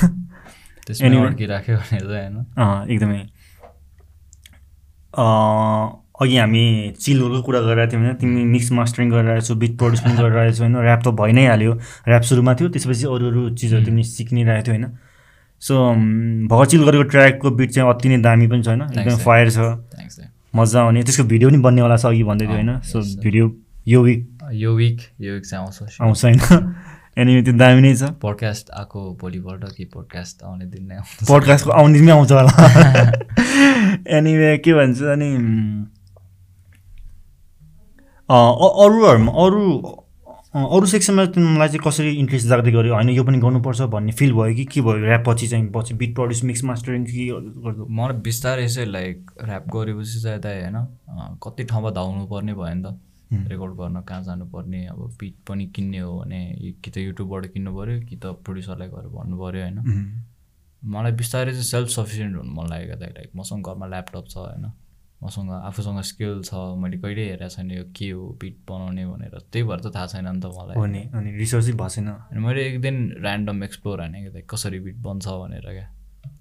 त्यसमा. 0.88 1.26
अड्किराख्यो 1.28 1.76
होइन 1.78 2.36
अँ, 2.58 2.86
एकदमै। 2.88 3.21
अघि 6.21 6.36
हामी 6.38 6.63
चिलहरूको 7.00 7.41
कुरा 7.43 7.60
गरिरहेको 7.62 7.91
थियौँ 7.91 8.04
होइन 8.04 8.15
तिमी 8.19 8.43
मिक्स 8.45 8.71
मास्टरिङ 8.71 9.10
गरिरहेको 9.12 9.45
छौ 9.48 9.56
बिट 9.56 9.74
प्रड्युस 9.80 10.02
पनि 10.04 10.15
गरिरहेको 10.15 10.56
छौ 10.56 10.63
होइन 10.63 10.76
ऱ्याप 10.80 11.02
त 11.04 11.08
भइ 11.19 11.32
नै 11.32 11.45
हाल्यो। 11.48 11.74
ऱ्याप 12.08 12.24
सुरुमा 12.30 12.54
थियो 12.56 12.67
त्यसपछि 12.69 13.06
अरू 13.06 13.26
अरू 13.32 13.41
चिजहरू 13.56 13.86
तिमी 13.86 14.04
सिक्नै 14.04 14.43
रहेको 14.43 14.65
थियो 14.65 14.76
होइन। 14.76 14.86
सो 15.62 15.74
भर्खर 16.48 16.65
चिल 16.71 16.84
गरेको 16.88 17.04
ट्र्याकको 17.12 17.52
बिट 17.52 17.69
चाहिँ 17.71 17.89
अति 17.89 18.10
नै 18.10 18.17
दामी 18.24 18.48
पनि 18.48 18.63
छ 18.63 18.67
होइन 18.67 18.82
एकदम 18.95 19.17
फायर 19.26 19.50
छ। 19.50 19.60
मजा 20.56 20.82
आउने। 20.82 21.04
त्यसको 21.04 21.24
भिडियो 21.28 21.50
पनि 21.50 21.60
बन्नेवाला 21.63 21.98
छ 21.98 22.06
अघि 22.06 22.24
भन्दै 22.24 22.45
थियो 22.45 22.56
होइन। 22.56 22.69
अँ, 22.69 22.82
सो. 22.82 22.98
भिडियो 23.24 23.45
यो 23.88 24.02
विक 24.04 24.19
यो 24.54 24.71
विक 24.76 25.00
यो 25.21 25.34
विक 25.34 25.45
चाहिँ 25.45 25.65
आउँछ। 25.65 26.00
आउँछ 26.02 26.26
होइन। 26.26 26.39
एनिमे 27.17 27.41
त्यो 27.41 27.54
दामी 27.56 27.82
नै 27.82 27.91
छ 27.95 28.08
पोडकास्ट 28.19 28.71
आएको 28.75 29.01
भोलिपल्ट 29.19 29.75
कि 29.75 29.86
पोडकास्ट 29.91 30.43
आउने 30.43 30.65
दिन 30.67 30.88
नै 30.88 30.95
आउँछ 30.95 31.28
पोडकास्टको 31.28 31.71
आउने 31.73 31.93
दिनमै 31.93 32.12
आउँछ 32.12 32.32
होला 32.32 32.54
एनिवे 34.17 34.58
के 34.60 34.73
भन्छ 34.73 35.13
अनि 35.13 35.30
अरूहरूमा 38.30 39.32
अरू 39.38 39.63
अरू 40.56 40.86
सेक्सनमा 40.88 41.25
तिमीलाई 41.32 41.67
चाहिँ 41.67 41.84
कसरी 41.84 42.12
इन्ट्रेस्ट 42.17 42.47
जाग्दै 42.47 42.71
गऱ्यो 42.71 42.93
होइन 42.93 43.10
यो 43.12 43.23
पनि 43.23 43.39
गर्नुपर्छ 43.39 43.89
भन्ने 43.89 44.12
फिल 44.13 44.34
भयो 44.34 44.56
कि 44.56 44.65
के 44.67 44.82
भयो 44.82 45.06
ऱ्याप 45.06 45.23
पछि 45.28 45.47
चाहिँ 45.47 45.71
पछि 45.71 45.93
बिट 45.95 46.15
प्रड्युस 46.15 46.43
मिक्स 46.43 46.63
मास्टरिङ 46.65 47.04
के 47.06 47.25
गर्दो 47.63 47.88
मलाई 47.93 48.21
बिस्तारै 48.23 48.67
चाहिँ 48.67 48.91
लाइक 48.91 49.32
ऱ्याप 49.41 49.67
गरेपछि 49.71 50.21
चाहिँ 50.21 50.39
दाइ 50.41 50.62
होइन 50.62 51.38
कति 51.43 51.63
ठाउँमा 51.65 51.89
धाउनु 51.93 52.25
पर्ने 52.28 52.54
भयो 52.56 52.73
नि 52.73 52.84
त 52.84 52.97
रेकर्ड 53.50 53.74
गर्न 53.76 54.02
कहाँ 54.02 54.24
जानुपर्ने 54.24 54.86
अब 54.86 55.02
बिट 55.19 55.36
पनि 55.48 55.65
किन्ने 55.76 56.00
हो 56.00 56.19
भने 56.19 56.39
कि 56.84 56.91
त 56.91 56.98
युट्युबबाट 56.98 57.45
किन्नु 57.54 57.71
पऱ्यो 57.78 58.00
कि 58.08 58.15
त 58.15 58.26
प्रड्युसरलाई 58.45 58.88
गएर 58.88 59.08
भन्नु 59.17 59.36
पऱ्यो 59.38 59.62
होइन? 59.62 59.78
मलाई 60.84 61.12
बिस्तारै 61.19 61.52
चाहिँ 61.52 61.69
सेल्फ 61.74 61.89
सफिसियन्ट 61.89 62.38
हुनु 62.38 62.52
मन 62.52 62.65
लाग्यो 62.69 62.95
दाइ 63.02 63.12
लाइक 63.17 63.30
मसँग 63.36 63.65
घरमा 63.65 63.86
ल्यापटप 63.88 64.26
छ 64.30 64.38
होइन? 64.38 64.65
मसँग 65.24 65.50
आफूसँग 65.52 66.02
स्किल 66.02 66.41
छ 66.43 66.54
मैले 66.78 66.98
कहिल्यै 67.02 67.26
हेरेको 67.30 67.50
छैन 67.50 67.71
यो 67.71 67.83
के 67.98 68.10
हो 68.12 68.23
बिट 68.42 68.58
बनाउने 68.69 69.06
भनेर। 69.06 69.38
त्यही 69.52 69.63
भएर 69.67 69.79
त 69.79 69.96
थाहा 69.96 70.08
छैन 70.13 70.27
नि 70.27 70.40
त 70.40 70.46
मलाई। 70.54 70.75
हो 70.75 70.86
नि 70.86 71.02
अनि 71.13 71.31
रिसर्चै 71.38 71.73
भएको 71.73 71.90
छैन 71.90 72.08
अनि 72.08 72.40
मैले 72.46 72.62
एक 72.67 72.81
दिन 72.81 72.96
ऱ्यान्डम 73.23 73.63
एक्सप्लोर 73.63 74.02
हाने 74.02 74.23
क्या 74.29 74.42
कसरी 74.46 74.79
बिट 74.79 74.98
बन्छ 75.02 75.27
भनेर 75.27 75.65
क्या। 75.65 75.88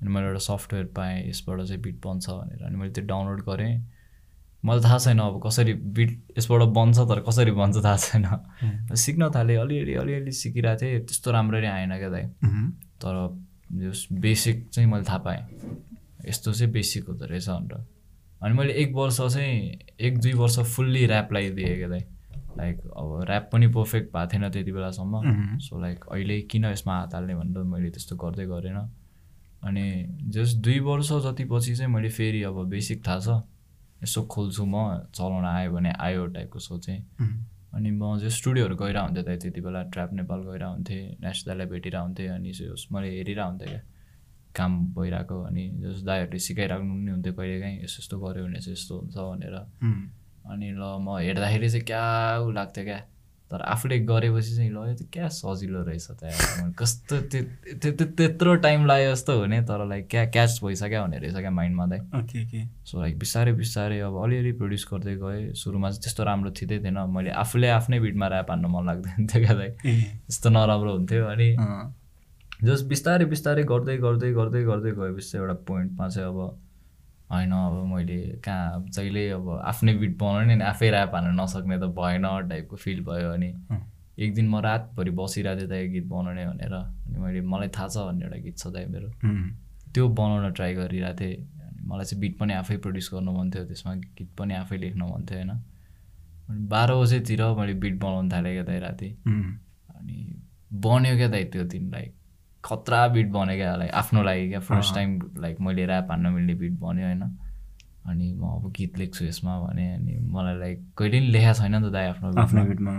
अनि 0.00 0.08
मैले 0.10 0.26
एउटा 0.26 0.42
सफ्टवेयर 0.50 0.86
पाएँ 0.96 1.28
यसबाट 1.30 1.60
चाहिँ 1.64 1.80
बिट 1.80 1.96
बन्छ 2.06 2.30
भनेर। 2.30 2.60
अनि 2.66 2.76
मैले 2.76 2.92
त्यो 2.92 3.04
डाउनलोड 3.06 3.40
गरेँ। 3.48 3.72
मलाई 4.64 4.82
थाहा 4.84 4.98
छैन 4.98 5.18
अब 5.18 5.40
कसरी 5.46 5.72
बिट 5.74 6.10
यसबाट 6.38 6.62
बन्छ 6.72 6.98
तर 6.98 7.20
कसरी 7.20 7.50
बन्छ 7.50 7.84
थाहा 7.84 7.96
छैन। 7.96 8.26
सिक्न 9.04 9.30
थालेँ 9.34 9.56
अलिअलि 9.56 9.94
अलिअलि 9.94 10.32
सिकिरहेको 10.32 10.80
थिएँ 10.82 11.00
त्यस्तो 11.00 11.30
राम्ररी 11.30 11.66
आएन 11.66 11.98
क्या 11.98 12.08
दाइ। 12.08 12.24
तर 13.02 13.14
जस 13.72 14.06
बेसिक 14.12 14.68
चाहिँ 14.72 14.88
मैले 14.90 15.04
थाहा 15.04 15.18
पाएँ। 15.18 15.42
यस्तो 16.28 16.52
चाहिँ 16.52 16.72
बेसिक 16.72 17.08
हुँदो 17.08 17.24
रहेछ 17.26 17.48
भनेर 17.48 17.84
अनि 18.42 18.54
मैले 18.54 18.72
एक 18.72 18.92
वर्ष 18.94 19.20
चाहिँ 19.20 19.78
एक 20.00 20.18
दुई 20.18 20.32
वर्ष 20.32 20.58
फुल्ली 20.74 21.06
ऱ्याप 21.06 21.32
लगाइदिएँ 21.32 21.76
क्या 21.76 21.88
दाइ। 21.88 22.04
लाइक 22.58 22.80
अब 22.80 23.24
ऱ्याप 23.28 23.48
पनि 23.52 23.66
पर्फेक्ट 23.66 24.12
भएको 24.16 24.32
थिएन 24.32 24.50
त्यति 24.50 24.72
बेलासम्म. 24.72 25.58
सो 25.58 25.80
लाइक 25.80 26.04
अहिले 26.12 26.40
किन 26.40 26.64
यसमा 26.64 26.98
हात 26.98 27.14
हाल्ने 27.14 27.34
भनेर 27.34 27.62
मैले 27.62 27.90
त्यस्तो 27.90 28.16
गर्दै 28.16 28.46
गरेन। 28.46 28.76
अनि 29.64 29.84
जस्ट 30.34 30.56
दुई 30.56 30.78
वर्ष 30.80 31.12
जति 31.24 31.44
पछि 31.44 31.74
चाहिँ 31.76 31.92
मैले 31.92 32.08
फेरि 32.08 32.42
अब 32.42 32.64
बेसिक 32.68 33.06
थाहा 33.06 33.20
छ। 33.20 33.42
यसो 34.04 34.22
खोल्छु 34.34 34.64
म 34.68 34.76
चलाउन 35.16 35.44
आयो 35.44 35.72
भने 35.72 35.92
आयो 35.98 36.26
टाइपको 36.36 36.58
सोचेँ. 36.58 36.98
अनि 37.74 37.90
म 37.90 38.18
जो 38.22 38.30
स्टुडियोहरू 38.30 38.76
गइरह 38.76 39.00
हुन्थेँ 39.00 39.24
त 39.24 39.40
त्यति 39.42 39.60
बेला 39.60 39.82
ट्र्याप 39.90 40.12
नेपाल 40.20 40.40
गइरह 40.50 40.68
हुन्थेँ 40.74 41.02
नेसदालाई 41.24 41.66
भेटिरह 41.66 42.00
हुन्थेँ 42.00 42.28
अनि 42.38 42.50
जस 42.54 42.86
मैले 42.92 43.08
हेरिरह 43.18 43.44
हुन्थेँ 43.44 43.68
क्या 43.68 43.82
काम 44.54 44.72
भइरहेको 44.94 45.36
अनि 45.50 45.64
जस 45.82 46.02
दाईहरूले 46.06 46.38
सिकाइराख्नु 46.38 46.94
पनि 46.94 47.10
हुन्थ्यो 47.10 47.32
कहिलेकाहीँ 47.34 47.82
यस्तो 47.82 47.98
यस्तो 48.02 48.16
गऱ्यो 48.22 48.44
भने 48.46 48.60
चाहिँ 48.62 48.76
यस्तो 48.78 48.94
हुन्छ 48.94 49.16
भनेर. 49.18 49.56
अनि 50.52 50.68
ल 50.78 50.82
म 51.02 51.18
हेर्दाखेरि 51.18 51.68
चाहिँ 51.74 51.86
क्या 51.90 52.04
लाग्थ्यो 52.54 52.84
क्या 52.84 53.00
तर 53.54 53.62
आफूले 53.64 53.98
गरेपछि 54.04 54.54
चाहिँ 54.56 54.70
ल 54.70 54.76
यो 54.84 54.94
त 54.98 55.06
क्या 55.12 55.28
सजिलो 55.30 55.82
रहेछ 55.86 56.06
त 56.12 56.24
यार। 56.26 56.70
कस्तो 56.74 57.20
त्यो 57.30 57.42
त्यो 57.78 57.90
त्यो- 57.92 58.10
त्यत्रो 58.16 58.54
टाइम 58.60 58.86
लाग्यो 58.86 59.10
जस्तो 59.12 59.32
हुने 59.40 59.60
तर 59.64 59.86
लाइक 59.86 60.08
क्या 60.10 60.24
क्याच 60.34 60.58
भइसक्यो 60.64 61.00
हुने 61.02 61.18
रहेछ 61.18 61.36
क्या 61.38 61.50
माइन्डमा 61.54 61.86
चाहिँ 61.86 62.66
सो 62.84 63.00
लाइक 63.00 63.18
बिस्तारै 63.18 63.52
बिस्तारै 63.54 63.98
अब 64.02 64.16
अलिअलि 64.24 64.52
प्रड्युस 64.58 64.86
गर्दै 64.92 65.14
गएँ 65.16 65.52
सुरुमा 65.54 65.90
चाहिँ 65.90 66.02
त्यस्तो 66.02 66.24
राम्रो 66.24 66.50
थिँदै 66.52 66.78
थिएन 66.84 66.98
मैले 67.14 67.30
आफूले 67.38 67.68
आफ्नै 67.70 68.00
बिटमा 68.00 68.26
ऱ्याप 68.28 68.50
हान्नु 68.50 68.68
मन 68.68 68.82
लाग्दैन 68.86 69.26
थियो 69.26 69.44
क्या 69.46 69.54
त्यस्तो 69.62 70.50
नराम्रो 70.50 70.92
हुन्थ्यो 70.92 71.24
अनि 71.26 71.48
अँ, 71.56 71.94
जस्ट 72.64 72.84
बिस्तारै 72.88 73.24
बिस्तारै 73.26 73.62
गर्दै 73.64 73.96
गर्दै 73.98 74.32
गर्दै 74.32 74.62
गर्दै 74.64 74.90
गएपछि 74.92 75.28
चाहिँ 75.30 75.42
एउटा 75.42 75.54
पोइन्टमा 75.68 76.08
चाहिँ 76.08 76.28
अब 76.28 76.38
होइन 77.30 77.52
अब 77.52 77.74
मैले 77.94 78.16
कहाँ 78.44 78.84
जहिले 78.88 79.28
अब 79.30 79.48
आफ्नै 79.64 79.94
बिट 79.98 80.16
बनाउने 80.18 80.54
नि 80.54 80.64
आफै 80.64 80.88
ऱ्याप 80.90 81.14
हान्न 81.14 81.40
नसक्ने 81.40 81.78
त 81.78 81.90
भएन 81.98 82.26
टाइपको 82.48 82.76
फिल 82.76 83.00
भयो 83.04 83.30
अनि। 83.32 83.50
एक 84.18 84.34
दिन 84.34 84.48
म 84.48 84.60
रातभरि 84.60 85.10
बसिरहेको 85.10 85.60
थिएँ 85.60 85.68
त 85.68 85.72
यो 85.72 85.90
गीत 85.92 86.06
बनाउने 86.06 86.46
भनेर 86.46 86.74
अनि 86.74 87.18
मैले 87.18 87.40
मलाई 87.40 87.68
थाहा 87.68 87.88
छ 87.88 87.96
भन्ने 88.06 88.24
एउटा 88.24 88.38
गीत 88.38 88.56
छ 88.58 88.66
दाइ 88.70 88.86
मेरो. 88.86 89.08
त्यो 89.94 90.08
बनाउन 90.08 90.52
ट्राई 90.52 90.74
गरिरहेको 90.74 91.20
थिएँ 91.20 91.34
अनि 91.34 91.82
मलाई 91.86 92.04
चाहिँ 92.04 92.20
बिट 92.20 92.38
पनि 92.38 92.52
आफै 92.54 92.76
प्रड्युस 92.76 93.10
गर्नु 93.14 93.32
मन 93.32 93.50
थियो 93.50 93.64
त्यसमा 93.64 93.94
गीत 93.94 94.30
पनि 94.38 94.54
आफै 94.54 94.76
लेख्न 94.76 95.02
मन 95.02 95.26
थियो 95.26 95.38
होइन 95.38 95.50
अनि 95.50 96.66
बाह्र 96.68 96.94
बजेतिर 96.94 97.42
मैले 97.58 97.74
बिट 97.74 97.98
बनाउनु 98.00 98.30
थालेँ 98.30 98.52
क्या 98.52 98.64
दाइ 98.64 98.78
राति. 98.78 99.08
अनि 99.96 100.16
बन्यो 100.72 101.16
क्या 101.16 101.28
दाइ 101.28 101.44
त्यो 101.44 101.64
दिन 101.64 101.90
लाइक 101.90 102.14
खतरा 102.64 103.06
बिट 103.08 103.30
बन्यो 103.30 103.56
क्या? 103.56 103.76
लाइक 103.76 103.90
आफ्नो 103.94 104.22
लागि 104.22 104.48
क्या? 104.48 104.60
फर्स्ट। 104.60 104.94
टाइम 104.94 105.18
लाइक 105.38 105.60
मैले 105.60 105.86
ऱ्याप 105.86 106.10
हान्न 106.10 106.26
मिल्ने 106.26 106.54
बिट 106.54 106.72
बन्यो 106.80 107.06
होइन? 107.06 107.22
अनि 108.06 108.32
म 108.36 108.44
अब 108.44 108.72
गीत 108.76 108.98
लेख्छु 108.98 109.24
यसमा 109.24 109.58
भने 109.60 109.84
अनि 109.94 110.18
मलाई 110.32 110.58
लाइक 110.58 110.78
कहिले 110.98 111.20
पनि 111.20 111.28
लेखाएको 111.28 111.58
छैन 111.60 111.74
नि 111.74 111.88
त 111.88 111.92
दाइ 111.92 112.06
आफ्नो 112.08 112.32
आफ्नो 112.42 112.64
बिटमा 112.64 112.92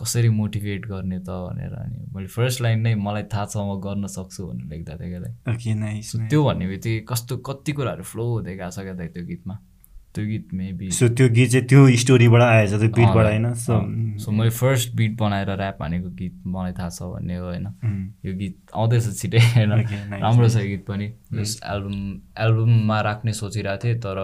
कसरी 0.00 0.28
मोटिभेट 0.28 0.86
गर्ने 0.86 1.18
त 1.18 1.30
भनेर 1.30 1.74
अनि 1.74 2.06
मैले 2.14 2.26
फर्स्ट 2.26 2.60
लाइन 2.60 2.80
नै 2.80 2.94
मलाई 2.94 3.22
थाहा 3.32 3.44
छ 3.44 3.56
म 3.56 3.80
गर्न 3.80 4.06
सक्छु 4.06 4.46
भनेर 4.46 4.66
लेख्दा 4.68 4.96
थिएँ 5.00 5.10
क्या 5.10 5.20
त्यो 6.28 6.44
भन्ने 6.44 6.66
बित्तिकै 6.66 7.04
कस्तो 7.08 7.36
कति 7.48 7.72
कुराहरू 7.72 8.04
फ्लो 8.12 8.24
हुँदै 8.32 8.56
गएको 8.56 8.70
छ 8.70 8.78
क्या 8.80 8.94
दाइ 9.00 9.08
त्यो 9.16 9.24
गीतमा? 9.26 9.54
त्यो 10.14 10.24
गीत 10.26 10.54
मेबी 10.54 10.90
सो 10.90 11.08
त्यो 11.08 11.28
गीत 11.28 11.50
चाहिँ 11.50 11.66
त्यो 11.68 11.80
स्टोरीबाट 11.96 12.42
आएछ 12.42 12.70
त्यो 12.70 12.88
बिटबाट 12.88 13.26
होइन? 13.26 13.52
सो 13.54 13.74
सो 14.20 14.30
मैले 14.30 14.50
फर्स्ट 14.50 14.94
बिट 14.96 15.16
बनाएर 15.18 15.50
ऱ्याप 15.50 15.82
हानेको 15.82 16.10
गीत 16.18 16.34
मलाई 16.46 16.72
थाहा 16.78 16.88
छ 16.88 17.02
भन्ने 17.02 17.36
हो 17.36 17.44
होइन? 17.46 17.66
Mhm. 17.66 18.26
यो 18.26 18.32
गीत 18.36 18.56
आउँदैछ 18.74 19.06
छिटै 19.20 19.38
होइन? 19.38 19.72
राम्रो 20.20 20.48
छ 20.48 20.56
यो 20.56 20.68
गीत 20.68 20.84
पनि। 20.86 21.04
एल्बम 21.34 21.98
एल्बममा 22.44 23.00
राख्ने 23.00 23.32
सोचिरहेको 23.32 23.84
थिएँ 23.84 23.98
तर 23.98 24.18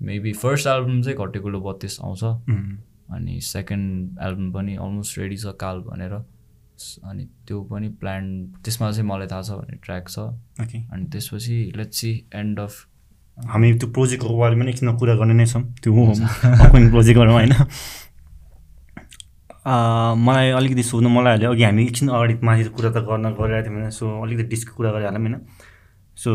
मेबी 0.00 0.32
फर्स्ट 0.32 0.66
एल्बम 0.66 1.02
चाहिँ 1.02 1.18
घटेकुलो 1.18 1.60
बत्तिस 1.60 2.00
आउँछ. 2.00 2.22
अनि 3.12 3.40
सेकेन्ड 3.40 4.18
एल्बम 4.22 4.52
पनि 4.52 4.76
अलमोस्ट 4.76 5.18
रेडी 5.18 5.36
छ 5.36 5.52
काल 5.60 5.80
भनेर। 5.88 6.12
अनि 7.04 7.24
त्यो 7.46 7.62
पनि 7.70 7.88
प्लान 8.00 8.24
त्यसमा 8.64 8.90
चाहिँ 8.90 9.08
मलाई 9.08 9.26
थाहा 9.28 9.42
छ 9.42 9.50
भन्ने 9.60 9.76
ट्र्याक 9.84 10.08
छ। 10.08 10.18
अनि 10.58 11.04
त्यसपछि 11.12 11.58
लेट्स 11.76 12.00
सी 12.00 12.12
एन्ड 12.34 12.60
अफ 12.60 12.72
हामी 13.38 13.72
त्यो 13.74 13.88
प्रोजेक्टको 13.90 14.36
बारेमा 14.38 14.64
नै 14.64 14.70
एकछिन 14.70 14.96
कुरा 14.96 15.14
गर्ने 15.16 15.34
नै 15.34 15.46
छौँ। 15.46 15.62
त्यो 15.82 15.92
अपकमिङ 15.92 16.90
प्रोजेक्टहरूमा 16.90 17.38
होइन। 17.38 17.52
अँ, 19.62 20.14
मलाई 20.16 20.50
अलिकति 20.58 20.82
सोध्नु 20.82 21.08
मलाई 21.08 21.32
हाल्यो 21.32 21.50
अघि 21.52 21.62
हामी 21.62 21.82
एकछिन 21.86 22.08
अगाडि 22.08 22.34
माथि 22.42 22.64
कुरा 22.76 22.90
त 22.90 22.98
गर्न 23.08 23.30
गरिरहेको 23.38 23.68
थियौँ 23.68 23.80
होइन। 23.80 23.90
सो 23.90 24.04
अलिकति 24.22 24.44
डिसको 24.52 24.72
कुरा 24.76 24.90
गरिहालौँ 24.92 25.20
होइन। 25.22 25.36
सो 26.16 26.30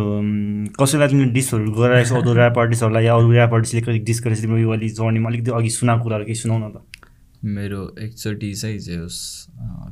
कसैलाई 0.80 1.08
तिमीले 1.08 1.32
डिसहरू 1.32 1.72
गराएछौ 1.72 2.16
अरू 2.18 2.34
ऱ्याप 2.34 2.58
आर्टिस्टहरूलाई 2.60 3.04
या 3.06 3.14
अरू 3.16 3.32
ऱ्याप 3.32 3.54
आर्टिस्टले 3.54 3.82
कहिले 3.82 4.00
डिस 4.04 4.20
गरेपछि 4.24 4.41
तिम्रो 4.41 4.58
यो 4.58 4.70
अलिक 4.74 4.91
जर्नीमा 4.93 5.30
अलिकति 5.30 5.52
अघि 5.54 5.70
सुनाएको 5.70 6.04
कुराहरू 6.04 6.26
केही 6.26 6.36
सुनाउ 6.36 6.58
न 6.58 6.72
त। 6.74 6.82
मेरो 7.45 7.82
एकचोटि 8.02 8.54
चाहिँ 8.54 8.80
जे 8.80 8.95
होस् 8.98 9.20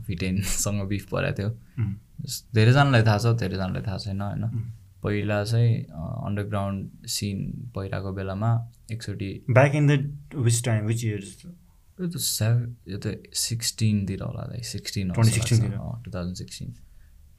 भिटेनसँग 0.07 0.81
बिफ 0.89 1.05
परेको 1.11 1.35
थियो। 1.37 1.49
धेरैजनालाई 2.55 3.03
थाहा 3.03 3.17
छ 3.17 3.37
धेरैजनालाई 3.37 3.83
थाहा 3.85 3.97
छैन 3.97 4.21
होइन. 4.21 4.43
पहिला 5.05 5.43
चाहिँ 5.43 5.75
अन्डरग्राउन्ड 6.27 7.07
सिन 7.17 7.37
पहिलाको 7.75 8.13
बेलामा 8.19 8.51
एकचोटि 8.91 9.29
back 9.49 9.75
in 9.75 9.87
the 9.87 9.99
which 10.47 10.63
time 10.65 10.85
which 10.85 11.03
years 11.05 11.45
यो 11.45 12.07
त 12.07 12.17
सेभ 12.27 12.55
यो 12.87 12.97
त 12.97 13.13
सिक्सटिनतिर 13.41 14.23
होला 14.23 14.43
लाइक 14.51 14.65
सिक्सटिन 14.65 15.11
2016 15.13 15.61
तिर। 15.61 15.77
Two 16.05 16.11
thousand 16.11 16.35
sixteen 16.35 16.73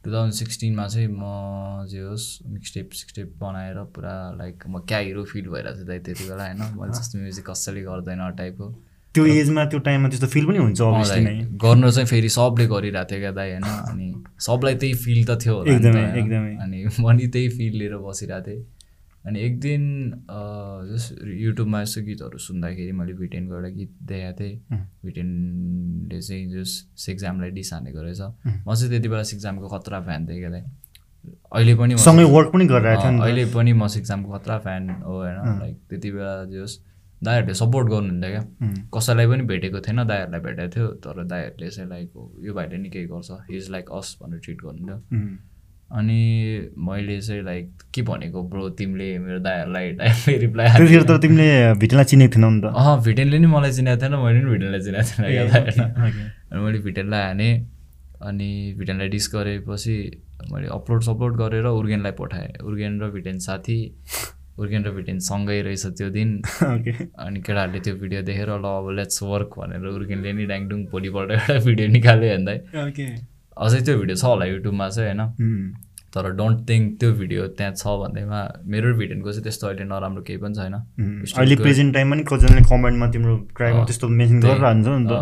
two 0.05 0.13
thousand 0.13 0.35
सिक्सटिनमा 0.35 0.87
चाहिँ 0.89 1.09
म 1.11 1.87
जे 1.91 2.01
होस् 2.01 2.27
मिक्सटेप 2.47 2.91
सिक्सटेप 3.01 3.35
बनाएर 3.41 3.83
पुरा 3.95 4.17
लाइक 4.39 4.67
म 4.69 4.81
क्या 4.89 4.99
हिरो 4.99 5.25
फिल 5.33 5.49
भइरहेको 5.55 5.77
थिएँ 5.79 5.87
दाइ 5.87 5.99
त्यति 6.07 6.25
बेला 6.29 6.45
होइन? 6.47 6.63
मैले 6.81 6.93
जस्तो 6.99 7.19
म्युजिक 7.19 7.51
कसैले 7.51 7.83
गर्दैन 7.83 8.23
टाइपको 8.39 8.67
त्यो 9.17 9.27
एजमा 9.35 9.65
त्यो 9.73 9.79
टाइममा 9.89 10.09
त्यस्तो 10.09 10.29
फिल 10.37 10.47
पनि 10.47 10.59
हुन्छ 10.59 10.81
अभियसली 10.83 11.25
नै 11.25 11.33
लाइक 11.33 11.59
गर्नु 11.65 11.91
चाहिँ 11.91 12.09
फेरि 12.13 12.29
सबले 12.37 12.67
गरिरहेको 12.69 13.11
थियो 13.11 13.21
क्या 13.21 13.33
दाइ 13.33 13.51
होइन 13.51 13.65
अनि 13.91 14.09
सबलाई 14.47 14.75
त्यही 14.85 14.95
फिल 15.05 15.21
त 15.27 15.39
थियो 15.43 15.59
एकदमै? 15.65 16.07
एकदमै। 16.23 16.55
अनि 16.65 16.85
म 17.01 17.13
नि 17.19 17.27
त्यही 17.35 17.49
फिल 17.59 17.79
लिएर 17.79 17.97
बसिरहेको 18.07 18.47
थिएँ 18.47 18.65
अनि 19.27 19.41
एक 19.43 19.59
दिन 19.61 19.83
जस्ट 20.89 21.15
युट्युबमा 21.27 21.81
यस्तो 21.83 22.01
गीतहरू 22.09 22.39
सुन्दाखेरि 22.39 22.93
मैले 22.93 23.13
भिटेनको 23.21 23.55
एउटा 23.55 23.69
गीत 23.79 23.93
देखाएको 24.11 24.39
थिएँ. 24.41 24.81
भिटेनले 25.05 26.21
चाहिँ 26.21 26.47
जस 26.53 26.75
सिक्जामलाई 27.05 27.51
डिस 27.51 27.73
हानेको 27.73 28.03
रहेछ. 28.03 28.21
म 28.21 28.75
चाहिँ 28.75 28.91
त्यति 28.91 29.09
बेला 29.09 29.23
सिक्जामको 29.33 29.69
खतरा 29.69 30.01
फ्यान 30.01 30.27
थिएँ 30.29 30.39
क्या 30.41 30.51
दाइ 30.51 30.63
अहिले 31.53 31.75
पनि 31.75 31.97
सँगै 31.99 32.25
वर्क 32.31 32.53
पनि 32.55 32.67
गरिरहेको 32.67 33.03
थियो। 33.03 33.23
अहिले 33.23 33.45
पनि 33.55 33.73
म 33.73 33.87
सिक्जामको 33.97 34.39
खतरा 34.39 34.59
फ्यान 34.59 34.91
हो 35.03 35.15
होइन। 35.19 35.59
लाइक 35.61 35.77
त्यति 35.91 36.11
बेला 36.11 36.35
जे 36.53 36.59
होस् 36.59 36.79
दाईहरूले 37.25 37.55
सपोर्ट 37.55 37.89
गर्नुहुन्थ्यो 37.89 38.31
क्या। 38.31 38.43
कसैलाई 38.95 39.27
पनि 39.27 39.43
भेटेको 39.51 39.81
थिएन 39.81 40.05
दाईहरूलाई 40.07 40.41
भेटेको 40.41 40.69
थियो 40.75 40.87
तर 41.05 41.25
दाईहरूले 41.25 41.69
चाहिँ 41.71 41.89
लाइक 41.91 42.09
यो 42.47 42.55
भाइले 42.55 42.77
नि 42.79 42.89
केही 42.91 43.07
गर्छ 43.07 43.31
हिज 43.51 43.71
लाइक 43.71 43.91
अस 43.99 44.17
भनेर 44.23 44.39
ट्रिट 44.45 44.59
गर्नुहुन्थ्यो। 44.65 44.99
अनि 45.97 46.21
मैले 46.83 47.21
चाहिँ 47.21 47.43
लाइक 47.45 47.83
के 47.95 48.03
भनेको 48.03 48.43
ब्रो 48.51 48.69
तिमीले 48.79 49.07
मेरो 49.19 49.39
दाईहरूलाई 49.39 49.87
रिप्लाई 50.39 50.67
त 51.07 51.21
तिमीले 51.23 51.49
भिटेलाई 51.79 52.05
चिनेको 52.05 52.35
थिएनौ 52.35 52.51
नि 52.51 52.61
त। 52.61 52.75
अँ 52.75 53.03
भिटेनले 53.05 53.39
नि 53.39 53.47
मलाई 53.47 53.73
चिनेको 53.73 54.03
थिएन 54.03 54.15
मैले 54.19 54.41
नि 54.43 54.51
भिटेनलाई 54.51 54.81
चिनेको 54.81 55.45
थिएन। 55.71 55.81
अनि 56.53 56.61
मैले 56.61 56.79
भिटेनलाई 56.85 57.23
हानेँ 57.23 57.53
अनि 58.27 58.75
भिटेनलाई 58.79 59.09
डिस 59.09 59.31
गरेपछि 59.35 59.97
मैले 60.53 60.67
अपलोड 60.75 61.03
सपलोड 61.03 61.37
गरेर 61.37 61.67
उर्गेनलाई 61.67 62.13
पठाएँ। 62.19 62.53
उर्गेन 62.65 63.01
र 63.03 63.11
भिटेन 63.11 63.39
साथी 63.39 63.79
उर्गेन 64.59 64.85
र 64.87 64.91
भिटेन 64.97 65.19
सँगै 65.21 65.61
रहेछ 65.63 65.85
त्यो 65.99 66.09
दिन। 66.11 66.29
अनि 67.25 67.41
केटाहरूले 67.47 67.81
त्यो 67.87 67.95
भिडियो 68.03 68.23
देखेर 68.29 68.51
ल 68.57 68.67
अब 68.67 68.87
लेट्स 68.99 69.23
वर्क 69.23 69.51
भनेर 69.59 69.87
उर्गेनले 69.93 70.33
नि 70.33 70.45
ड्याङडुङ 70.53 70.85
भोलिपल्ट 70.93 71.31
एउटा 71.37 71.59
भिडियो 71.67 71.87
निकाल्यो 71.97 72.29
भन्दा। 72.37 72.53
ओके 72.89 73.07
अझै 73.57 73.81
त्यो 73.87 73.95
भिडियो 74.01 74.17
छ 74.17 74.25
होला 74.25 74.45
युट्युबमा 74.53 74.89
चाहिँ 74.89 75.09
होइन? 75.09 75.21
उम्, 75.45 75.67
तर 76.15 76.25
डोन्ट 76.37 76.59
थिङ्क 76.69 76.85
त्यो 77.01 77.13
भिडियो 77.21 77.47
त्यहाँ 77.57 77.73
छ 77.77 77.85
भन्दैमा 78.03 78.41
मेरो 78.65 78.95
भिडियोको 78.97 79.31
चाहिँ 79.33 79.45
त्यस्तो 79.45 79.65
अहिले 79.69 79.85
नराम्रो 79.85 80.23
केही 80.25 80.39
पनि 80.41 80.55
छैन। 80.57 80.75
Still 81.29 81.41
अहिले. 81.41 81.57
प्रेजेन्ट 81.63 81.95
टाइममा 81.95 82.15
नि 82.17 82.23
कतिजनाले 82.25 82.63
कमेन्टमा 82.73 83.07
तिम्रो 83.13 83.35
अँ, 83.37 83.85
त्यस्तो 83.87 84.09
मेन्सन 84.09 84.41
त्यही, 84.41 84.55
गरेर 84.55 84.65
हान्छ 84.65 84.87
नि 84.87 85.07
त। 85.13 85.15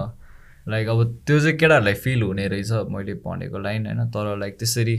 लाइक 0.68 0.88
अब 0.88 0.98
त्यो 1.26 1.38
चाहिँ 1.40 1.56
केटाहरूलाई 1.58 1.94
फिल 2.04 2.22
हुने 2.22 2.46
रहेछ 2.48 2.70
मैले 2.94 3.14
भनेको 3.26 3.58
लाइन 3.58 3.86
होइन? 3.86 4.00
तर 4.14 4.36
लाइक 4.38 4.54
त्यसरी 4.58 4.96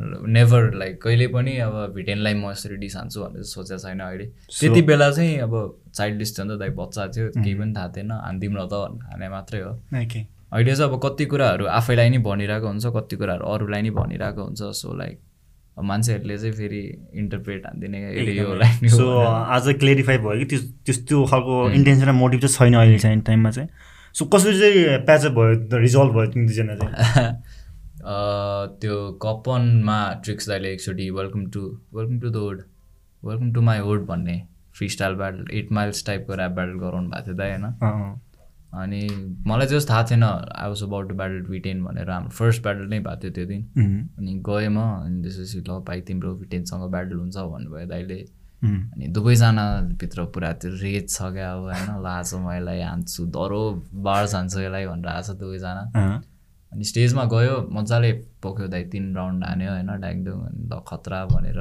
नेभर 0.00 0.74
लाइक 0.74 1.00
कहिले 1.02 1.26
पनि 1.28 1.56
अब 1.66 1.92
भिटेनलाई 1.94 2.34
म 2.34 2.50
यसरी 2.50 2.76
डिस 2.76 2.96
हान्छु 2.96 3.20
भनेर 3.20 3.42
सोचेको 3.42 3.78
छैन 3.78 4.00
अहिले। 4.00 4.26
त्यति 4.60 4.82
बेला 4.82 5.10
चाहिँ 5.10 5.38
अब 5.38 5.54
चाइल्ड 5.94 6.22
थियो 6.22 6.44
नि 6.44 6.54
त 6.54 6.58
दाइ 6.58 6.70
बच्चा 6.78 7.06
थियो 7.16 7.28
केही 7.36 7.54
पनि 7.54 7.72
थाहा 7.76 7.88
थिएन 7.96 8.10
हानिदिउँ 8.12 8.54
न 8.54 8.66
त 8.72 8.74
हाने 9.12 9.28
मात्रै 9.28 9.60
हो। 9.60 9.72
अहिले 9.92 10.74
चाहिँ 10.76 10.92
अब 10.92 11.00
कति 11.04 11.24
कुराहरू 11.32 11.66
आफैलाई 11.66 12.10
नि 12.10 12.18
भनिरहेको 12.18 12.66
हुन्छ 12.66 12.86
कति 12.96 13.16
कुराहरू 13.16 13.44
अरूलाई 13.54 13.82
नि 13.82 13.90
भनिरहेको 13.90 14.42
हुन्छ 14.44 14.62
सो 14.82 14.96
लाइक 14.98 15.18
मान्छेहरूले 15.90 16.36
चाहिँ 16.38 16.54
फेरि 16.54 16.80
इन्टरप्रेट 17.20 17.66
हानिदिने 17.66 17.98
यो 18.38 18.88
सो 18.96 19.04
आज 19.20 19.68
क्लियरिफाई 19.80 20.18
भयो 20.18 20.38
कि 20.38 20.44
त्यो 20.44 20.60
त्यस्तो 20.86 21.24
खालको 21.30 21.70
इन्टेन्सन 21.70 22.08
र 22.08 22.12
मोटिभ 22.12 22.40
चाहिँ 22.40 22.56
छैन 22.56 22.74
अहिले 22.80 22.98
चाहिँ 22.98 23.20
टाइममा 23.28 23.50
चाहिँ। 23.50 23.68
सो 24.14 24.24
कसरी 24.34 24.58
चाहिँ 24.60 24.98
प्याचअप 25.06 25.32
भयो 25.32 25.78
रिजल्भ 25.78 26.12
भयो 26.14 26.26
तिमी 26.32 26.46
दुईजना 26.46 26.74
चाहिँ? 26.74 27.34
त्यो 28.02 28.96
कपनमा 29.22 29.98
ट्रिक्स 30.24 30.48
दाइले 30.48 30.72
एकचोटि 30.72 31.10
welcome 31.10 31.46
to 31.50 31.60
welcome 31.94 32.20
to 32.20 32.30
the 32.30 32.36
wood 32.36 32.62
welcome 33.22 33.52
to 33.52 33.60
my 33.62 33.80
wood 33.80 34.06
भन्ने 34.06 34.42
free 34.78 34.88
style 34.88 35.14
battle 35.14 35.46
at 35.52 35.72
miles 35.72 36.04
टाइपको 36.06 36.32
ऱ्याप 36.34 36.50
ब्याटल 36.50 36.78
गराउनु 36.78 37.10
भएको 37.10 37.26
थियो 37.26 37.36
दाइ 37.36 37.50
होइन? 37.50 37.64
अनि 38.72 39.00
मलाई 39.46 39.66
चाहिँ 39.66 39.86
थाहा 39.90 40.02
थिएन 40.10 40.22
I 40.24 40.68
was 40.68 40.82
about 40.82 41.08
to 41.08 41.14
battle 41.14 41.40
VTEN 41.50 41.84
भनेर 41.84 42.10
हाम्रो 42.10 42.30
फर्स्ट 42.30 42.62
ब्याटल 42.62 42.86
नै 42.88 43.00
भएको 43.00 43.20
थियो 43.22 43.32
त्यो 43.32 43.46
दिन। 43.46 43.62
अनि 44.18 44.34
गएँ 44.48 44.68
म 44.68 44.78
अनि 44.80 45.22
त्यसपछि 45.22 45.58
ल 45.60 45.78
भाइ 45.88 46.00
तिम्रो 46.08 46.34
भिटेनसँग 46.34 46.90
ब्याटल 46.90 47.16
हुन्छ 47.18 47.36
भन्नुभयो 47.36 47.86
दाइले 47.86 48.20
अनि 48.62 49.06
दुवैजनाभित्र 49.08 50.24
पुरा 50.34 50.52
त्यो 50.62 50.70
रेज 50.82 51.08
छ 51.10 51.32
क्या 51.36 51.52
अब 51.52 51.62
होइन? 51.68 51.88
ल 52.00 52.06
आज 52.06 52.34
म 52.34 52.52
यसलाई 52.52 52.80
हान्छु 52.80 53.24
डह्रो 53.36 53.62
बाढ 54.08 54.34
हान्छु 54.34 54.60
यसलाई 54.60 54.86
भनेर 54.86 55.08
आएको 55.08 55.32
छ 55.32 55.38
दुवैजना। 55.40 55.82
अनि 56.72 56.84
स्टेजमा 56.84 57.24
गयो 57.32 57.56
मजाले 57.72 58.12
पोख्यो 58.42 58.66
दाइ 58.68 58.84
तिन 58.92 59.14
राउन्ड 59.16 59.44
हान्यो 59.44 59.70
होइन 59.70 59.90
डाङडुङ 60.00 60.38
अनि 60.40 60.68
ल 60.68 60.80
खतरा 60.88 61.24
भनेर 61.32 61.58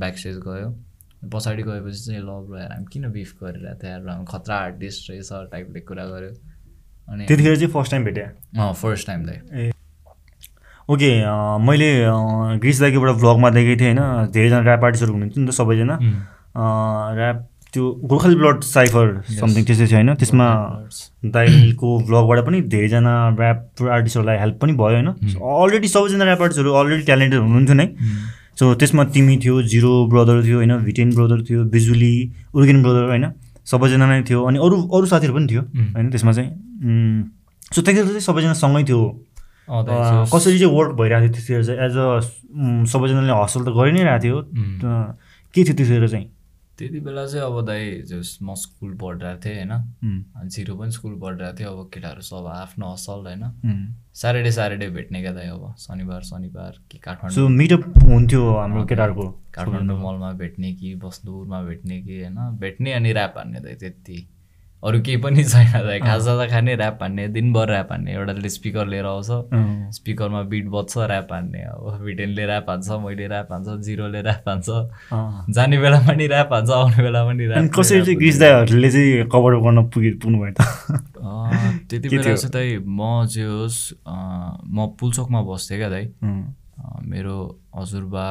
ब्याक 0.00 0.16
स्टेज 0.18 0.38
गयो। 0.46 0.68
पछाडि 1.32 1.62
गएपछि 1.62 2.00
चाहिँ 2.04 2.20
ल 2.20 2.30
ब्रो 2.46 2.58
यार 2.58 2.72
हामी 2.72 2.86
किन 2.92 3.08
बिफ 3.12 3.30
गरिरहेको 3.42 3.78
थियो? 3.82 3.90
यार 3.90 4.24
खतरा 4.28 4.56
आर्टिस्ट 4.64 5.10
रहेछ 5.10 5.30
टाइपले 5.52 5.80
कुरा 5.88 6.04
गऱ्यो। 6.06 6.32
अनि 7.08 7.26
त्यतिखेर 7.26 7.56
चाहिँ 7.56 7.72
फर्स्ट 7.72 7.90
टाइम 7.90 8.04
भेटेँ 8.04 8.24
अँ 8.24 8.72
फर्स्ट 8.74 9.06
टाइम 9.06 9.24
दाइ। 9.26 9.70
ओके 10.88 11.10
मैले 11.66 11.90
ग्रिस 12.60 12.80
दाइकोबाट 12.80 13.16
भ्लगमा 13.16 13.50
देखेको 13.50 13.80
थिएँ 13.80 13.94
होइन। 13.94 14.30
धेरैजना 14.32 14.60
ऱ्याप 14.60 14.84
आर्टिस्टहरू 14.84 15.12
हुनुहुन्थ्यो 15.12 15.44
नि 15.44 15.48
त 15.48 15.54
सबैजना। 15.54 15.94
ऱ्याप 17.16 17.48
त्यो 17.74 17.84
गोर्खाली 18.10 18.36
ब्लड 18.40 18.60
साइफर 18.64 19.06
समथिङ 19.38 19.64
त्यस्तै 19.64 19.86
थियो 19.86 19.98
होइन? 19.98 20.14
त्यसमा 20.22 20.46
दाइको 21.36 21.88
भ्लगबाट 22.08 22.38
पनि 22.46 22.60
धेरैजना 22.74 23.12
ऱ्याप 23.34 23.82
आर्टिस्टहरूलाई 23.96 24.38
हेल्प 24.42 24.56
पनि 24.62 24.72
भयो 24.80 24.96
होइन? 24.96 25.08
अलरेडी 25.34 25.88
सबैजना 25.94 26.24
ऱ्याप 26.24 26.42
आर्टिस्टहरू 26.42 26.72
अलरेडी 26.80 27.04
ट्यालेन्टेड 27.10 27.40
हुनुहुन्थ्यो 27.40 27.76
नै? 27.80 27.86
सो 28.58 28.74
त्यसमा 28.80 29.04
तिमी 29.14 29.36
थियो 29.44 29.62
जिरो 29.72 29.92
ब्रदर 30.12 30.42
थियो 30.44 30.56
होइन? 30.62 30.72
भिटेन 30.86 31.14
ब्रदर 31.14 31.42
थियो 31.48 31.64
बिजुली 31.74 32.14
उर्गेन 32.54 32.82
ब्रदर 32.82 33.04
होइन? 33.10 33.26
सबैजना 33.66 34.06
नै 34.06 34.22
थियो 34.28 34.44
अनि 34.44 34.58
अरू 34.64 34.76
अरू 34.94 35.06
साथीहरू 35.12 35.34
पनि 35.34 35.46
थियो 35.50 35.62
होइन? 35.62 36.10
त्यसमा 36.10 36.32
चाहिँ 36.32 36.50
सो 37.74 37.82
त्यतिखेर 37.82 38.06
चाहिँ 38.06 38.20
सबैजना 38.28 38.52
सँगै 38.62 38.82
थियो। 38.88 39.02
कसरी 40.30 40.58
चाहिँ 40.58 40.72
वर्क 40.76 40.92
भइरहेको 41.00 41.34
थियो 41.34 41.34
त्यतिखेर 41.34 41.62
चाहिँ 41.64 41.78
एज 41.86 41.96
अ 41.96 42.06
सबैजनाले 42.92 43.34
हसल 43.42 43.60
त 43.64 43.68
गरि 43.74 43.92
नै 43.92 44.02
रहेको 44.04 44.22
थियो। 44.22 44.36
के 45.54 45.60
थियो 45.64 45.74
त्यतिखेर 45.74 46.08
चाहिँ? 46.08 46.26
त्यति 46.78 47.00
बेला 47.00 47.24
चाहिँ 47.26 47.44
अब 47.46 47.60
दाइ 47.66 47.90
जस 48.10 48.38
म 48.42 48.54
स्कुल 48.54 48.94
पढिरहेको 48.98 49.40
थिएँ 49.44 49.54
होइन। 49.56 49.70
अनि 49.70 50.50
छिरो 50.50 50.74
पनि 50.76 50.90
स्कुल 50.90 51.14
पढिरहेको 51.20 51.58
थियो 51.58 51.70
अब 51.70 51.90
केटाहरू 51.94 52.22
सब 52.22 52.46
आफ्नो 52.50 52.92
असल 52.92 53.26
होइन। 53.26 53.44
स्याटरडे 54.14 54.52
स्याटरडे 54.52 54.88
भेट्ने 54.90 55.20
क्या 55.22 55.32
दाइ 55.32 55.48
अब 55.48 55.74
शनिबार 55.78 56.22
शनिबार 56.22 56.72
कि 56.90 56.98
काठमाडौँ। 56.98 57.48
मिटअप 57.50 57.84
हुन्थ्यो 58.02 58.42
हाम्रो 58.54 58.84
केटाहरूको 58.84 59.26
काठमाडौँ 59.54 59.98
मलमा 60.02 60.32
भेट्ने 60.42 60.72
कि 60.74 60.94
बसदुरमा 61.04 61.62
भेट्ने 61.62 62.00
कि 62.02 62.20
होइन। 62.20 62.38
भेट्ने 62.60 62.92
अनि 62.92 63.12
ऱ्याप 63.12 63.34
हान्ने 63.38 63.60
दाइ 63.60 63.74
त्यति। 63.74 64.18
अरू 64.84 65.00
केही 65.00 65.16
पनि 65.16 65.44
छैन 65.44 65.98
खाजा 66.04 66.32
त 66.36 66.48
खाने 66.50 66.74
ऱ्याप 66.76 67.02
हान्ने 67.02 67.26
दिनभर 67.34 67.70
ऱ्याप 67.72 67.92
हान्ने 67.92 68.12
एउटाले 68.12 68.48
स्पिकर 68.48 68.86
लिएर 68.86 69.06
आउँछ। 69.06 69.30
स्पिकरमा 69.96 70.42
बिट 70.52 70.66
बज्छ 70.74 70.96
ऱ्याप 70.98 71.32
हान्ने। 71.32 71.60
अब 71.64 72.02
भिटेनले 72.04 72.44
ऱ्याप 72.44 72.70
हान्छ 72.70 72.88
मैले 73.04 73.26
ऱ्याप 73.26 73.52
हान्छ 73.52 73.68
जिरोले 73.86 74.20
ऱ्याप 74.22 74.48
हान्छ। 74.48 74.68
जाने 75.54 75.78
बेला 75.80 75.98
पनि 76.08 76.24
ऱ्याप 76.26 76.52
हान्छ 76.52 76.70
आउने 76.70 77.02
बेला 77.02 77.24
पनि 77.24 77.44
ऱ्याप 77.46 77.70
कसरी 77.78 78.00
चाहिँ 78.02 78.18
ग्रिस 78.18 78.38
दाईहरूले 78.40 78.90
चाहिँ 78.90 79.24
कभर 79.32 79.56
गर्न 79.64 79.78
पुगे 79.88 80.10
पुग्नु 80.20 80.38
भयो 80.42 80.52
त 80.52 80.60
त्यति 81.88 82.08
बेला 82.08 82.34
चाहिँ 82.34 82.52
दाइ 82.52 82.78
म 82.84 83.24
चाहिँ 83.24 83.48
होस् 83.48 83.80
म 84.04 84.92
पुलचोकमा 85.00 85.40
बस्थेँ 85.48 85.78
क्या 85.78 85.88
दाइ। 85.88 86.06
मेरो 87.08 87.36
हजुरबा 87.76 88.24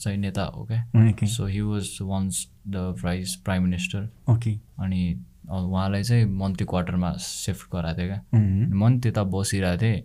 चाहिँ 0.00 0.18
नेता 0.18 0.44
हो 0.54 0.64
क्या। 0.70 1.26
So 1.26 1.46
he 1.46 1.60
was 1.60 1.98
once 2.02 2.46
the 2.68 2.94
prize 3.00 3.34
prime 3.44 3.62
minister 3.62 4.08
okay. 4.32 4.52
अनि 4.80 5.02
उहाँलाई 5.50 6.02
चाहिँ 6.02 6.24
मन्त्री 6.24 6.66
क्वार्टरमा 6.70 7.12
सिफ्ट 7.18 7.66
गराएको 7.74 7.98
थियो 7.98 8.08
क्या। 8.08 8.20
म 8.74 9.00
त्यता 9.02 9.22
बसिरहेको 9.24 9.82
थिएँ। 9.82 9.98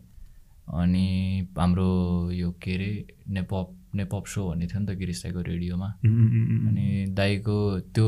अनि 0.73 1.47
हाम्रो 1.57 1.89
यो 2.33 2.51
के 2.57 2.73
अरे 2.75 2.91
नेपप 3.29 3.67
नेपप 3.95 4.25
सो 4.27 4.49
भन्ने 4.49 4.65
थियो 4.67 4.79
नि 4.79 4.85
त 4.85 4.97
गिरिस 4.97 5.23
दाईको 5.23 5.41
रेडियोमा। 5.41 5.87
अनि 6.03 7.05
दाईको 7.13 7.57
त्यो 7.93 8.07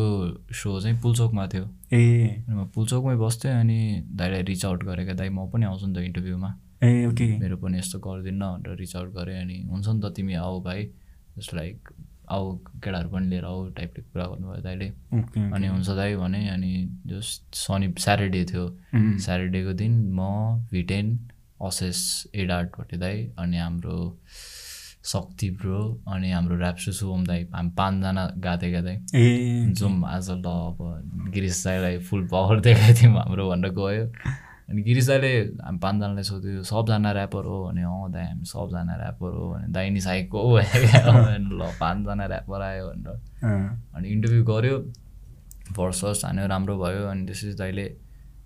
सो 0.51 0.79
चाहिँ 0.81 0.99
पुलचोकमा 1.01 1.47
थियो। 1.47 1.65
ए। 1.93 2.43
म 2.49 2.65
पुलचोकमै 2.75 3.15
बस्थेँ 3.15 3.53
अनि 3.53 3.79
दाईलाई 4.09 4.41
रिच 4.41 4.65
आउट 4.65 4.83
गरेँ 4.83 5.05
क्या। 5.05 5.15
दाई 5.15 5.29
म 5.29 5.47
पनि 5.47 5.65
आउँछु 5.65 5.87
नि 5.87 5.93
त 5.93 5.97
इन्टरभ्यूमा। 6.09 6.49
ए 6.83 7.05
ओके। 7.05 7.27
मेरो 7.39 7.57
पनि 7.57 7.77
यस्तो 7.77 7.99
गरिदिन्न 7.99 8.41
भनेर 8.41 8.75
रिच 8.77 8.95
आउट 8.95 9.09
गरेँ। 9.13 9.41
अनि 9.41 9.57
हुन्छ 9.69 9.87
नि 9.87 10.01
त 10.01 10.13
तिमी 10.15 10.33
आऊ 10.33 10.61
भाइ। 10.63 10.89
जस्ट 11.37 11.53
लाइक 11.53 11.89
आऊ 12.29 12.55
केटाहरू 12.83 13.09
पनि 13.09 13.27
लिएर 13.29 13.45
आऊ 13.45 13.69
टाइपले 13.77 14.03
कुरा 14.03 14.25
गर्नुभयो 14.25 14.61
दाइले। 14.63 14.87
अनि 15.55 15.67
हुन्छ 15.67 15.89
दाइ 15.89 16.15
भने 16.15 16.47
अनि 16.49 16.71
जस्ट 17.07 17.55
शनि 17.55 17.93
स्याटरडे 17.99 18.43
थियो। 18.51 18.65
स्याटरडेको 18.95 19.73
दिन 19.81 19.93
म 20.19 20.21
भिटेन 20.71 21.17
असेस 21.67 21.99
एडार्ट 22.35 22.69
भट्टे 22.79 22.97
दाई 22.97 23.27
अनि 23.39 23.57
हाम्रो 23.57 23.97
शक्ति 25.07 25.49
ब्रो 25.61 25.79
अनि 26.13 26.31
हाम्रो 26.31 26.55
ऱ्याप्सु 26.59 26.91
शुभम 26.93 27.23
दाई 27.25 27.43
हामी 27.53 27.69
पाँचजना 27.77 28.25
थियो 28.35 28.71
क्या 28.71 28.81
दाई 28.81 28.97
जाउँ 29.73 30.03
आज 30.07 30.29
ल 30.31 30.43
अब 30.43 31.31
गिरिस 31.33 31.63
दाईलाई 31.65 31.97
फुल 32.09 32.27
पावर 32.27 32.59
देखाइदिउँ 32.67 33.13
हाम्रो 33.17 33.49
भनेर 33.49 33.71
गयो 33.79 34.05
अनि 34.69 34.81
गिरिस 34.83 35.07
दाईले 35.07 35.31
हामी 35.63 35.79
पाँचजनालाई 35.79 36.23
सोध्यो 36.23 36.63
सबजना 36.63 37.11
ऱ्यापर 37.11 37.43
हो 37.45 37.57
भने 37.67 37.83
अँ 37.87 38.11
दाइ 38.11 38.25
हामी 38.25 38.45
सबजना 38.45 38.93
ऱ्यापर 38.95 39.31
हो 39.35 39.45
भने 39.53 39.67
दाइ 39.71 39.89
नि 39.89 40.01
साइको 40.01 40.39
ल 41.59 41.61
पाँचजना 41.79 42.25
ऱ्यापर 42.25 42.61
आयो 42.61 42.87
भनेर। 42.87 43.15
अनि 43.95 44.07
इन्टरभ्यू 44.09 44.43
गऱ्यो। 44.43 44.77
फर्स्ट 45.77 46.01
फर्स्ट 46.01 46.25
हान्यो 46.25 46.47
राम्रो 46.47 46.75
भयो 46.79 47.07
अनि 47.07 47.25
त्यसपछि 47.25 47.53
दाइले 47.59 47.85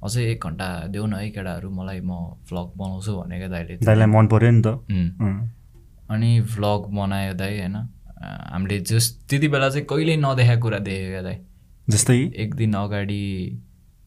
अझै 0.03 0.21
एक 0.31 0.45
घन्टा 0.45 0.67
देऊ 0.93 1.05
न 1.05 1.13
है 1.13 1.29
केटाहरू 1.29 1.69
मलाई 1.69 1.99
म 2.01 2.11
भ्लग 2.49 2.67
बनाउँछु 2.77 3.11
भनेको 3.17 3.47
दाइले। 3.49 3.77
दाइलाई 3.85 4.07
मन 4.07 4.27
पऱ्यो 4.27 4.51
नि 4.51 4.61
त। 4.61 4.67
अनि 6.11 6.29
भ्लग 6.53 6.79
बनायो 6.93 7.33
दाइ 7.33 7.59
होइन। 7.59 7.75
हामीले 8.53 8.79
जस 8.79 9.05
त्यति 9.29 9.47
बेला 9.47 9.69
चाहिँ 9.69 9.85
कहिल्यै 9.89 10.17
नदेखाएको 10.17 10.61
कुरा 10.61 10.79
देख्यो 10.85 11.09
क्या 11.09 11.21
दाइ। 11.21 11.37
जस्तै? 11.89 12.17
एक 12.35 12.55
दिन 12.55 12.73
अगाडि 12.73 13.21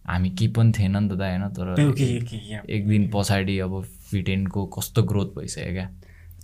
हामी 0.05 0.31
कि 0.31 0.47
पनि 0.57 0.73
थिएन 0.79 0.97
नि 0.97 1.09
त 1.09 1.13
दाइ 1.19 1.37
होइन? 1.37 1.49
तर 1.57 1.67
एक 2.71 2.89
दिन 2.89 3.11
पछाडि 3.15 3.59
अब 3.59 3.83
फिटेनको 4.11 4.67
कस्तो 4.77 5.03
ग्रोथ 5.03 5.29
भइसक्यो 5.39 5.73
क्या? 5.73 5.89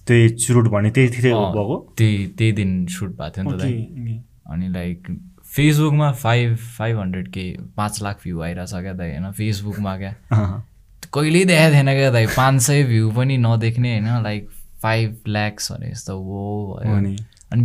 त्यही 0.06 0.28
सुट 0.38 0.68
भने 0.68 0.90
त्यही 0.90 1.08
भएको? 1.08 1.76
त्यही 1.98 2.26
त्यही 2.38 2.52
दिन 2.52 2.86
सुट 2.88 3.10
भएको 3.16 3.30
थियो 3.36 3.44
नि 3.44 3.56
त 3.56 3.60
दाइ। 3.60 4.18
अनि 4.50 4.68
लाइक 4.68 5.08
फेसबुकमा 5.50 6.10
फाइभ 6.12 6.56
फाइभ 6.78 6.98
हन्ड्रेड 6.98 7.28
के 7.28 7.44
पाँच 7.76 8.02
लाख 8.02 8.16
भ्यू 8.22 8.40
आइरहेछ 8.40 8.72
क्या 8.72 8.92
दाइ 8.92 9.10
होइन? 9.10 9.30
फेसबुकमा 9.32 9.96
क्या। 9.98 10.14
कहिल्यै 11.14 11.44
देखाएको 11.44 11.74
थिएन 11.74 11.90
क्या 11.98 12.10
दाइ 12.10 12.26
पाँच 12.36 12.60
सय 12.62 12.82
भ्यू 12.84 13.10
पनि 13.12 13.36
नदेख्ने 13.38 13.98
होइन? 13.98 14.22
लाइक 14.22 14.48
फाइभ 14.82 15.16
ल्याक्स 15.28 15.72
भने 15.72 15.90
जस्तो 15.90 16.18
भयो। 16.22 16.96
अनि? 16.96 17.16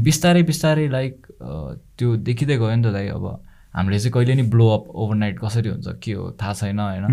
बिस्तारै 0.03 0.43
बिस्तारै 0.43 0.87
लाइक 0.89 1.27
त्यो 1.97 2.15
देखिँदै 2.17 2.57
गयो 2.57 2.75
नि 2.75 2.83
त 2.83 2.91
दाइ 2.93 3.07
अब। 3.07 3.25
हामीले 3.75 3.99
चाहिँ 3.99 4.11
कहिले 4.13 4.35
नि 4.35 4.43
ब्लो 4.49 4.65
अप 4.71 4.83
ओभरनाइट 4.95 5.39
कसरी 5.39 5.69
हुन्छ 5.69 5.87
के 6.03 6.11
हो 6.13 6.31
थाहा 6.41 6.53
छैन 6.53 6.79
होइन? 6.79 7.05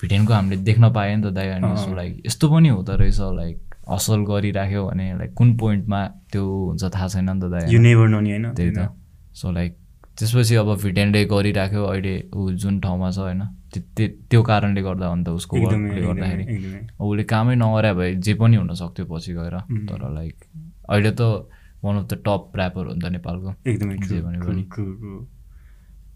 भिटेनको 0.00 0.32
हामीले 0.32 0.56
देख्न 0.62 0.92
पायो 0.92 1.16
नि 1.16 1.22
त 1.22 1.34
दाइ 1.34 1.48
अनि 1.58 1.76
सो 1.76 1.94
लाइक 1.94 2.22
यस्तो 2.26 2.48
पनि 2.50 2.68
हुँदो 2.68 2.96
रहेछ 2.96 3.20
लाइक 3.20 3.56
असल 3.94 4.20
गरिराख्यो 4.24 4.86
भने 4.88 5.06
लाइक 5.18 5.32
कुन 5.38 5.56
पोइन्टमा 5.56 6.00
त्यो 6.32 6.44
हुन्छ 6.44 6.84
थाहा 6.94 7.08
छैन 7.08 7.30
नि 7.30 7.40
त 7.40 7.44
दाइ 7.52 7.64
त्यही 8.54 8.70
त। 8.70 8.88
सो 9.34 9.50
लाइक 9.52 9.72
त्यसपछि 10.18 10.54
अब 10.54 10.68
भिटेनले 10.82 11.24
गरिराख्यो 11.26 11.82
अहिले 11.84 12.14
ऊ 12.34 12.50
जुन 12.62 12.80
ठाउँमा 12.80 13.10
छ 13.10 13.18
होइन? 13.18 13.42
त्यो 13.74 14.42
कारणले 14.42 14.82
गर्दा 14.82 15.06
हो 15.06 15.14
नि 15.14 15.24
त 15.24 15.28
उसको 15.34 15.54
वर्कले 15.58 16.00
गर्दाखेरि 16.06 16.44
उसले 17.02 17.24
कामै 17.26 17.54
नगरे 17.58 17.92
भए 17.98 18.14
जे 18.22 18.34
पनि 18.38 18.56
हुनसक्थ्यो 18.56 19.04
पछि 19.10 19.32
गएर। 19.34 19.56
तर 19.90 20.02
लाइक 20.14 20.34
अहिले 20.88 21.10
त 21.18 21.50
one 21.82 21.94
of 21.98 22.04
the 22.06 22.14
top 22.22 22.42
rapper 22.56 22.86
हो 22.86 22.92
नि 22.94 23.00
त 23.02 23.06
नेपालको। 23.10 23.50
एकदमै 23.66 23.96
जे 24.06 24.20
भने 24.22 24.38
पनि। 24.38 24.62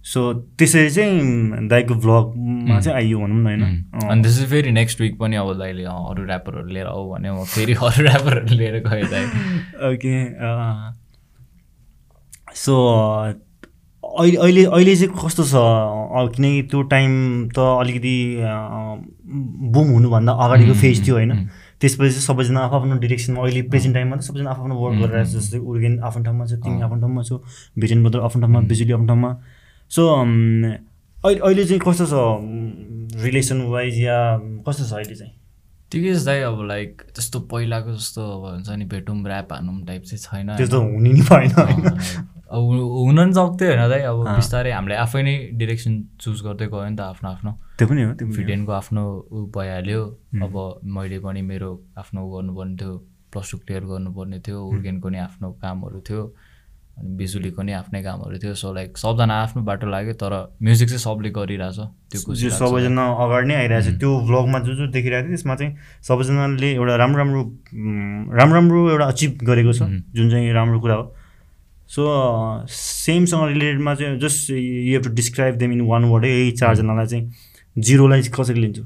सो 0.09 0.32
त्यसरी 0.59 0.90
चाहिँ 0.90 1.68
दाइको 1.68 1.94
भ्लगमा 1.94 2.80
चाहिँ 2.80 2.96
आइयो 2.98 3.18
भनौँ 3.20 3.38
न 3.38 3.46
होइन 3.46 3.62
अनि 4.11 4.22
त्यसपछि 4.22 4.46
फेरि 4.50 4.70
नेक्स्ट 4.72 5.00
विक 5.00 5.18
पनि 5.18 5.36
अब 5.36 5.52
दाइले 5.59 5.84
अरू 5.84 6.24
ऱ्यापरहरू 6.26 6.68
लिएर 6.68 6.86
आऊ 6.86 7.11
भने 7.11 7.30
म 7.30 7.44
फेरि 7.44 7.74
अरू 7.74 8.04
ऱ्यापरहरू 8.04 8.54
लिएर 8.56 8.78
गएँ 8.88 9.04
दाइ। 9.11 9.24
ओके 9.88 10.14
सो 12.54 12.74
अहिले 14.02 14.36
अहिले 14.36 14.64
अहिले 14.64 14.96
चाहिँ 14.96 15.14
कस्तो 15.14 15.44
छ? 15.44 15.54
किनकि 16.36 16.62
त्यो 16.70 16.82
टाइम 16.94 17.12
त 17.52 17.59
अलिकति 17.59 18.16
बुम 19.74 19.88
हुनुभन्दा 19.92 20.32
अगाडिको 20.32 20.74
फेज 20.80 21.06
थियो 21.06 21.14
होइन। 21.14 21.32
त्यसपछि 21.80 22.11
चाहिँ 22.11 22.26
सबैजना 22.26 22.61
आफ्नो 22.64 22.98
डिरेक्सनमा 22.98 23.42
अहिले 23.42 23.62
प्रेजेन्ट 23.68 23.94
टाइममा 23.94 24.16
त 24.16 24.20
सबैजना 24.24 24.50
आफ्नो 24.50 24.74
वर्क 24.74 24.96
गरिरहेको 25.02 25.30
छ 25.30 25.36
जस्तै 25.36 25.59
उर्गेन 25.59 26.00
आफ्नो 26.00 26.24
ठाउँमा 26.24 26.46
छ 26.46 26.52
तिमी 26.64 26.82
आफ्नो 26.82 27.00
ठाउँमा 27.00 27.22
छौ 27.28 27.36
भिटेन 27.78 28.02
ब्रदर 28.02 28.20
आफ्नो 28.24 28.40
ठाउँमा 28.40 28.61
बिजुली 28.72 28.92
आफ्नो 28.92 29.06
ठाउँमा। 29.06 29.30
सो 29.91 30.03
अहिले 31.24 31.41
अहिले 31.41 31.64
चाहिँ 31.64 31.80
कस्तो 31.86 32.07
छ 32.07 33.22
रिलेसन 33.24 33.61
वाइज 33.72 33.99
या 34.01 34.18
कस्तो 34.66 34.84
छ 34.84 34.93
अहिले 34.93 35.14
चाहिँ? 35.14 35.34
ठिकै 35.93 36.14
छ 36.14 36.24
दाइ 36.24 36.41
अब 36.45 36.59
लाइक 36.68 37.03
त्यस्तो 37.16 37.41
पहिलाको 37.53 37.93
जस्तो 37.97 38.22
अब 38.22 38.45
हुन्छ 38.53 38.68
नि 38.68 38.84
भेटौँ 38.84 39.16
ऱ्याप 39.24 39.53
हानौँ 39.53 39.84
टाइप 39.86 40.03
चाहिँ 40.05 40.20
छैन। 40.20 40.57
त्यो 40.57 40.66
त 40.68 40.74
हुने 40.74 41.12
नि 41.12 41.22
भएन। 41.24 41.51
अब 42.49 42.62
हुन 42.64 43.20
नि 43.20 43.32
सक्थ्यो 43.32 43.68
होइन 43.68 43.89
दाइ 43.89 44.03
अब 44.12 44.18
बिस्तारै 44.28 44.70
हामीले 44.72 44.97
आफै 45.05 45.22
नै 45.22 45.36
डिरेक्सन 45.57 45.95
चुज 46.20 46.43
गर्दै 46.45 46.66
गयो 46.68 46.89
नि 46.89 46.97
त 46.97 47.01
आफ्नो 47.09 47.28
आफ्नो। 47.28 47.53
त्यो 47.78 47.86
पनि 47.89 48.03
हो 48.03 48.12
त्यो। 48.20 48.28
फिडेनको 48.36 48.72
आफ्नो 48.72 49.03
ऊ 49.32 49.47
भइहाल्यो। 49.57 50.03
अब 50.45 50.55
मैले 50.84 51.18
पनि 51.24 51.43
मेरो 51.49 51.70
आफ्नो 51.97 52.20
गर्नुपर्ने 52.36 52.76
थियो 52.76 52.93
प्लस 53.32 53.51
टू 53.53 53.57
क्लियर 53.64 53.84
गर्नुपर्ने 53.89 54.39
थियो 54.45 54.59
उर्गेनको 54.68 55.09
नि 55.09 55.18
आफ्नो 55.18 55.47
कामहरू 55.64 56.01
थियो। 56.09 56.22
अनि 56.99 57.11
बिजुलीको 57.16 57.62
नि 57.62 57.72
आफ्नै 57.72 58.03
कामहरू 58.03 58.38
थियो। 58.42 58.55
सो 58.59 58.72
लाइक 58.74 58.99
सबजना 58.99 59.34
आफ्नो 59.42 59.62
बाटो 59.62 59.86
लाग्यो 59.86 60.14
तर 60.18 60.32
म्युजिक 60.62 60.88
चाहिँ 60.88 61.03
सबले 61.07 61.30
गरिरहेछ। 61.30 61.78
त्यो। 62.11 62.51
सबैजना 62.59 63.05
अगाडि 63.24 63.46
नै 63.49 63.55
आइरहेको 63.55 63.86
छ 63.86 63.99
त्यो 64.03 64.11
भ्लगमा 64.28 64.59
जो 64.66 64.74
जो 64.74 64.86
देखिरहेको 64.90 65.26
थियो 65.28 65.36
त्यसमा 65.38 65.55
चाहिँ 65.55 65.72
सबैजनाले 66.03 66.68
एउटा 66.74 66.94
राम्रो 66.99 67.18
राम्रो 67.22 67.42
राम्रो 68.34 68.55
राम्रो 68.59 68.78
एउटा 68.90 69.07
अचिभ 69.14 69.32
गरेको 69.46 69.72
छ 69.72 69.80
जुन 70.14 70.26
चाहिँ 70.30 70.53
राम्रो 70.53 70.80
कुरा 70.82 70.94
हो। 70.94 71.05
सो 71.88 72.03
सेमसँग 72.68 73.46
रिलेटेडमा 73.49 73.94
चाहिँ 73.94 74.18
just 74.20 74.51
you 74.51 74.92
have 74.92 75.03
to 75.05 75.11
describe 75.14 75.55
them 75.57 75.72
in 75.72 75.80
one 75.88 76.05
word 76.11 76.24
है। 76.24 76.30
यही 76.30 76.53
चारजनालाई 76.61 77.07
चाहिँ 77.07 77.24
जिरोलाई 77.78 78.22
कसरी 78.28 78.61
लिन्छु? 78.61 78.84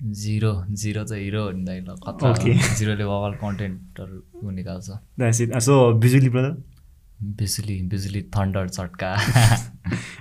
जिरो 0.00 0.52
जिरो 0.72 1.04
चाहिँ 1.04 1.24
हिरो 1.24 1.42
हो 1.44 1.50
नि 1.52 1.64
दाइ 1.64 1.80
ल. 1.84 1.92
जिरोले 2.78 3.04
बवाल 3.04 3.32
कन्टेन्टहरू 3.42 4.50
निकाल्छ। 4.50 4.88
सो 5.60 5.74
बिजुली 6.00 6.28
ब्रदर 6.28 6.54
बिजुली 7.20 7.80
बिजुली 7.88 8.20
thunder 8.34 8.68
चट्का। 8.68 9.10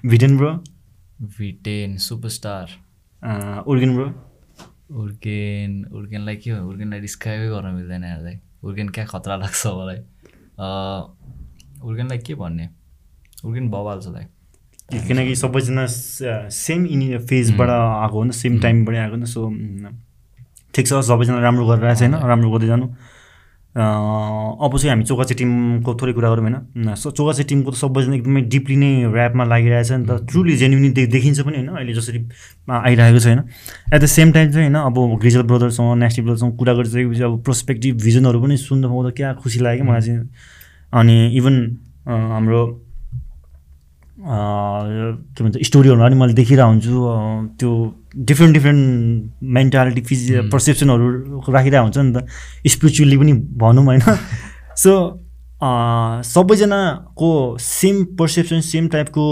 VTEN 0.06 0.38
bro 0.38 0.52
VTEN 1.38 1.96
superstar 1.98 2.68
Urgen 3.68 3.96
bro 3.96 4.06
Urgen 5.02 5.86
उर्गेनलाई 5.96 6.36
के 6.36 6.50
हो? 6.52 6.68
उर्गेनलाई 6.70 7.00
डिस्क्राइबै 7.00 7.48
गर्न 7.50 7.74
मिल्दैन 7.76 8.04
हेर्दै 8.04 8.36
उर्गेन 8.64 8.90
क्या 8.90 9.06
खतरा 9.06 9.36
लाग्छ 9.36 9.68
मलाई? 9.68 10.00
उर्गेनलाई 11.88 12.18
के 12.20 12.36
भन्ने? 12.36 12.68
उर्गेन 13.46 13.70
बवाल 13.70 14.00
छ 14.02 14.28
किनकि 15.08 15.36
सबैजना 15.36 15.86
सेम 15.88 16.86
इन 16.86 17.18
फेजबाट 17.30 17.70
आएको 17.70 18.18
हो 18.18 18.24
नि 18.24 18.34
सेम 18.34 18.60
टाइमबाट 18.60 18.96
आएको 18.96 19.16
नि 19.16 19.26
सो 19.26 19.42
ठिक 20.74 20.88
छ 20.88 21.00
सबैजना 21.08 21.40
राम्रो 21.48 21.68
गरिरहेको 21.68 22.00
छैन 22.00 22.16
राम्रो 22.28 22.50
गर्दै 22.52 22.68
जानु। 22.68 22.88
अब 23.80 24.72
चाहिँ 24.78 24.90
हामी 24.90 25.04
चोकाचे 25.04 25.34
टिमको 25.36 25.94
थोरै 25.96 26.14
कुरा 26.14 26.30
गरौँ 26.30 26.44
होइन। 26.44 26.94
सो 26.96 27.12
चोकाचे 27.12 27.44
टिमको 27.50 27.72
त 27.72 27.76
सबैजना 27.76 28.16
एकदमै 28.16 28.42
डिपली 28.52 28.76
नै 28.76 28.92
ऱ्यापमा 29.08 29.44
लागिरहेछ 29.46 29.92
नि 29.92 30.06
त। 30.06 30.12
ट्रुली 30.28 30.56
जेन्युनली 30.58 30.90
दे 30.92 31.06
देखिन्छ 31.08 31.40
पनि 31.42 31.56
होइन 31.58 31.70
अहिले 31.70 31.94
जसरी 31.94 32.20
आइरहेको 32.68 33.20
छ 33.20 33.26
होइन। 33.28 33.40
एट 33.94 34.02
द 34.02 34.06
सेम 34.06 34.32
टाइम 34.32 34.52
चाहिँ 34.52 34.68
होइन 34.68 34.76
अब 34.76 35.20
ग्रिजल 35.20 35.44
ब्रदरसँग 35.48 35.98
नेस्टी 35.98 36.22
ब्रदरसँग 36.22 36.52
कुरा 36.58 36.74
गरिसकेपछि 36.74 37.24
अब 37.24 37.42
प्रोस्पेक्टिभ 37.44 37.96
भिजनहरू 38.04 38.42
पनि 38.44 38.58
सुन्दा 38.58 38.88
पाउँदा 38.88 39.10
क्या 39.16 39.34
खुसी 39.40 39.60
लाग्यो 39.60 39.84
मलाई 39.86 40.02
चाहिँ। 40.02 40.28
अनि 40.94 41.16
इभन 41.38 41.56
हाम्रो 42.06 42.62
के 44.20 45.44
भन्छ 45.44 45.56
स्टोरीहरू 45.64 46.00
पनि 46.00 46.16
मैले 46.20 46.34
देखिरहेको 46.34 46.70
हुन्छु 46.70 46.94
त्यो 47.60 47.72
डिफ्रेन्ट 48.18 48.54
डिफ्रेन्ट 48.54 49.32
मेन्टालिटी 49.44 50.02
फिजि 50.02 50.42
पर्सेप्सनहरू 50.50 51.40
राखिरहेको 51.50 51.84
हुन्छ 51.84 51.98
नि 51.98 52.14
त। 52.14 52.28
स्पिरिचुअली 52.68 53.18
पनि 53.18 53.34
भनौँ 53.34 53.86
होइन। 53.86 54.02
सो 54.76 55.26
सबैजनाको 56.24 57.58
सेम 57.60 58.06
पर्सेप्सन 58.06 58.62
सेम 58.62 58.88
टाइपको 58.88 59.24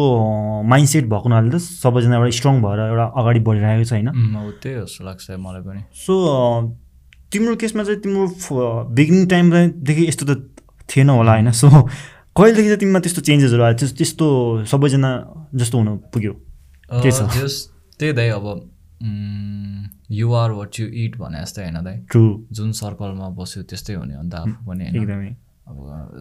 माइन्डसेट 0.64 1.06
भएको 1.06 1.24
हुनाले 1.24 1.50
त 1.50 1.58
सबैजना 1.58 2.16
एउटा 2.16 2.30
स्ट्रङ 2.30 2.62
भएर 2.62 2.80
एउटा 2.80 3.04
अगाडि 3.04 3.40
बढिरहेको 3.40 3.84
छ 3.84 3.92
होइन। 3.94 4.10
त्यही 4.62 4.76
जस्तो 4.76 5.06
लाग्छ 5.06 5.32
मलाई 5.32 5.62
पनि। 5.62 5.82
सो 5.94 6.14
तिम्रो 7.32 7.56
केसमा 7.56 7.84
चाहिँ 7.84 8.02
तिम्रो 8.02 8.86
बिगिनिङ 8.90 9.28
टाइमदेखि 9.28 10.08
यस्तो 10.08 10.26
त 10.26 10.50
थिएन 10.90 11.10
होला 11.10 11.32
होइन। 11.32 11.52
सो 11.52 11.70
कहिलेदेखि 11.70 12.68
चाहिँ 12.68 12.80
तिमीमा 12.80 13.00
त्यस्तो 13.00 13.22
चेन्जेसहरू 13.22 13.64
आयो? 13.64 13.74
त्यस्तो 13.74 13.98
त्यस्तो 13.98 14.66
सबैजना 14.66 15.10
जस्तो 15.56 15.78
हुन 15.78 15.98
पुग्यो? 15.98 16.34
के 16.92 17.12
छ? 17.12 17.22
त्यही 18.00 18.14
दाइ 18.14 18.30
अब 18.30 18.46
युआर 20.12 20.52
वाट 20.52 20.80
यु 20.80 20.88
इट 21.04 21.18
भने 21.18 21.42
जस्तै 21.42 21.64
होइन 21.64 21.84
दाइ। 21.84 21.98
ट्रु 22.12 22.24
जुन 22.52 22.72
सर्कलमा 22.80 23.28
बस्यो 23.38 23.64
त्यस्तै 23.64 23.94
हुने 23.94 24.16
अन्त 24.16 24.36
आफू 24.36 24.58
पनि 24.68 24.84
एकदमै। 24.88 25.36
अब 25.68 25.78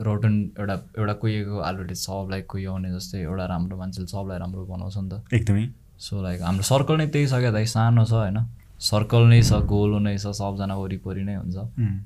रोटन 0.07 0.35
एउटा 0.59 0.75
एउटा 0.99 1.15
कुहिएको 1.23 1.59
आलुले 1.69 1.95
सबलाई 1.95 2.43
कुहियाउने 2.53 2.91
जस्तै 2.93 3.19
एउटा 3.23 3.45
राम्रो 3.47 3.77
मान्छेले 3.79 4.07
सबलाई 4.07 4.39
राम्रो 4.39 4.65
बनाउँछ 4.67 4.97
नि 4.99 5.09
त। 5.09 5.15
एकदमै। 5.33 5.67
सो 5.99 6.23
लाइक 6.23 6.43
हाम्रो 6.43 6.65
सर्कल 6.71 6.97
नै 6.99 7.07
त्यही 7.15 7.27
छ 7.27 7.39
क्या 7.43 7.51
दाइ 7.55 7.67
सानो 7.75 8.05
छ 8.05 8.13
होइन। 8.13 8.39
सर्कल 8.91 9.23
नै 9.33 9.41
छ 9.43 9.61
गोलो 9.65 9.99
नै 9.99 10.17
छ 10.19 10.33
सबजना 10.41 10.75
वरिपरि 10.77 11.23
नै 11.25 11.37
हुन्छ। 11.37 11.57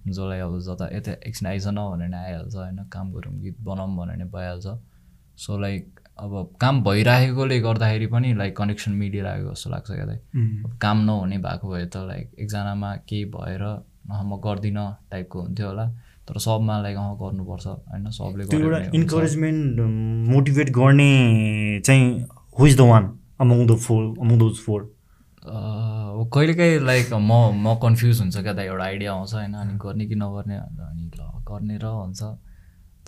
जसलाई 0.06 0.40
अब 0.46 0.58
जता 0.66 0.86
यता 0.96 1.12
एकछिन 1.28 1.46
आइज 1.48 1.66
न 1.68 1.78
भने 1.90 2.06
नि 2.08 2.16
आइहाल्छ 2.16 2.54
होइन 2.54 2.78
काम 2.92 3.06
गरौँ 3.12 3.34
गीत 3.40 3.56
बनाऊँ 3.64 3.96
भने 3.96 4.14
नि 4.20 4.26
भइहाल्छ। 4.30 4.66
सो 5.38 5.58
लाइक 5.58 5.99
अब 6.20 6.32
काम 6.60 6.82
भइराखेकोले 6.84 7.58
गर्दाखेरि 7.60 8.06
पनि 8.12 8.32
लाइक 8.36 8.56
कनेक्सन 8.56 8.92
मिलिरहेको 9.02 9.50
जस्तो 9.50 9.70
लाग्छ 9.70 9.90
क्या 9.90 10.04
अब 10.04 10.76
काम 10.82 10.98
नहुने 11.04 11.38
भएको 11.46 11.70
भए 11.72 11.86
त 11.86 11.96
लाइक 12.08 12.26
एकजनामा 12.38 12.94
केही 13.08 13.24
भएर 13.36 13.62
म 14.10 14.36
गर्दिनँ 14.44 14.86
टाइपको 15.10 15.40
हुन्थ्यो 15.40 15.66
होला। 15.66 15.86
तर 16.28 16.38
सबमा 16.38 16.80
लाइक 16.82 16.96
अँ 16.96 17.16
गर्नुपर्छ 17.20 17.66
होइन? 17.66 18.10
सबले 18.10 18.44
त्यो 18.46 18.58
एउटा। 18.60 18.78
इन्करेजमेन्ट 18.94 19.80
मोटिभेट 20.30 20.70
गर्ने 20.76 21.10
चाहिँ 21.86 22.04
who 22.58 22.66
is 22.66 22.76
the 22.76 22.80
one 22.90 23.04
among 23.40 23.66
the 23.66 23.76
four 23.86 24.02
among 24.20 24.38
those 24.38 24.56
four 24.66 24.80
कहिलेकाहीँ 26.34 26.78
लाइक 26.86 27.12
म 27.12 27.32
म 27.64 27.74
कन्फ्युज 27.82 28.20
हुन्छ 28.20 28.36
क्या 28.36 28.52
त 28.52 28.58
एउटा 28.58 28.84
आइडिया 28.84 29.12
आउँछ 29.12 29.34
होइन? 29.34 29.54
अनि 29.54 29.78
गर्ने 29.84 30.06
कि 30.06 30.14
नगर्ने 30.14 30.56
अनि 30.56 31.10
ल 31.16 31.20
गर्ने 31.48 31.76
र 31.78 31.86
हुन्छ। 31.86 32.22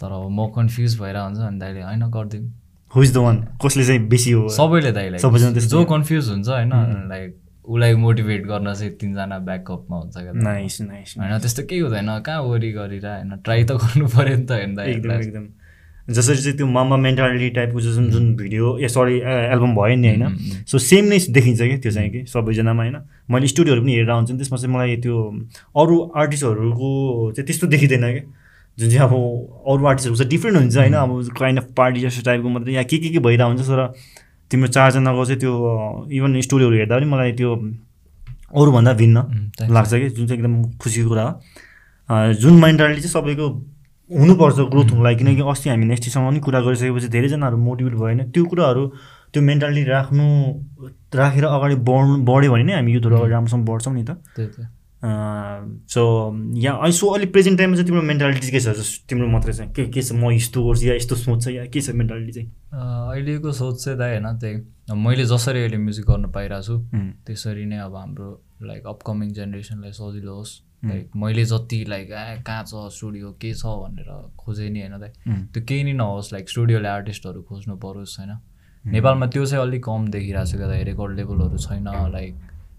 तर 0.00 0.10
म 0.30 0.50
कन्फ्युज 0.56 0.98
भएर 1.00 1.16
हुन्छ 1.16 1.38
अनि 1.38 1.58
दाइले 1.58 1.82
होइन 1.82 2.10
गरिदिउँ। 2.10 2.48
हु 2.94 3.02
इज 3.02 3.14
द 3.14 3.16
वान 3.18 3.36
कसले 3.64 3.84
चाहिँ 3.84 4.08
बेसी 4.08 4.30
हो? 4.30 4.48
सबैले 4.48 4.92
दाइलाई 4.92 5.18
सबैजना 5.18 5.52
त्यस्तो 5.52 5.78
जो 5.78 5.84
कन्फ्युज 5.92 6.28
हुन्छ 6.28 6.48
होइन 6.48 6.72
लाइक 7.08 7.30
उसलाई 7.64 7.94
मोटिभेट 7.94 8.46
गर्न 8.46 8.74
चाहिँ 8.74 8.92
तिनजना 9.00 9.38
ब्याकअपमा 9.48 9.96
हुन्छ 9.96 10.16
क्या। 10.16 10.32
नाइस 10.42 10.80
नाइस 10.82 11.14
होइन 11.18 11.38
त्यस्तो 11.38 11.62
केही 11.62 11.80
हुँदैन 11.80 12.18
कहाँ 12.26 12.42
वरि 12.42 12.70
गरेर 12.72 13.06
होइन 13.06 13.36
ट्राई 13.44 13.64
त 13.64 13.72
गर्नु 13.80 14.06
पऱ्यो 14.12 14.36
नि 14.36 14.44
त 14.44 14.52
होइन 14.52 14.78
एकदम 14.80 15.12
एकदम। 15.12 15.46
जसरी 16.10 16.36
चाहिँ 16.36 16.56
त्यो 16.56 16.66
मामा 16.66 16.96
मेन्टालिटी 16.96 17.48
टाइपको 17.56 17.80
जुन 17.80 18.10
जुन 18.10 18.34
भिडियो 18.36 18.76
ए 18.78 18.88
सरी 18.88 19.18
एल्बम 19.54 19.74
भयो 19.74 19.96
नि 19.96 20.08
होइन? 20.08 20.36
सो 20.66 20.78
सेम 20.78 21.04
नै 21.06 21.18
देखिन्छ 21.30 21.60
कि 21.62 21.76
त्यो 21.78 21.92
चाहिँ 21.92 22.10
कि 22.10 22.24
सबैजनामा 22.26 22.82
होइन? 22.82 22.96
मैले 23.30 23.46
स्टुडियोहरू 23.46 23.82
पनि 23.82 23.92
हेरेर 23.94 24.20
नि 24.20 24.36
त्यसमा 24.36 24.58
चाहिँ 24.58 24.74
मलाई 24.74 24.96
त्यो 24.98 25.16
अरू 25.78 25.96
आर्टिस्टहरूको 26.16 26.90
चाहिँ 27.32 27.46
त्यस्तो 27.46 27.66
देखिँदैन 27.66 28.04
कि 28.12 28.22
जुन 28.78 28.88
चाहिँ 28.90 29.02
अब 29.02 29.12
अरू 29.12 29.86
आर्टिस्टहरू 29.86 30.16
चाहिँ 30.16 30.30
डिफ्रेन्ट 30.30 30.58
हुन्छ 30.58 30.76
होइन 30.76 30.94
अब 30.94 31.10
काइन्ड 31.38 31.60
अफ 31.60 31.66
पार्टी 31.76 32.00
जस्तो 32.00 32.22
टाइपको 32.26 32.48
मात्रै 32.48 32.72
यहाँ 32.72 32.84
के 32.84 32.98
के 32.98 33.08
के 33.08 33.18
भइरहेको 33.18 33.48
हुन्छ 33.48 33.68
तर 33.68 33.80
तिम्रो 34.50 34.68
चारजनाको 34.68 35.24
चाहिँ 35.24 35.40
त्यो 35.40 35.52
इभन 36.12 36.40
स्टोरीहरू 36.40 36.76
हेर्दा 36.76 36.96
पनि 36.96 37.06
मलाई 37.06 37.32
त्यो 37.32 37.50
अरूभन्दा 38.52 38.92
भिन्न. 38.92 39.16
लाग्छ 39.70 39.92
कि 39.92 40.08
जुन 40.08 40.26
चाहिँ 40.26 40.40
एकदम 40.40 40.54
खुसीको 40.78 41.08
कुरा 41.08 41.22
हो। 41.22 42.32
जुन 42.40 42.54
मेन्टालिटी 42.62 43.00
चाहिँ 43.00 43.12
सबैको 43.12 43.48
हुनुपर्छ 44.10 44.58
ग्रोथ 44.72 44.90
हुनुलाई 44.92 45.14
किनकि 45.16 45.42
अस्ति 45.50 45.70
हामी 45.70 45.84
नेक्स्टसँग 45.86 46.28
पनि 46.28 46.40
कुरा 46.40 46.60
गरिसकेपछि 46.60 47.08
धेरैजनाहरू 47.08 47.56
मोटिभेट 47.56 47.94
भयो 47.94 48.04
भने 48.04 48.24
त्यो 48.28 48.44
कुराहरू 48.44 48.86
त्यो 49.32 49.42
मेन्टालिटी 49.42 49.84
राख्नु 49.88 50.24
राखेर 51.16 51.44
अगाडि 51.44 51.74
बढ्नु 51.88 52.16
बढ्यो 52.28 52.52
भने 52.52 52.64
नै 52.64 52.74
हामी 52.74 52.92
युथहरू 52.92 53.16
अगाडि 53.16 53.32
राम्रोसँग 53.32 53.64
बढ्छौँ 53.64 53.94
नि 53.94 54.04
त। 54.04 54.20
सो 55.04 56.02
यहाँ 56.56 56.78
अहिले 56.78 56.92
सो 56.92 57.06
अहिले 57.08 57.26
प्रेजेन्ट 57.34 57.58
टाइममा 57.58 57.76
चाहिँ 57.76 57.86
तिम्रो 57.86 58.02
मेन्टालिटी 58.02 58.50
के 58.50 58.60
छ? 58.60 58.68
तिम्रो 59.08 59.26
मात्रै 59.28 59.52
चाहिँ 59.52 59.72
के 59.74 59.84
के 59.90 60.02
छ? 60.02 60.12
म 60.12 60.30
यस्तो 60.30 60.64
गर्छु 60.64 60.86
या 60.86 60.94
यस्तो 60.94 61.16
सोच 61.16 61.44
छ 61.44 61.48
या 61.48 61.64
के 61.66 61.80
छ 61.80 61.90
मेन्टालिटी 61.90 62.32
चाहिँ? 62.32 62.48
अहिलेको 62.72 63.52
सोच 63.52 63.84
चाहिँ 63.84 63.98
दाइ 63.98 64.18
होइन 64.18 64.38
त्यही 64.38 64.94
मैले 64.94 65.24
जसरी 65.26 65.58
अहिले 65.60 65.78
म्युजिक 65.78 66.06
गर्न 66.06 66.30
पाइरहेको 66.30 66.62
छु 66.62 66.76
त्यसरी 67.26 67.64
नै 67.66 67.78
अब 67.82 67.96
हाम्रो 67.96 68.28
लाइक 68.62 68.86
अपकमिङ 68.86 69.32
जेनेरेसनलाई 69.32 69.92
सजिलो 69.92 70.34
होस्। 70.34 70.52
लाइक 70.84 71.10
मैले 71.16 71.44
जति 71.44 71.84
लाइक 71.88 72.10
ए 72.10 72.42
कहाँ 72.46 72.64
छ 72.66 72.86
स्टुडियो 72.94 73.30
के 73.42 73.52
छ 73.54 73.66
भनेर 73.82 74.08
खोजेँ 74.38 74.70
नि 74.70 74.80
होइन 74.80 74.98
दाइ। 75.00 75.10
त्यो 75.50 75.62
केही 75.66 75.82
नै 75.84 75.92
नहोस् 75.98 76.32
लाइक 76.32 76.48
स्टुडियोले 76.48 76.88
आर्टिस्टहरू 76.88 77.42
खोज्नु 77.42 77.76
परोस् 77.82 78.18
होइन। 78.18 78.38
नेपालमा 78.84 79.26
त्यो 79.26 79.44
चाहिँ 79.46 79.62
अलिक 79.62 79.82
कम 79.84 80.08
देखिरहेको 80.10 80.46
छ 80.46 80.56
क्या 80.56 80.82
रेकर्ड 80.90 81.16
लेभलहरू 81.16 81.58
छैन 81.58 81.86
लाइक 82.12 82.34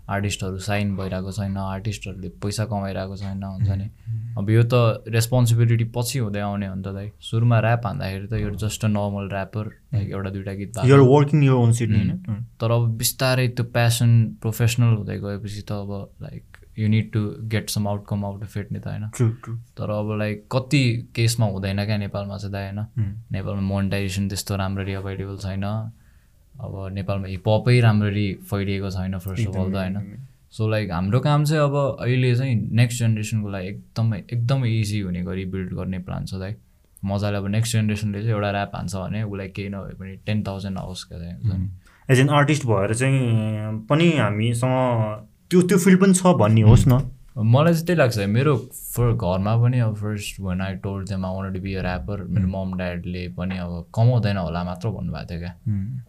आर्टिस्टहरू 0.10 0.58
साइन 0.60 0.96
भइरहेको 0.96 1.32
छैन 1.32 1.58
आर्टिस्टहरूले 1.58 2.30
पैसा 2.44 2.66
कमाइरहेको 2.66 3.16
छैन 3.16 3.44
हुन्छ 3.44 3.70
नि? 3.70 3.90
अब 4.38 4.50
यो 4.50 4.64
त 4.64 5.04
रेस्पोन्सिबिलिटी 5.08 5.84
पछि 5.96 6.20
हुँदै 6.20 6.40
आउने 6.40 6.68
हो 6.68 6.76
नि 6.76 6.84
त 6.84 6.88
दाइ। 6.88 7.12
सुरुमा 7.22 7.60
ऱ्याप 7.60 7.86
हान्दाखेरि 7.86 8.28
त 8.28 8.34
यो 8.34 8.50
just 8.50 8.86
a 8.86 8.88
normal 8.88 9.30
rapper 9.32 9.66
like 9.94 10.10
एउटा 10.10 10.30
दुइटा 10.30 10.54
गीत 10.54 10.78
वर्किङ 10.78 11.44
युर 11.44 11.56
ओन 11.56 11.72
सिट 11.72 11.90
होइन? 11.90 12.46
तर 12.60 12.72
अब 12.72 12.90
बिस्तारै 12.98 13.48
त्यो 13.48 13.66
प्यासन 13.66 14.38
प्रोफेसनल 14.42 14.96
हुँदै 14.96 15.18
गएपछि 15.20 15.62
त 15.62 15.72
अब 15.72 16.10
like 16.22 16.44
you 16.78 16.88
need 16.90 17.12
to 17.14 17.20
get 17.48 17.70
some 17.70 17.88
outcome 17.88 18.26
out 18.26 18.44
of 18.44 18.58
नि 18.58 18.80
त 18.80 18.88
होइन? 18.88 19.10
तर 19.78 19.90
अब 19.90 20.18
लाइक 20.20 20.48
कति 20.52 21.12
केसमा 21.16 21.46
हुँदैन 21.46 21.86
क्या 21.86 21.98
नेपालमा 21.98 22.38
चाहिँ 22.38 22.52
दाइ 22.52 22.64
होइन? 22.64 22.86
नेपालमा 23.32 23.62
मोनिटाइजेसन 23.62 24.28
त्यस्तो 24.28 24.56
राम्ररी 24.56 24.94
अभाइलेबल 24.94 25.38
छैन। 25.38 25.66
अब 26.60 26.90
नेपालमा 26.94 27.28
हिपहपै 27.28 27.80
राम्ररी 27.80 28.34
फैलिएको 28.50 28.90
छैन 28.90 29.18
फर्स्ट 29.18 29.48
अफ 29.48 29.56
अल 29.56 29.72
त 29.72 29.76
होइन। 29.76 30.18
सो 30.52 30.68
लाइक 30.70 30.92
हाम्रो 30.92 31.20
काम 31.20 31.44
चाहिँ 31.44 31.64
अब 31.64 31.76
अहिले 32.00 32.36
चाहिँ 32.36 32.56
नेक्स्ट 32.56 33.00
जेनेरेसनको 33.00 33.50
लागि 33.50 33.68
एकदमै 33.68 34.18
एकदमै 34.34 34.70
इजी 34.70 35.00
हुने 35.00 35.22
गरी 35.22 35.46
बिल्ड 35.46 35.74
गर्ने 35.74 36.00
प्लान 36.00 36.26
छ 36.26 36.34
दाइ 36.36 36.56
मजाले 37.06 37.38
अब 37.38 37.48
नेक्स्ट 37.48 37.74
जेनेरेसनले 37.74 38.22
चाहिँ 38.22 38.36
एउटा 38.36 38.50
ऱ्याप 38.52 38.76
हान्छ 38.76 38.96
भने 38.96 39.24
उसलाई 39.24 39.48
केही 39.48 39.70
नभए 39.70 39.96
पनि 40.00 40.16
टेन 40.26 40.44
थाउजन्ड 40.44 40.78
आओस् 40.78 41.04
क्या 41.04 41.20
चाहिँ 41.20 41.70
एज 42.10 42.20
एन 42.20 42.30
आर्टिस्ट 42.30 42.66
भएर 42.66 42.94
चाहिँ 42.94 43.80
पनि 43.90 44.12
हामीसँग 44.18 45.28
त्यो 45.50 45.62
त्यो 45.62 45.78
फिल्ड 45.78 46.02
पनि 46.02 46.14
छ 46.14 46.34
भन्ने 46.38 46.62
होस् 46.62 46.88
न। 46.88 47.00
मलाई 47.38 47.74
चाहिँ 47.74 47.86
त्यही 47.86 47.98
लाग्छ 47.98 48.18
मेरो 48.30 48.56
फर 48.96 49.14
घरमा 49.14 49.56
पनि 49.58 49.80
अब 49.80 49.96
first 49.96 50.40
one 50.40 50.62
I 50.62 50.76
told 50.84 51.10
them 51.10 51.26
I 51.26 51.36
want 51.36 51.58
be 51.62 51.74
a 51.74 51.82
rapper 51.82 52.24
मेरो 52.24 52.48
मम 52.48 52.78
ड्याडले 52.78 53.28
पनि 53.38 53.58
अब 53.58 53.86
कमाउँदैन 53.96 54.38
होला 54.38 54.64
मात्र 54.64 54.90
भन्नुभएको 54.90 55.30
थियो 55.30 55.40
क्या। 55.40 55.54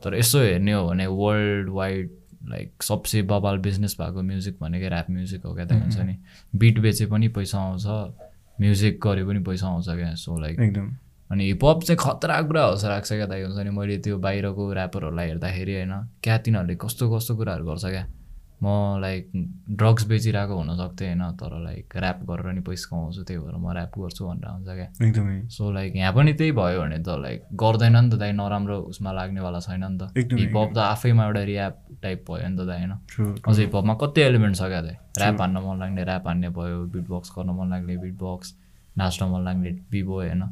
तर 0.05 0.15
यसो 0.15 0.39
हेर्ने 0.39 0.73
हो 0.73 0.87
भने 0.89 1.07
वर्ल्ड 1.07 1.69
वाइड 1.71 2.11
लाइक 2.49 2.83
सबसे 2.83 3.23
बबाल 3.23 3.59
बिजनेस 3.65 3.97
भएको 4.01 4.23
म्युजिक 4.23 4.59
भनेकै 4.61 4.89
ऱ्याप 4.89 5.11
म्युजिक 5.11 5.47
हो 5.47 5.55
क्या 5.55 5.65
त 5.65 5.73
हुन्छ 5.73 5.97
नि। 5.99 6.17
बिट 6.55 6.79
बेचे 6.79 7.07
पनि 7.07 7.29
पैसा 7.33 7.59
आउँछ 7.59 7.87
म्युजिक 8.61 9.01
गरे 9.03 9.25
पनि 9.25 9.39
पैसा 9.49 9.67
आउँछ 9.67 9.89
क्या। 9.89 10.15
सो 10.15 10.39
लाइक 10.41 10.61
एकदम। 10.61 10.91
अनि 11.31 11.45
हिपहप 11.45 11.83
चाहिँ 11.83 11.99
खतरा 12.01 12.41
कुरा 12.43 12.71
जस्तो 12.75 12.89
लाग्छ 12.89 13.13
क्या 13.13 13.27
दाइ 13.27 13.43
हुन्छ 13.43 13.65
नि। 13.65 13.71
मैले 13.71 13.97
त्यो 14.05 14.19
बाहिरको 14.19 14.73
ऱ्यापरहरूलाई 14.73 15.27
हेर्दाखेरि 15.29 15.75
होइन 15.75 15.93
क्या 16.23 16.39
तिनीहरूले 16.39 16.77
कस्तो 16.85 17.09
कस्तो 17.17 17.37
कुराहरू 17.37 17.65
गर्छ 17.65 17.85
क्या। 17.87 18.05
म 18.63 18.67
लाइक 19.01 19.31
ड्रग्स 19.77 20.05
बेचिरहेको 20.07 20.55
हुनसक्थेँ 20.57 21.09
होइन 21.09 21.23
तर 21.37 21.53
लाइक 21.63 21.97
ऱ्याप 21.97 22.19
गरेर 22.25 22.53
नि 22.55 22.61
पैसा 22.61 22.87
कमाउँछु 22.91 23.23
त्यही 23.23 23.41
भएर 23.41 23.57
म 23.57 23.67
ऱ्याप 23.73 23.99
गर्छु 23.99 24.23
भनेर 24.25 24.49
हुन्छ 24.49 24.69
क्या। 24.69 24.89
एकदमै। 25.07 25.37
सो 25.51 25.71
लाइक 25.71 25.97
यहाँ 25.97 26.13
पनि 26.15 26.33
त्यही 26.33 26.53
भयो 26.53 26.81
भने 26.81 26.99
त 26.99 27.09
लाइक 27.21 27.41
गर्दैन 27.53 27.97
नि 27.97 28.11
त 28.11 28.15
दाइ 28.15 28.33
नराम्रो 28.33 28.79
उसमा 28.89 29.13
लाग्नेवाला 29.13 29.61
छैन 29.61 29.85
नि 29.85 29.99
त। 29.99 30.03
हिपहप 30.17 30.71
त 30.75 30.79
आफैमा 30.79 31.25
एउटा 31.27 31.43
रियाप 31.45 31.75
टाइप 32.03 32.25
भयो 32.31 32.49
नि 32.49 32.57
त 32.57 32.67
दाइ 32.67 32.79
होइन। 32.81 32.93
अझ 33.43 33.59
हिपहपमा 33.59 33.95
कति 34.01 34.21
एलिमेन्ट 34.21 34.57
छ 34.57 34.63
क्या 34.73 34.81
दाइ? 34.81 34.97
ऱ्याप 35.19 35.41
हान्न 35.41 35.57
मन 35.67 35.79
लाग्ने 35.81 36.03
ऱ्याप 36.03 36.27
हान्ने 36.29 36.49
भयो 36.49 36.85
बिट 36.95 37.07
बक्स 37.11 37.33
गर्न 37.37 37.51
मन 37.59 37.71
लाग्ने 37.71 37.97
बिट 38.01 38.17
बक्स 38.23 38.55
नाच्न 38.99 39.25
मन 39.29 39.45
लाग्ने 39.45 39.71
बिबो 39.91 40.15
होइन। 40.15 40.43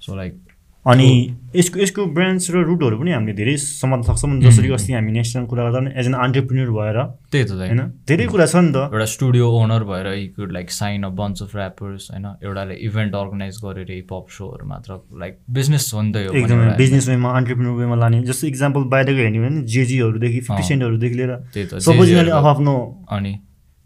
सो 0.00 0.16
लाइक 0.16 0.45
अनि 0.86 1.08
यसको 1.56 1.78
यसको 1.80 2.04
ब्रान्ड्स 2.16 2.50
र 2.54 2.62
रुटहरू 2.62 2.96
पनि 2.98 3.10
हामीले 3.12 3.32
धेरै 3.34 3.54
समात्न 3.58 4.02
सक्छौँ 4.06 4.38
जसरी 4.40 4.70
अस्ति 4.76 4.92
हामी 4.92 5.12
नेक्स्ट 5.12 5.38
कुरा 5.50 5.62
गर्दा 5.66 5.90
एज 5.98 6.06
एन 6.06 6.14
अन्टरप्रिन्यर 6.14 6.70
भएर 6.70 6.98
त्यही 7.32 7.44
त 7.44 7.50
होइन? 7.58 7.80
धेरै 8.06 8.26
कुरा 8.30 8.46
छ 8.46 8.56
नि 8.62 8.70
त। 8.70 8.94
एउटा 8.94 9.06
स्टुडियो 9.14 9.46
ओनर 9.60 9.82
भएर 9.90 10.06
यी 10.14 10.26
could 10.36 10.52
like 10.52 10.70
sign 10.70 11.02
a 11.02 11.10
bunch 11.18 11.42
of 11.42 11.56
rappers 11.56 12.10
होइन? 12.12 12.26
एउटाले 12.46 12.74
इभेन्ट 12.86 13.14
अर्गनाइज 13.18 13.56
गरेर 13.64 13.90
हिपहप 13.90 14.26
सोहरू 14.30 14.66
मात्र 14.66 14.90
लाइक 15.18 15.34
बिजनेस 15.58 15.90
हो 15.94 16.02
नि 16.02 16.12
त 16.12 16.16
यो 16.22 16.30
पनि 16.30 16.42
एकदमै 16.42 16.76
बिजनेस 16.78 17.08
वेमा 17.08 17.30
अन्टरप्रिन्यर 17.34 17.74
वेमा 17.82 17.96
लाने। 18.04 18.22
जस्तो 18.30 18.46
इक्जाम्पल 18.46 18.82
बाहिरको 18.94 19.20
हेर्ने 19.26 19.40
भने 19.42 19.62
जेजीहरूदेखि 19.74 20.40
फिफ्टी 20.40 20.62
अँ। 20.62 20.68
सेन्टहरूदेखि 20.70 21.16
लिएर 21.18 21.32
त्यही 21.50 21.66
त 21.66 21.82
सबैजनाले 21.82 22.30
आफ्नो 22.54 22.74
अनि 23.10 23.32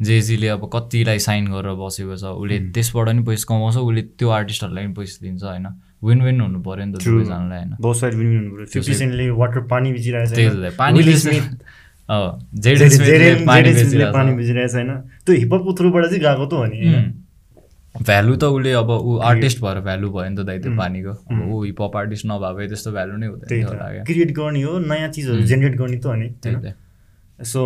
जेजीले 0.00 0.48
अब 0.48 0.62
कतिलाई 0.74 1.18
साइन 1.24 1.44
गरेर 1.54 1.76
बसेको 1.80 2.16
छ? 2.16 2.24
उसले 2.36 2.58
त्यसबाट 2.76 3.08
नि 3.16 3.22
पैसा 3.24 3.44
कमाउँछ 3.48 3.76
उसले 3.88 4.02
त्यो 4.20 4.28
आर्टिस्टहरूलाई 4.36 4.84
पनि 4.84 4.94
पैसा 5.00 5.16
दिन्छ 5.24 5.44
होइन? 5.44 5.66
विन 6.02 6.22
विन 6.22 6.40
हुनु 6.40 6.58
पऱ्यो 6.62 6.84
नि 6.84 6.92
त. 6.92 6.94
दुवैजनालाई 7.04 7.58
होइन? 7.60 9.30
वाटर 9.40 9.60
पानी 9.70 9.88
त 9.92 10.72
पानी। 10.78 10.98
बेचिरहेको 14.34 14.68
छैन 14.72 14.90
त्यो 15.26 15.32
हिपहपको 15.34 15.70
थ्रुबाट 15.78 16.04
चाहिँ 16.04 16.22
गएको 16.22 16.46
त 16.46 16.52
हो 16.52 16.64
नि? 16.66 16.78
भ्यालु 17.90 18.34
त 18.36 18.44
उसले 18.44 18.72
अब 18.72 18.90
ऊ 18.90 19.18
आर्टिस्ट 19.18 19.58
भएर 19.62 19.78
भ्यालु 19.86 20.06
भयो 20.10 20.28
नि 20.30 20.36
त 20.36 20.40
दाइ 20.46 20.58
त्यो 20.58 20.72
पानीको। 20.76 21.10
अब 21.10 21.38
ऊ 21.52 21.62
हिपहप 21.64 21.96
आर्टिस्ट 21.96 22.24
नभए 22.26 22.52
भए 22.56 22.66
त्यस्तो 22.68 22.90
भ्यालु 22.92 23.16
नै 23.18 23.26
हुँदैन 23.26 24.04
क्रिएट 24.06 24.30
गर्ने 24.38 24.62
हो 24.62 24.78
नयाँ 24.78 25.10
चिजहरू 25.10 25.42
जेनेरेट 25.42 25.74
गर्ने 25.78 25.98
त 25.98 26.06
हो 26.06 26.14
नि 26.14 26.28
सो 27.40 27.60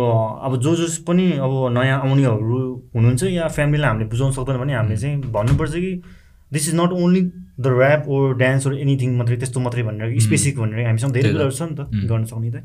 अब 0.45 0.51
जो 0.61 0.75
जो 0.75 0.87
पनि 1.07 1.25
अब 1.45 1.51
नयाँ 1.77 1.99
आउनेहरू 2.01 2.59
हुनुहुन्छ 2.95 3.23
या 3.23 3.47
फ्यामिलीलाई 3.55 3.89
हामीले 3.89 4.07
बुझाउन 4.09 4.31
सक्दैन 4.31 4.57
भने 4.57 4.73
हामीले 4.73 4.97
चाहिँ 4.97 5.21
भन्नुपर्छ 5.31 5.73
कि 5.75 5.93
this 6.51 6.69
is 6.69 6.75
not 6.75 6.91
only 6.91 7.21
the 7.59 7.67
rap 7.67 8.09
or 8.09 8.35
dance 8.37 8.67
or 8.67 8.73
anything 8.77 9.17
मात्रै 9.17 9.37
त्यस्तो 9.37 9.59
मात्रै 9.59 9.83
भनेर 9.83 10.19
स्पेसिफिक 10.27 10.59
भनेर 10.59 10.85
हामीसँग 10.87 11.13
धेरै। 11.13 11.31
कुराहरू 11.31 11.51
छ 11.51 11.61
नि 11.61 11.75
त 11.75 11.81
गर्न 12.09 12.25
सक्ने 12.25 12.51
त। 12.51 12.63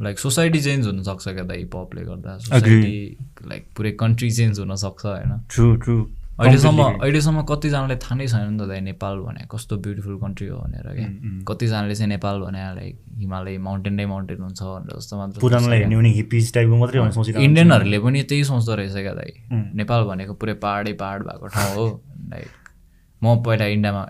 लाइक 0.00 0.18
सोसाइटी 0.18 0.60
चेन्ज 0.60 0.86
हुनसक्छ 0.86 1.24
क्या 1.28 1.44
त 1.44 1.52
हिपहपले 1.58 2.02
गर्दा? 2.04 2.38
सोसाइटी 2.38 3.16
लाइक 3.48 3.62
पुरै 3.76 3.90
कन्ट्री 4.00 4.30
चेन्ज 4.30 4.60
हुनसक्छ 4.60 5.06
होइन? 5.06 5.32
ट्रु 5.48 5.76
ट्रु 5.84 5.96
अहिलेसम्म 6.42 6.82
अहिलेसम्म 6.82 7.42
कतिजनालाई 7.48 7.96
थाहा 8.02 8.14
नै 8.18 8.26
छैन 8.26 8.46
नि 8.52 8.58
त 8.58 8.66
दाइ 8.68 8.80
नेपाल 8.80 9.18
भने 9.26 9.42
कस्तो 9.52 9.76
ब्युटिफुल 9.84 10.16
कन्ट्री 10.22 10.46
हो 10.48 10.56
भनेर 10.58 10.86
क्या। 10.96 11.08
कतिजनाले 11.48 11.94
चाहिँ 11.94 12.08
नेपाल 12.08 12.40
भने 12.40 12.62
लाइक 12.78 12.94
हिमालय 13.18 13.58
माउन्टेन 13.68 13.94
नै 13.94 14.06
माउन्टेन 14.14 14.40
हुन्छ 14.42 14.62
भनेर 14.62 14.96
जस्तो 14.96 15.14
मात्र 15.20 15.38
इन्डियनहरूले 17.46 17.98
पनि 18.06 18.22
त्यही 18.32 18.44
सोच्दो 18.50 18.74
रहेछ 18.74 18.96
क्या 18.96 19.14
दाइ. 19.20 19.30
नेपाल 19.82 20.00
भनेको 20.10 20.34
पुरै 20.40 20.54
पाहाडै 20.64 20.92
पाहाड 21.04 21.20
भएको 21.28 21.46
ठाउँ 21.54 21.76
हो 21.76 21.86
लाइक 22.32 22.48
म 23.22 23.42
पहिला 23.46 23.66
इन्डियामा 23.74 24.02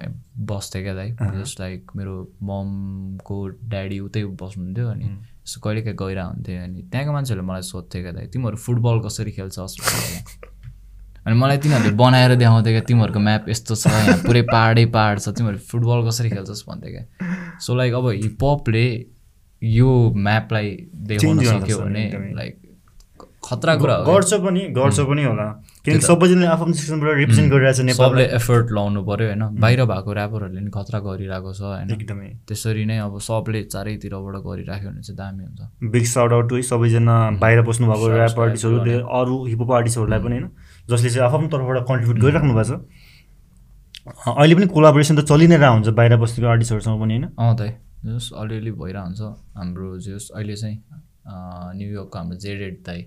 बस्थेँ 0.48 0.82
क्या 0.82 0.94
दाइ 0.94 1.10
जस्ट 1.34 1.60
लाइक 1.60 1.90
मेरो 1.96 2.14
ममको 2.42 3.36
ड्याडी 3.72 3.98
उतै 4.00 4.24
बस्नुहुन्थ्यो 4.40 4.88
अनि 4.88 5.04
यसो 5.04 5.60
कहिले 5.60 5.82
काहीँ 5.82 5.96
गइरह 5.96 6.24
हुन्थ्यो 6.24 6.62
अनि 6.62 6.82
त्यहाँको 6.92 7.12
मान्छेहरूले 7.12 7.46
मलाई 7.48 7.62
सोध्थ्यो 7.62 8.02
क्या 8.02 8.12
दाइ 8.12 8.26
तिमीहरू 8.32 8.56
फुटबल 8.56 9.00
कसरी 9.06 9.32
खेल्छस्। 9.32 9.76
अनि 11.26 11.34
मलाई 11.38 11.58
तिनीहरूले 11.62 11.94
बनाएर 11.96 12.34
देखाउँथ्यो 12.34 12.72
क्या 12.72 12.84
तिमीहरूको 12.88 13.20
म्याप 13.20 13.48
यस्तो 13.48 13.74
छ 13.74 13.86
यहाँ 13.86 14.16
पुरै 14.24 14.42
पाहाडै 14.48 14.84
पाहाड 14.96 15.20
छ 15.20 15.28
तिमीहरू 15.36 15.58
फुटबल 15.70 16.08
कसरी 16.08 16.30
खेल्छस् 16.30 16.64
भन्थ्यो 16.68 16.90
क्या 16.96 17.04
सो 17.60 17.74
लाइक 17.76 17.92
अब 17.94 18.08
हिपहपले 18.08 18.86
यो 19.62 19.90
म्यापलाई 20.16 20.68
देखाउन 21.10 21.38
सक्यो 21.44 21.78
भने। 21.78 22.04
लाइक 22.34 22.54
खतरा 23.44 23.74
कुरा। 23.76 23.96
गर्छ 24.08 24.34
पनि 24.42 24.60
गर्छ 24.80 25.00
पनि 25.06 25.24
होला 25.24 25.46
किनकि 25.84 26.06
सबैजनाले 26.06 26.46
आफ्नो 26.46 26.72
सेक्सनबाट 26.78 27.16
रिप्रेजेन्ट 27.18 27.48
गरिरहेको 27.52 27.76
छ 27.78 27.84
नेपालले 27.86 28.24
एफर्ट 28.38 28.66
लाउनु 28.70 29.00
पऱ्यो 29.02 29.26
होइन? 29.28 29.42
बाहिर 29.62 29.80
भएको 29.92 30.10
ऱ्यापरहरूले 30.14 30.60
नि 30.62 30.70
खतरा 30.70 30.98
गरिरहेको 31.06 31.50
छ 31.52 31.62
होइन? 31.62 31.90
एकदमै। 31.90 32.28
त्यसरी 32.48 32.84
नै 32.86 32.98
अब 33.02 33.18
सबले 33.18 33.62
चारैतिरबाट 33.74 34.36
गरिराख्यो 34.46 34.88
भने 34.90 35.02
चाहिँ 35.02 35.18
दामी 35.18 35.42
हुन्छ। 35.42 35.60
बिग 35.90 36.04
साउट 36.06 36.32
आउट 36.32 36.52
है 36.52 36.62
सबैजना 36.70 37.16
बाहिर 37.42 37.62
बस्नु 37.66 37.84
भएको 37.90 38.06
ऱ्याप 38.14 38.38
आर्टिस्टहरू 38.46 38.98
अरू 39.18 39.34
हिपहप 39.46 39.70
आर्टिस्टहरूलाई 39.78 40.20
पनि 40.22 40.34
होइन? 40.38 40.46
जसले 40.90 41.10
चाहिँ 41.10 41.26
आफ्नो 41.26 41.48
तर्फबाट 41.54 41.78
कन्ट्रिब्युट 41.90 42.18
गरिराख्नु 42.22 42.54
भएको 42.54 42.68
छ। 42.70 42.80
अहिले 44.38 44.54
पनि 44.54 44.66
कोलाबोरेसन 44.76 45.14
त 45.18 45.26
चलि 45.30 45.46
नै 45.50 45.56
रहेको 45.58 45.74
हुन्छ 45.74 45.88
बाहिर 45.98 46.16
बसेको 46.22 46.46
आर्टिस्टहरूसँग 46.54 46.96
पनि 47.02 47.14
होइन? 47.14 47.26
अँ 47.38 47.54
दाइ 47.58 47.70
जस 48.06 48.30
अलिअलि 48.38 48.72
भइरहेको 48.78 49.06
हुन्छ 49.06 49.20
हाम्रो 49.58 49.88
जस 50.06 50.30
अहिले 50.34 50.56
चाहिँ 50.62 50.76
न्युयोर्कको 51.74 52.18
हाम्रो 52.18 52.38
जेरेड 52.38 52.78
दाई। 52.86 53.00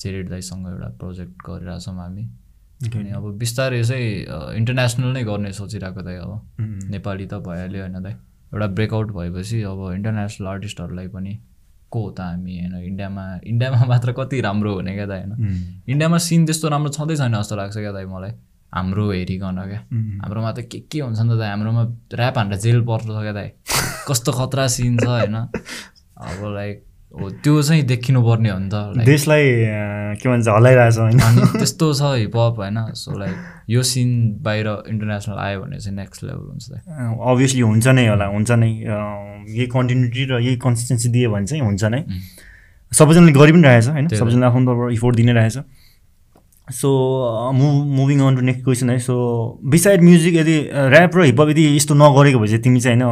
जेरेड 0.00 0.28
दाईसँग 0.30 0.66
एउटा 0.66 0.88
प्रोजेक्ट 0.98 1.34
गरिरहेछौँ 1.48 1.94
हामी। 1.94 2.24
अनि 2.96 3.10
अब 3.10 3.24
बिस्तारै 3.38 3.82
चाहिँ 3.84 4.56
इन्टरनेसनल 4.56 5.12
नै 5.12 5.22
गर्ने 5.24 5.52
सोचिरहेको 5.52 6.02
दाइ 6.02 6.16
अब। 6.16 6.32
नेपाली 6.90 7.26
त 7.26 7.34
भइहाल्यो 7.46 7.80
होइन 7.80 8.02
दाइ। 8.02 8.12
एउटा 8.52 8.66
ब्रेकआउट 8.66 9.12
भएपछि 9.12 9.62
अब 9.62 9.80
इन्टरनेसनल 9.94 10.46
आर्टिस्टहरूलाई 10.48 11.08
पनि 11.08 11.38
को 11.90 12.00
हो 12.02 12.10
त 12.10 12.20
हामी 12.20 12.58
होइन? 12.58 12.74
इन्डियामा 12.82 13.24
इन्डियामा 13.44 13.84
मात्र 13.92 14.12
कति 14.12 14.40
राम्रो 14.40 14.74
हुने 14.74 14.94
क्या 14.94 15.06
दाइ 15.06 15.20
होइन? 15.20 15.84
इन्डियामा 15.88 16.18
सिन 16.18 16.46
त्यस्तो 16.46 16.68
राम्रो 16.68 16.90
छँदै 16.92 17.16
छैन 17.16 17.36
जस्तो 17.36 17.56
लाग्छ 17.56 17.76
क्या 17.76 17.92
दाइ 17.92 18.06
मलाई। 18.06 18.32
हाम्रो 18.72 19.10
हेरिकन 19.10 19.58
क्या। 19.68 19.80
हाम्रोमा 20.24 20.52
त 20.52 20.60
के 20.70 20.78
के 20.86 21.00
हुन्छ 21.00 21.20
नि 21.20 21.34
त 21.34 21.38
दाइ? 21.38 21.48
हाम्रोमा 21.50 21.82
ऱ्याप 22.14 22.38
हान्दा 22.38 22.56
जेल 22.56 22.80
पर्छ 22.86 23.06
क्या 23.06 23.32
दाइ। 23.32 23.48
कस्तो 24.08 24.32
खतरा 24.32 24.66
सिन 24.66 24.98
छ 24.98 25.06
होइन। 25.06 25.34
अब 25.34 26.38
लाइक 26.54 26.86
हो 27.10 27.30
त्यो 27.42 27.62
चाहिँ 27.62 27.82
देखिनु 27.82 28.22
पर्ने 28.22 28.50
हो 28.50 28.58
नि 28.58 28.68
त 28.70 29.02
देशलाई 29.04 29.44
के 30.22 30.28
भन्छ 30.28 30.48
हल्लाइरहेछ 30.48 30.98
होइन। 30.98 31.18
त्यस्तो 31.58 31.86
छ 31.92 32.02
हिपहप 32.22 32.54
होइन? 32.62 32.78
सो 32.94 33.18
लाइक 33.18 33.34
यो 33.70 33.82
सिन 33.82 34.08
बाहिर 34.42 34.66
इन्टरनेसनल 34.88 35.38
आयो 35.38 35.60
भने 35.60 35.78
चाहिँ 35.78 35.96
नेक्स्ट 35.96 36.24
लेभल 36.24 36.46
हुन्छ 36.54 36.70
अभियसली 36.70 37.60
हुन्छ 37.60 37.86
नै 37.98 38.06
होला 38.08 38.26
हुन्छ 38.30 38.50
नै। 38.62 38.70
यही 38.70 39.66
कन्टिन्युटी 39.74 40.24
र 40.30 40.38
यही 40.38 40.56
कन्सिस्टेन्सी 40.62 41.08
दियो 41.10 41.30
भने 41.30 41.46
चाहिँ 41.46 41.62
हुन्छ 41.66 41.84
नै। 41.84 42.00
सबैजनाले 42.92 43.32
गरि 43.32 43.52
पनि 43.52 43.62
रहेछ 43.62 43.88
होइन। 43.88 44.08
सबैजनाले 44.08 44.46
आफ्नो 44.46 44.62
तर्फबाट 44.70 44.92
इफोर्ट 44.92 45.16
दिनै 45.16 45.32
रहेछ। 45.34 45.58
So 46.70 46.88
move 47.50 47.74
moving 47.98 48.20
on 48.22 48.36
to 48.36 48.42
next 48.46 48.62
question 48.64 48.90
है। 48.90 48.98
सो 49.02 49.14
बिसाइड 49.66 50.02
म्युजिक 50.06 50.34
यदि 50.34 50.56
ऱ्याप 50.70 51.16
र 51.18 51.26
हिपहप 51.26 51.48
यदि 51.50 51.66
यस्तो 51.76 51.94
नगरेको 51.98 52.38
भए 52.38 52.46
चाहिँ 52.46 52.62
तिमी 52.62 52.80
चाहिँ 52.80 53.02
होइन 53.02 53.10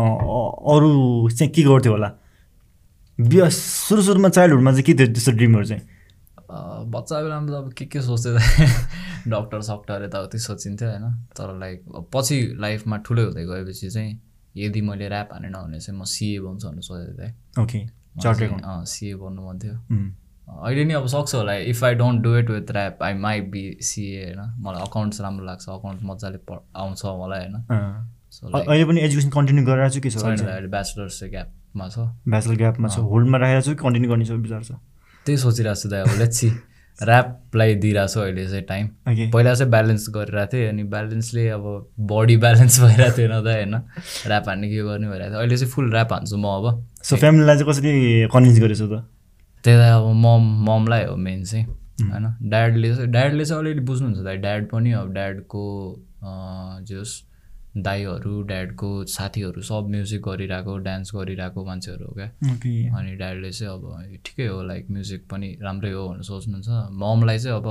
अरू 0.71 0.91
चाहिँ 1.35 1.51
के 1.51 1.63
गर्थ्यौ 1.67 1.93
होला? 1.93 2.11
बिहा 3.21 3.49
सुरु 3.49 4.03
सुरुमा 4.03 4.29
चाइल्डहुडमा 4.29 4.71
चाहिँ 4.71 4.85
के 4.85 4.95
थियो 4.95 5.07
त्यस्तो 5.07 5.33
ड्रिमहरू 5.33 5.65
चाहिँ? 5.65 5.83
बच्चा 6.91 7.23
बेलामा 7.23 7.51
त 7.51 7.55
अब 7.55 7.73
के 7.73 7.85
के 7.85 8.01
सोच्थ्यो 8.03 8.39
त? 8.39 8.41
डक्टर 9.29 9.61
सक्टर 9.61 10.05
यताउति 10.05 10.39
सोचिन्थ्यो 10.39 10.89
होइन। 10.89 11.13
तर 11.35 11.59
लाइक 11.59 11.83
पछि 12.15 12.57
लाइफमा 12.61 12.97
ठुलो 12.97 13.25
हुँदै 13.25 13.45
गएपछि 13.45 13.91
चाहिँ 13.91 14.21
यदि 14.57 14.81
मैले 14.81 15.09
ऱ्याप 15.09 15.29
हानेन 15.33 15.53
भने 15.53 15.81
चाहिँ 15.81 16.01
म 16.01 16.05
सिए 16.05 16.41
बन्छु 16.41 16.69
भनेर 16.69 16.83
सोचेको 16.83 17.15
थिएँ। 17.19 17.35
ओके 17.63 18.87
सिए 18.87 19.15
बन्नु 19.15 19.43
मन 19.51 19.59
थियो। 19.59 19.75
अहिले 20.63 20.85
नि 20.85 20.95
अब 20.95 21.07
सक्छ 21.07 21.35
होला। 21.35 21.55
If 21.55 21.85
I 21.85 21.95
don't 21.95 22.23
do 22.23 22.37
it 22.37 22.51
with 22.51 22.71
rap 22.71 23.03
I 23.03 23.15
might 23.15 23.51
be 23.51 23.79
सिए 23.83 24.25
होइन। 24.25 24.63
मलाई 24.63 24.83
अकाउन्ट्स 24.83 25.21
राम्रो 25.21 25.45
लाग्छ 25.45 25.69
अकाउन्ट 25.69 26.01
मजाले 26.03 26.39
आउँछ 26.77 27.05
मलाई 27.05 27.41
होइन। 27.41 27.55
अहिले 28.55 28.85
पनि 28.85 29.01
एजुकेसन 29.01 29.31
कन्टिन्यू 29.31 29.65
गरिरहेको 29.67 30.11
छु 30.11 30.21
के 30.23 30.67
ब्याचलर्स 30.69 31.21
चाहिँ 31.21 31.45
ग्यापमा 31.79 31.89
छ। 31.89 31.99
ब्याचलर 32.29 32.57
ग्यापमा 32.57 32.89
छ। 32.89 32.99
होल्डमा 32.99 33.39
राखेको 33.39 33.63
छु 33.63 33.71
कि 33.71 33.83
कन्टिन्यू 33.83 34.11
गर्ने 34.11 34.25
छ 34.25 34.31
विचार 34.31 34.63
छ? 34.63 34.73
त्यही 35.27 35.37
सोचिरहेको 35.39 35.81
छु 35.81 35.89
दाइ 35.89 36.01
अब 36.01 36.19
लेट्सी 36.19 36.49
ऱ्यापलाई 36.99 37.75
दिइरहेको 37.83 38.13
छु 38.13 38.21
अहिले 38.21 38.45
चाहिँ 38.49 38.65
टाइम 38.67 38.87
पहिला 39.31 39.55
चाहिँ 39.55 39.71
ब्यालेन्स 39.71 40.09
गरिरहेको 40.11 40.53
थिएँ 40.53 40.69
अनि 40.69 40.83
ब्यालेन्सले 40.95 41.49
अब 41.49 41.65
बडी 42.11 42.37
ब्यालेन्स 42.37 42.81
भइरहेको 42.85 43.17
थिएन 43.19 43.35
त 43.39 43.47
होइन? 43.47 43.75
ऱ्याप 44.27 44.49
हान्ने 44.49 44.69
के 44.69 44.83
गर्ने 44.83 45.07
भइरहेको 45.09 45.31
थियो। 45.31 45.39
अहिले 45.39 45.57
चाहिँ 45.57 45.73
फुल 45.73 45.93
ऱ्याप 45.95 46.13
हान्छु 46.13 46.37
म 46.37 46.47
अब। 46.59 46.67
सो 47.03 47.17
फ्यामिलीलाई 47.17 47.57
चाहिँ 47.57 47.73
कसरी 47.73 47.93
कन्भिन्स 48.35 48.61
गरेछु 48.61 48.87
त? 48.87 49.05
त्यही 49.65 49.91
अब 49.91 50.07
मम 50.25 50.43
ममलाई 50.67 51.05
हो 51.05 51.17
मेन 51.17 51.45
चाहिँ 51.45 51.65
होइन? 52.11 52.27
ड्याडले 52.51 52.95
चाहिँ 52.95 53.11
ड्याडले 53.11 53.45
चाहिँ 53.45 53.63
अलिअलि 53.63 53.81
बुझ्नुहुन्छ 53.87 54.19
दाइ। 54.25 54.37
ड्याड 54.37 54.69
पनि 54.71 54.93
अब 54.93 55.13
ड्याडको 55.15 55.63
जे 56.89 56.97
होस् 56.99 57.15
दाईहरू 57.77 58.43
ड्याडको 58.43 59.05
साथीहरू 59.07 59.63
सब 59.63 59.87
म्युजिक 59.91 60.21
गरिरहेको 60.23 60.77
डान्स 60.79 61.11
गरिरहेको 61.15 61.65
मान्छेहरू 61.65 62.05
हो 62.05 62.13
क्या। 62.15 62.29
अनि 62.99 63.17
ड्याडले 63.17 63.51
चाहिँ 63.51 63.73
अब 63.73 64.21
ठिकै 64.25 64.47
हो 64.47 64.63
लाइक 64.63 64.87
म्युजिक 64.91 65.29
पनि 65.31 65.49
राम्रै 65.63 65.93
हो 65.93 66.09
भनेर 66.09 66.23
सोच्नुहुन्छ। 66.23 66.69
ममलाई 66.93 67.39
चाहिँ 67.39 67.57
अब 67.57 67.69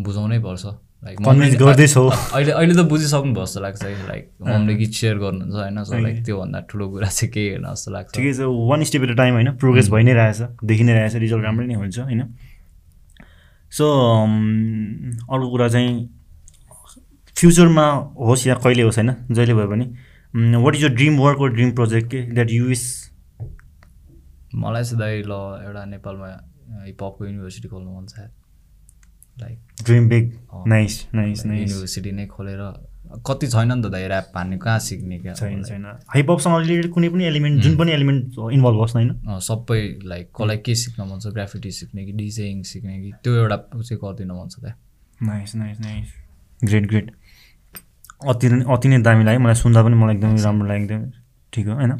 बुझाउनै 0.00 0.38
पर्छ। 0.38 0.64
लाइक 1.02 1.18
अहिले 1.18 2.52
अहिले 2.52 2.74
त 2.74 2.82
बुझिसक्नु 2.86 3.32
भयो 3.34 3.44
जस्तो 3.44 3.60
लाग्छ 3.60 3.82
है। 3.82 4.06
लाइक 4.08 4.24
ममले 4.42 4.74
गीत 4.74 4.92
सेयर 4.92 5.16
गर्नुहुन्छ 5.18 5.54
होइन। 5.54 5.82
सो 5.84 5.98
लाइक 5.98 6.24
त्योभन्दा 6.24 6.60
ठुलो 6.70 6.88
कुरा 6.90 7.08
चाहिँ 7.08 7.32
केही 7.32 7.48
होइन 7.50 7.66
जस्तो 7.72 7.90
लाग्छ। 7.90 8.14
ठिकै 8.14 8.32
छ। 8.32 8.40
वान 8.70 8.84
स्टेप 8.84 9.02
एट 9.02 9.16
टाइम 9.16 9.32
होइन। 9.34 9.50
प्रोग्रेस 9.58 9.90
भइ 9.90 10.02
नै 10.02 10.12
रहेछ। 10.14 10.62
देखि 10.62 10.84
नै 10.84 10.94
रहेछ। 10.94 11.14
रिजल्ट 11.16 11.44
राम्रै 11.44 11.66
नै 11.66 11.74
हुन्छ 11.74 11.98
होइन। 11.98 12.22
सो 13.72 13.84
अर्को 15.26 15.50
कुरा 15.50 15.68
चाहिँ 15.68 15.90
फ्युचरमा 17.42 17.86
होस् 18.18 18.46
या 18.46 18.54
कहिले 18.64 18.82
होस् 18.82 18.98
होइन? 18.98 19.14
जहिले 19.30 19.54
भयो 19.54 19.68
भने 19.68 19.86
what 20.64 20.74
is 20.74 20.82
your 20.82 20.94
dream 20.94 21.18
work 21.18 21.38
or 21.38 21.50
dream 21.52 21.70
project 21.74 22.06
के 22.10 22.22
द्याट 22.32 22.50
यु 22.50 22.64
विस 22.64 22.84
मलाई 24.54 24.84
चाहिँ 24.84 24.98
दाइ 24.98 25.22
ल 25.26 25.32
एउटा 25.66 25.84
नेपालमा 25.90 26.28
हिपहपको 26.86 27.26
युनिभर्सिटी 27.26 27.68
खोल्नु 27.68 27.90
मन 27.90 28.06
छ। 28.06 28.30
Like 29.36 29.58
dream 29.84 30.08
big. 30.08 30.32
Nice 30.68 30.94
nice 31.14 31.44
nice 31.46 31.70
university 31.70 32.10
नै 32.12 32.26
खोलेर 32.26 32.60
कति 33.26 33.46
छैन 33.46 33.72
नि 33.72 33.82
त 33.82 33.92
दाइ 33.92 34.04
ऱ्याप 34.08 34.32
हान्ने 34.36 34.56
कहाँ 34.58 34.78
सिक्ने 34.78 35.18
क्या? 35.18 35.32
छैन 35.34 35.62
छैन। 35.64 35.84
हाइपअपसँग 36.14 36.58
रिलेटेड 36.58 36.92
कुनै 36.92 37.08
पनि 37.08 37.24
एलिमेन्ट 37.24 37.62
जुन 37.62 37.76
पनि 37.78 37.92
एलिमेन्ट 37.92 38.38
इन्भल्भ 38.52 38.78
होस् 38.78 38.96
न 38.96 38.98
होइन? 38.98 39.38
सबै 39.40 39.80
लाइक 40.04 40.30
कसलाई 40.36 40.58
के 40.66 40.74
सिक्न 40.74 41.08
मन 41.10 41.18
छ 41.18 41.32
ग्राफिटी 41.34 41.70
सिक्ने 41.80 42.04
कि 42.06 42.12
डिजाइनिङ 42.12 42.62
सिक्ने 42.70 43.00
कि 43.02 43.12
त्यो 43.24 43.34
एउटा 43.34 43.56
चाहिँ 43.56 43.98
गरिदिन 44.04 44.32
मन 44.32 44.48
छ 44.48 44.60
त्यहाँ 44.60 44.76
nice 45.28 45.54
nice 45.56 45.80
nice 45.80 46.14
great 46.64 46.86
great 46.88 47.10
अति 48.28 48.48
नै 48.48 48.64
अति 48.74 48.88
नै 48.88 48.98
दामी 49.02 49.24
लाग्यो। 49.24 49.40
मलाई 49.40 49.54
सुन्दा 49.54 49.82
पनि 49.82 49.94
मलाई 49.94 50.14
एकदमै 50.16 50.42
राम्रो 50.42 50.66
लाग्यो 50.68 50.84
एकदमै 50.84 51.10
ठिक 51.52 51.66
हो 51.68 51.74
होइन? 51.74 51.92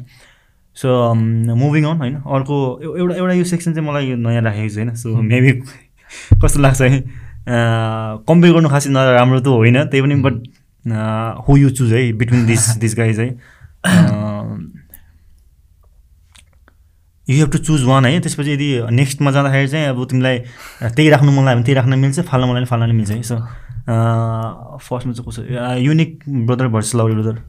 सो 0.77 0.87
मुभिङ 1.13 1.83
अन 1.85 1.97
होइन? 1.97 2.15
अर्को 2.25 2.55
एउ- 2.83 2.97
एउटा 2.97 3.15
एउटा 3.15 3.33
यो 3.33 3.43
सेक्सन 3.43 3.73
चाहिँ 3.73 3.87
मलाई 3.89 4.15
नयाँ 4.15 4.41
राखेको 4.41 4.69
छ 4.69 4.77
होइन? 4.77 4.93
सो 4.95 5.15
मेबी 5.21 5.51
कस्तो 6.43 6.59
लाग्छ 6.59 6.81
है? 6.81 6.99
कम्पेयर 8.27 8.53
गर्नु 8.53 8.69
खासै 8.69 8.89
नराम्रो 8.89 9.39
त 9.39 9.47
होइन 9.47 9.83
त्यही 9.91 10.01
पनि 10.01 10.15
बट 10.25 10.35
हु 11.47 11.57
यु 11.57 11.69
चुज 11.69 11.93
है? 11.93 12.01
बिट्विन 12.13 12.45
दिस 12.45 12.69
दिस 12.77 12.95
गाइज 12.97 13.19
है? 13.19 13.27
You 17.27 17.35
have 17.37 17.51
to 17.51 17.57
choose 17.57 17.83
one 17.87 18.05
है? 18.05 18.19
त्यसपछि 18.19 18.51
यदि 18.51 18.69
नेक्स्टमा 18.91 19.31
जाँदाखेरि 19.31 19.67
चाहिँ 19.67 19.87
अब 19.87 20.05
तिमीलाई 20.09 20.37
त्यही 20.91 21.09
राख्नु 21.09 21.31
मन 21.31 21.45
लाग्यो 21.45 21.55
भने 21.55 21.63
त्यही 21.65 21.75
राख्न 21.75 21.99
मिल्छ 21.99 22.19
फाल्न 22.27 22.53
भने 22.53 22.65
फाल्न 22.65 22.95
मिल्छ 22.95 23.11
है? 23.11 23.21
सो 23.23 23.35
फर्स्टमा 23.87 25.13
चाहिँ 25.13 25.27
कसो 25.27 25.41
unique 25.83 26.23
brother 26.27 26.67
versus 26.75 26.95
Laure 26.95 27.13
brother 27.15 27.41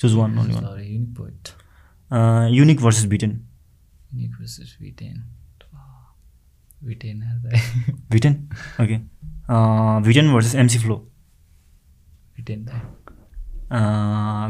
choose 0.00 0.14
one 0.14 0.38
only 0.38 0.54
one 0.54 0.64
unique 0.82 1.14
point 1.16 1.48
unique 2.56 2.80
versus 2.82 3.04
VTEN 3.10 3.40
unique 4.14 4.30
versus 4.38 4.76
VTEN 4.80 5.22
VTEN 6.86 7.20
VTEN 8.10 8.34
okay 8.82 8.96
VTEN 10.06 10.32
versus 10.32 10.54
MC 10.54 10.78
flow 10.78 10.96
VTEN 12.36 12.64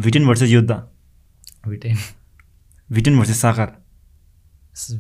VTEN 0.04 0.26
versus 0.26 0.50
Yoddha 0.50 0.76
VTEN 1.68 1.96
VTEN 2.88 3.18
versus 3.18 3.40
Sakar 3.40 3.76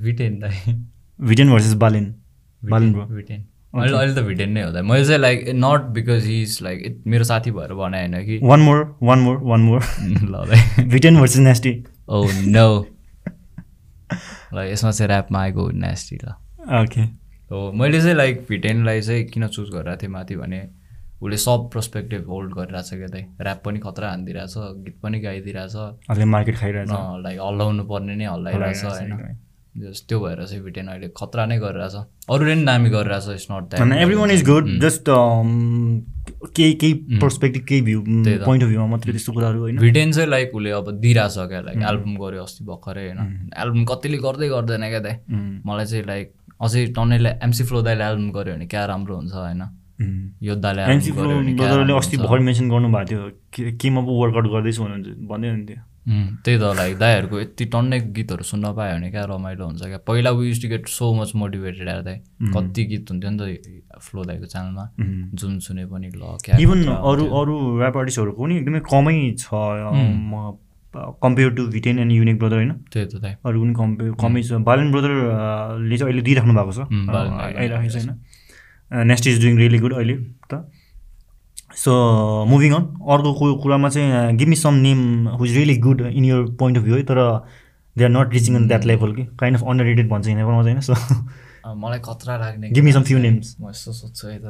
VTEN 0.02 0.38
दाइ 0.40 0.74
VTEN 1.18 1.50
versus 1.50 1.72
Balen 1.84 2.14
Balen 2.62 2.92
bro 2.92 3.06
VTEN 3.06 3.46
अहिले 3.74 3.96
अहिले 3.96 4.14
त 4.14 4.24
भिटेन 4.26 4.50
नै 4.52 4.62
हो 4.62 4.70
दाइ 4.72 4.82
मैले 4.82 5.04
चाहिँ 5.04 5.20
like 5.20 5.48
not 5.56 5.82
because 5.94 6.24
he 6.26 6.40
is 6.42 6.58
like 6.62 7.02
मेरो 7.06 7.24
साथी 7.24 7.50
भएर 7.50 7.72
भने 7.74 7.98
होइन 7.98 8.24
कि। 8.26 8.38
One 8.42 8.60
more 8.60 8.78
one 9.02 9.18
more 9.18 9.36
one 9.44 9.60
more 9.60 9.80
ल 10.02 10.86
भिटेन 10.88 11.20
भर्सेस 11.20 11.40
नेस्टी 11.40 11.72
ओ 12.08 12.24
नो 12.48 12.66
ल 14.54 14.66
यसमा 14.70 14.90
चाहिँ 14.90 15.08
ऱ्यापमा 15.10 15.42
आएको 15.42 15.70
नेस्टी 15.86 16.16
ल। 16.16 16.34
ओके 16.82 17.00
हो 17.50 17.70
मैले 17.72 18.00
चाहिँ 18.00 18.16
लाइक 18.16 18.44
भिटेनलाई 18.48 19.00
चाहिँ 19.00 19.24
किन 19.26 19.46
चुज 19.48 19.68
गरिरहेको 19.70 20.02
थिएँ 20.02 20.10
माथि 20.10 20.36
भने 20.36 20.60
उसले 21.22 21.36
सब 21.36 21.68
पर्सपेक्टिभ 21.74 22.28
होल्ड 22.28 22.54
गरिरहेछ 22.54 22.90
क्या 22.90 23.06
दाइ 23.06 23.22
ऱ्याप 23.40 23.62
पनि 23.64 23.78
खतरा 23.78 24.10
हानिदिरहेछ 24.10 24.54
गीत 24.84 24.96
पनि 25.02 25.20
गाइदिरहेछ। 25.20 25.76
अहिले 25.76 26.24
मार्केट 26.24 26.56
खाइरहेछ। 26.56 26.88
लाइक 27.24 27.38
हल्लाउनु 27.40 27.84
पर्ने 27.84 28.14
नै 28.16 28.24
हल्लाइरहेछ 28.24 28.84
होइन। 28.84 29.12
एकदमै। 29.70 29.90
जस 29.90 30.04
त्यो 30.08 30.20
भएर 30.20 30.44
चाहिँ 30.44 30.62
भिटेन 30.64 30.86
अहिले 30.88 31.08
खतरा 31.16 31.46
नै 31.46 31.58
गरिरहेछ। 31.58 31.94
अरूले 32.30 32.54
पनि 32.54 32.64
दामी 32.64 32.90
गरिरहेछ 32.90 33.28
इट्स 33.30 33.46
नट 33.50 33.74
होइन 33.74 33.92
every 33.92 34.16
one 34.16 34.30
is 34.30 34.42
good 34.44 34.64
just 34.80 35.04
केही 36.56 36.72
केही 36.74 37.18
पर्सपेक्टिभ 37.20 37.64
केही 37.68 37.82
भ्यू। 37.82 38.00
पोइन्ट 38.44 38.62
अफ 38.62 38.68
भ्यूमा 38.68 38.86
मात्रै 38.86 39.12
त्यस्तो 39.12 39.32
कुराहरू 39.32 39.60
होइन। 39.60 39.78
भिटेन 39.78 40.12
चाहिँ 40.12 40.28
लाइक 40.30 40.54
उसले 40.54 40.70
अब 40.70 40.90
दिइरहेछ 41.00 41.36
क्या 41.50 41.60
लाइक 41.60 41.78
एल्बम 41.90 42.14
गऱ्यो 42.16 42.42
अस्ति 42.42 42.64
भर्खरै 42.64 43.04
होइन। 43.06 43.50
एल्बम 43.56 43.84
कतिले 43.84 44.18
गर्दै 44.18 44.48
गर्दैन 44.48 44.88
क्या 44.88 45.00
दाइ 45.00 45.14
उम्, 45.30 45.60
मलाई 45.66 45.86
चाहिँ 45.86 46.04
लाइक 46.06 46.26
अझै 46.60 46.86
टन्नेले 46.96 47.30
एमसी 47.44 47.64
फ्लो 47.64 47.82
दाइले 47.82 48.04
एल्बम 48.04 48.30
गऱ्यो 48.30 48.54
भने 48.54 48.66
क्या 48.66 48.84
राम्रो 48.86 49.16
हुन्छ 49.16 49.34
होइन। 49.34 49.62
योद्धाले 50.42 50.82
एमसी 50.82 51.10
राम्रो 51.10 51.96
अस्ति। 51.96 52.16
भर्खर 52.16 52.38
मेन्सन 52.40 52.68
गर्नुभएको 52.70 53.08
थियो। 53.10 53.22
के 53.52 53.72
केमा 53.76 54.00
पो 54.00 54.12
वर्कआउट 54.20 54.46
गर्दैछु 54.52 54.82
भन्नुहुन्छ 54.82 55.08
भन्दै 55.30 55.48
हुनुहुन्थ्यो। 55.48 55.76
उम्, 55.76 55.89
त्यही 56.10 56.58
त 56.58 56.62
लाइक 56.76 56.94
दाईहरूको 56.98 57.40
यति 57.40 57.64
टन्नै 57.72 57.98
गीतहरू 58.16 58.44
सुन्न 58.44 58.72
पायो 58.76 58.94
भने 58.96 59.10
क्या 59.10 59.24
रमाइलो 59.30 59.64
हुन्छ 59.66 59.82
क्या। 59.82 59.98
पहिला 60.06 60.30
we 60.30 60.48
use 60.48 60.62
to 60.62 60.68
get 60.68 60.88
so 60.90 61.12
much 61.14 61.30
motivated 61.42 61.88
यार 61.88 62.00
दाइ 62.02 62.16
कति 62.54 62.84
गीत 62.90 63.10
हुन्थ्यो 63.10 63.30
नि 63.30 63.38
त 63.38 64.00
फ्लो 64.00 64.24
दाईको 64.24 64.46
च्यानलमा। 64.46 64.84
जुन 65.34 65.58
सुने 65.66 65.84
पनि 65.86 66.08
ल 66.10 66.36
क्या 66.44 66.58
इभन 66.58 66.78
अरू। 66.88 67.24
अरू 67.40 67.54
ऱ्याप 67.78 67.96
आर्टिस्टहरूको 67.96 68.42
पनि 68.42 68.54
एकदमै 68.58 68.80
कमै 68.90 69.16
छ 69.38 69.46
compare 71.22 71.50
to 71.54 71.66
VTEN 71.70 71.98
and 71.98 72.12
unique 72.12 72.38
brother 72.38 72.56
होइन? 72.56 72.72
त्यही 72.90 73.06
त 73.06 73.22
दाइ। 73.22 73.34
अरू 73.46 73.62
पनि 73.62 73.74
कम्पेयर 73.78 74.12
कमै 74.18 74.42
छ। 74.42 74.58
बालन 74.66 74.90
ब्रदरले 74.90 75.96
चाहिँ 75.96 76.10
अहिले 76.10 76.22
दिइराख्नु 76.26 76.54
भएको 76.58 76.72
छ। 76.74 76.80
आइरहेको 76.90 77.90
छ 77.90 77.96
होइन? 77.96 78.10
Next 79.06 79.26
is 79.26 79.36
doing 79.42 79.54
really 79.58 79.78
good 79.78 79.94
अहिले 79.94 80.16
त। 80.50 80.66
सो 81.76 82.44
मुभिङ 82.44 82.72
अन 82.74 82.82
अर्को 82.82 83.54
कुरामा 83.56 83.88
चाहिँ 83.88 84.36
give 84.36 84.48
me 84.48 84.56
some 84.56 84.74
name 84.74 85.28
who 85.28 85.44
is 85.44 85.56
really 85.56 85.76
good 85.76 86.00
in 86.00 86.24
your 86.24 86.42
point 86.42 86.78
of 86.78 86.84
view 86.84 86.96
है 86.96 87.02
तर 87.02 87.46
they 87.98 88.04
are 88.04 88.10
not 88.10 88.32
reaching 88.32 88.56
in 88.56 88.68
that 88.68 88.84
level 88.84 89.14
कि 89.14 89.24
काइन्ड 89.24 89.58
अफ 89.58 89.64
अन्डर 89.68 89.84
रेटेड 89.84 90.08
भन्छ 90.08 90.24
चाहिँ 90.24 90.42
होइन 90.42 90.80
सो 90.80 90.94
मलाई 91.74 91.98
खतरा 91.98 92.36
लाग्ने 92.36 92.68
some 92.70 93.04
few 93.04 93.16
केटाहरू 93.16 93.30
names. 93.30 93.46
चाहिँ 93.46 93.66
म 93.66 93.70
यस्तो 93.70 93.92
सोध्छु 93.92 94.28
है 94.28 94.38
त 94.38 94.44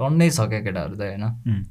टन्नै 0.00 0.28
छ 0.30 0.48
क्या 0.50 0.60
केटाहरू 0.64 0.96
दाइ 0.96 1.08
होइन। 1.10 1.64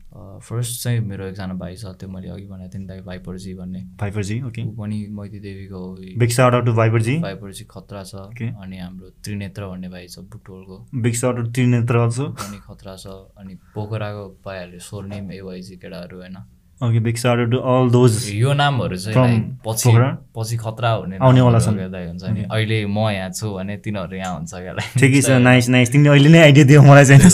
फर्स्ट 0.46 0.84
चाहिँ 0.84 1.00
मेरो 1.02 1.26
एकजना 1.28 1.54
भाइ 1.62 1.76
छ 1.76 1.94
त्यो 2.00 2.10
मैले 2.10 2.30
अघि 2.30 2.46
भनेको 2.48 2.70
थिएँ 2.74 2.82
नि 2.82 2.88
दाइ 2.88 3.02
भाइपरजी 3.08 3.54
भन्ने। 3.56 3.82
भाइपरजी 4.00 4.42
ओके 4.48 4.62
ऊ 4.64 4.72
पनि 4.78 4.98
मैती 5.18 5.40
देवीको 5.40 5.82
बिग 6.20 6.40
आउट 6.40 6.70
भाइपरजी 6.76 7.18
भाइपरजी 7.20 7.64
खतरा 7.72 8.04
छ. 8.04 8.14
अनि 8.62 8.78
हाम्रो 8.78 9.10
त्रिनेत्र 9.24 9.68
भन्ने 9.68 9.90
भाइ 9.90 10.08
छ 10.08 10.20
बुटोलको। 10.30 10.78
बिग 11.02 11.26
आउट 11.26 11.54
त्रिनेत्र 11.56 11.98
अल्सो 11.98 12.28
पनि 12.38 12.58
खतरा 12.68 12.96
छ 12.96 13.08
अनि 13.38 13.56
पोखराको 13.74 14.28
पाइहाल्यो 14.46 14.80
स्वर्णिम 14.88 15.32
एवाइजी 15.32 15.76
केटाहरू 15.78 16.18
होइन। 16.22 16.38
Okay 16.80 17.00
big 17.00 17.18
shout 17.18 17.52
to 17.52 17.58
all 17.58 17.90
those 17.92 18.14
यो 18.34 18.54
नामहरू 18.54 18.98
चाहिँ 18.98 19.60
पछि? 19.68 19.92
पछि 20.36 20.58
खतरा 20.58 20.92
हुने 20.92 21.18
आउनेवाला 21.20 21.60
छन्। 21.60 21.80
हुन्छ 21.80 22.24
नि। 22.24 22.44
अहिले 22.48 22.86
म 22.86 23.10
यहाँ 23.10 23.30
छु 23.36 23.52
भने 23.52 23.78
तिनीहरू 23.84 24.16
यहाँ 24.16 24.34
हुन्छ 24.36 24.54
क्या। 24.54 24.74
ठिकै 24.96 25.22
छ 25.22 25.30
नाइस 25.48 25.70
नाइस 25.70 25.92
तिमीले 25.92 26.10
अहिले 26.10 26.30
नै 26.30 26.40
आइडिया 26.40 26.66
दियो 26.66 26.82
मलाई 26.82 27.06
चाहिँ। 27.06 27.20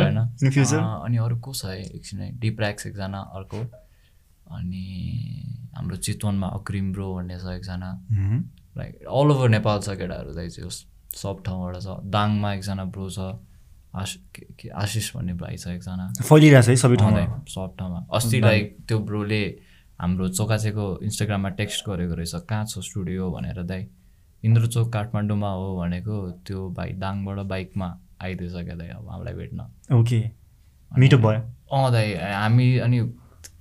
होइन। 0.00 0.18
अनि 1.04 1.16
अरू 1.16 1.36
को 1.36 1.52
छ 1.52 1.64
है? 1.64 1.76
एकछिन 1.92 2.20
है। 2.20 2.28
डिप्र्याक्स 2.40 2.86
एकजना 2.86 3.20
अर्को। 3.36 3.60
अनि 4.56 4.84
हाम्रो 5.76 5.96
चितवनमा 5.96 6.46
अक्रिम 6.48 6.92
ब्रो 6.92 7.14
भन्ने 7.14 7.36
छ 7.38 7.52
एकजना. 7.52 7.90
लाइक 8.78 8.92
अल 9.04 9.28
ओभर 9.36 9.48
नेपाल 9.48 9.78
छ 9.84 9.88
केटाहरू 10.00 10.32
दाइ 10.32 10.48
चाहिँ 10.48 10.70
सब 11.16 11.36
ठाउँबाट 11.46 11.74
छ। 11.84 12.00
दाङमा 12.16 12.48
एकजना 12.54 12.84
ब्रो 12.96 13.10
छ। 13.10 13.18
आश 13.94 14.18
के- 14.34 14.72
आशिष 14.72 15.16
भन्ने 15.16 15.34
भाइ 15.34 15.56
छ 15.56 15.66
एकजना। 15.66 16.12
फैलिरहेछ 16.22 16.68
है 16.68 16.76
सबै 16.76 16.96
ठाउँमा। 16.96 17.44
सब 17.48 17.74
ठाउँमा। 17.78 18.06
अस्ति 18.12 18.40
लाइक 18.40 18.76
त्यो 18.88 18.98
ब्रोले 18.98 19.60
हाम्रो 20.00 20.28
चोकाचेको 20.28 21.00
इन्स्टाग्राममा 21.02 21.48
टेक्स्ट 21.48 21.88
गरेको 21.88 22.14
रहेछ 22.14 22.34
कहाँ 22.34 22.64
छ 22.64 22.78
स्टुडियो 22.78 23.30
भनेर 23.30 23.62
दाइ। 23.62 23.86
इन्द्रचोक 24.44 24.92
काठमाडौँमा 24.92 25.50
हो 25.50 25.76
भनेको 25.76 26.30
त्यो 26.30 26.70
भाइ 26.70 26.92
दाङबाट 26.92 27.38
बाइकमा 27.38 28.00
आइदिएछ 28.22 28.52
क्या 28.52 28.74
दाइ 28.74 28.88
अब 28.88 29.08
हामीलाई 29.10 29.34
भेट्न। 29.34 29.60
ओके। 29.92 30.30
मिटअप 30.98 31.20
भयो? 31.20 31.40
अँ 31.76 31.92
दाइ 31.92 32.14
हामी 32.14 32.78
अनि 32.78 33.00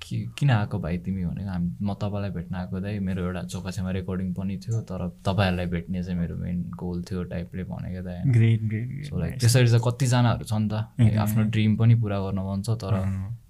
कि 0.02 0.18
किन 0.38 0.50
आएको 0.52 0.80
भाइ 0.80 0.98
तिमी 1.06 1.26
भनेको? 1.26 1.50
हामी 1.50 1.70
म 1.82 1.94
तपाईँलाई 1.96 2.32
भेट्न 2.32 2.56
आएको 2.56 2.80
दाइ 2.80 3.00
मेरो 3.00 3.24
एउटा 3.26 3.42
चोखाछेमा 3.54 3.92
रेकर्डिङ 3.92 4.34
पनि 4.34 4.58
थियो 4.58 4.82
तर 4.90 5.02
तपाईँहरूलाई 5.26 5.66
भेट्ने 5.74 6.04
चाहिँ 6.04 6.20
मेरो 6.20 6.36
मेन 6.38 6.58
गोल 6.78 7.02
थियो 7.04 7.24
टाइपले 7.34 7.64
भनेको 7.64 8.02
दाइ। 8.06 8.18
ग्रेट 8.32 8.62
ग्रेट 8.70 9.06
सो 9.06 9.20
लाइक 9.20 9.40
त्यसरी 9.40 9.68
चाहिँ 9.68 9.84
कतिजनाहरू 9.88 10.46
छ 10.46 10.54
नि 10.54 10.68
त 10.70 11.18
आफ्नो 11.20 11.44
ड्रिम 11.52 11.76
पनि 11.78 11.96
पुरा 12.02 12.20
गर्न 12.22 12.40
मन 12.48 12.62
छ 12.62 12.78
तर 12.84 12.94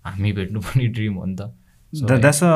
हामी 0.08 0.32
भेट्नु 0.34 0.60
पनि 0.62 0.88
ड्रिम 0.98 1.14
हो 1.20 1.26
नि 1.26 1.36
त। 1.36 1.52
That's 1.94 2.44
a 2.44 2.52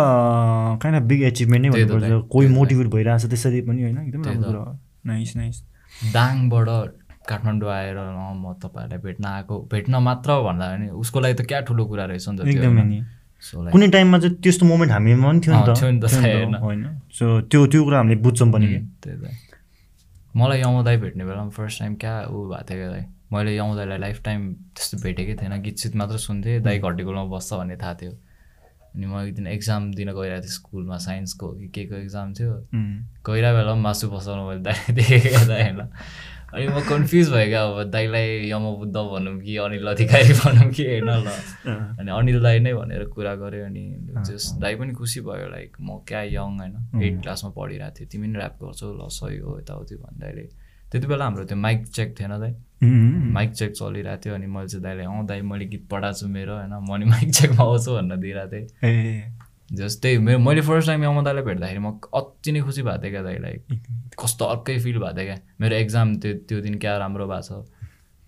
kind 0.81 1.01
of 1.01 1.07
big 1.07 1.21
achievement 1.23 1.65
नै 1.65 1.69
भन्नुपर्छ। 1.71 2.27
कोही 2.31 2.47
मोटिभेट 2.47 2.87
भइरहेको 2.95 3.27
छ 3.27 3.29
त्यसरी 3.29 3.61
पनि 3.69 3.81
होइन 3.83 3.97
एकदम 3.97 4.23
त्यही 4.23 4.35
राम्रो 4.35 4.49
त। 4.49 4.53
कुरा 4.53 4.63
हो। 4.65 4.77
नाइस 5.05 5.35
नाइस 5.35 5.63
दाङबाट 6.13 6.67
काठमाडौँ 7.29 7.71
आएर 7.71 7.97
म 8.35 8.53
तपाईँहरूलाई 8.61 8.99
भेट्न 8.99 9.25
आएको 9.25 9.55
भेट्न 9.71 9.93
मात्र 10.03 10.29
भन्दा 10.43 10.65
पनि 10.75 10.87
उसको 10.99 11.19
लागि 11.19 11.33
त 11.33 11.41
क्या 11.47 11.59
ठुलो 11.69 11.85
कुरा 11.85 12.05
रहेछ 12.11 12.29
नि 12.29 12.37
त 12.37 12.47
एकदमै 12.47 12.83
कुनै 13.41 13.87
टाइममा 13.89 14.17
चाहिँ 14.19 14.35
त्यस्तो 14.37 14.65
मोमेन्ट 14.65 14.91
हामीमा 14.91 15.27
पनि 15.27 15.39
थियो 15.41 15.53
नि 15.55 15.63
त। 15.67 15.69
थियो 15.77 15.91
नि 15.91 15.99
त, 15.99 16.05
थियो 16.13 16.49
नि 16.49 16.57
होइन। 16.61 16.83
सो 17.11 17.25
त्यो 17.49 17.59
त्यो 17.67 17.81
कुरा 17.83 17.97
हामीले 17.97 18.21
बुझ्छौँ 18.21 18.51
पनि 18.53 18.67
त्यही 19.01 19.17
त। 19.17 19.25
मलाई 20.37 20.59
यमदाई 20.61 20.97
भेट्ने 20.97 21.23
बेलामा 21.25 21.49
फर्स्ट 21.49 21.79
टाइम 21.79 21.95
क्या 21.95 22.13
ऊ 22.29 22.37
भएको 22.49 22.63
थियो 22.69 22.89
क्या 22.91 23.03
मैले 23.33 23.51
यमदाईलाई 23.57 23.97
लाइफ 23.97 24.17
टाइम 24.23 24.39
त्यस्तो 24.75 24.97
भेटेकै 25.03 25.35
थिएन। 25.41 25.53
गीत 25.63 25.77
सित 25.77 25.95
मात्र 25.95 26.17
सुन्थेँ 26.17 26.59
दाइ 26.61 26.79
घट्टीकोमा 26.79 27.23
बस्छ 27.31 27.53
भन्ने 27.53 27.75
थाहा 27.81 27.93
थियो। 28.01 28.13
अनि 28.91 29.05
म 29.07 29.23
एक 29.23 29.33
दिन 29.35 29.47
एक्जाम 29.47 29.81
दिन 29.95 30.11
गइरहेको 30.11 30.43
थिएँ 30.43 30.51
स्कुलमा 30.51 30.97
साइन्सको 30.99 31.47
कि 31.57 31.67
के 31.71 31.83
को 31.87 31.95
एक्जाम 31.95 32.33
थियो। 32.35 32.53
गइरहेको 33.23 33.55
बेला 33.57 33.71
पनि 33.71 33.81
मासु 33.81 34.05
पसाउनु 34.11 34.43
मैले 34.47 34.61
दाइ 34.67 34.93
देखेँ 34.93 35.19
क्या 35.31 35.43
दाइ 35.47 35.61
होइन 35.63 35.81
अनि 36.51 36.67
म 36.67 36.79
कन्फ्युज 36.83 37.29
भयो 37.31 37.47
क्या 37.47 37.63
अब 37.63 37.91
दाइलाई 37.91 38.49
यम 38.49 38.65
बुद्ध 38.79 38.95
भनौँ 38.95 39.39
कि 39.39 39.55
अनिल 39.57 39.87
अधिकारी 39.87 40.33
भनौँ 40.35 40.69
कि 40.71 40.83
होइन 40.85 41.09
ल। 41.09 41.27
अनि 41.99 42.11
अनिल 42.11 42.39
दाई 42.43 42.59
नै 42.59 42.73
भनेर 42.73 43.03
कुरा 43.15 43.35
गऱ्यो 43.35 43.65
अनि 43.65 43.83
जस 44.27 44.59
दाई 44.59 44.75
पनि 44.75 44.93
खुसी 44.93 45.21
भयो 45.21 45.47
लाइक 45.47 45.77
म 45.79 46.03
क्या 46.07 46.21
यङ 46.35 46.59
होइन। 46.59 47.03
एट 47.03 47.21
क्लासमा 47.21 47.49
पढिरहेको 47.55 47.95
थिएँ। 47.99 48.07
तिमी 48.11 48.27
पनि 48.27 48.39
ऱ्याप 48.39 48.55
गर्छौ 48.63 48.91
ल 48.99 49.07
सही 49.07 49.37
हो 49.39 49.59
यताउति 49.59 49.95
भन्दाखेरि 49.95 50.45
त्यति 50.91 51.07
बेला 51.07 51.25
हाम्रो 51.25 51.43
त्यो 51.47 51.57
माइक 51.57 51.87
चेक 51.87 52.19
थिएन 52.19 52.33
दाइ। 52.39 52.53
उम्, 52.83 53.31
माइक 53.31 53.51
चेक 53.55 53.71
चलिरहेको 53.71 54.21
थियो 54.25 54.33
अनि 54.35 54.47
मैले 54.51 54.67
चाहिँ 54.67 54.83
दाइलाई 54.83 55.05
अँ 55.07 55.25
दाइ 55.25 55.41
मैले 55.41 55.65
गीत 55.71 55.87
पढाएको 55.87 56.19
छु 56.19 56.27
मेरो 56.27 56.53
होइन। 56.57 56.73
म 56.83 56.99
नि 56.99 57.05
माइक 57.05 57.29
चेकमा 57.31 57.63
आउँछु 57.63 57.91
भनेर 57.95 58.17
दिइरहेको 58.17 58.51
थिएँ। 58.51 58.67
जस्तै 59.73 60.17
मेरो 60.17 60.39
मैले 60.39 60.61
फर्स्ट 60.61 60.87
टाइम 60.87 61.23
दाइलाई 61.23 61.43
भेट्दाखेरि 61.43 61.79
म 61.79 61.99
अति 62.13 62.51
नै 62.51 62.61
खुसी 62.61 62.81
भएको 62.81 63.03
थिएँ 63.03 63.11
क्या 63.11 63.23
दाइलाई 63.23 63.53
कस्तो 64.19 64.45
अर्कै 64.45 64.79
फिल 64.79 64.97
भएको 64.99 65.17
थियो 65.17 65.25
क्या। 65.25 65.39
मेरो 65.61 65.75
एक्जाम 65.75 66.15
त्यो 66.15 66.33
त्यो 66.33 66.61
दिन 66.61 66.77
क्या 66.79 66.97
राम्रो 66.97 67.27
भएको 67.27 67.41
छ? 67.41 67.65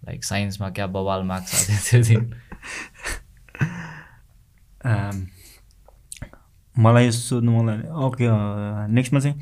लाइक 0.06 0.24
साइन्समा 0.24 0.70
क्या 0.70 0.88
बवाल 0.88 1.24
मार्क्स 1.24 1.54
आएको 1.56 1.74
थियो 1.92 2.04
त्यो 2.04 2.20
दिन? 2.20 2.34
Um, 4.84 5.20
मलाई 6.80 7.12
सोध्नु 7.12 7.52
मलाई 7.62 7.78
ओके 8.06 8.28
नेक्स्टमा 8.94 9.20
चाहिँ 9.20 9.36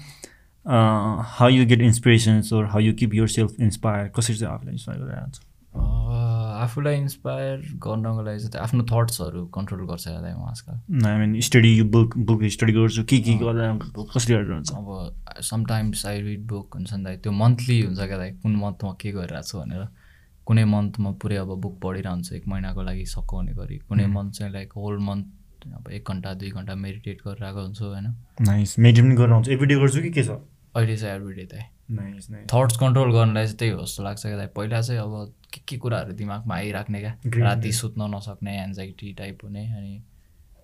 how 1.37 1.49
you 1.49 1.65
get 1.65 1.81
inspirations 1.81 2.53
or 2.53 2.65
how 2.65 2.79
you 2.79 2.93
keep 2.93 3.13
yourself 3.27 3.55
inspire 3.59 4.07
कसरी 4.07 4.35
चाहिँ 4.35 4.53
आफूलाई 4.53 4.73
इन्सपायर 4.73 4.99
गरिरहेको 4.99 5.31
छ? 5.31 5.41
आफूलाई 6.61 6.95
इन्सपायर 6.97 7.57
गर्नको 7.85 8.21
लागि 8.23 8.39
चाहिँ 8.39 8.63
आफ्नो 8.63 8.83
थट्सहरू 8.91 9.45
कन्ट्रोल 9.55 9.85
गर्छ 9.87 10.07
म 10.07 10.45
आजकल। 10.49 11.07
I 11.07 11.17
mean 11.19 11.39
study 11.47 11.71
book 11.95 12.17
book 12.17 12.43
study 12.55 12.73
गर्छु 12.73 13.03
के 13.03 13.19
के 13.19 13.33
गर्दा 13.37 13.73
कसरी 14.13 14.33
गरेर 14.35 14.51
हुन्छ। 14.51 14.71
अब 14.71 14.87
समटाइम्स 15.49 16.05
आई 16.05 16.21
रिड 16.21 16.45
बुक 16.47 16.75
हुन्छ 16.75 16.93
नि 16.93 17.03
दाइ 17.03 17.17
त्यो 17.17 17.31
मन्थली 17.31 17.81
हुन्छ 17.81 17.99
क्या 17.99 18.17
दाइ 18.17 18.31
कुन 18.43 18.55
मन्थमा 18.55 18.91
के 19.01 19.11
गरिरहेको 19.11 19.47
छु 19.47 19.57
भनेर। 19.59 19.87
कुनै 20.47 20.63
मन्थमा 20.65 21.11
पुरै 21.21 21.35
अब 21.37 21.51
बुक 21.61 21.75
पढिरहेको 21.81 22.13
हुन्छ 22.13 22.33
एक 22.33 22.47
महिनाको 22.47 22.81
लागि 22.83 23.05
सघाउने 23.05 23.53
गरी। 23.53 23.77
कुनै 23.89 24.05
मन्थ 24.07 24.31
चाहिँ 24.33 24.53
लाइक 24.53 24.73
होल 24.75 24.97
मन्थ 24.99 25.67
अब 25.77 25.89
एक 25.91 26.03
घन्टा 26.09 26.33
दुई 26.33 26.49
घन्टा 26.51 26.75
मेडिटेट 26.75 27.17
गरिरहेको 27.27 27.61
हुन्छु 27.61 27.85
होइन। 27.85 28.07
नाइस 28.41 28.79
मेडिटेट 28.79 29.17
गरेर 29.17 29.33
आउँछ 29.33 29.49
एभ्रिडे 29.49 29.75
गर्छु 29.75 30.01
कि 30.01 30.09
के 30.11 30.23
छ? 30.23 30.29
अहिले 30.75 30.95
चाहिँ 30.97 31.15
एभ्रिडे 31.15 31.43
नाइस 31.43 31.65
थट्स 32.45 32.77
कन्ट्रोल 32.77 33.11
गर्नलाई 33.13 33.45
चाहिँ 33.45 33.57
त्यही 33.57 33.71
हो 33.71 33.81
जस्तो 33.81 34.03
लाग्छ 34.03 34.21
क्या 34.21 34.37
दाइ। 34.37 34.47
पहिला 34.47 34.81
चाहिँ 34.81 35.01
अब 35.01 35.33
के 35.53 35.61
के 35.67 35.77
कुराहरू 35.77 36.13
दिमागमा 36.13 36.55
आइराख्ने 36.55 36.99
क्या? 36.99 37.15
राति. 37.27 37.71
सुत्न 37.71 38.01
नसक्ने 38.15 38.63
एन्जाइटी 38.63 39.13
टाइप 39.13 39.37
हुने 39.43 39.65
अनि 39.67 40.03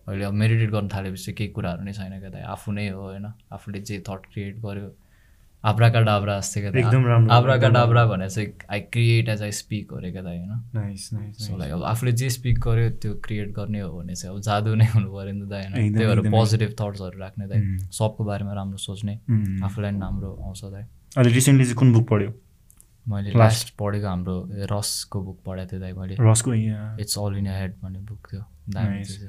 अहिले 0.08 0.26
अब 0.26 0.34
मेडिटेट 0.34 0.70
गर्न 0.72 0.88
थालेपछि 0.88 1.34
केही 1.34 1.50
कुराहरू 1.50 1.84
नै 1.84 1.94
छैन 1.94 2.20
क्या 2.20 2.30
दाइ। 2.30 2.42
आफू 2.42 2.72
नै 2.72 2.90
हो 2.90 3.02
होइन। 3.02 3.26
आफूले 3.52 3.80
जे 3.80 4.00
थट 4.00 4.26
क्रिएट 4.34 4.60
गर्यो। 4.60 4.96
आब्राका 5.66 6.02
डाब्रा 6.02 6.40
जस्तै 6.40 6.62
क्या 6.62 6.70
एकदम 6.70 7.06
राम्रो, 7.06 7.34
आब्राका 7.34 7.70
डाब्रा 7.70 8.06
भने 8.06 8.30
चाहिँ 8.30 8.54
I 8.72 8.80
create 8.80 9.30
as 9.30 9.42
I 9.44 9.52
speak 9.52 9.92
हो 9.92 9.98
अरे 9.98 10.12
क्या 10.12 10.22
दाइ 10.22 10.38
होइन? 10.38 10.52
सो 11.34 11.58
लाइक 11.58 11.74
अब 11.74 11.84
आफूले 11.84 12.12
जे 12.12 12.30
स्पिक 12.30 12.60
गर्यो 12.60 12.90
त्यो 12.90 13.14
क्रिएट 13.14 13.50
गर्ने 13.52 13.80
हो 13.80 14.00
भने 14.00 14.16
चाहिँ 14.16 14.36
अब 14.36 14.42
जादु 14.42 14.76
नै 14.76 14.86
हुनु 14.86 15.10
पऱ्यो 15.12 15.32
नि 15.32 15.50
त 15.50 15.54
होइन? 15.54 15.74
त्यही 15.74 16.16
भएर। 16.16 16.32
पोजिटिभ 16.32 16.70
थट्सहरू 16.70 17.20
राख्ने 17.20 17.48
दाइ। 17.48 17.62
उम्. 17.62 17.78
सबको 17.78 18.24
बारेमा 18.24 18.54
राम्रो 18.54 18.78
सोच्ने। 18.78 19.20
उम्. 19.30 19.64
आफूलाई 19.64 19.92
पनि 19.92 20.00
राम्रो 20.00 20.34
आउँछ 20.46 20.66
दाइ। 20.66 20.84
अहिले 21.18 21.34
रिसेन्टली 21.34 21.66
चाहिँ 21.66 21.76
कुन 21.78 21.94
बुक 21.94 22.08
पढ्यो? 22.10 22.30
मैले. 23.08 23.32
लास्ट 23.40 23.74
पढेको 23.80 24.08
हाम्रो 24.08 24.36
रसको 24.72 25.18
बुक 25.22 25.38
पढाएको 25.46 25.72
थिएँ 25.72 25.82
दाइ 25.82 25.94
मैले। 25.94 26.16
रसको 26.20 26.54
इट्स 27.02 27.18
अल 27.18 27.38
इन 27.38 27.48
हेड 27.48 27.72
भन्ने 27.84 28.00
बुक 28.00 28.22
थियो। 28.32 28.44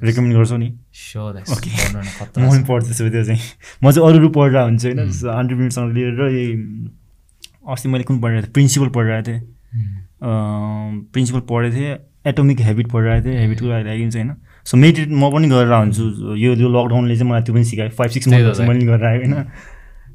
रेकमेन्ड 0.04 0.36
गर्छौ 0.36 0.56
नि। 0.56 0.68
स्योर 0.92 1.34
म 1.38 1.40
पनि 2.38 2.62
पढ्दैछु 2.68 3.08
त्यो 3.08 3.24
चाहिँ। 3.24 3.40
म 3.84 3.90
चाहिँ 3.90 4.08
अरू 4.08 4.18
अरू 4.18 4.28
पढिरहेको 4.28 4.64
हुन्छु 4.68 4.88
होइन 4.88 4.98
हन्ड्रेड 5.38 5.58
मिनटसँग 5.58 5.92
लिएर 5.94 6.20
यही 6.28 6.46
अस्ति 7.70 7.88
मैले 7.88 8.04
कुन 8.04 8.20
पढिरहेको 8.20 8.46
थिएँ? 8.46 8.52
प्रिन्सिपल 8.52 8.88
पढिरहेको 8.98 9.26
थिएँ। 9.30 9.40
प्रिन्सिपल 11.14 11.40
पढेको 11.48 11.76
थिएँ। 11.76 11.96
एटोमिक 12.26 12.60
हेबिट 12.60 12.86
पढिरहेको 12.92 13.24
थिएँ। 13.24 13.38
हेबिटको 13.40 13.66
लागि 13.68 14.10
चाहिँ 14.10 14.26
होइन। 14.26 14.36
सो 14.66 14.76
मेडिटेट 14.76 15.08
म 15.08 15.30
पनि 15.32 15.48
गरेर 15.48 15.72
हुन्छु 15.72 16.34
यो 16.36 16.50
यो 16.54 16.68
लकडाउनले 16.68 17.14
चाहिँ 17.16 17.30
मलाई 17.30 17.42
त्यो 17.46 17.54
पनि 17.54 17.64
सिकायो। 17.64 17.90
फाइभ 17.94 18.10
सिक्स 18.10 18.28
मन्थ 18.28 18.60
मैले 18.68 18.86
गरेर 18.90 19.06
आएँ 19.06 19.18
होइन। 19.22 19.34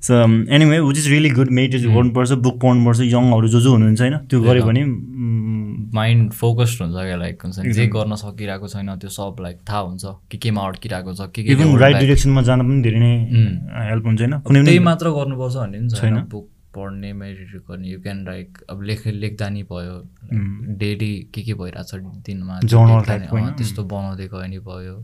So 0.04 0.14
anyway 0.56 0.80
which 0.80 0.98
is 0.98 1.08
really 1.10 1.30
good 1.32 1.50
meditate 1.60 1.82
गर्नुपर्छ 1.96 2.32
बुक 2.46 2.56
पढ्नुपर्छ 2.62 3.00
यङहरू 3.02 3.48
जो 3.48 3.60
जो 3.62 3.72
हुनुहुन्छ 3.72 4.02
होइन 4.02 4.16
त्यो 4.30 4.42
गऱ्यो। 4.44 4.64
भने 4.66 4.84
माइन्ड 5.96 6.32
फोकस्ड 6.34 6.82
हुन्छ 6.82 6.96
क्या 6.96 7.18
लाइक 7.18 7.44
हुन्छ 7.44 7.60
जे। 7.78 7.86
गर्न 7.96 8.16
सकिरहेको 8.22 8.68
छैन 8.68 8.90
त्यो 9.00 9.10
सब 9.10 9.36
लाइक 9.42 9.58
थाहा 9.70 9.80
हुन्छ 9.80 10.04
के 10.32 10.38
केमा 10.46 10.62
अड्किरहेको 10.68 11.14
छ 11.14 11.30
के 11.36 11.44
के 11.44 11.54
राइट 11.80 11.98
डिरेक्सनमा 11.98 12.42
जान 12.50 12.60
पनि 12.68 12.82
धेरै 12.84 13.00
नै. 13.00 13.14
हेल्प 13.92 14.06
हुन्छ 14.06 14.20
होइन 14.22 14.40
कुनै 14.50 14.64
त्यही 14.66 14.80
मात्र 14.90 15.06
गर्नुपर्छ 15.20 15.56
भन्ने 15.56 15.78
पनि 15.80 15.90
छैन। 16.02 16.18
बुक 16.34 16.46
पढ्ने 16.76 17.10
मेडिटेट 17.14 17.62
गर्ने 17.70 17.88
यु 17.88 18.00
क्यान 18.02 18.20
लाइक 18.26 18.50
अब 18.70 18.82
लेख 18.82 19.02
लेख्दा 19.24 19.50
नि 19.50 19.64
भयो. 19.72 19.96
डेली 20.82 21.14
के 21.34 21.42
के 21.42 21.54
भइरहेको 21.54 21.84
छ 21.90 21.96
दिनमा 22.28 22.56
त्यस्तो 23.58 23.84
बनाउँदै 23.94 24.28
गयो 24.34 24.48
नि 24.50 24.60
भयो 24.70 24.96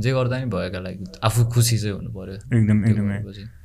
जे 0.00 0.12
गर्दा 0.12 0.38
नि 0.38 0.50
क्या 0.54 0.80
लाइक 0.80 1.04
आफू 1.24 1.44
खुसी 1.44 1.78
चाहिँ 1.78 1.94
हुनु 1.94 2.10
पऱ्यो 2.10 2.58
एकदम 2.58 2.84
एकदमै। 2.84 3.24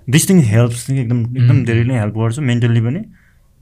दिस 0.10 0.30
थिङ 0.30 0.40
हेल्प्स 0.40 0.90
एकदम 0.90 1.38
एकदम 1.38 1.66
धेरै 1.66 1.84
नै 1.84 2.00
हेल्प 2.00 2.14
गर्छ 2.14 2.40
मेन्टल्ली 2.40 2.82
पनि। 2.82 3.06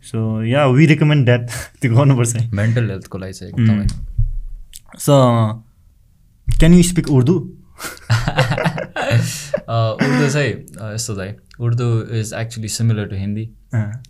So 0.03 0.43
ya 0.43 0.65
we 0.67 0.85
recommend 0.85 1.25
that 1.25 1.49
त्यो 1.81 1.95
गर्नुपर्छ। 1.95 2.35
मेन्टल 2.53 2.89
हेल्थको 2.89 3.17
लागि 3.17 3.33
चाहिँ 3.33 3.53
एकदमै। 3.53 3.87
So 4.99 5.15
can 6.59 6.73
you 6.73 6.83
speak 6.83 7.09
Urdu 7.09 7.33
Urdu 9.69 10.29
चाहिँ 10.29 10.51
यस्तो 10.93 11.15
दाइ 11.15 11.33
Urdu 11.59 12.01
is 12.01 12.33
actually 12.33 12.67
similar 12.67 13.05
to 13.05 13.15
Hindi 13.15 13.49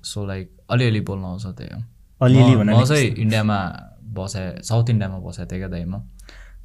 so 0.03 0.25
like 0.25 0.51
अलिअलि 0.69 0.99
बोल्न 0.99 1.23
आउँछ 1.23 1.45
त्यही 1.45 1.69
हो। 1.75 1.83
अलिअलि 2.21 2.55
म- 2.55 2.85
चाहिँ 2.85 3.07
इन्डियामा 3.07 3.57
बसाएँ 4.03 4.61
साउथ 4.61 4.89
इन्डियामा 4.89 5.17
बसेको 5.17 5.51
थिएँ 5.51 5.59
क्या 5.59 5.67
दाइ 5.67 5.85
म। 5.85 6.03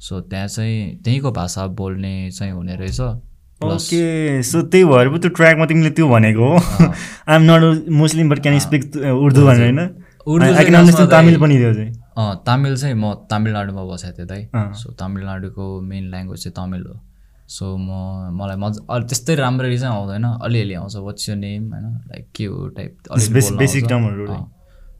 सो 0.01 0.19
त्यहाँ 0.21 0.47
चाहिँ 0.47 0.95
त्यहीँको 1.03 1.31
भाषा 1.31 1.65
बोल्ने 1.79 2.13
चाहिँ 2.31 2.53
हुने 2.53 2.75
रहेछ 2.75 2.99
ओके 3.61 4.41
सो 4.43 4.61
त्यही 4.63 4.85
भएर 4.85 5.09
पो 5.09 5.17
त्यो 5.17 5.29
ट्र्याकमा 5.37 5.65
तिमीले 5.65 5.89
त्यो 5.97 6.07
भनेको 6.09 6.45
हो। 6.47 6.57
I 6.57 7.35
am 7.35 7.43
not 7.45 7.89
Muslim 7.93 8.29
but 8.29 8.39
can 8.41 8.59
speak 8.59 8.95
Urdu 8.97 9.45
भनेर 9.45 9.61
होइन? 9.61 9.79
उर्दू 10.27 11.05
तामिल 11.11 11.37
पनि 11.39 11.57
त्यो 11.57 11.73
चाहिँ। 11.73 11.91
तामिल 12.45 12.75
चाहिँ 12.77 12.95
म 12.95 13.13
तामिलनाडुमा 13.29 13.83
बसेको 13.85 14.17
थिएँ 14.17 14.27
दाइ। 14.27 14.73
सो 14.81 14.91
तामिलनाडुको 14.99 15.65
मेन 15.81 16.09
ल्याङ्ग्वेज 16.09 16.43
चाहिँ 16.43 16.55
तमिल 16.57 16.83
हो। 16.87 16.95
सो 17.47 17.65
म 17.77 17.89
मलाई 18.33 18.57
मजा 18.57 18.85
अलि 18.89 19.05
त्यस्तै 19.05 19.35
राम्ररी 19.35 19.77
चाहिँ 19.77 19.95
आउँदैन। 19.95 20.25
अलिअलि 20.41 20.73
आउँछ 20.73 20.95
वाट्स 20.97 21.29
यो 21.29 21.35
नेम 21.35 21.69
होइन? 21.73 21.85
लाइक 22.09 22.25
के 22.35 22.45
हो 22.45 22.67
टाइप 22.73 22.97
termहरू 23.87 24.27
अँ। 24.27 24.41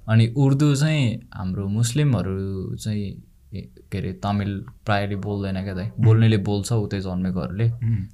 अनि 0.09 0.33
उर्दू 0.37 0.73
चाहिँ 0.75 1.19
हाम्रो 1.33 1.67
मुस्लिमहरू 1.67 2.75
चाहिँ 2.77 3.09
के 3.51 3.97
अरे 3.97 4.11
तमिल 4.23 4.51
प्रायःले 4.85 5.15
बोल्दैन 5.25 5.57
क्या 5.63 5.73
दाइ 5.73 5.87
बोल्नेले 5.99 6.37
बोल्छ 6.47 6.71
उतै 6.73 6.99
जन्मेकोहरूले 7.01 7.67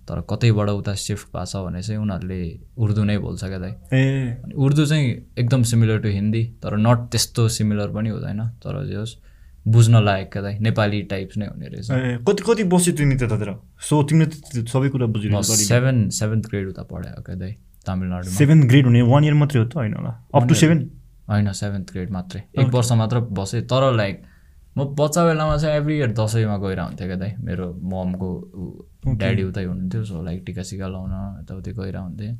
तर 0.07 0.21
कतैबाट 0.29 0.69
उता 0.69 0.93
सिफ्ट 0.97 1.27
भएको 1.29 1.45
छ 1.45 1.55
भने 1.65 1.81
चाहिँ 1.81 2.01
उनीहरूले 2.01 2.39
उर्दू 2.77 3.03
नै 3.03 3.17
बोल्छ 3.17 3.43
क्या 3.43 3.59
दाइ 3.59 3.73
ए। 3.93 4.03
अनि 4.43 4.53
उर्दू 4.57 4.85
चाहिँ 4.85 5.05
एकदम 5.37 5.63
सिमिलर 5.71 5.99
टु 6.01 6.09
हिन्दी 6.09 6.43
तर 6.63 6.77
नट 6.77 6.99
त्यस्तो 7.11 7.47
सिमिलर 7.57 7.89
पनि 7.93 8.09
हुँदैन। 8.09 8.41
तर 8.63 8.85
जे 8.87 8.95
होस् 8.95 9.15
बुझ्न 9.67 10.01
लायक 10.03 10.31
क्या 10.33 10.41
दाइ 10.41 10.57
नेपाली 10.63 11.01
टाइप्स 11.11 11.37
नै 11.37 11.45
हुने 11.47 11.67
रहेछ। 11.67 11.87
कति 12.27 12.43
कति 12.47 12.63
बस्यो 12.73 12.93
तिमी 12.97 13.15
त्यतातिर? 13.15 13.51
सो 13.77 14.03
तिमीले 14.09 14.65
सबै 14.65 14.89
कुरा 14.89 15.07
बुझिरहेको 15.13 15.55
सेभेन 15.61 15.97
सेभेन्थ 16.17 16.45
ग्रेड 16.49 16.67
उता 16.69 16.83
पढाएको 16.87 17.21
क्या 17.21 17.35
दाइ 17.35 17.51
तामिलनाडुमा। 17.85 18.35
सेभेन्थ 18.37 18.63
ग्रेड 18.69 18.85
हुने 18.85 19.01
वान 19.11 19.23
इयर 19.23 19.33
मात्रै 19.37 19.61
हो 19.61 19.67
त 19.67 19.75
होइन 19.77 19.93
होला? 19.93 20.13
Up 20.33 20.47
to. 20.47 20.53
सेभेन 20.55 20.79
होइन 21.29 21.51
सेभेन्थ 21.61 21.91
ग्रेड 21.91 22.09
मात्रै। 22.11 22.41
एक 22.57 22.67
वर्ष 22.73 22.91
मात्र 22.97 23.19
बसेँ 23.37 23.61
तर 23.67 23.91
लाइक 23.93 24.15
म 24.77 24.83
बच्चा 24.99 25.25
बेलामा 25.25 25.57
चाहिँ 25.57 25.75
एभ्री 25.77 25.97
इयर 25.97 26.11
दसैँमा 26.19 26.57
गएर 26.57 26.79
हुन्थ्यो 26.79 27.07
क्या 27.07 27.15
दाइ। 27.17 27.31
मेरो 27.41 27.65
ममको 27.91 28.29
ड्याडी 29.17 29.43
उतै 29.43 29.63
हुनुहुन्थ्यो 29.63 30.03
सो 30.05 30.23
लाइक 30.23 30.43
टिका 30.45 30.63
सिका 30.69 30.87
लाउन 30.87 31.13
यताउति 31.41 31.71
गएर 31.79 31.97
हुन्थेँ 31.97 32.31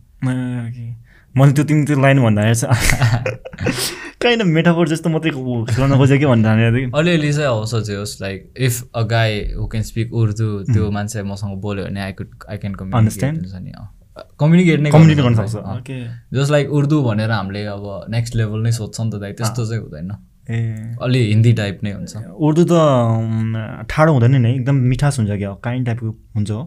मैले 1.38 1.52
त्यो 1.54 1.64
तिमी 1.64 1.86
त्यो 1.86 2.02
लाइन 2.02 2.22
भन्दा 2.22 2.42
काइन 4.22 4.48
मेटाफोर 4.48 4.88
जस्तो 4.90 5.10
मात्रै 5.10 5.32
खेलाउन 5.32 5.98
खोजेँ 5.98 6.18
कि 6.20 6.26
भन्दा 6.26 6.52
अलिअलि 7.00 7.34
चाहिँ 7.34 7.50
होस् 7.50 7.76
चाहिँ 7.76 8.00
होस् 8.00 8.22
लाइक 8.22 8.54
इफ 8.58 8.90
अ 8.96 9.02
गाई 9.02 9.32
हु 9.58 9.68
क्यान 9.68 9.84
स्पिक 9.84 10.14
उर्दू 10.14 10.48
त्यो 10.74 10.90
मान्छे 10.92 11.24
मसँग 11.24 11.62
बोल्यो 11.62 11.86
भने 11.86 12.02
I 12.02 12.14
could 12.14 12.30
I 12.50 12.58
can 12.58 12.74
communicate 12.76 13.34
हुन्छ 13.34 13.56
नि 13.66 13.72
कम्युनिकेट 14.40 14.80
नै 14.80 14.92
कम्युनिकेट 14.92 15.24
गर्न 15.26 15.36
सक्छ 15.48 16.00
जस्ट 16.34 16.52
लाइक 16.52 16.70
उर्दू 16.70 17.04
भनेर 17.04 17.32
हामीले 17.32 17.66
अब 17.76 17.86
नेक्स्ट 18.10 18.36
लेभल 18.36 18.60
नै 18.60 18.72
सोध्छ 18.72 19.02
नि 19.02 19.12
त 19.12 19.22
दाइ 19.22 19.34
त्यस्तो 19.34 19.66
चाहिँ 19.66 19.82
हुँदैन। 19.84 20.12
ए। 20.50 20.96
अलि 21.02 21.22
हिन्दी 21.28 21.54
टाइप 21.54 21.80
नै 21.84 21.92
हुन्छ। 21.92 22.14
उर्दू 22.40 22.64
त 22.64 22.74
ठाडो 23.90 24.12
हुँदैन 24.14 24.36
नि 24.42 24.50
एकदम 24.56 24.76
मिठास 24.92 25.20
हुन्छ 25.20 25.32
क्या 25.32 25.54
काइन्ड 25.64 25.86
टाइपको 25.86 26.10
हुन्छ 26.36 26.52
हो। 26.52 26.64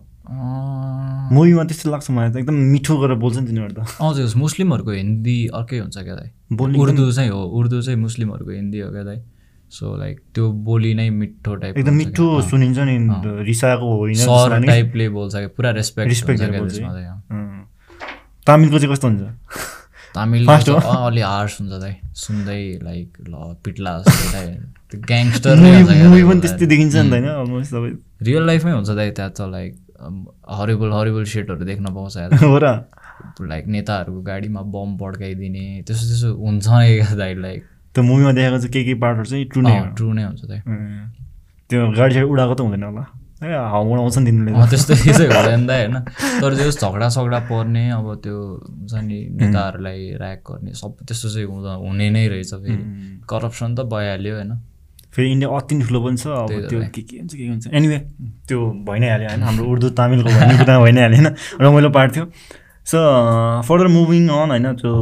मुभीमा 1.34 1.64
त्यस्तो 1.64 1.90
लाग्छ 1.90 2.10
मलाई 2.10 2.30
त 2.30 2.36
एकदम 2.36 2.56
मिठो 2.70 2.94
गरेर 3.00 3.16
बोल्छ 3.18 3.36
नि 3.38 3.46
तिनीहरू 3.46 3.74
त। 3.74 3.80
हजुर 4.00 4.36
मुस्लिमहरूको 4.36 4.92
हिन्दी 4.92 5.36
अर्कै 5.58 5.78
हुन्छ 5.78 5.96
क्या 5.98 6.14
दाइ। 6.14 6.28
उर्दू 6.54 7.10
चाहिँ 7.12 7.30
हो 7.30 7.40
उर्दू 7.58 7.82
चाहिँ 7.82 8.00
मुस्लिमहरूको 8.00 8.50
हिन्दी 8.50 8.78
हो 8.80 8.90
क्या 8.92 9.04
दाइ। 9.04 9.18
सो 9.70 9.96
लाइक 9.96 10.16
त्यो 10.34 10.44
बोली 10.66 10.92
नै 10.94 11.08
मिठो 11.10 11.54
टाइप 11.56 11.78
एकदम 11.78 11.94
मिठो 11.94 12.26
सुनिन्छ 12.42 12.78
नि 12.78 12.96
रिसाएको 13.46 13.86
होइन 13.96 14.14
सर 14.22 14.66
टाइपले 14.66 15.08
बोल्छ 15.08 15.34
क्या 15.34 15.48
पुरा 15.56 15.70
रेस्पेक्ट 15.78 16.08
रेस्पेक्ट 16.08 16.40
तामिलको 18.46 18.78
चाहिँ 18.78 18.92
कस्तो 18.92 19.08
हुन्छ? 19.08 19.22
तामिल 20.14 20.46
अलि 20.48 21.20
हार्स 21.20 21.60
हुन्छ 21.60 21.80
दाइ 21.80 21.94
सुन्दै 22.14 22.60
लाइक 22.82 23.08
ल 23.28 23.54
पिट्ला 23.64 23.92
ग्याङ्स्टर 25.06 25.56
मुभी 25.56 26.24
पनि 26.24 26.40
त्यस्तै 26.40 26.66
देखिन्छ 26.66 26.94
नि 26.96 27.10
त 27.10 27.12
होइन 27.12 28.00
रियल 28.22 28.46
लाइफमै 28.46 28.72
हुन्छ 28.72 28.90
दाइ 28.90 29.10
त्यहाँ 29.10 29.30
त 29.30 29.48
लाइक 29.50 29.72
हरिबल 30.50 30.92
हरिबल 30.92 31.24
सेटहरू 31.24 31.64
देख्न 31.64 31.94
पाउँछ 31.94 32.16
लाइक 33.48 33.66
नेताहरूको 33.76 34.20
गाडीमा 34.22 34.62
बम 34.74 34.96
पड्काइदिने 34.96 35.64
त्यसो 35.86 36.04
त्यसो 36.06 36.34
हुन्छ 36.34 36.66
नै 36.68 37.16
दाइ 37.16 37.34
लाइक 37.34 37.64
त्यो 37.94 38.02
मुभीमा 38.04 38.32
देखाएको 38.32 38.58
चाहिँ 38.58 38.72
के 38.72 38.84
के 38.84 38.94
पार्टहरू 39.00 39.24
चाहिँ 39.24 39.44
ट्रु 39.44 39.62
नै 39.62 39.78
ट्रु 39.96 40.12
नै 40.12 40.24
हुन्छ 40.24 40.44
दाइ 40.44 40.60
त्यो 41.70 41.90
गाडी 41.92 42.22
उडाएको 42.22 42.54
त 42.54 42.60
हुँदैन 42.60 42.82
होला। 42.82 43.06
हाउ 43.40 43.84
उडाउँछ 43.88 44.18
नि 44.18 44.24
तिमीले 44.26 44.52
त्यस्तो 44.70 44.94
चाहिँ 44.94 45.28
हुँदैन 45.32 45.66
दाइ 45.66 45.80
होइन। 45.84 45.96
तर 46.40 46.50
त्यो 46.56 46.70
झगडा 46.70 47.08
सगडा 47.08 47.38
पर्ने 47.48 47.84
अब 47.90 48.06
त्यो 48.24 48.36
हुन्छ 48.36 48.94
नि 49.00 49.18
नेताहरूलाई 49.40 50.00
ऱ्याक 50.20 50.40
गर्ने 50.50 50.72
सब 50.76 50.96
त्यस्तो 51.08 51.28
चाहिँ 51.34 51.46
हुँदा 51.48 51.72
हुने 51.84 52.10
नै 52.10 52.26
रहेछ 52.28 52.52
फेरि। 52.54 52.76
करप्सन 53.24 53.74
त 53.74 53.88
भइहाल्यो 53.88 54.34
होइन। 54.34 54.52
फेरि 55.10 55.30
इन्डिया 55.32 55.48
अति 55.56 55.74
नै 55.74 55.84
ठुलो 55.86 56.00
पनि 56.04 56.16
छ 56.16 56.26
अब 56.26 56.52
त्यो 56.68 56.80
के 56.94 57.02
के 57.02 57.16
हुन्छ 57.18 57.34
के 57.34 57.46
हुन्छ। 57.48 57.66
एनिवे 57.72 57.98
त्यो 58.48 58.58
भइ 58.86 58.98
नै 59.00 59.08
हाल्यो 59.10 59.28
होइन 59.28 59.42
हाम्रो 59.42 59.64
उर्दू 59.72 59.88
तामिलको 59.98 60.30
भन्ने 60.30 60.54
कुरा 60.58 60.78
भइ 60.84 60.92
नै 60.92 61.02
हाल्यो 61.02 61.18
होइन 61.18 61.34
रमाइलो 61.60 61.90
पार्ट 61.90 62.16
थियो। 62.16 62.24
सो 62.86 62.98
फर्दर 63.68 63.86
मुभिङ 63.96 64.28
अन 64.28 64.50
होइन 64.50 64.66
त्यो 64.80 64.92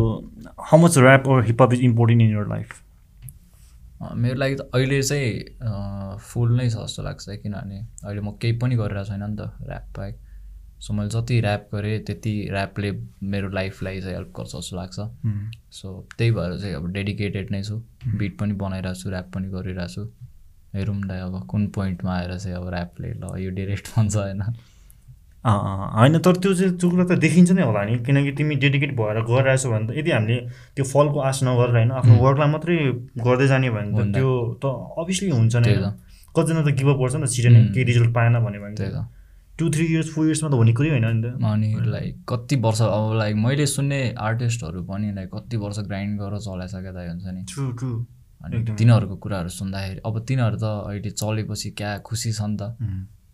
how 0.71 0.79
much 0.81 0.99
rap 0.99 1.29
or 1.29 1.45
hiphop 1.47 1.73
is 1.73 1.81
important 1.91 2.23
in 2.23 2.31
your 2.37 2.47
life 2.49 2.69
मेरो 4.01 4.39
लागि 4.39 4.55
त 4.55 4.71
अहिले 4.75 5.03
चाहिँ 5.03 6.19
फुल 6.23 6.57
नै 6.57 6.69
छ 6.71 6.77
जस्तो 6.79 7.03
लाग्छ 7.03 7.29
किनभने 7.43 7.79
अहिले 8.05 8.21
म 8.21 8.33
केही 8.43 8.53
पनि 8.59 8.77
गरिरहेको 8.77 9.09
छैन 9.11 9.25
नि 9.31 9.37
त 9.37 9.51
ऱ्याप 9.69 9.87
बाहेक। 9.97 10.17
सो 10.81 10.95
मैले 10.95 11.11
जति 11.11 11.39
ऱ्याप 11.41 11.69
गरेँ 11.75 11.99
त्यति 12.07 12.33
ऱ्यापले 12.51 12.91
मेरो 13.23 13.49
लाइफलाई 13.49 14.01
चाहिँ 14.01 14.15
हेल्प 14.15 14.33
गर्छ 14.39 14.53
जस्तो 14.57 14.77
लाग्छ। 14.77 14.99
सो 15.75 16.09
त्यही 16.19 16.31
भएर 16.31 16.59
चाहिँ 16.61 16.75
अब 16.75 16.87
डेडिकेटेड 16.93 17.51
नै 17.51 17.63
छु। 17.63 17.83
बिट 18.15 18.39
पनि 18.39 18.53
बनाइरहेको 18.63 19.01
छु 19.01 19.11
ऱ्याप 19.11 19.31
पनि 19.35 19.49
गरिरहेको 19.49 19.95
छु। 19.95 20.05
हेरौँ 20.75 20.97
न 20.97 21.09
अब 21.09 21.47
कुन 21.47 21.67
पोइन्टमा 21.77 22.17
आएर 22.17 22.39
चाहिँ 22.39 22.57
अब 22.57 22.69
ऱ्यापले 22.69 23.13
ल 23.13 23.39
यो 23.43 23.51
डिरेक्ट 23.51 23.89
भन्छ 23.97 24.17
होइन। 24.17 24.43
होइन 25.45 26.19
तर 26.19 26.37
त्यो 26.43 26.55
चाहिँ 26.55 26.73
चुक्रा 26.79 27.05
त 27.05 27.19
देखिन्छ 27.19 27.51
नै 27.53 27.63
होला 27.63 27.83
नि 27.85 27.99
किनकि 28.07 28.33
तिमी 28.39 28.55
डेडिकेट 28.65 28.93
भएर 28.97 29.21
गरिरहेछौ 29.29 29.71
भने 29.71 29.87
त 29.87 29.91
यदि 29.99 30.11
हामीले 30.11 30.39
त्यो 30.77 30.85
फलको 30.85 31.19
आश 31.29 31.43
नगरेर 31.45 31.71
होइन 31.77 31.91
आफ्नो 32.01 32.15
वर्कलाई 32.25 32.51
मात्रै 32.55 32.77
गर्दै 33.27 33.47
जाने 33.49 33.71
भने 33.71 33.91
त 33.95 34.19
त्यो 34.19 34.31
त 34.63 34.65
अभियसली 34.99 35.31
हुन्छ 35.31 35.57
नै। 35.57 35.73
कतिजना 36.35 36.63
त 36.63 36.71
गिभ 36.79 36.91
गर्छ 37.01 37.15
नि 37.15 37.27
त 37.27 37.31
छिटो 37.35 37.51
नै 37.55 37.61
केही 37.75 37.85
रिजल्ट 37.91 38.11
पाएन 38.15 38.35
भन्यो 38.45 38.61
भने 38.63 39.03
टु 39.59 39.65
थ्री 39.75 39.85
इयर्स 39.85 40.09
फोर 40.15 40.27
इयर्समा 40.27 40.49
त 40.51 40.55
हुने 40.55 40.73
कुरै 40.79 40.91
होइन 40.91 41.07
नि 41.07 41.23
त। 41.23 41.27
अनि 41.43 41.69
लाइक 41.95 42.15
कति 42.29 42.57
वर्ष 42.65 42.81
अब 42.87 43.05
लाइक 43.19 43.35
मैले 43.45 43.67
सुन्ने 43.67 44.01
आर्टिस्टहरू 44.29 44.83
पनि 44.91 45.09
लाइक 45.15 45.29
कति 45.35 45.57
वर्ष 45.63 45.79
ग्राइन्ड 45.89 46.21
गरेर 46.21 46.39
चलाइसकेको 46.47 46.93
त 46.95 46.99
हुन्छ 47.11 47.27
नि। 47.35 47.43
ट्रु 47.53 47.65
ट्रु 47.79 47.91
अनि 48.41 48.57
तिनीहरूको 48.79 49.17
कुराहरू 49.25 49.51
सुन्दाखेरि 49.51 50.01
अब 50.07 50.15
तिनीहरू 50.29 50.57
त 50.63 50.67
अहिले 50.89 51.11
चलेपछि 51.11 51.71
क्या 51.79 51.91
खुसी 52.07 52.31
छ 52.33 52.43
नि 52.43 52.57
त 52.61 52.63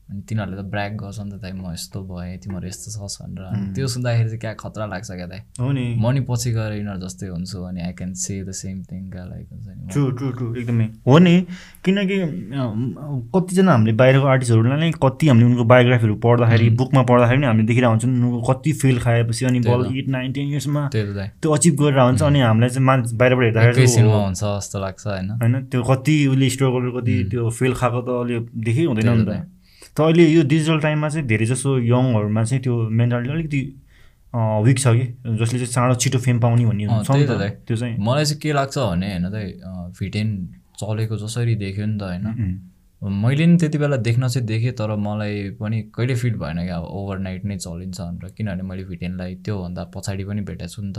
अनि 0.05 0.21
तिनीहरूले 0.29 0.57
त 0.61 0.65
ब्राग 0.69 0.93
गर्छ 1.01 1.19
नि 1.21 1.31
त 1.31 1.37
दाइ 1.43 1.53
म 1.53 1.73
यस्तो 1.73 1.99
भएँ 2.05 2.37
तिमीहरू 2.45 2.67
यस्तो 2.69 2.89
छस् 2.95 3.17
भनेर। 3.23 3.73
त्यो 3.75 3.87
सुन्दाखेरि 3.89 4.29
चाहिँ 4.29 4.41
क्या 4.41 4.53
खतरा 4.61 4.85
लाग्छ 4.87 5.11
क्या 5.11 5.27
दाइ। 5.27 5.41
हो 5.61 5.71
नि। 5.73 5.85
म 5.97 6.05
नि 6.13 6.21
पछि 6.29 6.51
गएर 6.53 6.73
यिनीहरू 6.77 7.01
जस्तै 7.01 7.27
हुन्छु 7.33 7.59
अनि 7.65 7.81
I 7.81 7.93
can 7.97 8.13
say 8.15 8.35
the 8.45 8.51
same 8.53 8.77
thing 8.85 9.03
क्या 9.11 9.25
लाइक 9.25 9.47
हुन्छ 9.49 9.67
नि। 9.69 9.89
ट्रु 9.93 10.05
ट्रु 10.19 10.29
ट्रु 10.37 10.47
एकदमै। 10.61 10.87
हो 11.09 11.19
नि। 11.19 11.35
किनकि 11.85 12.17
कतिजना 13.35 13.73
हामीले 13.73 13.93
बाहिरको 13.97 14.27
आर्टिस्टहरूलाई 14.35 14.79
नै 14.81 14.91
कति 15.01 15.25
हामीले 15.29 15.47
उनको 15.47 15.65
बायोग्राफीहरू 15.73 16.15
पढ्दाखेरि 16.25 16.69
बुकमा 16.81 17.03
पढ्दाखेरि 17.09 17.39
पनि 17.41 17.47
हामीले 17.47 17.67
देखिरहेको 17.67 17.93
हुन्छौँ। 17.95 18.11
उनीहरूको 18.11 18.53
कति 18.53 18.73
फेल 18.85 18.99
खाएपछि 19.05 19.43
अनि 19.47 19.61
बल 19.65 19.81
एट 19.97 20.09
नाइन 20.17 20.33
टेन 20.37 20.47
इयर्समा 20.53 20.83
त्यो 20.93 21.49
अचिभ 21.57 21.75
गरेर 21.81 22.01
हुन्छ 22.05 22.23
अनि 22.23 22.41
हामीलाई 22.45 22.71
चाहिँ 22.77 22.87
मान्छे 22.87 23.17
बाहिरबाट 23.17 23.45
हेर्दाखेरि 23.45 23.87
हुन्छ 24.05 24.43
जस्तो 24.45 24.77
लाग्छ 24.85 25.07
होइन। 25.07 25.31
होइन 25.41 25.55
त्यो 25.73 25.83
कति 25.91 26.17
उसले 26.29 26.49
स्ट्रगल 26.55 26.93
कति 27.01 27.17
त्यो 27.33 27.51
फेल 27.59 27.73
खाएको 27.81 28.01
त 28.05 28.09
अलि 28.21 28.35
देखै 28.69 28.85
हुँदैन 28.85 29.11
नि 29.11 29.25
त 29.25 29.43
त 29.97 30.01
अहिले 30.01 30.25
यो 30.27 30.43
डिजिटल 30.43 30.79
टाइममा 30.81 31.09
चाहिँ 31.09 31.27
धेरै 31.27 31.47
जसो 31.47 31.79
यङहरूमा 31.79 32.43
चाहिँ 32.45 32.63
त्यो 32.63 32.75
मेन्टालिटी 32.91 33.33
अलिकति 33.33 33.63
विक 34.67 34.79
छ 34.79 34.87
कि? 34.89 35.05
जसले 35.39 35.59
चाहिँ 35.59 35.73
चाँडो 35.73 35.95
छिटो 36.03 36.19
फेम 36.19 36.39
पाउने 36.41 36.65
भन्ने 36.67 36.87
त्यो 36.87 37.77
चाहिँ। 37.77 37.97
मलाई 37.99 38.25
चाहिँ 38.25 38.41
के 38.43 38.53
लाग्छ 38.53 38.79
भने 38.79 39.09
होइन 39.11 39.27
त 39.31 39.95
फिटेन 39.99 40.29
चलेको 40.79 41.17
जसरी 41.17 41.55
देख्यो 41.57 41.87
नि 41.87 41.99
त 41.99 42.03
होइन? 42.03 42.25
मैले 43.03 43.47
नि 43.47 43.57
त्यति 43.59 43.79
बेला 43.79 43.97
देख्न 44.03 44.29
चाहिँ 44.29 44.47
देखेँ 44.47 44.73
तर 44.75 44.95
मलाई 44.97 45.51
पनि 45.61 45.83
कहिले 45.95 46.15
फिट 46.17 46.37
भएन 46.43 46.59
कि 46.65 46.73
अब 46.75 46.85
ओभरनाइट 46.85 47.45
नै 47.45 47.57
चलिन्छ 47.57 48.01
भनेर। 48.01 48.31
किनभने 48.37 48.63
मैले 48.65 48.85
फिटेनलाई 48.91 49.35
त्योभन्दा 49.45 49.83
पछाडि 49.95 50.25
पनि 50.25 50.41
भेटेको 50.41 50.73
छु 50.75 50.83
नि 50.83 50.93
त। 50.97 50.99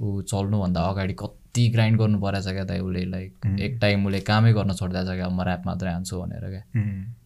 ऊ 0.00 0.22
चल्नुभन्दा 0.22 0.80
अगाडि 0.82 1.14
कति 1.14 1.43
ग्राइन्ड 1.74 1.98
गर्नु 1.98 2.18
परेछ 2.20 2.46
क्या 2.46 2.64
त 2.64 2.70
उसले 2.82 3.04
लाइक 3.10 3.30
एक 3.60 3.78
टाइम 3.80 4.06
उसले 4.06 4.20
कामै 4.20 4.52
गर्न 4.52 4.72
छोडिदिएछ 4.74 5.08
क्या 5.08 5.28
म 5.28 5.40
ऱ्याप 5.42 5.62
मात्रै 5.66 5.90
हान्छु 5.90 6.14
भनेर 6.20 6.44
क्या। 6.50 6.62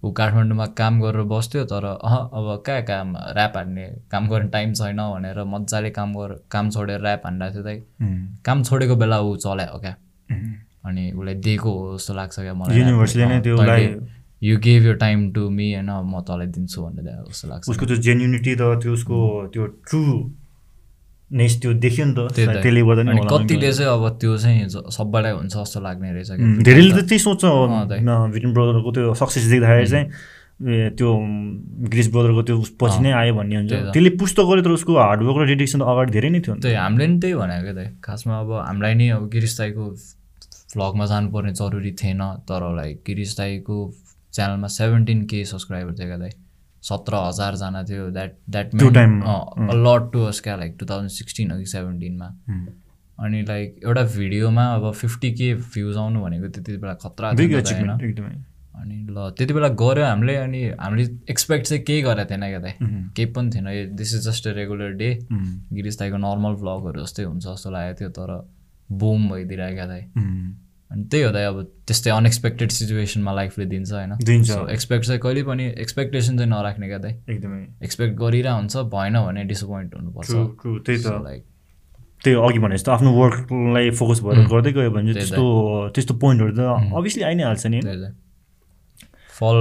ऊ 0.04 0.10
काठमाडौँमा 0.12 0.66
काम 0.80 1.00
गरेर 1.02 1.22
बस्थ्यो 1.32 1.64
तर 1.64 1.84
अह 1.84 2.14
अब 2.38 2.46
कहाँ 2.66 2.82
काम 2.90 3.16
ऱ्याप 3.16 3.56
हान्ने 3.56 3.86
काम 4.12 4.28
गर्ने 4.28 4.48
टाइम 4.50 4.72
छैन 4.74 5.00
भनेर 5.14 5.42
मजाले 5.54 5.90
काम 5.90 6.12
गर 6.14 6.30
काम 6.50 6.70
छोडेर 6.70 7.00
ऱ्याप 7.00 7.26
हानिरहेको 7.26 7.62
थियो 7.64 7.80
त। 7.80 8.42
काम 8.46 8.62
छोडेको 8.62 8.96
बेला 8.96 9.20
ऊ 9.20 9.36
चलायो 9.36 9.78
क्या। 9.80 9.94
अनि 10.86 11.10
उसलाई 11.12 11.34
दिएको 11.34 11.70
हो 11.78 11.96
जस्तो 11.96 12.14
लाग्छ 12.14 12.36
क्या 12.40 12.54
मलाई 12.54 13.86
यु 14.42 14.56
गेभ 14.62 14.82
यो 14.86 14.94
टाइम 14.94 15.30
टु 15.32 15.48
मी 15.50 15.72
होइन 15.74 15.90
म 15.90 16.20
तँलाई 16.22 16.46
दिन्छु 16.46 16.82
भनेर 16.82 17.08
जस्तो 17.28 17.48
लाग्छ। 17.48 17.68
उसको 17.70 17.86
त्यो 17.86 17.96
जेन्युनिटी 18.06 18.54
त 18.54 18.62
त्यो 18.82 18.92
उसको 18.92 19.16
त्यो 19.52 19.66
ट्रु 19.88 20.02
नेक्स्ट 21.28 21.60
त्यो 21.60 21.72
देख्यो 21.84 22.04
नि 22.08 22.14
त 22.16 22.18
त्यसले 22.32 22.80
गर्दा 22.88 23.02
नि 23.04 23.20
कतिले 23.28 23.72
चाहिँ 23.72 23.92
अब 23.92 24.04
त्यो 24.20 24.36
चाहिँ 24.38 24.68
सबैलाई 24.96 25.32
हुन्छ 25.32 25.54
जस्तो 25.54 25.80
लाग्ने 25.84 26.12
रहेछ 26.12 26.30
धेरैले 26.64 26.92
त 26.96 27.04
त्यही 27.04 27.20
सोच्छ। 27.20 27.44
भिटिन 28.32 28.50
ब्रदरको 28.56 28.90
त्यो 28.96 29.14
सक्सेस 29.20 29.44
देख्दाखेरि 29.52 29.88
चाहिँ 29.92 30.06
त्यो 30.96 31.08
ग्रिस 31.92 32.08
ब्रदरको 32.12 32.42
त्यो 32.48 32.56
पछि 32.80 32.98
नै 33.04 33.12
आयो 33.12 33.32
भन्ने 33.36 33.56
हुन्छ। 33.56 33.72
त्यसले 33.92 34.10
पुस्तो 34.16 34.40
गर्यो 34.48 34.62
तर 34.64 34.72
उसको 34.80 34.92
हार्डवर्क 34.96 35.36
र 35.38 35.44
डेडिकेसन 35.52 35.78
त 35.78 35.82
अगाडि 35.84 36.10
धेरै 36.16 36.30
नै 36.32 36.40
थियो 36.40 36.54
त्यही 36.64 36.74
हामीले 36.74 37.06
नि 37.06 37.16
त्यही 37.20 37.34
भनेको 37.36 37.72
दाइ 37.76 37.88
खासमा 38.00 38.34
अब 38.40 38.50
हामीलाई 38.64 38.94
नै 38.96 39.08
अब 39.20 39.28
गिरिस 39.28 39.54
दाईको 39.60 39.84
भ्लगमा 40.74 41.04
जानुपर्ने 41.12 41.52
जरुरी 41.60 41.92
थिएन। 42.00 42.22
तर 42.48 42.62
लाइक 42.76 42.96
गिरिस 43.06 43.36
दाईको 43.38 43.76
च्यानलमा 44.34 44.68
सेभेन्टिन 44.80 45.18
के 45.28 45.44
सब्सक्राइबर 45.44 45.92
थियो 45.92 46.08
क्या 46.08 46.18
दाइ 46.24 46.32
सत्र 46.82 47.14
हजारजना 47.16 47.82
थियो. 47.84 48.10
That 48.10 48.32
that 48.50 48.74
lot 48.74 50.12
to 50.12 50.24
us 50.24 50.40
क्या 50.40 50.56
लाइक 50.56 50.76
टु 50.80 50.86
थाउजन्ड 50.86 51.10
सिक्सटिन 51.10 51.50
हो 51.50 51.58
कि 51.58 51.66
सेभेन्टिनमा 51.66 52.26
अनि 53.18 53.42
लाइक 53.42 53.80
एउटा 53.84 54.02
भिडियोमा 54.16 54.64
अब 54.74 54.92
फिफ्टी 54.92 55.32
के 55.32 55.54
भ्युज 55.54 55.96
आउनु 55.96 56.20
भनेको 56.22 56.48
त्यति 56.48 56.76
बेला 56.76 56.94
खतरा 56.94 57.28
अनि 58.78 58.96
ल 59.10 59.30
त्यति 59.38 59.54
बेला 59.54 59.68
गऱ्यो 59.74 60.04
हामीले 60.04 60.34
अनि 60.36 60.62
हामीले 60.80 61.04
एक्सपेक्ट 61.30 61.66
चाहिँ 61.66 61.82
केही 61.84 62.02
गरेको 62.02 62.30
थिएन 62.30 62.40
क्या 62.40 62.58
दाइ 62.58 62.74
केही 63.16 63.26
पनि 63.32 63.50
थिएन। 63.50 63.96
This 63.96 64.14
is 64.14 64.28
just 64.28 64.46
a 64.48 64.52
regular 64.54 64.92
day 65.00 65.10
Girish 65.32 65.98
दाईको 65.98 66.16
नर्मल 66.16 66.54
भ्लगहरू 66.62 67.02
जस्तै 67.02 67.22
हुन्छ 67.22 67.44
जस्तो 67.46 67.70
लागेको 67.70 67.98
थियो 68.00 68.10
तर 68.18 68.30
बुम 68.92 69.28
भइदिरहेको 69.30 69.74
क्या 69.74 69.86
दाइ 69.86 70.02
अनि 70.90 71.04
त्यही 71.04 71.24
हो 71.24 71.30
त 71.32 71.36
अब 71.36 71.56
त्यस्तै 71.86 72.10
अनएक्सपेक्टेड 72.10 72.70
सिचुएसनमा 72.70 73.32
लाइफले 73.34 73.64
दिन्छ 73.66 73.92
होइन 73.92 74.12
दिन्छ 74.24 74.50
एक्सपेक्ट 74.70 75.04
चाहिँ 75.06 75.20
कहिले 75.20 75.42
पनि 75.42 75.64
एक्सपेक्टेसन 75.78 76.36
चाहिँ 76.38 76.50
नराख्ने 76.50 76.86
क्या 76.88 76.98
दाइ 76.98 77.14
एकदमै 77.28 77.60
एक्सपेक्ट 77.84 78.16
गरिरह 78.18 78.52
हुन्छ 78.52 78.76
भएन 78.94 79.20
भने 79.20 79.44
डिसपोइन्ट 79.44 79.94
हुनुपर्छ 79.94 80.30
त्यही 80.86 80.98
त 80.98 81.20
लाइक 81.24 81.44
त्यही 82.24 82.36
अघि 82.46 82.58
भने 82.58 82.76
जस्तो 82.76 82.92
आफ्नो 82.92 83.10
वर्कलाई 83.14 83.90
फोकस 83.98 84.20
भएर 84.22 84.46
गर्दै 84.48 84.72
गयो 84.72 84.90
भने 84.90 85.12
त्यही। 85.12 85.26
त्यस्तो 85.26 85.44
त्यस्तो 85.94 86.14
पोइन्टहरू 86.24 86.52
त 86.56 86.94
अभियसली 86.96 87.22
आइ 87.22 87.34
नै 87.34 87.44
हाल्छ 87.44 87.66
नि? 87.66 87.80
त्यही। 87.80 88.10
फल 89.38 89.58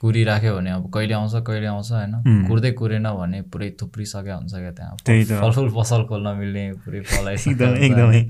कुरिराख्यो 0.00 0.54
भने 0.56 0.70
अब 0.70 0.84
कहिले 0.94 1.14
आउँछ 1.14 1.34
कहिले 1.46 1.66
आउँछ 1.66 1.90
होइन 1.92 2.14
उम्. 2.16 2.46
कुर्दै 2.48 2.70
कुरेन 2.80 3.06
भने 3.12 3.40
पुरै 3.52 3.68
थुप्रिसक्यो 3.80 4.36
हुन्छ 4.36 4.52
क्या 4.54 4.72
त्यहाँ 4.78 4.96
त्यही। 5.06 5.24
फलफुल 5.42 5.68
पसल 5.76 6.02
खोल्न 6.08 6.28
मिल्ने 6.38 6.64
पुरै 6.86 7.00
फल 7.02 7.28
एकदमै। 7.34 7.78
एकदमै 7.86 8.20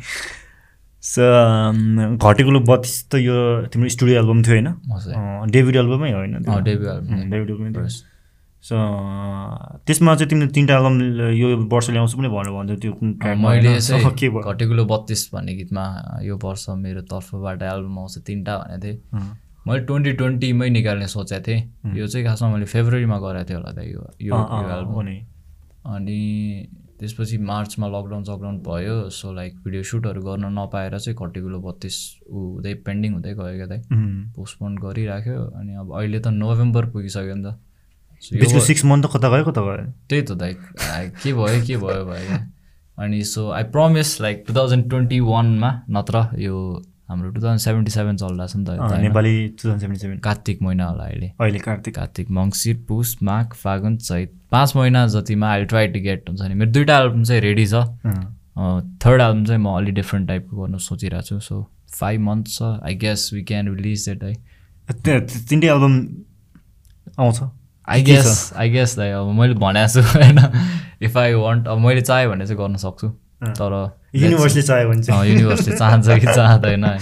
घटेको 1.03 2.51
लु 2.51 2.61
बत्तिस 2.70 2.95
त 3.11 3.15
यो 3.19 3.35
तिम्रो 3.74 3.89
स्टुडियो 3.91 4.15
एल्बम 4.23 4.43
थियो 4.47 4.55
होइन। 4.55 4.69
डेब्युट 5.51 5.77
एल्बमै 5.77 6.11
हो 6.12 6.19
होइन। 6.19 6.35
डेब्युट 6.62 7.51
एल्बमै 7.51 7.70
थियो। 7.74 7.89
सो 8.62 8.77
त्यसमा 9.87 10.15
चाहिँ 10.15 10.29
तिमीले 10.31 10.51
तिनवटा 10.55 10.74
एल्बम 10.79 10.95
यो 11.35 11.49
वर्ष 11.66 11.91
ल्याउँछु 11.91 12.15
पनि 12.19 12.29
भनेर 12.31 12.53
भन्थ्यो 12.55 12.77
त्यो 12.79 12.93
मैले 13.03 13.69
होइन? 13.69 13.81
चाहिँ 13.81 14.03
So, 14.03 14.11
के 14.19 14.29
भयो 14.31 14.43
घटेकुलो 14.53 14.85
बत्तिस 14.87 15.23
भन्ने 15.35 15.53
गीतमा 15.55 15.85
यो 16.23 16.39
वर्ष 16.39 16.69
मेरो 16.79 17.03
तर्फबाट 17.11 17.62
एल्बम 17.62 17.99
आउँछ 17.99 18.19
तिनवटा 18.27 18.55
भनेको 18.59 18.83
थिएँ 18.85 18.99
मैले 19.66 19.81
ट्वेन्टी 19.87 20.12
ट्वेन्टीमै 20.12 20.69
निकाल्ने 20.70 21.07
सोचेको 21.09 21.43
थिएँ 21.47 21.61
यो 21.99 22.07
चाहिँ 22.07 22.27
खासमा 22.27 22.49
मैले 22.55 22.66
फेब्रुअरीमा 22.70 23.19
गरेको 23.19 23.49
थिएँ 23.51 23.59
होला 23.59 23.70
त 23.74 23.79
यो 23.83 24.39
एल्बम। 24.79 24.95
अनि 25.95 26.19
त्यसपछि 27.03 27.37
मार्चमा 27.51 27.87
लकडाउन 27.95 28.23
सकडाउन 28.24 28.59
भयो 28.62 28.95
सो 29.11 29.33
लाइक 29.35 29.53
भिडियो 29.65 29.83
सुटहरू 29.91 30.23
गर्न 30.23 30.45
नपाएर 30.59 30.99
चाहिँ 30.99 31.16
घटेकुलो 31.19 31.59
बत्तिस 31.66 31.97
ऊ 32.31 32.39
हुँदै 32.55 32.74
पेन्डिङ 32.87 33.12
हुँदै 33.12 33.35
गयो 33.35 33.57
क्या 33.57 33.66
दाइ. 33.66 33.81
पोस्टपोन 34.37 34.79
गरिराख्यो 34.87 35.41
अनि 35.59 35.73
अब 35.83 35.93
अहिले 35.99 36.20
त 36.20 36.27
नोभेम्बर 36.39 36.87
पुगिसक्यो 36.95 37.35
नि 37.35 37.43
त। 37.43 37.59
सिक्स 38.69 38.85
मन्थ 38.85 39.05
त 39.07 39.11
कता 39.15 39.29
गयो 39.35 39.45
कता 39.51 39.62
गयो 39.66 39.85
त्यही 40.09 40.23
त 40.23 40.33
दाइ 40.39 40.55
के 41.23 41.33
भयो 41.35 41.61
के 41.66 41.77
भयो 41.83 42.05
भयो 42.07 42.39
अनि 42.99 43.23
so 43.24 43.51
I 43.51 43.65
promise 43.74 44.20
like 44.20 44.45
two 44.47 44.55
thousand 44.55 44.89
twenty 44.91 45.19
वानमा 45.27 45.70
नत्र 45.91 46.16
यो 46.39 46.57
हाम्रो 47.09 47.31
टु 47.31 47.41
थाउजन्ड 47.41 47.61
सेभेन्टी 47.61 47.91
सेभेन 47.91 48.16
चलिरहेको 48.16 48.47
छ 48.47 48.57
नि 48.57 48.65
त? 48.65 49.01
Nepali 49.01 49.33
two 49.49 49.69
thousand 49.69 49.81
seventy 49.81 50.01
seven 50.01 50.19
कार्तिक 50.27 50.62
महिना 50.62 50.85
होला 50.87 51.05
अहिले। 51.05 51.33
अहिले 51.41 51.59
कार्तिक। 51.59 51.95
कार्तिक 51.95 52.31
मङ्सिर 52.31 52.77
पुस 52.89 53.16
माघ 53.23 53.47
फागुन 53.53 53.97
चैत। 53.97 54.33
पाँच 54.53 54.77
महिना 54.77 55.07
जतिमा 55.15 55.51
आई 55.53 55.65
ट्राई 55.73 55.87
टु 55.89 56.01
गेट 56.01 56.29
हुन्छ 56.29 56.41
नि। 56.43 56.55
मेरो 56.55 56.70
दुइटा 56.73 56.99
एल्बम 56.99 57.23
चाहिँ 57.24 57.41
रेडी 57.43 57.66
छ। 57.66 57.74
थर्ड 59.05 59.20
एल्बम 59.20 59.45
चाहिँ 59.45 59.61
म 59.62 59.77
अलिक 59.77 59.95
डिफ्रेन्ट 59.95 60.29
टाइपको 60.29 60.62
गर्नु 60.62 60.79
सोचिरहेको 60.79 61.27
छु। 61.29 61.41
सो 61.41 61.66
फाइभ 61.99 62.20
मन्थ 62.20 62.47
छ। 62.49 62.62
I 62.62 62.95
guess 63.05 63.31
we 63.35 63.43
can 63.51 63.74
release 63.77 64.09
that 64.09 64.23
है 65.09 65.20
तिनटै 65.49 65.69
एल्बम 65.69 65.95
आउँछ। 67.20 67.43
आई? 67.89 68.03
गेस 68.03 68.53
आई 68.57 68.70
गेस 68.70 68.97
दाइ 68.97 69.11
अब 69.11 69.33
मैले 69.41 69.55
भनेको 69.55 70.01
छु 70.01 70.01
होइन। 70.19 70.39
इफ 71.03 71.16
आई 71.16 71.35
वान्ट 71.35 71.69
अब 71.69 71.79
मैले 71.79 72.01
चाहेँ 72.01 72.29
भने 72.29 72.47
चाहिँ 72.47 72.59
गर्न 72.62 72.77
सक्छु। 72.85 73.09
तर 73.43 73.74
युनिभर्सले 74.14 74.62
चाह्यो 74.62 74.89
भने 74.89 75.02
चाहिँ 75.02 75.32
युनिभर्सले 75.32 75.77
चाहन्छ 75.77 76.09
कि 76.09 76.27
चाहँदैन 76.27 76.85
होइन? 76.85 77.01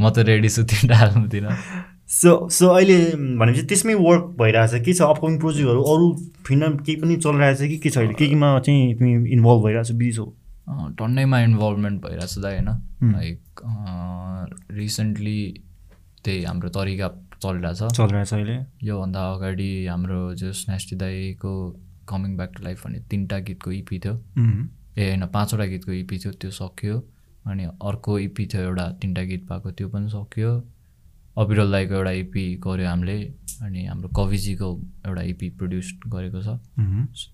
म 0.00 0.10
त 0.10 0.18
रेडी 0.18 0.48
छु 0.48 0.62
तिनवटा 0.62 1.06
एल्बमतिर 1.06 1.48
सो 2.10 2.48
सो 2.50 2.68
अहिले 2.68 2.98
भनेपछि 3.14 3.62
त्यसमै 3.62 3.94
वर्क 3.94 4.24
भइरहेछ 4.40 4.82
के 4.84 4.92
छ 4.92 5.02
अपकमिङ 5.02 5.38
प्रोजेक्टहरू 5.38 5.82
अरू 5.82 6.06
फिल्म 6.46 6.76
केही 6.76 7.00
पनि 7.00 7.16
चलिरहेछ 7.16 7.58
कि 7.58 7.78
के 7.78 7.90
छ 7.90 7.98
अहिले? 7.98 8.14
के 8.14 8.26
केमा 8.26 8.58
चाहिँ 8.58 8.94
तिमी 8.94 9.30
इन्भल्भ 9.30 9.64
भइरहेछ 9.64 9.92
बिजी 9.92 10.12
छौ? 10.12 10.24
अँ, 10.68 10.94
टन्नैमा 10.98 11.40
इन्भल्भमेन्ट 11.40 12.02
भइरहेको 12.02 12.26
छ 12.26 12.38
दाइ 12.38 12.54
होइन? 12.54 12.68
हुँ। 13.02 13.12
लाइक 13.12 13.40
रिसेन्टली 14.70 15.62
त्यही 16.24 16.44
हाम्रो 16.44 16.68
तरिका 16.68 17.08
चलिरहेछ। 17.42 17.82
चलिरहेछ 17.96 18.34
अहिले। 18.34 18.58
योभन्दा 18.82 19.20
अगाडि 19.32 19.86
हाम्रो 19.86 20.34
जो 20.34 20.52
स्नेस्टी 20.52 20.96
दाईको 20.96 21.54
कमिङ 22.08 22.36
ब्याक 22.36 22.50
टु 22.56 22.62
लाइफ 22.64 22.86
भन्ने 22.86 22.98
तिनवटा 23.10 23.38
गीतको 23.38 23.72
इपी 23.72 23.98
थियो। 23.98 24.14
उम्. 24.14 24.68
ए 25.00 25.08
होइन 25.08 25.26
पाँचवटा 25.32 25.64
गीतको 25.72 25.92
इपी 25.92 26.18
थियो 26.18 26.32
त्यो 26.40 26.50
सक्यो। 26.60 26.96
अनि 27.48 27.64
अर्को 27.88 28.18
इपी 28.28 28.46
थियो 28.52 28.62
एउटा 28.62 28.86
तिनवटा 29.00 29.22
गीत 29.30 29.42
पाएको 29.48 29.70
त्यो 29.72 29.88
पनि 29.88 30.08
सक्यो। 30.12 30.50
अविरल 31.40 31.70
दाईको 31.72 31.94
एउटा 31.94 32.10
इपी 32.22 32.44
गऱ्यो 32.64 32.86
हामीले 32.88 33.18
अनि 33.64 33.80
हाम्रो 33.86 34.08
कविजीको 34.16 34.68
एउटा 35.06 35.22
इपी 35.32 35.48
प्रड्युस 35.58 35.88
गरेको 36.06 36.40
छ। 36.42 36.48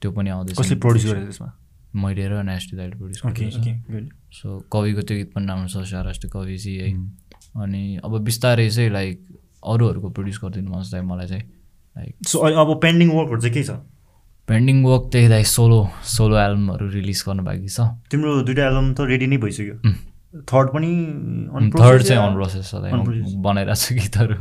त्यो 0.01 0.11
पनि 0.13 0.31
आउँदैछ। 0.31 0.59
कसले 0.59 0.77
प्रड्युस 0.85 1.05
गरेछ 1.07 1.25
त्यसमा? 1.27 1.49
मैले 1.97 2.27
र 2.29 2.43
नेस्टी 2.45 2.77
दाईले 2.77 2.97
प्रड्युस 3.01 3.21
गरेको 3.25 4.07
सो 4.37 4.49
कविको 4.73 5.01
त्यो 5.03 5.17
गीत 5.17 5.31
पनि 5.35 5.47
राम्रो 5.47 5.69
छ 5.75 5.83
साराष्ट्र 5.91 6.29
कविजी 6.29 6.75
है। 6.77 6.89
अनि 7.57 7.83
अब 8.05 8.13
बिस्तारै 8.21 8.69
चाहिँ 8.71 8.91
लाइक 8.93 9.17
अरूहरूको 9.65 10.09
प्रड्युस 10.13 10.39
गरिदिनु 10.45 10.71
मन 10.71 10.83
छ 10.83 10.95
मलाई 11.03 11.27
चाहिँ। 11.27 11.45
लाइक 11.97 12.15
सो 12.29 12.39
अब 12.39 12.69
पेन्डिङ 12.83 13.09
वर्कहरू 13.11 13.41
चाहिँ 13.41 13.55
के 13.55 13.63
छ? 13.65 13.71
पेन्डिङ 14.49 14.83
वर्क 14.85 15.09
त्यही 15.13 15.29
दाइ 15.29 15.45
सोलो 15.45 15.81
सोलो 16.07 16.37
एल्बमहरू 16.39 16.89
रिलिज 16.91 17.23
गर्नु 17.27 17.43
बाँकी 17.43 17.69
छ। 17.69 17.81
तिम्रो 18.11 18.43
दुइटा 18.47 18.67
एल्बम 18.67 18.93
त 18.95 19.01
रेडी 19.11 19.27
नै 19.27 19.37
भइसक्यो। 19.43 19.75
थर्ड 20.47 20.69
पनि 20.71 20.91
थर्ड 21.75 22.03
चाहिँ 22.03 22.23
अन 22.23 22.35
प्रोसेस 22.35 22.71
छ? 22.71 22.75
बनाइरहेको 23.43 23.81
छु 23.83 23.95
गीतहरू। 23.95 24.37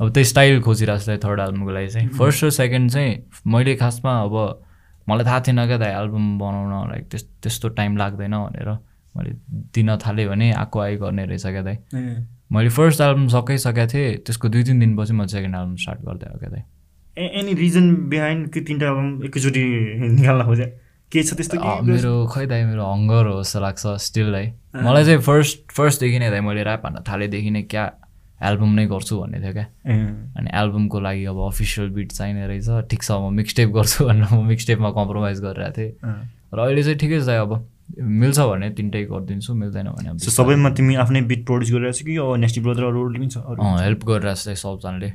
अब 0.00 0.06
त्यही 0.14 0.24
स्टाइल 0.24 0.60
खोजिरहेको 0.62 1.04
छु 1.04 1.16
थर्ड 1.26 1.40
एल्बमको 1.40 1.70
लागि 1.70 1.88
चाहिँ। 1.88 2.08
फर्स्ट 2.18 2.44
र 2.44 2.50
सेकेन्ड 2.56 2.90
चाहिँ 2.90 3.10
मैले 3.50 3.74
खासमा 3.82 4.12
अब 4.22 4.34
मलाई 5.08 5.24
थाहा 5.26 5.40
थिएन 5.46 5.66
क्या 5.66 5.78
दाइ 5.82 5.92
एल्बम 6.00 6.26
बनाउन 6.38 6.90
लाइक 6.90 7.04
त्यस 7.10 7.24
त्यस्तो 7.42 7.68
टाइम 7.74 7.96
लाग्दैन 7.96 8.34
भनेर। 8.46 8.70
मैले 9.14 9.30
दिन 9.74 9.96
थालेँ 9.98 10.26
भने 10.28 10.52
आएको 10.54 10.80
आइ 10.80 10.96
गर्ने 10.96 11.24
रहेछ 11.26 11.46
क्या 11.46 11.62
दाइ 11.62 11.76
मैले 12.52 12.70
फर्स्ट 12.70 13.00
एल्बम 13.00 13.26
सकाइसकेको 13.34 13.86
थिएँ 13.92 14.16
त्यसको 14.22 14.48
दुई 14.48 14.62
तिन 14.64 14.78
दिनपछि 14.80 15.12
म 15.12 15.26
सेकेन्ड 15.26 15.54
एल्बम 15.56 15.76
स्टार्ट 15.76 16.00
गर्दै 16.06 16.26
आएको 16.26 16.38
क्या 16.38 16.50
दाइ 16.50 16.62
एनी 17.18 17.52
रिजन 17.54 17.94
बिहाइन्ड 18.08 18.48
कि 18.52 18.60
तिनवटा 18.60 18.86
एल्बम 18.86 19.24
एकैचोटि 19.26 19.62
निकाल्न 20.18 20.44
खोजे? 20.46 20.66
के 21.12 21.22
छ 21.22 21.34
त्यस्तो 21.34 21.58
मेरो 21.82 22.12
खै 22.32 22.46
दाइ 22.46 22.64
मेरो 22.64 22.84
हङ्गर 22.86 23.26
हो 23.26 23.42
जस्तो 23.42 23.60
लाग्छ 23.60 23.86
स्टिल 24.06 24.34
है। 24.34 24.44
मलाई 24.78 25.04
चाहिँ 25.04 25.20
फर्स्ट 25.26 25.70
फर्स्टदेखि 25.74 26.18
नै 26.18 26.30
दाइ 26.30 26.40
मैले 26.46 26.62
ऱ्याप 26.62 26.86
हान्न 26.86 27.02
थालेदेखि 27.08 27.50
नै 27.50 27.62
क्या 27.66 27.84
एल्बम 28.40 28.70
नै 28.78 28.86
गर्छु 28.86 29.18
भन्ने 29.20 29.38
थियो 29.42 29.52
क्या। 29.52 29.66
अनि 30.38 30.48
एल्बमको 30.54 31.00
लागि 31.00 31.24
अब 31.34 31.38
अफिसियल 31.50 31.90
बिट 31.98 32.12
चाहिने 32.12 32.46
रहेछ 32.46 32.86
ठिक 32.90 33.02
छ 33.02 33.10
म 33.10 33.34
मिक्सटेप 33.42 33.68
गर्छु 33.74 34.06
भनेर 34.06 34.26
म 34.30 34.46
मिक्सटेपमा 34.46 34.90
कम्प्रोमाइज 34.98 35.40
गरिरहेको 35.42 35.76
थिएँ। 35.76 35.92
र 36.54 36.58
अहिले 36.62 36.82
चाहिँ 36.82 36.98
ठिकै 37.02 37.20
छ 37.26 37.28
अब। 37.42 37.52
मिल्छ 37.98 38.38
भने 38.50 38.70
तिनटै 38.78 39.02
गरिदिन्छु 39.12 39.54
मिल्दैन 39.54 39.88
भने 39.96 40.18
सबैमा 40.30 40.70
तिमी 40.78 40.94
आफ्नै 41.04 41.20
बिट 41.30 41.46
प्रड्युस 41.46 41.70
गरिरहेको 41.72 41.98
छ 41.98 42.02
कि 42.06 42.16
यो 42.16 42.26
नेक्स्ट 42.42 42.60
ब्रदर 42.66 42.84
अरूले 42.90 43.18
पनि 43.18 43.28
छ 43.28 43.38
अरू? 43.38 43.58
हेल्प 43.80 44.04
गरिरहेको 44.10 44.42
छ 44.42 44.58
सबजनाले। 44.62 45.10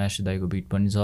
नेस्टी 0.00 0.22
दाईको 0.24 0.46
बिट 0.54 0.66
पनि 0.72 0.88
छ 0.90 0.98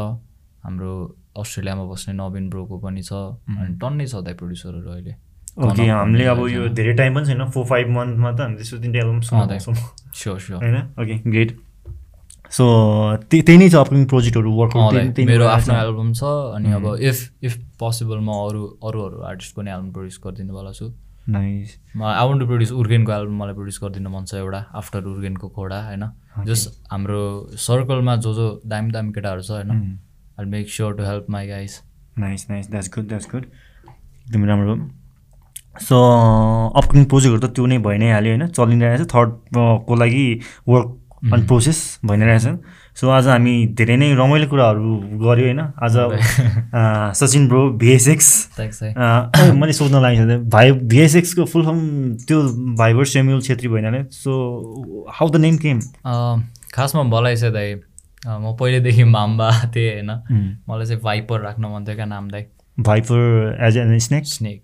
हाम्रो 0.64 0.92
अस्ट्रेलियामा 1.36 1.84
बस्ने 1.92 2.12
नवीन 2.16 2.48
ब्रोको 2.50 2.78
पनि 2.84 3.02
छ 3.02 3.12
अनि 3.12 3.78
टन्नै 3.78 4.06
छ 4.06 4.14
दाइ 4.26 4.34
प्रड्युसरहरू 4.40 4.90
अहिले। 4.90 5.14
ओके 5.56 5.84
हामीले 5.88 6.24
अब 6.26 6.40
यो 6.48 6.68
धेरै 6.78 6.94
टाइम 6.96 7.14
पनि 7.14 7.26
छैन 7.26 7.44
फोर 7.50 7.64
फाइभ 7.66 7.86
मन्थमा 7.96 8.30
त 8.32 8.40
हामी 8.40 8.56
त्यस्तो 8.56 8.78
तिनवटा 8.82 9.00
एल्बम। 9.00 9.20
सुन्नु 9.20 9.84
स्योर 10.20 10.38
स्योर 10.40 10.60
होइन? 10.64 10.76
ओके 11.00 11.14
ग्रेट 11.30 11.50
सो 12.56 12.64
त्यही 13.30 13.42
त्यही 13.46 13.58
नै 13.58 13.68
छ 13.70 13.74
अपकमिङ 13.76 14.04
प्रोजेक्टहरू 14.10 14.50
दाइ, 14.74 15.24
मेरो 15.30 15.46
आफ्नो 15.46 15.74
एल्बम 15.78 16.12
छ 16.12 16.36
अनि 16.56 16.72
अब 16.72 16.86
इफ 17.08 17.18
इफ 17.48 17.56
पोसिबल 17.80 18.18
म 18.18 18.36
अरू 18.44 18.62
अरू 18.90 19.02
अरू 19.06 19.18
आर्टिस्टको 19.30 19.62
नै 19.62 19.72
एल्बम 19.72 19.90
प्रड्युस 19.96 20.20
गरिदिनुवाला 20.24 20.72
छु 20.78 20.86
नाइस 21.28 21.76
म 21.96 22.02
आई 22.08 22.28
वन्ट 22.28 22.40
टु 22.40 22.46
प्रड्युस 22.46 22.72
उर्गेनको 22.80 23.12
एल्बम 23.12 23.36
मलाई 23.42 23.54
प्रड्युस 23.54 23.78
गरिदिनु 23.82 24.10
मन 24.10 24.24
छ 24.24 24.34
एउटा 24.40 24.60
आफ्टर 24.80 25.00
उर्गेनको 25.12 25.48
खोडा 25.56 25.78
होइन। 25.86 26.04
जस 26.46 26.66
हाम्रो 26.90 27.22
सर्कलमा 27.66 28.16
जो 28.26 28.34
जो 28.34 28.46
दामी 28.72 28.90
दामी 28.92 29.12
केटाहरू 29.12 29.42
छ 29.42 29.50
होइन। 29.50 29.70
I 30.40 30.44
make 30.54 30.70
sure 30.70 30.94
to 30.96 31.02
help 31.04 31.30
my 31.30 31.46
guys 31.48 31.80
nice 32.18 32.46
nice 32.50 32.70
that's 32.70 32.90
good 32.96 33.08
that's 33.08 33.28
good 33.32 33.44
एकदमै 33.44 34.46
राम्रो। 34.48 34.76
सो 35.88 35.96
अपकमिङ 36.80 37.04
प्रोजेक्टहरू 37.12 37.40
त 37.40 37.54
त्यो 37.56 37.66
नै 37.66 37.78
भइ 37.88 37.98
नै 37.98 38.12
हाल्यो 38.12 38.32
होइन। 38.32 38.46
चलिरहेछ 38.58 39.02
थर्डको 39.14 39.94
लागि 40.02 40.28
वर्क 40.68 40.88
अन 41.32 41.46
प्रोसेस 41.46 41.78
भइ 42.06 42.16
नै 42.16 42.26
रहेछ 42.26 42.46
सो 42.96 43.08
आज 43.10 43.26
हामी 43.28 43.54
धेरै 43.78 43.96
नै 43.96 44.12
रमाइलो 44.16 44.46
कुराहरू 44.48 44.92
गऱ्यो 45.22 45.44
होइन। 45.46 45.60
आज 45.84 45.96
सचिन 47.20 47.48
ब्रो 47.48 47.62
भिएसएक्स 47.82 48.28
मैले 49.60 49.72
सोध्न 49.72 50.00
लागेको 50.02 50.24
छ 50.28 50.38
भाइ 50.54 50.72
भिएसएक्सको 50.92 51.44
फुल 51.44 51.64
फर्म 51.64 51.80
त्यो 52.28 52.42
Viber 52.78 53.04
Samuel 53.12 53.40
Chhetri 53.42 53.68
भइनाले। 53.68 54.02
So 54.12 54.32
how 55.18 55.28
the 55.30 55.36
name 55.44 55.56
came 55.66 55.80
खासमा 56.74 57.02
मलाई 57.02 57.36
चाहिँ 57.36 57.54
दाइ 57.54 57.74
म 58.26 58.56
पहिल्यैदेखि 58.60 59.04
माम्बा 59.04 59.50
थिएँ 59.76 59.92
होइन। 59.92 60.10
मलाई 60.68 60.86
चाहिँ 60.86 61.02
भाइपर 61.02 61.40
राख्न 61.40 61.64
मन 61.74 61.84
थियो 61.88 61.96
क्या 61.96 62.06
नाम 62.06 62.30
दाइ। 62.30 62.44
Viper 62.78 63.58
as 63.66 63.76
an 63.76 63.98
snake 63.98 64.24
snake. 64.26 64.60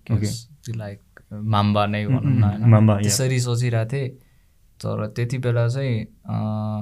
Like 0.76 1.00
mamba 1.32 1.86
नै 1.86 2.04
भनौँ 2.06 2.22
न. 2.24 2.98
त्यसरी 3.02 3.40
सोचिरहेको 3.40 3.92
थिएँ। 3.92 4.08
तर 4.82 5.06
त्यति 5.16 5.38
बेला 5.38 5.66
चाहिँ 5.68 5.94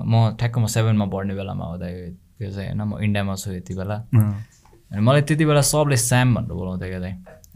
म 0.08 0.36
ठ्याक्क 0.40 0.58
म 0.58 0.66
सेभेनमा 0.66 1.06
पढ्ने 1.12 1.34
बेलामा 1.36 1.64
हुँदा 1.70 1.86
त्यो 2.40 2.50
चाहिँ 2.50 2.68
होइन 2.72 2.82
म 2.82 2.98
इन्डियामा 3.04 3.34
छु 3.36 3.52
यति 3.52 3.74
बेला। 3.76 3.96
अनि 4.90 5.00
मलाई 5.04 5.22
त्यति 5.28 5.44
बेला 5.44 5.60
सबले 5.60 5.96
स्याम 5.96 6.34
भनेर 6.34 6.52
बोलाउँथ्यो 6.56 6.88
क्या 6.88 7.00
दाइ 7.00 7.14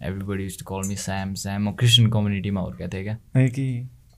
everybody 0.09 0.43
use 0.45 0.59
to 0.61 0.65
call 0.69 0.89
me 0.89 0.97
Sam 1.01 1.35
Sam 1.43 1.69
म 1.69 1.73
क्रिस्चियन 1.81 2.11
कम्युनिटीमा 2.12 2.61
हुर्केको 2.61 2.89
थिएँ 2.93 3.05
क्या। 3.05 3.16
कि? 3.57 3.66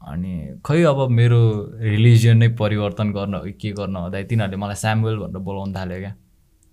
अनि 0.03 0.33
खै 0.67 0.83
अब 0.91 0.99
मेरो 1.11 1.41
रिलिजियन 1.81 2.37
नै 2.39 2.49
परिवर्तन 2.59 3.09
गर्न 3.13 3.35
के 3.61 3.71
गर्न 3.79 3.97
हुँदा 3.97 4.23
तिनीहरूले 4.31 4.59
मलाई 4.63 4.79
स्यामुएल 4.83 5.17
भनेर 5.23 5.43
बोलाउनु 5.47 5.75
थाल्यो 5.75 5.99
क्या। 5.99 6.13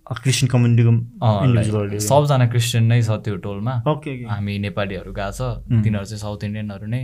क्रिस्चियन 0.06 0.48
कम्युनिटीको 0.52 0.92
सबजना 2.04 2.46
क्रिस्चियन 2.52 2.84
नै 2.92 3.00
छ 3.02 3.10
त्यो 3.24 3.36
टोलमा। 3.46 3.74
हामी 4.30 4.58
नेपालीहरू 4.66 5.12
गएको 5.14 5.32
छ। 5.32 5.40
तिनीहरू 5.64 6.04
चाहिँ 6.04 6.20
साउथ 6.20 6.44
इन्डियनहरू 6.44 6.86
नै। 6.86 7.02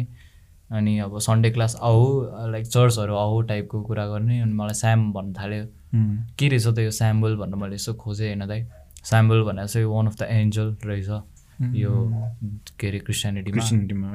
अनि 0.71 0.99
अब 1.05 1.19
सन्डे 1.19 1.51
क्लास 1.51 1.77
आऊ 1.83 2.05
लाइक 2.51 2.67
चर्चहरू 2.67 3.15
आऊ 3.17 3.41
टाइपको 3.51 3.83
कुरा 3.83 4.07
गर्ने 4.07 4.41
अनि 4.41 4.53
मलाई 4.55 4.75
स्याम 4.81 5.13
भन्नु 5.13 5.33
थाल्यो। 5.39 5.65
के 6.39 6.49
रहेछ 6.49 6.67
त 6.67 6.79
यो 6.79 6.91
स्याम्बल 6.91 7.37
भनेर 7.37 7.57
मैले 7.59 7.75
यसो 7.75 7.95
खोजेँ 7.95 8.27
होइन 8.27 8.47
दाइ। 8.47 8.61
स्याम्बल 9.05 9.43
भनेर 9.43 9.67
चाहिँ 9.67 9.87
वान 9.87 10.07
अफ 10.07 10.17
द 10.19 10.23
एन्जल 10.31 10.69
रहेछ 10.85 11.09
यो 11.77 11.93
के 12.81 12.89
अरे 12.89 12.99
क्रिस्टियानिटीमा 12.99 14.09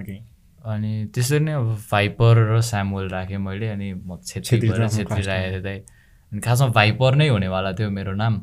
अनि 0.65 0.91
त्यसरी 1.13 1.39
नै 1.45 1.51
अब 1.53 1.67
भाइपर 1.91 2.37
र 2.49 2.61
स्यामुएल 2.61 3.07
राखेँ 3.09 3.37
मैले 3.37 3.67
अनि 3.69 3.93
म 3.93 4.17
छेत्री 4.25 4.69
छेत्री। 4.69 5.21
राखेँ 5.21 5.61
दाइ। 5.61 5.77
अनि 6.31 6.39
खासमा 6.41 6.67
भाइपर 6.73 7.15
नै 7.15 7.27
हुनेवाला 7.29 7.71
थियो 7.77 7.89
मेरो 7.89 8.13
नाम। 8.17 8.33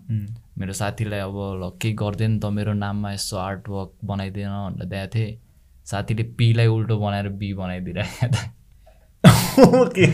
मेरो 0.59 0.73
साथीलाई 0.73 1.21
अब 1.21 1.37
ल 1.59 1.71
केही 1.83 1.95
गरिदियो 1.99 2.29
नि 2.29 2.39
त 2.39 2.45
मेरो 2.53 2.73
नाममा 2.79 3.13
यसो 3.13 3.37
आर्ट 3.37 3.69
वर्क 3.69 3.91
बनाइदिएन 4.05 4.53
भनेर 4.53 4.87
दिएको 4.87 5.09
थिएँ। 5.15 5.31
साथीले 5.91 6.23
पीलाई 6.39 6.67
उल्टो 6.67 6.99
बनाएर 6.99 7.29
बी 7.39 7.53
बनाइदिइरहेको 7.55 8.61
ओके 9.79 10.07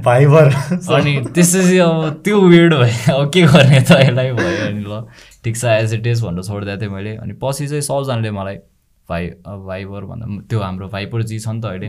भाइबर 0.00 0.46
अनि 0.96 1.12
त्यसपछि 1.34 1.78
अब 1.78 2.22
त्यो 2.24 2.40
वियर्ड 2.40 2.74
भयो। 2.74 3.14
अब 3.14 3.30
के 3.32 3.42
गर्ने 3.42 3.80
त? 3.80 3.90
यसलाई 4.00 4.32
भयो 4.32 4.66
अनि 4.66 4.80
ल 4.80 5.00
ठिक 5.44 5.56
छ 5.56 5.64
एज 5.64 5.94
इट 5.94 6.06
इज 6.06 6.22
भनेर 6.22 6.42
छोडिदिएको 6.44 6.80
थिएँ 6.80 6.90
मैले। 6.90 7.16
अनि 7.16 7.32
पछि 7.42 7.66
चाहिँ 7.68 7.82
सबजनाले 7.82 8.30
मलाई 8.30 8.56
भाइ 9.08 9.28
भाइबर 9.44 10.04
भन्दा 10.04 10.26
त्यो 10.48 10.60
हाम्रो 10.60 10.88
भाइपर 10.88 11.22
जी 11.22 11.38
छ 11.38 11.48
नि 11.48 11.60
त 11.60 11.64
अहिले। 11.64 11.88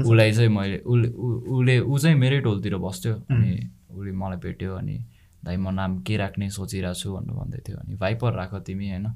उसलाई 0.00 0.32
चाहिँ 0.32 0.48
मैले 0.48 0.78
उसले 0.78 1.08
उसले 1.10 1.78
ऊ 1.80 1.98
चाहिँ 1.98 2.16
मेरै 2.16 2.40
टोलतिर 2.40 2.76
बस्थ्यो। 2.76 3.14
अनि 3.30 3.50
उसले 3.90 4.12
मलाई 4.12 4.38
भेट्यो 4.46 4.74
अनि 4.76 4.96
दाइ 5.44 5.56
म 5.56 5.68
नाम 5.74 6.00
के 6.06 6.16
राख्ने 6.16 6.48
सोचिरहेको 6.50 6.94
छु? 6.94 7.12
भनेर 7.12 7.34
भन्दै 7.36 7.58
थियो। 7.66 7.76
अनि 7.76 7.94
भाइपर 7.96 8.32
राख 8.32 8.54
तिमी 8.66 8.90
होइन? 8.90 9.06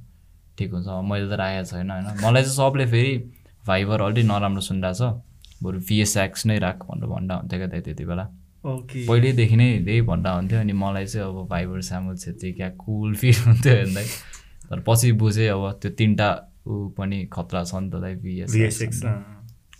ठिक 0.61 0.71
हुन्छ 0.77 0.89
मैले 1.09 1.27
त 1.33 1.41
राखेको 1.41 1.65
छैन 1.73 1.91
होइन। 1.91 2.07
मलाई 2.21 2.43
चाहिँ 2.45 2.57
सबले 2.61 2.87
फेरि 2.93 3.13
भाइबर 3.67 4.01
अलरेडी 4.01 4.23
नराम्रो 4.29 4.63
सुनिरहेको 4.69 5.01
छ। 5.01 5.13
बरु 5.63 5.79
भिएसएक्स 5.89 6.47
नै 6.47 6.59
राख 6.61 6.79
भनेर 6.89 7.09
भन्दा 7.09 7.35
हुन्थ्यो 7.37 7.59
क्या 7.59 7.69
दाइ 7.73 7.81
त्यति 7.89 8.05
बेला। 8.05 8.25
ओके। 8.61 9.07
पहिल्यैदेखि 9.09 9.57
नै 9.57 9.69
त्यही 9.85 10.01
भन्दा 10.09 10.31
हुन्थ्यो 10.33 10.59
अनि 10.61 10.73
मलाई 10.73 11.07
चाहिँ 11.07 11.27
अब 11.29 11.49
भाइबर 11.49 11.81
सामुल 11.81 12.17
छेत्री 12.17 12.53
क्या 12.53 12.69
कुल 12.77 13.15
फिल 13.17 13.37
हुन्थ्यो 13.47 13.73
हेर्दै। 13.75 14.05
तर 14.71 14.79
पछि 14.87 15.13
बुझेँ 15.21 15.49
अब 15.49 15.65
त्यो 15.81 15.91
तिनवटा 15.99 16.29
ऊ 16.69 16.73
पनि 16.97 17.19
खतरा 17.33 17.61
छ 17.65 17.75
नि 17.75 17.89
त 17.89 17.95
दाइ। 18.05 18.15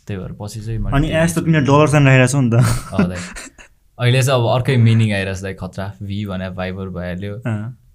त्यही 0.07 0.17
भएर 0.17 0.33
पछि 0.41 0.61
चाहिँ 0.61 0.81
अनि 0.93 1.09
एस 1.13 1.31
त 1.37 1.45
तिमीले 1.45 1.61
डलर 1.65 1.89
चाहिँ 1.89 2.05
राखेको 2.07 2.27
छौ 2.33 2.41
नि 2.41 2.51
त। 2.51 2.55
अहिले 3.99 4.21
चाहिँ 4.23 4.41
अब 4.41 4.47
अर्कै 4.49 4.77
मिनिङ 4.77 5.13
आइरहेछ 5.13 5.41
दाइ 5.43 5.55
खतरा। 5.61 5.87
भी 6.03 6.19
भने 6.27 6.49
भाइबर 6.57 6.89
भइहाल्यो। 6.89 7.35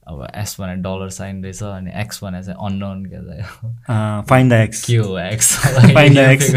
अब 0.08 0.28
एस 0.36 0.56
भने 0.60 0.76
डलर 0.76 1.10
साइन 1.10 1.44
रहेछ 1.44 1.62
अनि 1.64 1.92
एक्स 2.02 2.24
भने 2.24 2.44
चाहिँ 2.44 2.58
अननोन 2.66 3.06
अँ, 3.90 4.24
फाइन 4.30 4.50
द 4.50 4.54
एक्स 4.54 4.86
के 4.86 4.96
हो 4.96 5.18
एक्स 5.20 5.56
Find 5.94 6.16
the 6.16 6.26
X. 6.32 6.42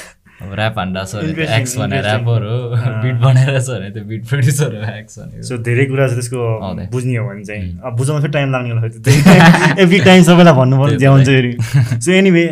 अब 0.40 0.52
ऱ्याप 0.58 0.78
हान्दा 0.78 1.04
छ 1.04 1.14
भने 1.14 1.46
एक्स 1.56 1.76
भने. 1.78 1.98
ऱ्यापर 2.00 2.44
हो। 2.44 2.58
बिट 3.02 3.14
बनाएर 3.14 3.60
छ 3.60 3.68
भने 3.68 3.90
त्यो 3.90 4.04
बिट 4.04 4.28
प्रड्युसर 4.28 4.74
हो 4.76 4.92
एक्स 4.98 5.18
भनेको। 5.18 5.42
सो 5.42 5.58
धेरै 5.58 5.84
कुरा 5.86 6.06
चाहिँ 6.06 6.20
त्यसको। 6.20 6.88
बुझ्ने 6.90 7.16
हो 7.16 7.28
भने 7.28 7.44
चाहिँ। 7.44 7.78
अब 7.84 7.96
बुझाउन 7.96 8.20
फेरि 8.22 8.32
टाइम 8.32 8.52
लाग्ने 8.52 8.70
होला। 8.70 9.82
एभ्री 9.82 10.00
टाइम 10.00 10.22
सबैलाई 10.30 10.54
भन्नु 10.54 10.76
पर्यो 10.82 10.98
त्यही 10.98 11.12
हुन्छ 11.12 11.26
फेरि 11.26 11.52
so 12.00 12.12
anyway 12.12 12.46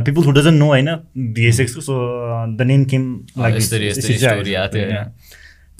people 0.00 0.24
who 0.24 0.32
doesn't 0.32 0.58
know 0.58 0.66
होइन 0.66 0.88
भिएसएक्सको 1.36 1.80
so 1.80 1.94
the 2.56 2.62
name 2.62 2.84
came 2.84 3.04
like 3.38 3.56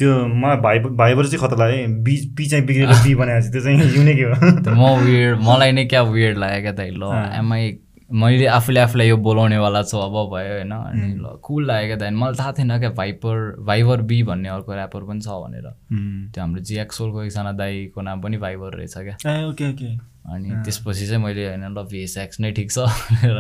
त्यो 0.01 0.17
मलाई 0.43 0.57
भाइ 0.65 0.79
भाइबाट 1.03 1.27
चाहिँ 1.27 1.41
खतरा 1.45 1.67
लाग्यो। 1.67 1.87
बी 2.05 2.17
पी 2.37 2.47
चाहिँ 2.49 2.65
बिग्रेर 2.67 2.89
बी 3.05 3.15
बनाएको 3.15 3.47
छ 3.47 3.53
त्यो 3.53 3.63
चाहिँ 3.63 3.93
युनिकै 3.97 4.23
हो। 4.23 4.35
म 4.81 4.97
वियर्ड 5.05 5.39
मलाई 5.45 5.73
नै 5.77 5.85
क्या 5.93 6.03
वियर्ड 6.17 6.39
लाग्यो 6.39 6.61
क्या 6.63 6.73
दाइ 6.81 6.91
ल 6.97 7.15
एमआई 7.39 7.79
मैले 8.11 8.47
आफूले 8.51 8.81
आफूलाई 8.81 9.09
यो 9.09 9.17
बोलाउनेवाला 9.23 9.83
छु 9.87 9.99
अब 9.99 10.15
भयो 10.35 10.55
होइन? 10.55 10.73
अनि 10.73 11.09
ल 11.23 11.37
कुल 11.47 11.67
लाग्यो 11.67 11.87
क्या 11.87 11.97
दाइ 11.97 12.11
मलाई 12.11 12.35
थाहा 12.39 12.53
थिएन 12.59 12.79
क्या 12.79 12.91
भाइपर 12.99 13.37
भाइबर 13.67 14.03
बी 14.11 14.23
भन्ने 14.31 14.49
अर्को 14.49 14.73
ऱ्यापर 14.75 15.03
पनि 15.11 15.21
छ 15.21 15.37
भनेर। 15.43 15.69
त्यो 16.35 16.43
हाम्रो 16.43 16.63
जिएक्सोलको 16.71 17.23
एकजना 17.23 17.53
दाईको 17.61 18.03
नाम 18.03 18.21
पनि 18.21 18.37
भाइबर 18.47 18.77
रहेछ 18.81 18.95
क्या। 18.99 19.17
ए 19.31 19.45
ओके 19.45 19.71
ओके। 19.71 19.91
अनि 20.35 20.51
त्यसपछि 20.65 21.07
चाहिँ 21.07 21.23
मैले 21.25 21.47
होइन 21.47 21.65
ल 21.71 21.87
भिएसएक्स 21.93 22.41
नै 22.41 22.51
ठिक 22.59 22.73
छ 22.73 22.79
भनेर। 22.89 23.39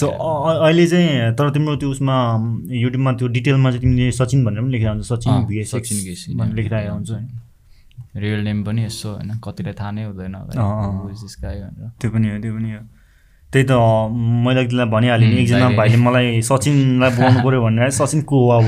सो 0.00 0.06
अहिले 0.08 0.86
चाहिँ 0.86 1.32
तर 1.38 1.50
तिम्रो 1.54 1.76
त्यो 1.76 1.90
उसमा 1.90 2.16
युट्युबमा 2.82 3.12
त्यो 3.18 3.28
डिटेलमा 3.36 3.70
चाहिँ 3.70 3.82
तिमीले 3.82 4.10
सचिन 4.12 4.44
भनेर 4.44 4.60
पनि 4.62 4.70
लेखिरहेको 4.72 4.94
हुन्छ। 4.94 5.08
सचिन 5.12 5.44
भिएसएक्स 5.48 5.88
सचिन 5.88 6.36
भनेर 6.38 6.54
लेखिरहेको 6.54 6.94
हुन्छ। 6.94 7.10
होइन 7.10 7.26
रियल 8.22 8.40
नेम 8.44 8.58
पनि 8.64 8.84
यसो 8.84 9.08
होइन 9.14 9.30
कतिलाई 9.44 9.74
थाहा 9.80 9.90
नै 9.90 10.04
हुँदैन 10.04 10.34
त्यो 12.00 12.10
पनि 12.10 12.26
हो 12.30 12.38
त्यो 12.42 12.52
पनि 12.54 12.70
हो। 12.72 12.80
त्यही 13.52 13.64
त 13.64 13.72
मैले 14.44 14.62
त्यसलाई 14.64 14.86
भनिहालेँ 14.92 15.28
नि 15.28 15.36
एकजना 15.42 15.68
भाइले 15.76 15.96
मलाई 15.96 16.40
सचिनलाई 16.44 17.10
बोलाउनु 17.16 17.40
पऱ्यो 17.44 17.60
भनेर 17.64 17.90
सचिन 17.96 18.20
को 18.28 18.36
हो 18.36 18.48
अब? 18.58 18.66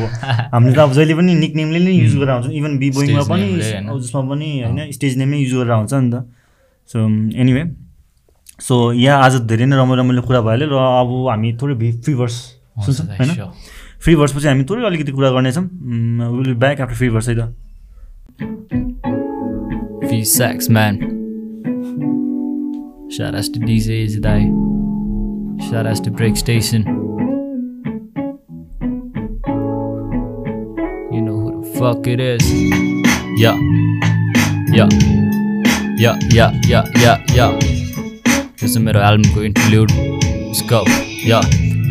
हामीले 0.55 0.75
त 0.77 0.79
अब 0.81 0.93
जहिले 0.97 1.15
पनि 1.21 1.35
निक 1.37 1.53
नेमले 1.57 1.79
नै 1.85 1.93
युज 1.93 2.15
गरेर 2.17 2.35
हुन्छ 2.37 2.49
इभन 2.61 2.73
बी 2.79 2.89
बोइङमा 2.97 3.21
Stage 3.21 3.33
पनि 3.33 3.49
जसमा 4.01 4.23
पनि 4.31 4.49
होइन 4.65 4.79
स्टेज 4.97 5.13
नेमै 5.19 5.37
युज 5.45 5.53
गरेर 5.61 5.75
हुन्छ 5.81 5.93
नि 5.95 6.11
त। 6.13 6.25
सो 6.91 6.99
एनिवे 7.43 7.63
सो 8.68 8.76
यहाँ 8.94 9.24
आज 9.24 9.34
धेरै 9.52 9.66
नै 9.66 9.76
रमाइलो 9.78 10.02
रमाइलो 10.02 10.22
कुरा 10.28 10.42
भइहाल्यो 10.42 10.68
र 10.72 10.76
अब 11.02 11.12
हामी 11.30 11.54
थोरै 11.62 11.76
फ्री 11.92 12.14
भर्स 12.16 12.36
सुन्छौँ 12.86 13.08
दाइ, 13.08 13.18
होइन 13.18 13.32
sure. 13.36 13.52
फ्री 14.04 14.16
भर्सपछि 14.16 14.48
हामी 14.48 14.64
थोरै 14.70 14.86
अलिकति 14.86 15.12
कुरा 15.12 15.30
गर्नेछौँ 15.36 15.64
will 16.38 16.54
back 16.64 16.82
after 16.82 16.96
free 16.96 17.10
verse 17.10 17.30
है 17.30 17.36
त 17.36 17.54
V-Sax, 20.08 20.70
man. 20.70 20.98
Shout 23.10 23.36
outs 23.36 23.50
to 23.50 23.60
DJ 23.60 24.14
today. 24.14 24.44
Shout 25.68 25.88
outs 25.88 26.00
to 26.02 26.12
Break 26.12 26.38
Station. 26.38 26.86
You 31.12 31.22
know 31.22 31.38
who 31.40 31.50
the 31.58 31.80
fuck 31.80 32.08
it 32.08 32.20
is. 32.20 32.46
Yeah. 33.42 33.58
Yeah. 34.72 34.90
Yeah, 35.98 36.16
yeah, 36.30 36.52
yeah, 36.68 36.86
yeah, 37.04 37.18
yeah. 37.34 37.52
यो 38.63 38.69
चाहिँ 38.69 38.85
मेरो 38.87 39.01
एल्बमको 39.01 39.43
इन्टरल्युड 39.43 39.91
या 41.27 41.41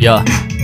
या 0.02 0.14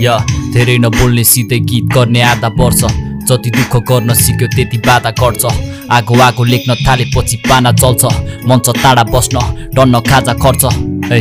या 0.00 0.14
धेरै 0.54 0.76
नबोल्ने 0.78 1.24
सिधै 1.24 1.58
गीत 1.66 1.84
गर्ने 1.94 2.20
आधा 2.22 2.48
वर्ष। 2.58 2.82
जति 3.26 3.50
दुःख 3.50 3.74
गर्न 3.88 4.14
सिक्यो 4.14 4.48
त्यति 4.54 4.78
बाधा 4.86 5.10
गर्छ 5.18 5.44
आगो 5.90 6.14
आगो 6.22 6.44
लेख्न 6.44 6.74
थालेपछि 6.86 7.36
पाना 7.48 7.72
चल्छ 7.82 8.04
मञ्च 8.46 8.68
टाढा 8.82 9.04
बस्न 9.10 9.36
टन्न 9.74 10.00
खाजा 10.06 10.34
खर्च। 10.42 10.64
है 11.10 11.20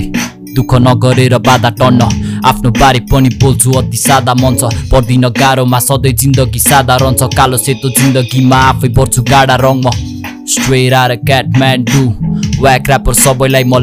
दुःख 0.54 0.72
नगरेर 0.86 1.38
बाधा 1.42 1.70
टन्न। 1.82 2.02
आफ्नो 2.46 2.70
बारे 2.80 3.00
पनि 3.12 3.30
बोल्छु 3.42 3.72
अति 3.80 3.98
सादा 3.98 4.34
मञ्च 4.38 4.62
पर्दिन 4.92 5.28
गाह्रोमा 5.34 5.80
सधैँ 5.80 6.14
जिन्दगी 6.14 6.60
सादा 6.62 6.96
रहन्छ। 7.02 7.34
कालो 7.38 7.58
सेतो 7.58 7.90
जिन्दगीमा 7.90 8.58
आफै 8.70 8.90
पर्छु 8.94 9.22
गाडा 9.32 9.56
रङमा। 9.66 9.92
स्ट्रेट 10.46 10.94
आएर 10.94 11.16
क्याटम्यान्डु 11.26 12.02
व्याक 12.66 12.90
ऱ्यापर 12.90 13.14
सबैलाई 13.16 13.64
म 13.68 13.82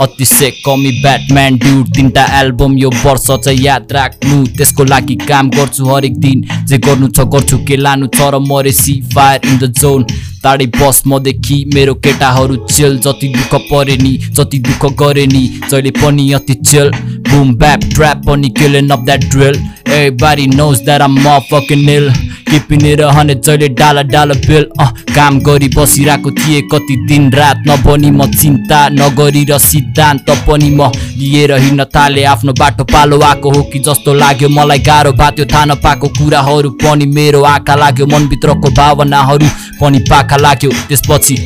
अति 0.00 0.24
सेक 0.24 0.54
कमी 0.66 0.90
ब्याटम्यान 1.02 1.56
ड्युड 1.58 1.86
तिनवटा 1.94 2.24
एल्बम 2.40 2.76
यो 2.78 2.90
वर्ष 3.04 3.26
चाहिँ 3.26 3.58
याद 3.62 3.92
राख्नु 3.92 4.36
त्यसको 4.56 4.84
लागि 4.84 5.14
काम 5.28 5.48
गर्छु 5.50 5.86
हरेक 5.86 6.18
दिन 6.20 6.44
जे 6.68 6.78
गर्नु 6.86 7.08
छ 7.16 7.26
गर्छु 7.32 7.58
के 7.68 7.76
लानु 7.76 8.06
छ 8.14 8.28
र 8.34 8.38
मरेसी 8.44 8.94
फायर 9.14 9.48
इन 9.48 9.58
द 9.58 9.72
जोन 9.74 10.06
टाढी 10.44 10.66
बस 10.76 11.02
मदेखि 11.06 11.64
मेरो 11.74 11.94
केटाहरू 11.94 12.56
चेल 12.66 12.98
जति 13.06 13.28
दुःख 13.36 13.54
परे 13.70 13.96
नि 13.96 14.16
जति 14.36 14.58
दुःख 14.68 14.86
गरे 15.02 15.26
नि 15.26 15.46
जहिले 15.70 15.90
पनि 16.02 16.30
अति 16.32 16.54
चेल। 16.62 16.90
बुम 17.30 17.54
ब्याप 17.56 17.80
ट्र्याप 17.94 18.22
पनि 18.26 18.48
up 18.90 19.04
that 19.06 19.28
drill 19.30 19.56
Everybody 19.88 20.46
knows 20.48 20.82
that 20.84 21.00
I'm 21.00 21.14
motherfucking 21.16 21.88
ill 21.88 22.10
Keeping 22.48 22.84
it 22.86 23.00
a 23.00 23.10
hundred 23.12 23.40
जहिले 23.42 23.68
डाला 23.68 24.02
डाला 24.02 24.34
बिल। 24.46 24.64
अँ 24.80 24.88
काम 25.14 25.38
गरी 25.40 25.68
बसिरहेको 25.68 26.30
थिएँ 26.30 26.62
कति 26.72 26.96
दिन 27.08 27.32
रात 27.32 27.62
नबनी 27.68 28.10
म 28.10 28.26
चिन्ता 28.32 28.88
नगरी 28.88 29.44
र 29.50 29.58
सिद्धान्त 29.58 30.30
पनि 30.48 30.70
म 30.70 30.90
लिएर 31.16 31.52
हिँड्न 31.54 31.84
थालेँ। 31.94 32.24
आफ्नो 32.24 32.52
बाटो 32.52 32.84
पालो 32.84 33.20
आएको 33.20 33.50
हो 33.50 33.62
कि 33.72 33.78
जस्तो 33.84 34.14
लाग्यो 34.14 34.48
मलाई 34.48 34.78
गाह्रो 34.88 35.12
बाट्यो 35.12 35.44
थाहा 35.52 35.64
नपाएको 35.64 36.08
कुराहरू 36.18 36.70
पनि 36.80 37.06
मेरो 37.06 37.42
आँखा 37.44 37.74
लाग्यो। 37.74 38.06
मनभित्रको 38.06 38.68
भावनाहरू 38.76 39.46
पनि 39.80 39.98
पाखा 40.28 40.36
लाग्यो 40.36 40.70
त्यसपछि 40.88 41.36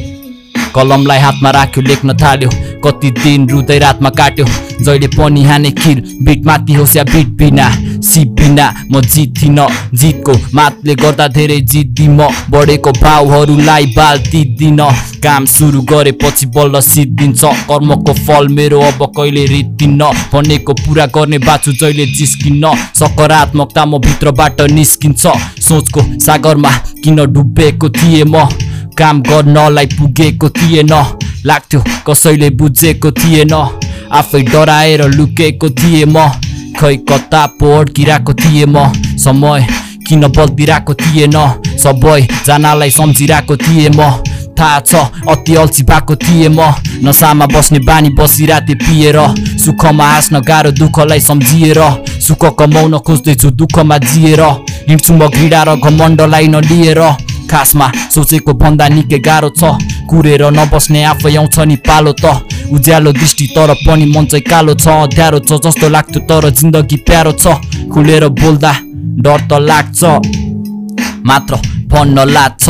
कलमलाई 0.75 1.19
हातमा 1.21 1.51
राख्यो 1.51 1.83
लेख्न 1.83 2.17
थाल्यो 2.19 2.51
कति 2.85 3.11
दिन 3.23 3.49
रुँदै 3.49 3.79
रातमा 3.79 4.11
काट्यो 4.11 4.47
जहिले 4.83 5.07
पनि 5.15 5.43
हाने 5.45 5.71
खिर 5.71 6.03
बिट 6.27 6.47
माथि 6.47 6.75
होस् 6.75 6.97
या 6.97 7.05
बिट 7.05 7.29
बिना 7.39 7.67
सिप 8.03 8.29
बिना 8.41 8.67
म 8.91 9.01
जित्दिन 9.05 9.59
जितको 9.95 10.33
मातले 10.55 10.95
गर्दा 11.03 11.27
धेरै 11.37 11.61
जित्दी 11.73 12.09
म 12.09 12.29
बढेको 12.51 12.93
भावहरूलाई 12.99 13.87
बाल 13.97 14.19
तिद्दिन 14.33 14.81
काम 15.23 15.45
सुरु 15.47 15.83
गरेपछि 15.93 16.47
बल्ल 16.57 16.81
सिद्धिन्छ 16.83 17.45
कर्मको 17.69 18.13
फल 18.25 18.49
मेरो 18.57 18.81
अब 18.81 19.07
कहिले 19.17 19.45
रित्दिन्न 19.55 20.11
भनेको 20.33 20.75
पुरा 20.83 21.07
गर्ने 21.15 21.39
बाछु 21.47 21.73
जहिले 21.73 22.07
जिस्किन्न 22.17 22.75
सकारात्मकता 22.99 23.85
म 23.85 23.99
भित्रबाट 24.01 24.61
निस्किन्छ। 24.73 25.27
सोचको 25.69 26.01
सागरमा 26.21 26.77
किन 27.05 27.25
डुबेको 27.33 27.91
थिएँ 27.91 28.25
म? 28.25 28.49
काम 28.99 29.21
गर्नलाई 29.23 29.87
पुगेको 29.87 30.49
थिएन। 30.51 30.93
लाग्थ्यो 31.47 31.81
कसैले 32.07 32.51
बुझेको 32.51 33.11
थिएन। 33.13 33.53
आफै 34.13 34.43
डराएर 34.43 35.03
लुकेको 35.09 35.69
थिएँ 35.71 36.05
म। 36.05 36.29
खै 36.79 36.97
कता 37.09 37.47
पो 37.59 37.79
अड्किरहेको 37.79 38.33
थिएँ 38.35 38.67
म। 38.67 38.93
समय 39.19 39.67
किन 40.09 40.27
बल्दिरहेको 40.29 40.95
थिएन। 40.95 41.37
सबैजनालाई 41.79 42.91
सम्झिरहेको 42.91 43.57
थिएँ 43.57 43.89
म। 43.89 44.01
थाहा 44.59 44.81
छ 44.81 44.95
अति 45.29 45.55
अल्छी 45.55 45.83
भएको 45.83 46.15
थिएँ 46.17 46.49
म। 46.49 46.61
नसामा 47.05 47.47
बस्ने 47.47 47.79
बानी 47.89 48.11
बसिराते 48.19 48.75
पिएर। 48.75 49.19
सुखमा 49.59 50.07
हाँस्न 50.07 50.41
गाह्रो 50.41 50.71
दुःखलाई 50.73 51.21
सम्झिएर। 51.21 51.81
सुख 52.21 52.45
कमाउन 52.59 52.99
खोज्दैछु 52.99 53.51
दुःखमा 53.51 53.99
जिएर। 53.99 54.43
हिँड्छु 54.89 55.13
म 55.15 55.29
घृणा 55.29 55.63
र 55.63 55.77
घमण्डलाई 55.77 56.47
नलिएर। 56.49 57.01
खासमा 57.53 57.87
सोचेको 58.15 58.53
भन्दा 58.61 58.89
निकै 58.89 59.19
गाह्रो 59.29 59.51
छ। 59.61 59.63
कुरेर 60.11 60.43
नबस्ने 60.51 61.01
आफै 61.05 61.37
आउँछ 61.37 61.57
नि 61.69 61.77
पालो 61.87 62.13
त। 62.23 62.25
उज्यालो 62.73 63.13
दृष्टि 63.13 63.47
तर 63.55 63.71
पनि 63.85 64.07
मन 64.15 64.25
चाहिँ 64.33 64.45
कालो 64.49 64.75
छ 64.75 64.89
अध्यारो 65.05 65.39
छ 65.49 65.61
जस्तो 65.65 65.89
लाग्थ्यो 65.89 66.21
तर 66.29 66.45
जिन्दगी 66.51 66.97
प्यारो 67.07 67.33
छ। 67.33 67.45
खुलेर 67.93 68.25
बोल्दा 68.41 68.73
डर 69.25 69.41
त 69.51 69.53
लाग्छ। 69.69 70.01
मात्र 71.29 71.55
भन्न 71.93 72.17
लाग्छ। 72.33 72.67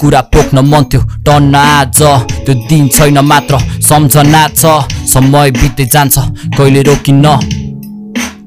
कुरा 0.00 0.20
पोख्न 0.32 0.58
मन 0.70 0.84
थियो 0.92 1.02
टन्न 1.26 1.54
आज। 1.56 2.00
त्यो 2.44 2.54
दिन 2.68 2.88
छैन 2.94 3.18
मात्र 3.24 3.58
सम्झना 3.88 4.42
छ। 4.60 4.64
समय 5.12 5.50
बित्दै 5.50 5.86
जान्छ 5.94 6.16
कहिले 6.56 6.82
रोकिन्न। 6.82 7.65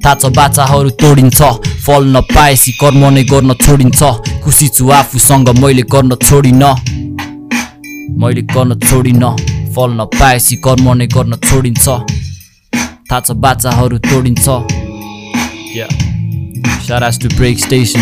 थाहा 0.04 0.16
छ 0.22 0.32
बाचाहरू 0.38 0.90
तोडिन्छ 1.02 1.42
फल 1.86 2.04
नपाएसी 2.16 2.72
कर्म 2.82 3.04
नै 3.16 3.24
गर्न 3.32 3.54
छोडिन्छ 3.66 4.02
खुसी 4.44 4.68
छु 4.76 4.90
आफूसँग 5.00 5.50
मैले 5.62 5.84
गर्न 5.94 6.16
छोडिन 6.28 6.64
मैले 8.22 8.42
गर्न 8.54 8.80
छोडिन 8.88 9.24
फल 9.76 9.90
नपाएसी 10.02 10.56
कर्म 10.68 10.94
नै 11.00 11.08
गर्न 11.16 11.34
छोडिन्छ 11.48 11.88
थाहा 11.88 13.20
छ 13.20 13.40
बाचाहरू 13.46 13.98
तोडिन्छ 14.10 14.48
Yeah. 15.72 15.88
Shout 16.82 17.04
outs 17.04 17.20
to 17.20 17.30
Break 17.30 17.60
Station. 17.60 18.02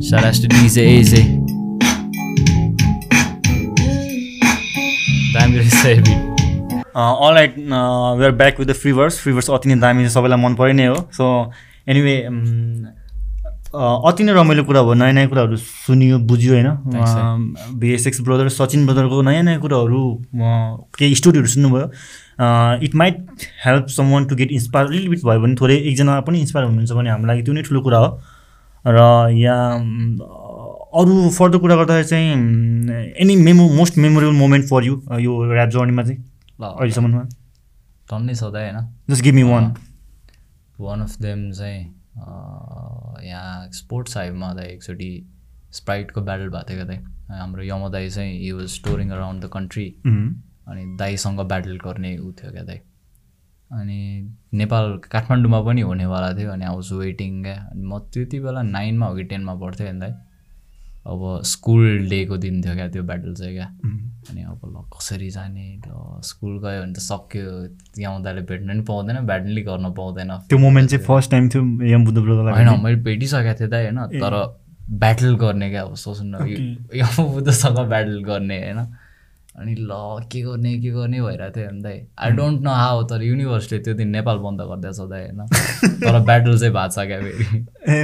Shout 0.00 0.24
outs 0.24 0.38
to. 0.38 0.48
All 6.96 7.34
right 7.34 7.54
we're 7.58 8.32
back 8.32 8.60
with 8.60 8.66
the 8.66 8.72
freeverse 8.72 9.18
freeverse 9.20 9.50
अति 9.50 9.68
नै 9.68 9.80
दामी 9.80 10.08
सबैलाई 10.08 10.38
मन 10.42 10.54
पर्ने 10.54 10.72
नै 10.72 10.86
हो. 10.86 10.96
सो 11.12 11.24
एनिवे 11.88 12.16
अति 13.74 14.24
नै 14.24 14.32
रमाइलो 14.32 14.62
कुरा 14.64 14.82
भयो 14.82 14.94
नयाँ 14.94 15.12
नयाँ 15.12 15.28
कुराहरू 15.28 15.56
सुनियो 15.56 16.18
बुझ्यो 16.30 16.52
होइन? 16.52 16.68
बिएसएक्स 17.80 18.20
ब्रदर 18.22 18.48
सचिन 18.48 18.86
ब्रदरको 18.86 19.22
नयाँ 19.22 19.42
नयाँ 19.42 19.60
कुराहरू 19.60 20.00
केही 20.98 21.14
स्टोरीहरू 21.14 21.48
सुन्नुभयो। 21.54 21.86
It 22.86 22.94
might 22.94 23.26
help 23.64 23.86
someone 24.12 24.24
to 24.26 24.36
get 24.36 24.52
inspire 24.52 24.88
lil 24.90 25.08
bit 25.08 25.24
भयो 25.24 25.40
भने 25.40 25.54
थोरै 25.60 25.76
एकजना 25.90 26.20
पनि 26.28 26.40
इन्सपायर 26.40 26.66
हुनुहुन्छ 26.66 26.92
भने 26.92 27.10
हाम्रो 27.10 27.28
लागि 27.28 27.42
त्यो 27.42 27.54
नै 27.54 27.62
ठुलो 27.62 27.80
कुरा 27.82 27.98
हो। 27.98 28.08
र 28.86 28.98
यहाँ 29.34 29.78
म, 29.78 30.18
अरू 30.94 31.30
फर्दर 31.38 31.58
कुरा 31.58 31.76
गर्दाखेरि 31.76 32.08
चाहिँ 32.08 32.30
any 33.18 33.36
memo 33.36 33.68
most 33.74 33.98
memorable 33.98 34.32
moment 34.38 34.64
for 34.70 34.84
you 34.84 35.00
यो 35.20 35.32
ऱ्याप 35.52 35.68
जर्नीमा 35.68 36.02
चाहिँ? 36.02 36.22
ल 36.58 36.64
अहिलेसम्ममा 36.64 37.22
टन्नै 38.10 38.34
छ 38.34 38.42
त 38.44 38.56
होइन 38.56 38.78
just 39.10 39.24
give 39.24 39.34
me 39.34 39.42
one 39.44 39.74
one 40.80 41.00
of 41.00 41.20
them 41.20 41.50
चाहिँ 41.52 41.82
यहाँ 43.24 43.70
स्पोर्ट्स 43.72 44.16
हाइभमा 44.16 44.52
त 44.54 44.66
एकचोटि 44.66 45.10
स्प्राइटको 45.72 46.20
ब्याटल 46.22 46.48
भएको 46.48 46.68
थियो 46.70 46.84
दाइ 46.84 46.98
हाम्रो 47.32 47.62
यमो 47.64 47.88
दाई 47.90 48.10
चाहिँ 48.10 48.38
he 48.40 48.50
was 48.52 48.68
storing 48.70 49.10
around 49.10 49.44
the 49.44 49.50
country 49.52 49.86
अनि 50.06 50.84
दाईसँग 50.96 51.40
ब्याटल 51.44 51.78
गर्ने 51.84 52.16
ऊ 52.18 52.32
थियो 52.32 52.50
क्या 52.52 52.62
दाइ 52.64 52.80
अनि 53.70 53.98
नेपाल 54.54 54.96
काठमाडौँमा 55.10 55.60
पनि 55.62 55.80
हुनेवाला 55.80 56.32
थियो 56.38 56.50
अनि 56.50 56.64
आई 56.64 56.74
वाज 56.74 56.92
वेटिङ 56.94 57.42
क्या 57.42 57.56
अनि 57.64 57.86
म 57.86 57.98
त्यति 58.14 58.40
बेला 58.40 58.62
नाइनमा 58.68 59.06
हो 59.06 59.16
कि 59.16 59.24
टेनमा 59.24 59.54
पढ्थेँ 59.56 59.88
अनि 59.88 60.00
दाइ 60.00 60.12
अब 61.06 61.42
स्कुल 61.44 62.08
डेको 62.08 62.36
दिन 62.36 62.62
थियो 62.64 62.74
क्या 62.74 62.88
त्यो 62.88 63.02
ब्याटल 63.02 63.34
चाहिँ 63.34 63.54
क्या। 63.54 63.66
अनि 64.30 64.42
अब 64.42 64.60
ल 64.64 64.82
कसरी 64.88 65.30
जाने? 65.30 65.66
ल 65.84 66.20
स्कुल 66.24 66.58
गयो 66.64 66.80
भने 66.82 66.92
त 66.92 66.98
सक्यो। 66.98 68.00
यहाँ 68.00 68.22
दाइले 68.22 68.42
भेट्न 68.48 68.68
पनि 68.68 68.82
पाउँदैन 68.88 69.18
ब्याटल 69.26 69.60
गर्न 69.68 69.92
पाउँदैन। 69.92 70.30
त्यो 70.48 70.58
मोमेन्ट 70.58 70.90
चाहिँ 70.90 71.04
फर्स्ट 71.04 71.30
टाइम 71.30 71.48
थियो 71.48 71.62
होइन 71.62 72.80
मैले 72.84 72.96
भेटिसकेको 73.04 73.54
थिएँ 73.60 73.70
दाइ 73.70 73.82
होइन। 73.84 74.00
तर 74.20 74.34
ब्याटल 74.90 75.34
गर्ने 75.36 75.70
क्या 75.70 75.82
अब 75.82 75.94
सोच्नु 75.94 76.46
यो 76.46 76.58
यो 76.96 77.06
बुद्धसँग 77.20 77.78
ब्याटल 77.88 78.22
गर्ने 78.24 78.58
होइन। 78.64 78.80
अनि 79.54 79.74
ल 79.80 79.92
के 80.32 80.40
गर्ने 80.42 80.72
के 80.78 80.90
गर्ने 80.90 81.20
भइरहेको 81.22 81.54
थियो 81.56 81.68
अनि 81.68 81.80
दाइ 81.82 82.00
आई 82.18 82.30
डोन्ट 82.36 82.60
नो 82.62 82.70
हाउ 82.72 83.02
तर 83.10 83.22
युनिभर्सले 83.22 83.78
त्यो 83.78 83.94
दिन 83.94 84.08
नेपाल 84.10 84.38
बन्द 84.44 84.60
गरिदिएछ 84.70 85.00
दाइ 85.10 85.22
होइन 85.24 85.40
तर 86.02 86.18
ब्याटल 86.20 86.58
चाहिँ 86.58 86.72
भएको 86.74 86.88
छ 86.90 87.06
क्या 87.06 87.18
फेरि। 87.20 87.44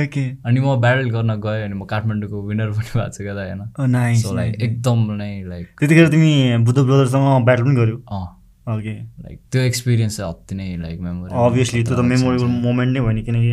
ओके। 0.05 0.25
अनि 0.47 0.61
म 0.61 0.77
ब्याटल 0.81 1.11
गर्न 1.11 1.35
गएँ 1.43 1.65
अनि 1.65 1.75
म 1.75 1.85
काठमाडौँको 1.93 2.43
विनर 2.49 2.71
पनि 2.71 2.91
भएको 2.91 3.09
छु 3.11 3.23
क्या 3.25 3.35
दाइ 3.35 3.51
होइन 3.51 4.33
लाइक 4.37 4.63
एकदम 4.63 4.99
नै 5.13 5.33
लाइक 5.49 5.67
त्यतिखेर 5.81 6.09
तिमी 6.09 6.33
बुद्ध 6.65 6.79
ब्रदरसँग 6.79 7.45
ब्याटल 7.45 7.63
पनि 7.65 7.75
गर्यो 7.77 7.97
अँ। 8.11 8.27
ओके 8.69 8.95
लाइक 8.95 9.39
त्यो 9.53 9.63
एक्सपिरियन्स 9.63 10.17
चाहिँ 10.17 10.33
अति 10.33 10.55
नै 10.55 10.77
लाइक 10.79 11.01
मेमोरी 11.01 11.31
अभियसली 11.45 11.83
त्यो 11.85 11.97
त 11.97 12.01
मेमोरेबल 12.09 12.51
मोमेन्ट 12.65 12.91
नै 12.95 13.01
भयो 13.01 13.13
नि 13.13 13.23
किनकि 13.23 13.53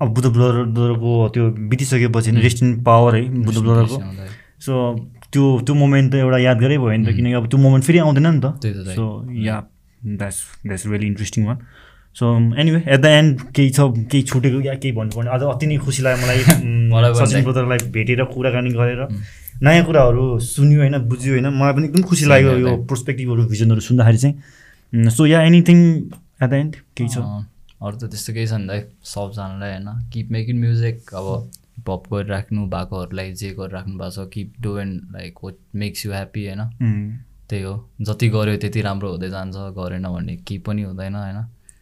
अब 0.00 0.08
बुद्ध 0.14 0.28
ब्रदरको 0.28 1.12
त्यो 1.34 1.44
बितिसकेपछि 1.70 2.30
रेस्ट 2.38 2.62
इन 2.62 2.82
पावर 2.84 3.16
है 3.16 3.22
बुद्ध 3.44 3.58
ब्रदरको। 3.58 3.96
सो 4.60 4.74
त्यो 5.32 5.44
त्यो 5.66 5.74
मोमेन्ट 5.74 6.12
त 6.12 6.14
एउटा 6.24 6.38
यादगारै 6.38 6.78
भयो 6.78 6.96
नि 6.96 7.04
त? 7.06 7.16
किनकि 7.16 7.32
अब 7.40 7.46
त्यो 7.48 7.58
मोमेन्ट 7.58 7.84
फेरि 7.84 7.98
आउँदैन 7.98 8.26
नि 8.26 8.40
त। 8.40 8.46
त। 8.62 8.94
So 8.94 9.04
yeah 9.44 9.56
that's 10.00 10.38
that's 10.66 10.86
really 10.86 11.06
interesting 11.06 11.44
one 11.46 11.58
so 12.16 12.24
anyway 12.58 12.80
at 12.86 13.00
the 13.00 13.06
end 13.06 13.40
केही 13.54 13.70
छ 13.70 13.80
केही 14.10 14.22
छुटेको 14.30 14.60
या 14.66 14.74
केही 14.82 14.92
भन्नुपर्ने 14.96 15.30
अझ 15.30 15.42
अति 15.54 15.66
नै 15.66 15.76
खुसी 15.84 16.02
लाग्यो 16.02 16.18
मलाई 16.24 17.14
सचिन। 17.20 17.44
ब्रदरलाई 17.44 17.78
भेटेर 17.94 18.24
कुराकानी 18.34 18.70
गरेर। 18.74 19.02
नयाँ 19.62 19.84
कुराहरू 19.86 20.24
सुन्यो 20.38 20.78
होइन 20.80 20.96
बुझ्यो 21.08 21.32
होइन। 21.32 21.46
मलाई 21.50 21.72
पनि 21.74 21.84
एकदम 21.88 22.02
खुसी 22.08 22.24
लाग्यो 22.26 22.52
यो 22.58 22.76
पर्सपेक्टिभहरू 22.90 23.46
भिजनहरू 23.52 23.80
सुन्दाखेरि 23.80 24.18
चाहिँ। 24.18 25.10
So 25.16 25.26
yeah 25.26 25.42
anything 25.42 25.78
at 26.42 26.48
the 26.50 26.52
end 26.54 26.72
केही 26.96 27.08
छ? 27.08 27.18
अरू 27.78 27.94
त 27.98 28.10
त्यस्तो 28.10 28.32
केही 28.34 28.46
छ 28.46 28.52
नि 28.58 28.66
दाइ 28.66 28.80
सबजनालाई 29.04 29.70
होइन। 29.72 29.88
किप 30.12 30.30
मेकिङ 30.34 30.56
म्युजिक 30.60 31.14
अब 31.14 31.26
हिपहप 31.78 32.02
गरिराख्नु 32.12 32.66
भएकोहरूलाई 32.66 33.32
जे 33.32 33.50
गरिराख्नु 33.54 33.98
भएको 33.98 34.10
छ 34.10 34.28
keep 34.28 34.54
doing 34.60 34.90
like 35.12 35.34
what 35.44 35.56
makes 35.74 36.06
you 36.06 36.12
happy 36.12 36.46
होइन? 36.46 36.62
त्यही 37.48 37.62
हो। 37.62 37.90
जति 38.00 38.28
गऱ्यो 38.28 38.56
त्यति 38.56 38.80
राम्रो 38.82 39.10
हुँदै 39.10 39.30
जान्छ 39.30 39.56
गरेन 39.56 40.08
भने 40.08 40.36
केही 40.36 40.58
पनि 40.58 40.82
हुँदैन 40.82 41.14
होइन? 41.14 41.38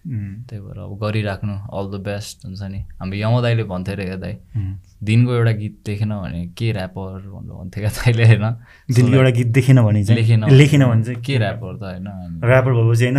त्यही 0.06 0.60
भएर 0.62 0.78
अब 0.78 0.92
गरिराख्नु 1.02 1.54
अल 1.66 1.86
द 1.90 2.00
बेस्ट 2.06 2.44
हुन्छ 2.46 2.62
नि। 2.62 2.80
हाम्रो 2.98 3.16
यमो 3.18 3.40
दाइले 3.42 3.64
भन्थ्यो 3.66 3.94
अरे 3.94 4.04
क्या 4.06 4.16
दाइ 4.16 4.34
उम्। 4.56 4.74
दिनको 5.02 5.32
एउटा 5.34 5.52
गीत 5.52 5.74
देखेन 5.86 6.12
भने 6.14 6.46
के 6.58 6.66
ऱ्यापर 6.72 7.18
भन्नु 7.26 7.52
भन्थ्यो 7.58 7.80
क्या 7.82 7.90
दाइले 7.90 8.24
होइन? 8.26 8.46
दिनको 8.94 9.14
एउटा 9.16 9.30
गीत 9.30 9.46
देखेन 9.58 9.78
भने 9.82 10.04
चाहिँ 10.04 10.20
लेखेन 10.20 10.44
लेखेन 10.50 10.84
भने 10.86 11.02
चाहिँ 11.04 11.22
के 11.22 11.34
ऱ्यापर 11.36 11.72
त 11.76 11.82
होइन? 11.82 12.06
ऱ्यापर 12.44 12.72
भएपछि 12.72 13.04
होइन। 13.04 13.18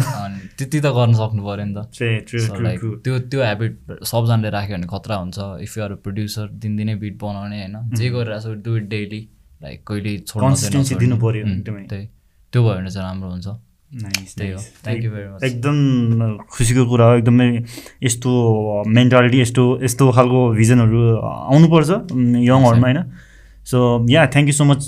त्यति 0.58 0.80
त 0.80 0.88
गर्न 0.98 1.14
सक्नु 1.14 1.42
पऱ्यो 1.44 1.66
नि 1.66 1.74
त। 1.76 1.80
True. 2.28 3.00
त्यो 3.04 3.20
त्यो 3.28 3.40
हेबिट 3.44 3.74
सबजनाले 4.04 4.50
राख्यो 4.50 4.76
भने 4.78 4.88
खतरा 4.88 5.16
हुन्छ। 5.16 5.38
इफ 5.62 5.78
युआर 5.78 5.94
प्रड्युसर 6.08 6.48
दिनदिनै 6.64 6.96
बिट 6.96 7.16
बनाउने 7.20 7.58
होइन? 7.62 7.76
जे 7.96 8.10
गरिरहेको 8.10 8.56
छ 8.56 8.64
डु 8.64 8.72
इट 8.78 8.86
डेली 8.90 9.22
लाइक 9.64 9.88
कहिले 9.88 10.18
छोड्नु। 10.24 10.56
त्यही। 11.90 12.06
त्यो 12.54 12.60
भयो 12.64 12.76
भने 12.76 12.90
चाहिँ 12.90 13.08
राम्रो 13.08 13.30
हुन्छ। 13.30 13.48
त्यही 13.88 14.52
हो. 14.52 14.60
थ्याङ्क 14.84 15.04
यू 15.04 15.12
भेरी 15.12 15.28
मच 15.30 15.44
एकदम 15.44 15.76
खुसीको 16.52 16.86
कुरा 16.86 17.06
हो 17.06 17.16
एकदमै 17.18 17.48
यस्तो 18.04 18.32
मेन्टालिटी 18.98 19.42
यस्तो 19.42 19.64
यस्तो 19.84 20.12
खालको 20.12 20.40
भिजनहरू 20.56 21.00
आउनुपर्छ 21.24 21.90
यङहरूमा 21.90 22.88
होइन? 22.88 23.00
So 23.68 23.78
yeah 24.10 24.26
thank 24.34 24.48
you 24.48 24.56
so 24.56 24.64
much 24.64 24.82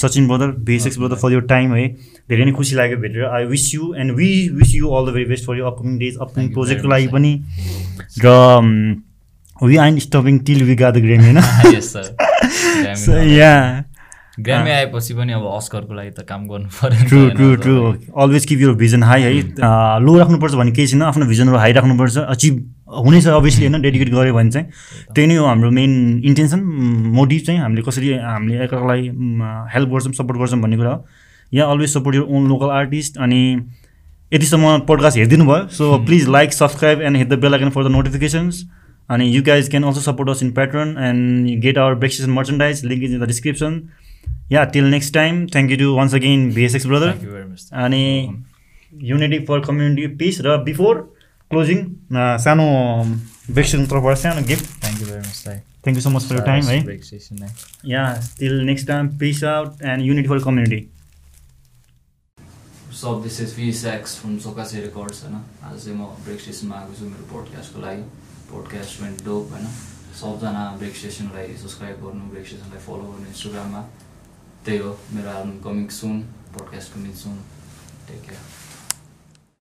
Sachin 0.00 0.28
brother 0.28 0.48
basics 0.64 0.98
brother 0.98 1.16
for 1.16 1.32
यो 1.32 1.40
टाइम 1.52 1.74
है। 1.74 1.84
धेरै 2.28 2.44
नै 2.44 2.52
खुसी 2.52 2.74
लाग्यो 2.76 2.96
भेटेर। 3.04 3.24
I 3.26 3.44
wish 3.52 3.74
you 3.74 3.92
and 3.98 4.12
we 4.16 4.30
wish 4.54 4.74
you 4.74 4.88
all 4.88 5.02
the 5.06 5.14
very 5.14 5.28
best 5.28 5.44
for 5.46 5.56
यो 5.58 5.64
अपकमिङ 5.66 5.98
डेज 5.98 6.16
अपकमिङ 6.20 6.46
प्रोजेक्टको 6.52 6.88
लागि 6.88 7.08
पनि। 7.08 7.32
र 8.24 8.26
we 9.62 9.76
ain't 9.76 9.98
stopping 9.98 10.38
till 10.48 10.62
we 10.64 10.74
got 10.76 10.90
the 10.90 10.98
Grammy 11.04 11.20
होइन 11.20 11.38
या 13.32 13.52
ग्रामी 14.38 14.70
आएपछि 14.70 15.14
पनि 15.14 15.32
अब 15.32 15.44
अस्करको 15.50 15.94
लागि 15.94 16.10
त 16.10 16.24
काम 16.28 16.46
गर्नु 16.48 16.68
पऱ्यो 16.74 17.06
true 17.08 17.20
true 17.36 17.54
true 17.62 17.74
always 18.22 18.44
keep 18.46 18.60
यो 18.60 18.74
भिजन 18.74 19.02
हाई 19.02 19.22
है। 19.22 19.32
लो 20.00 20.18
राख्नुपर्छ 20.18 20.54
भन्ने 20.54 20.72
केही 20.72 20.86
छैन 20.88 21.02
आफ्नो 21.02 21.26
भिजनहरू 21.26 21.58
हाई 21.58 21.72
राख्नुपर्छ। 21.72 22.16
अचिभ 22.18 22.54
हुनेछ 23.04 23.26
अभियसली 23.28 23.66
होइन 23.66 23.82
डेडिकेट 23.82 24.08
गऱ्यो 24.14 24.34
भने 24.34 24.50
चाहिँ। 24.50 24.66
त्यही 25.14 25.26
नै 25.28 25.36
हो 25.36 25.46
हाम्रो 25.46 25.70
मेन 25.70 26.22
इन्टेन्सन 26.24 26.60
मोटिभ 27.18 27.40
चाहिँ। 27.46 27.60
हामीले 27.60 27.82
कसरी 27.88 28.12
हामीले 28.14 28.64
एकअर्कालाई 28.64 29.02
हेल्प 29.74 29.88
गर्छौँ 29.90 30.12
सपोर्ट 30.22 30.38
गर्छौँ 30.38 30.60
भन्ने 30.62 30.76
कुरा 30.76 30.90
हो। 30.90 31.04
यहाँ 31.52 31.70
always 31.72 31.92
support 31.92 32.16
your 32.16 32.22
own 32.22 32.48
local 32.48 32.70
artist 32.78 33.18
अनि 33.18 33.42
यतिसम्म 34.32 34.78
पोडकास्ट 34.88 35.16
हेरिदिनु 35.18 35.44
भयो। 35.44 35.68
So 35.74 35.98
please 36.06 36.28
like 36.28 36.52
subscribe 36.52 37.00
and 37.02 37.16
hit 37.16 37.28
the 37.28 37.38
bell 37.40 37.54
icon 37.54 37.70
for 37.70 37.84
the 37.84 37.90
notifications 37.92 38.64
अनि 39.10 39.24
you 39.26 39.42
guys 39.42 39.68
can 39.70 39.84
also 39.84 40.00
support 40.00 40.30
us 40.30 40.42
in 40.42 40.50
Patreon 40.52 40.88
and 41.04 41.60
get 41.60 41.78
our 41.78 41.94
Break Station 42.00 42.30
merchandise 42.30 42.84
link 42.84 43.02
is 43.04 43.12
in 43.12 43.20
the 43.20 43.26
description 43.26 43.80
yeah 44.52 44.64
till 44.66 44.84
next 44.90 45.14
time 45.14 45.46
thank 45.48 45.70
you 45.70 45.76
to 45.78 45.94
once 45.94 46.14
again 46.14 46.50
VSX 46.52 46.86
brother 46.86 47.10
अनि 47.78 48.04
unity 48.92 49.38
for 49.44 49.60
community 49.62 50.06
peace 50.16 50.40
र 50.42 50.56
before 50.64 51.00
closing 51.50 51.84
सानो 52.40 52.68
Break Station 53.48 53.86
तर्फबाट 53.86 54.16
सानो 54.18 54.46
gift 54.46 54.70
thank 54.80 55.00
you 55.00 55.06
very 55.06 55.20
much 55.20 55.42
thank 55.84 55.96
you 55.96 56.02
so 56.02 56.10
much 56.10 56.24
for 56.24 56.36
your 56.36 56.44
time 56.44 56.64
है 56.66 57.50
yeah 57.86 58.04
till 58.38 58.60
next 58.64 58.88
time 58.88 59.08
peace 59.18 59.44
out 59.46 59.82
and 59.84 60.04
unity 60.04 60.28
for 60.28 60.42
community 60.44 60.80
so 62.94 63.14
this 63.22 63.40
is 63.40 63.54
VSX 63.74 64.16
from 64.16 64.38
सोकासे 64.40 64.80
records 64.80 65.22
होइन 65.22 65.34
आज 65.34 65.78
चाहिँ 65.78 65.96
म 65.96 66.10
brake 66.22 66.40
स्टेसनमा 66.40 66.76
आएको 66.76 66.94
छु 66.94 67.04
मेरो 67.06 67.28
पोडकास्टको 67.28 67.80
लागि 67.80 68.02
पोडकास्ट 68.48 69.02
वेन्ट 69.02 69.24
डोप 69.24 69.52
होइन 69.52 69.66
सबजना 70.16 70.64
ब्रेक 70.78 70.96
स्टेसनलाई 70.96 71.56
सब्सक्राइब 71.58 72.04
गर्नु 72.04 72.30
ब्रेक 72.30 72.46
स्टेसनलाई 72.46 72.80
फलो 72.82 73.04
गर्नु 73.04 73.26
इन्स्टाग्राममा 73.28 73.82
त्यही 74.64 74.78
हो 74.78 74.92
मेरो 75.12 75.30
album 75.30 75.58
coming 75.64 75.88
soon 75.96 76.22
podcast 76.54 76.94
coming 76.94 77.12
soon 77.16 77.36
take 78.08 78.22
care 78.22 78.57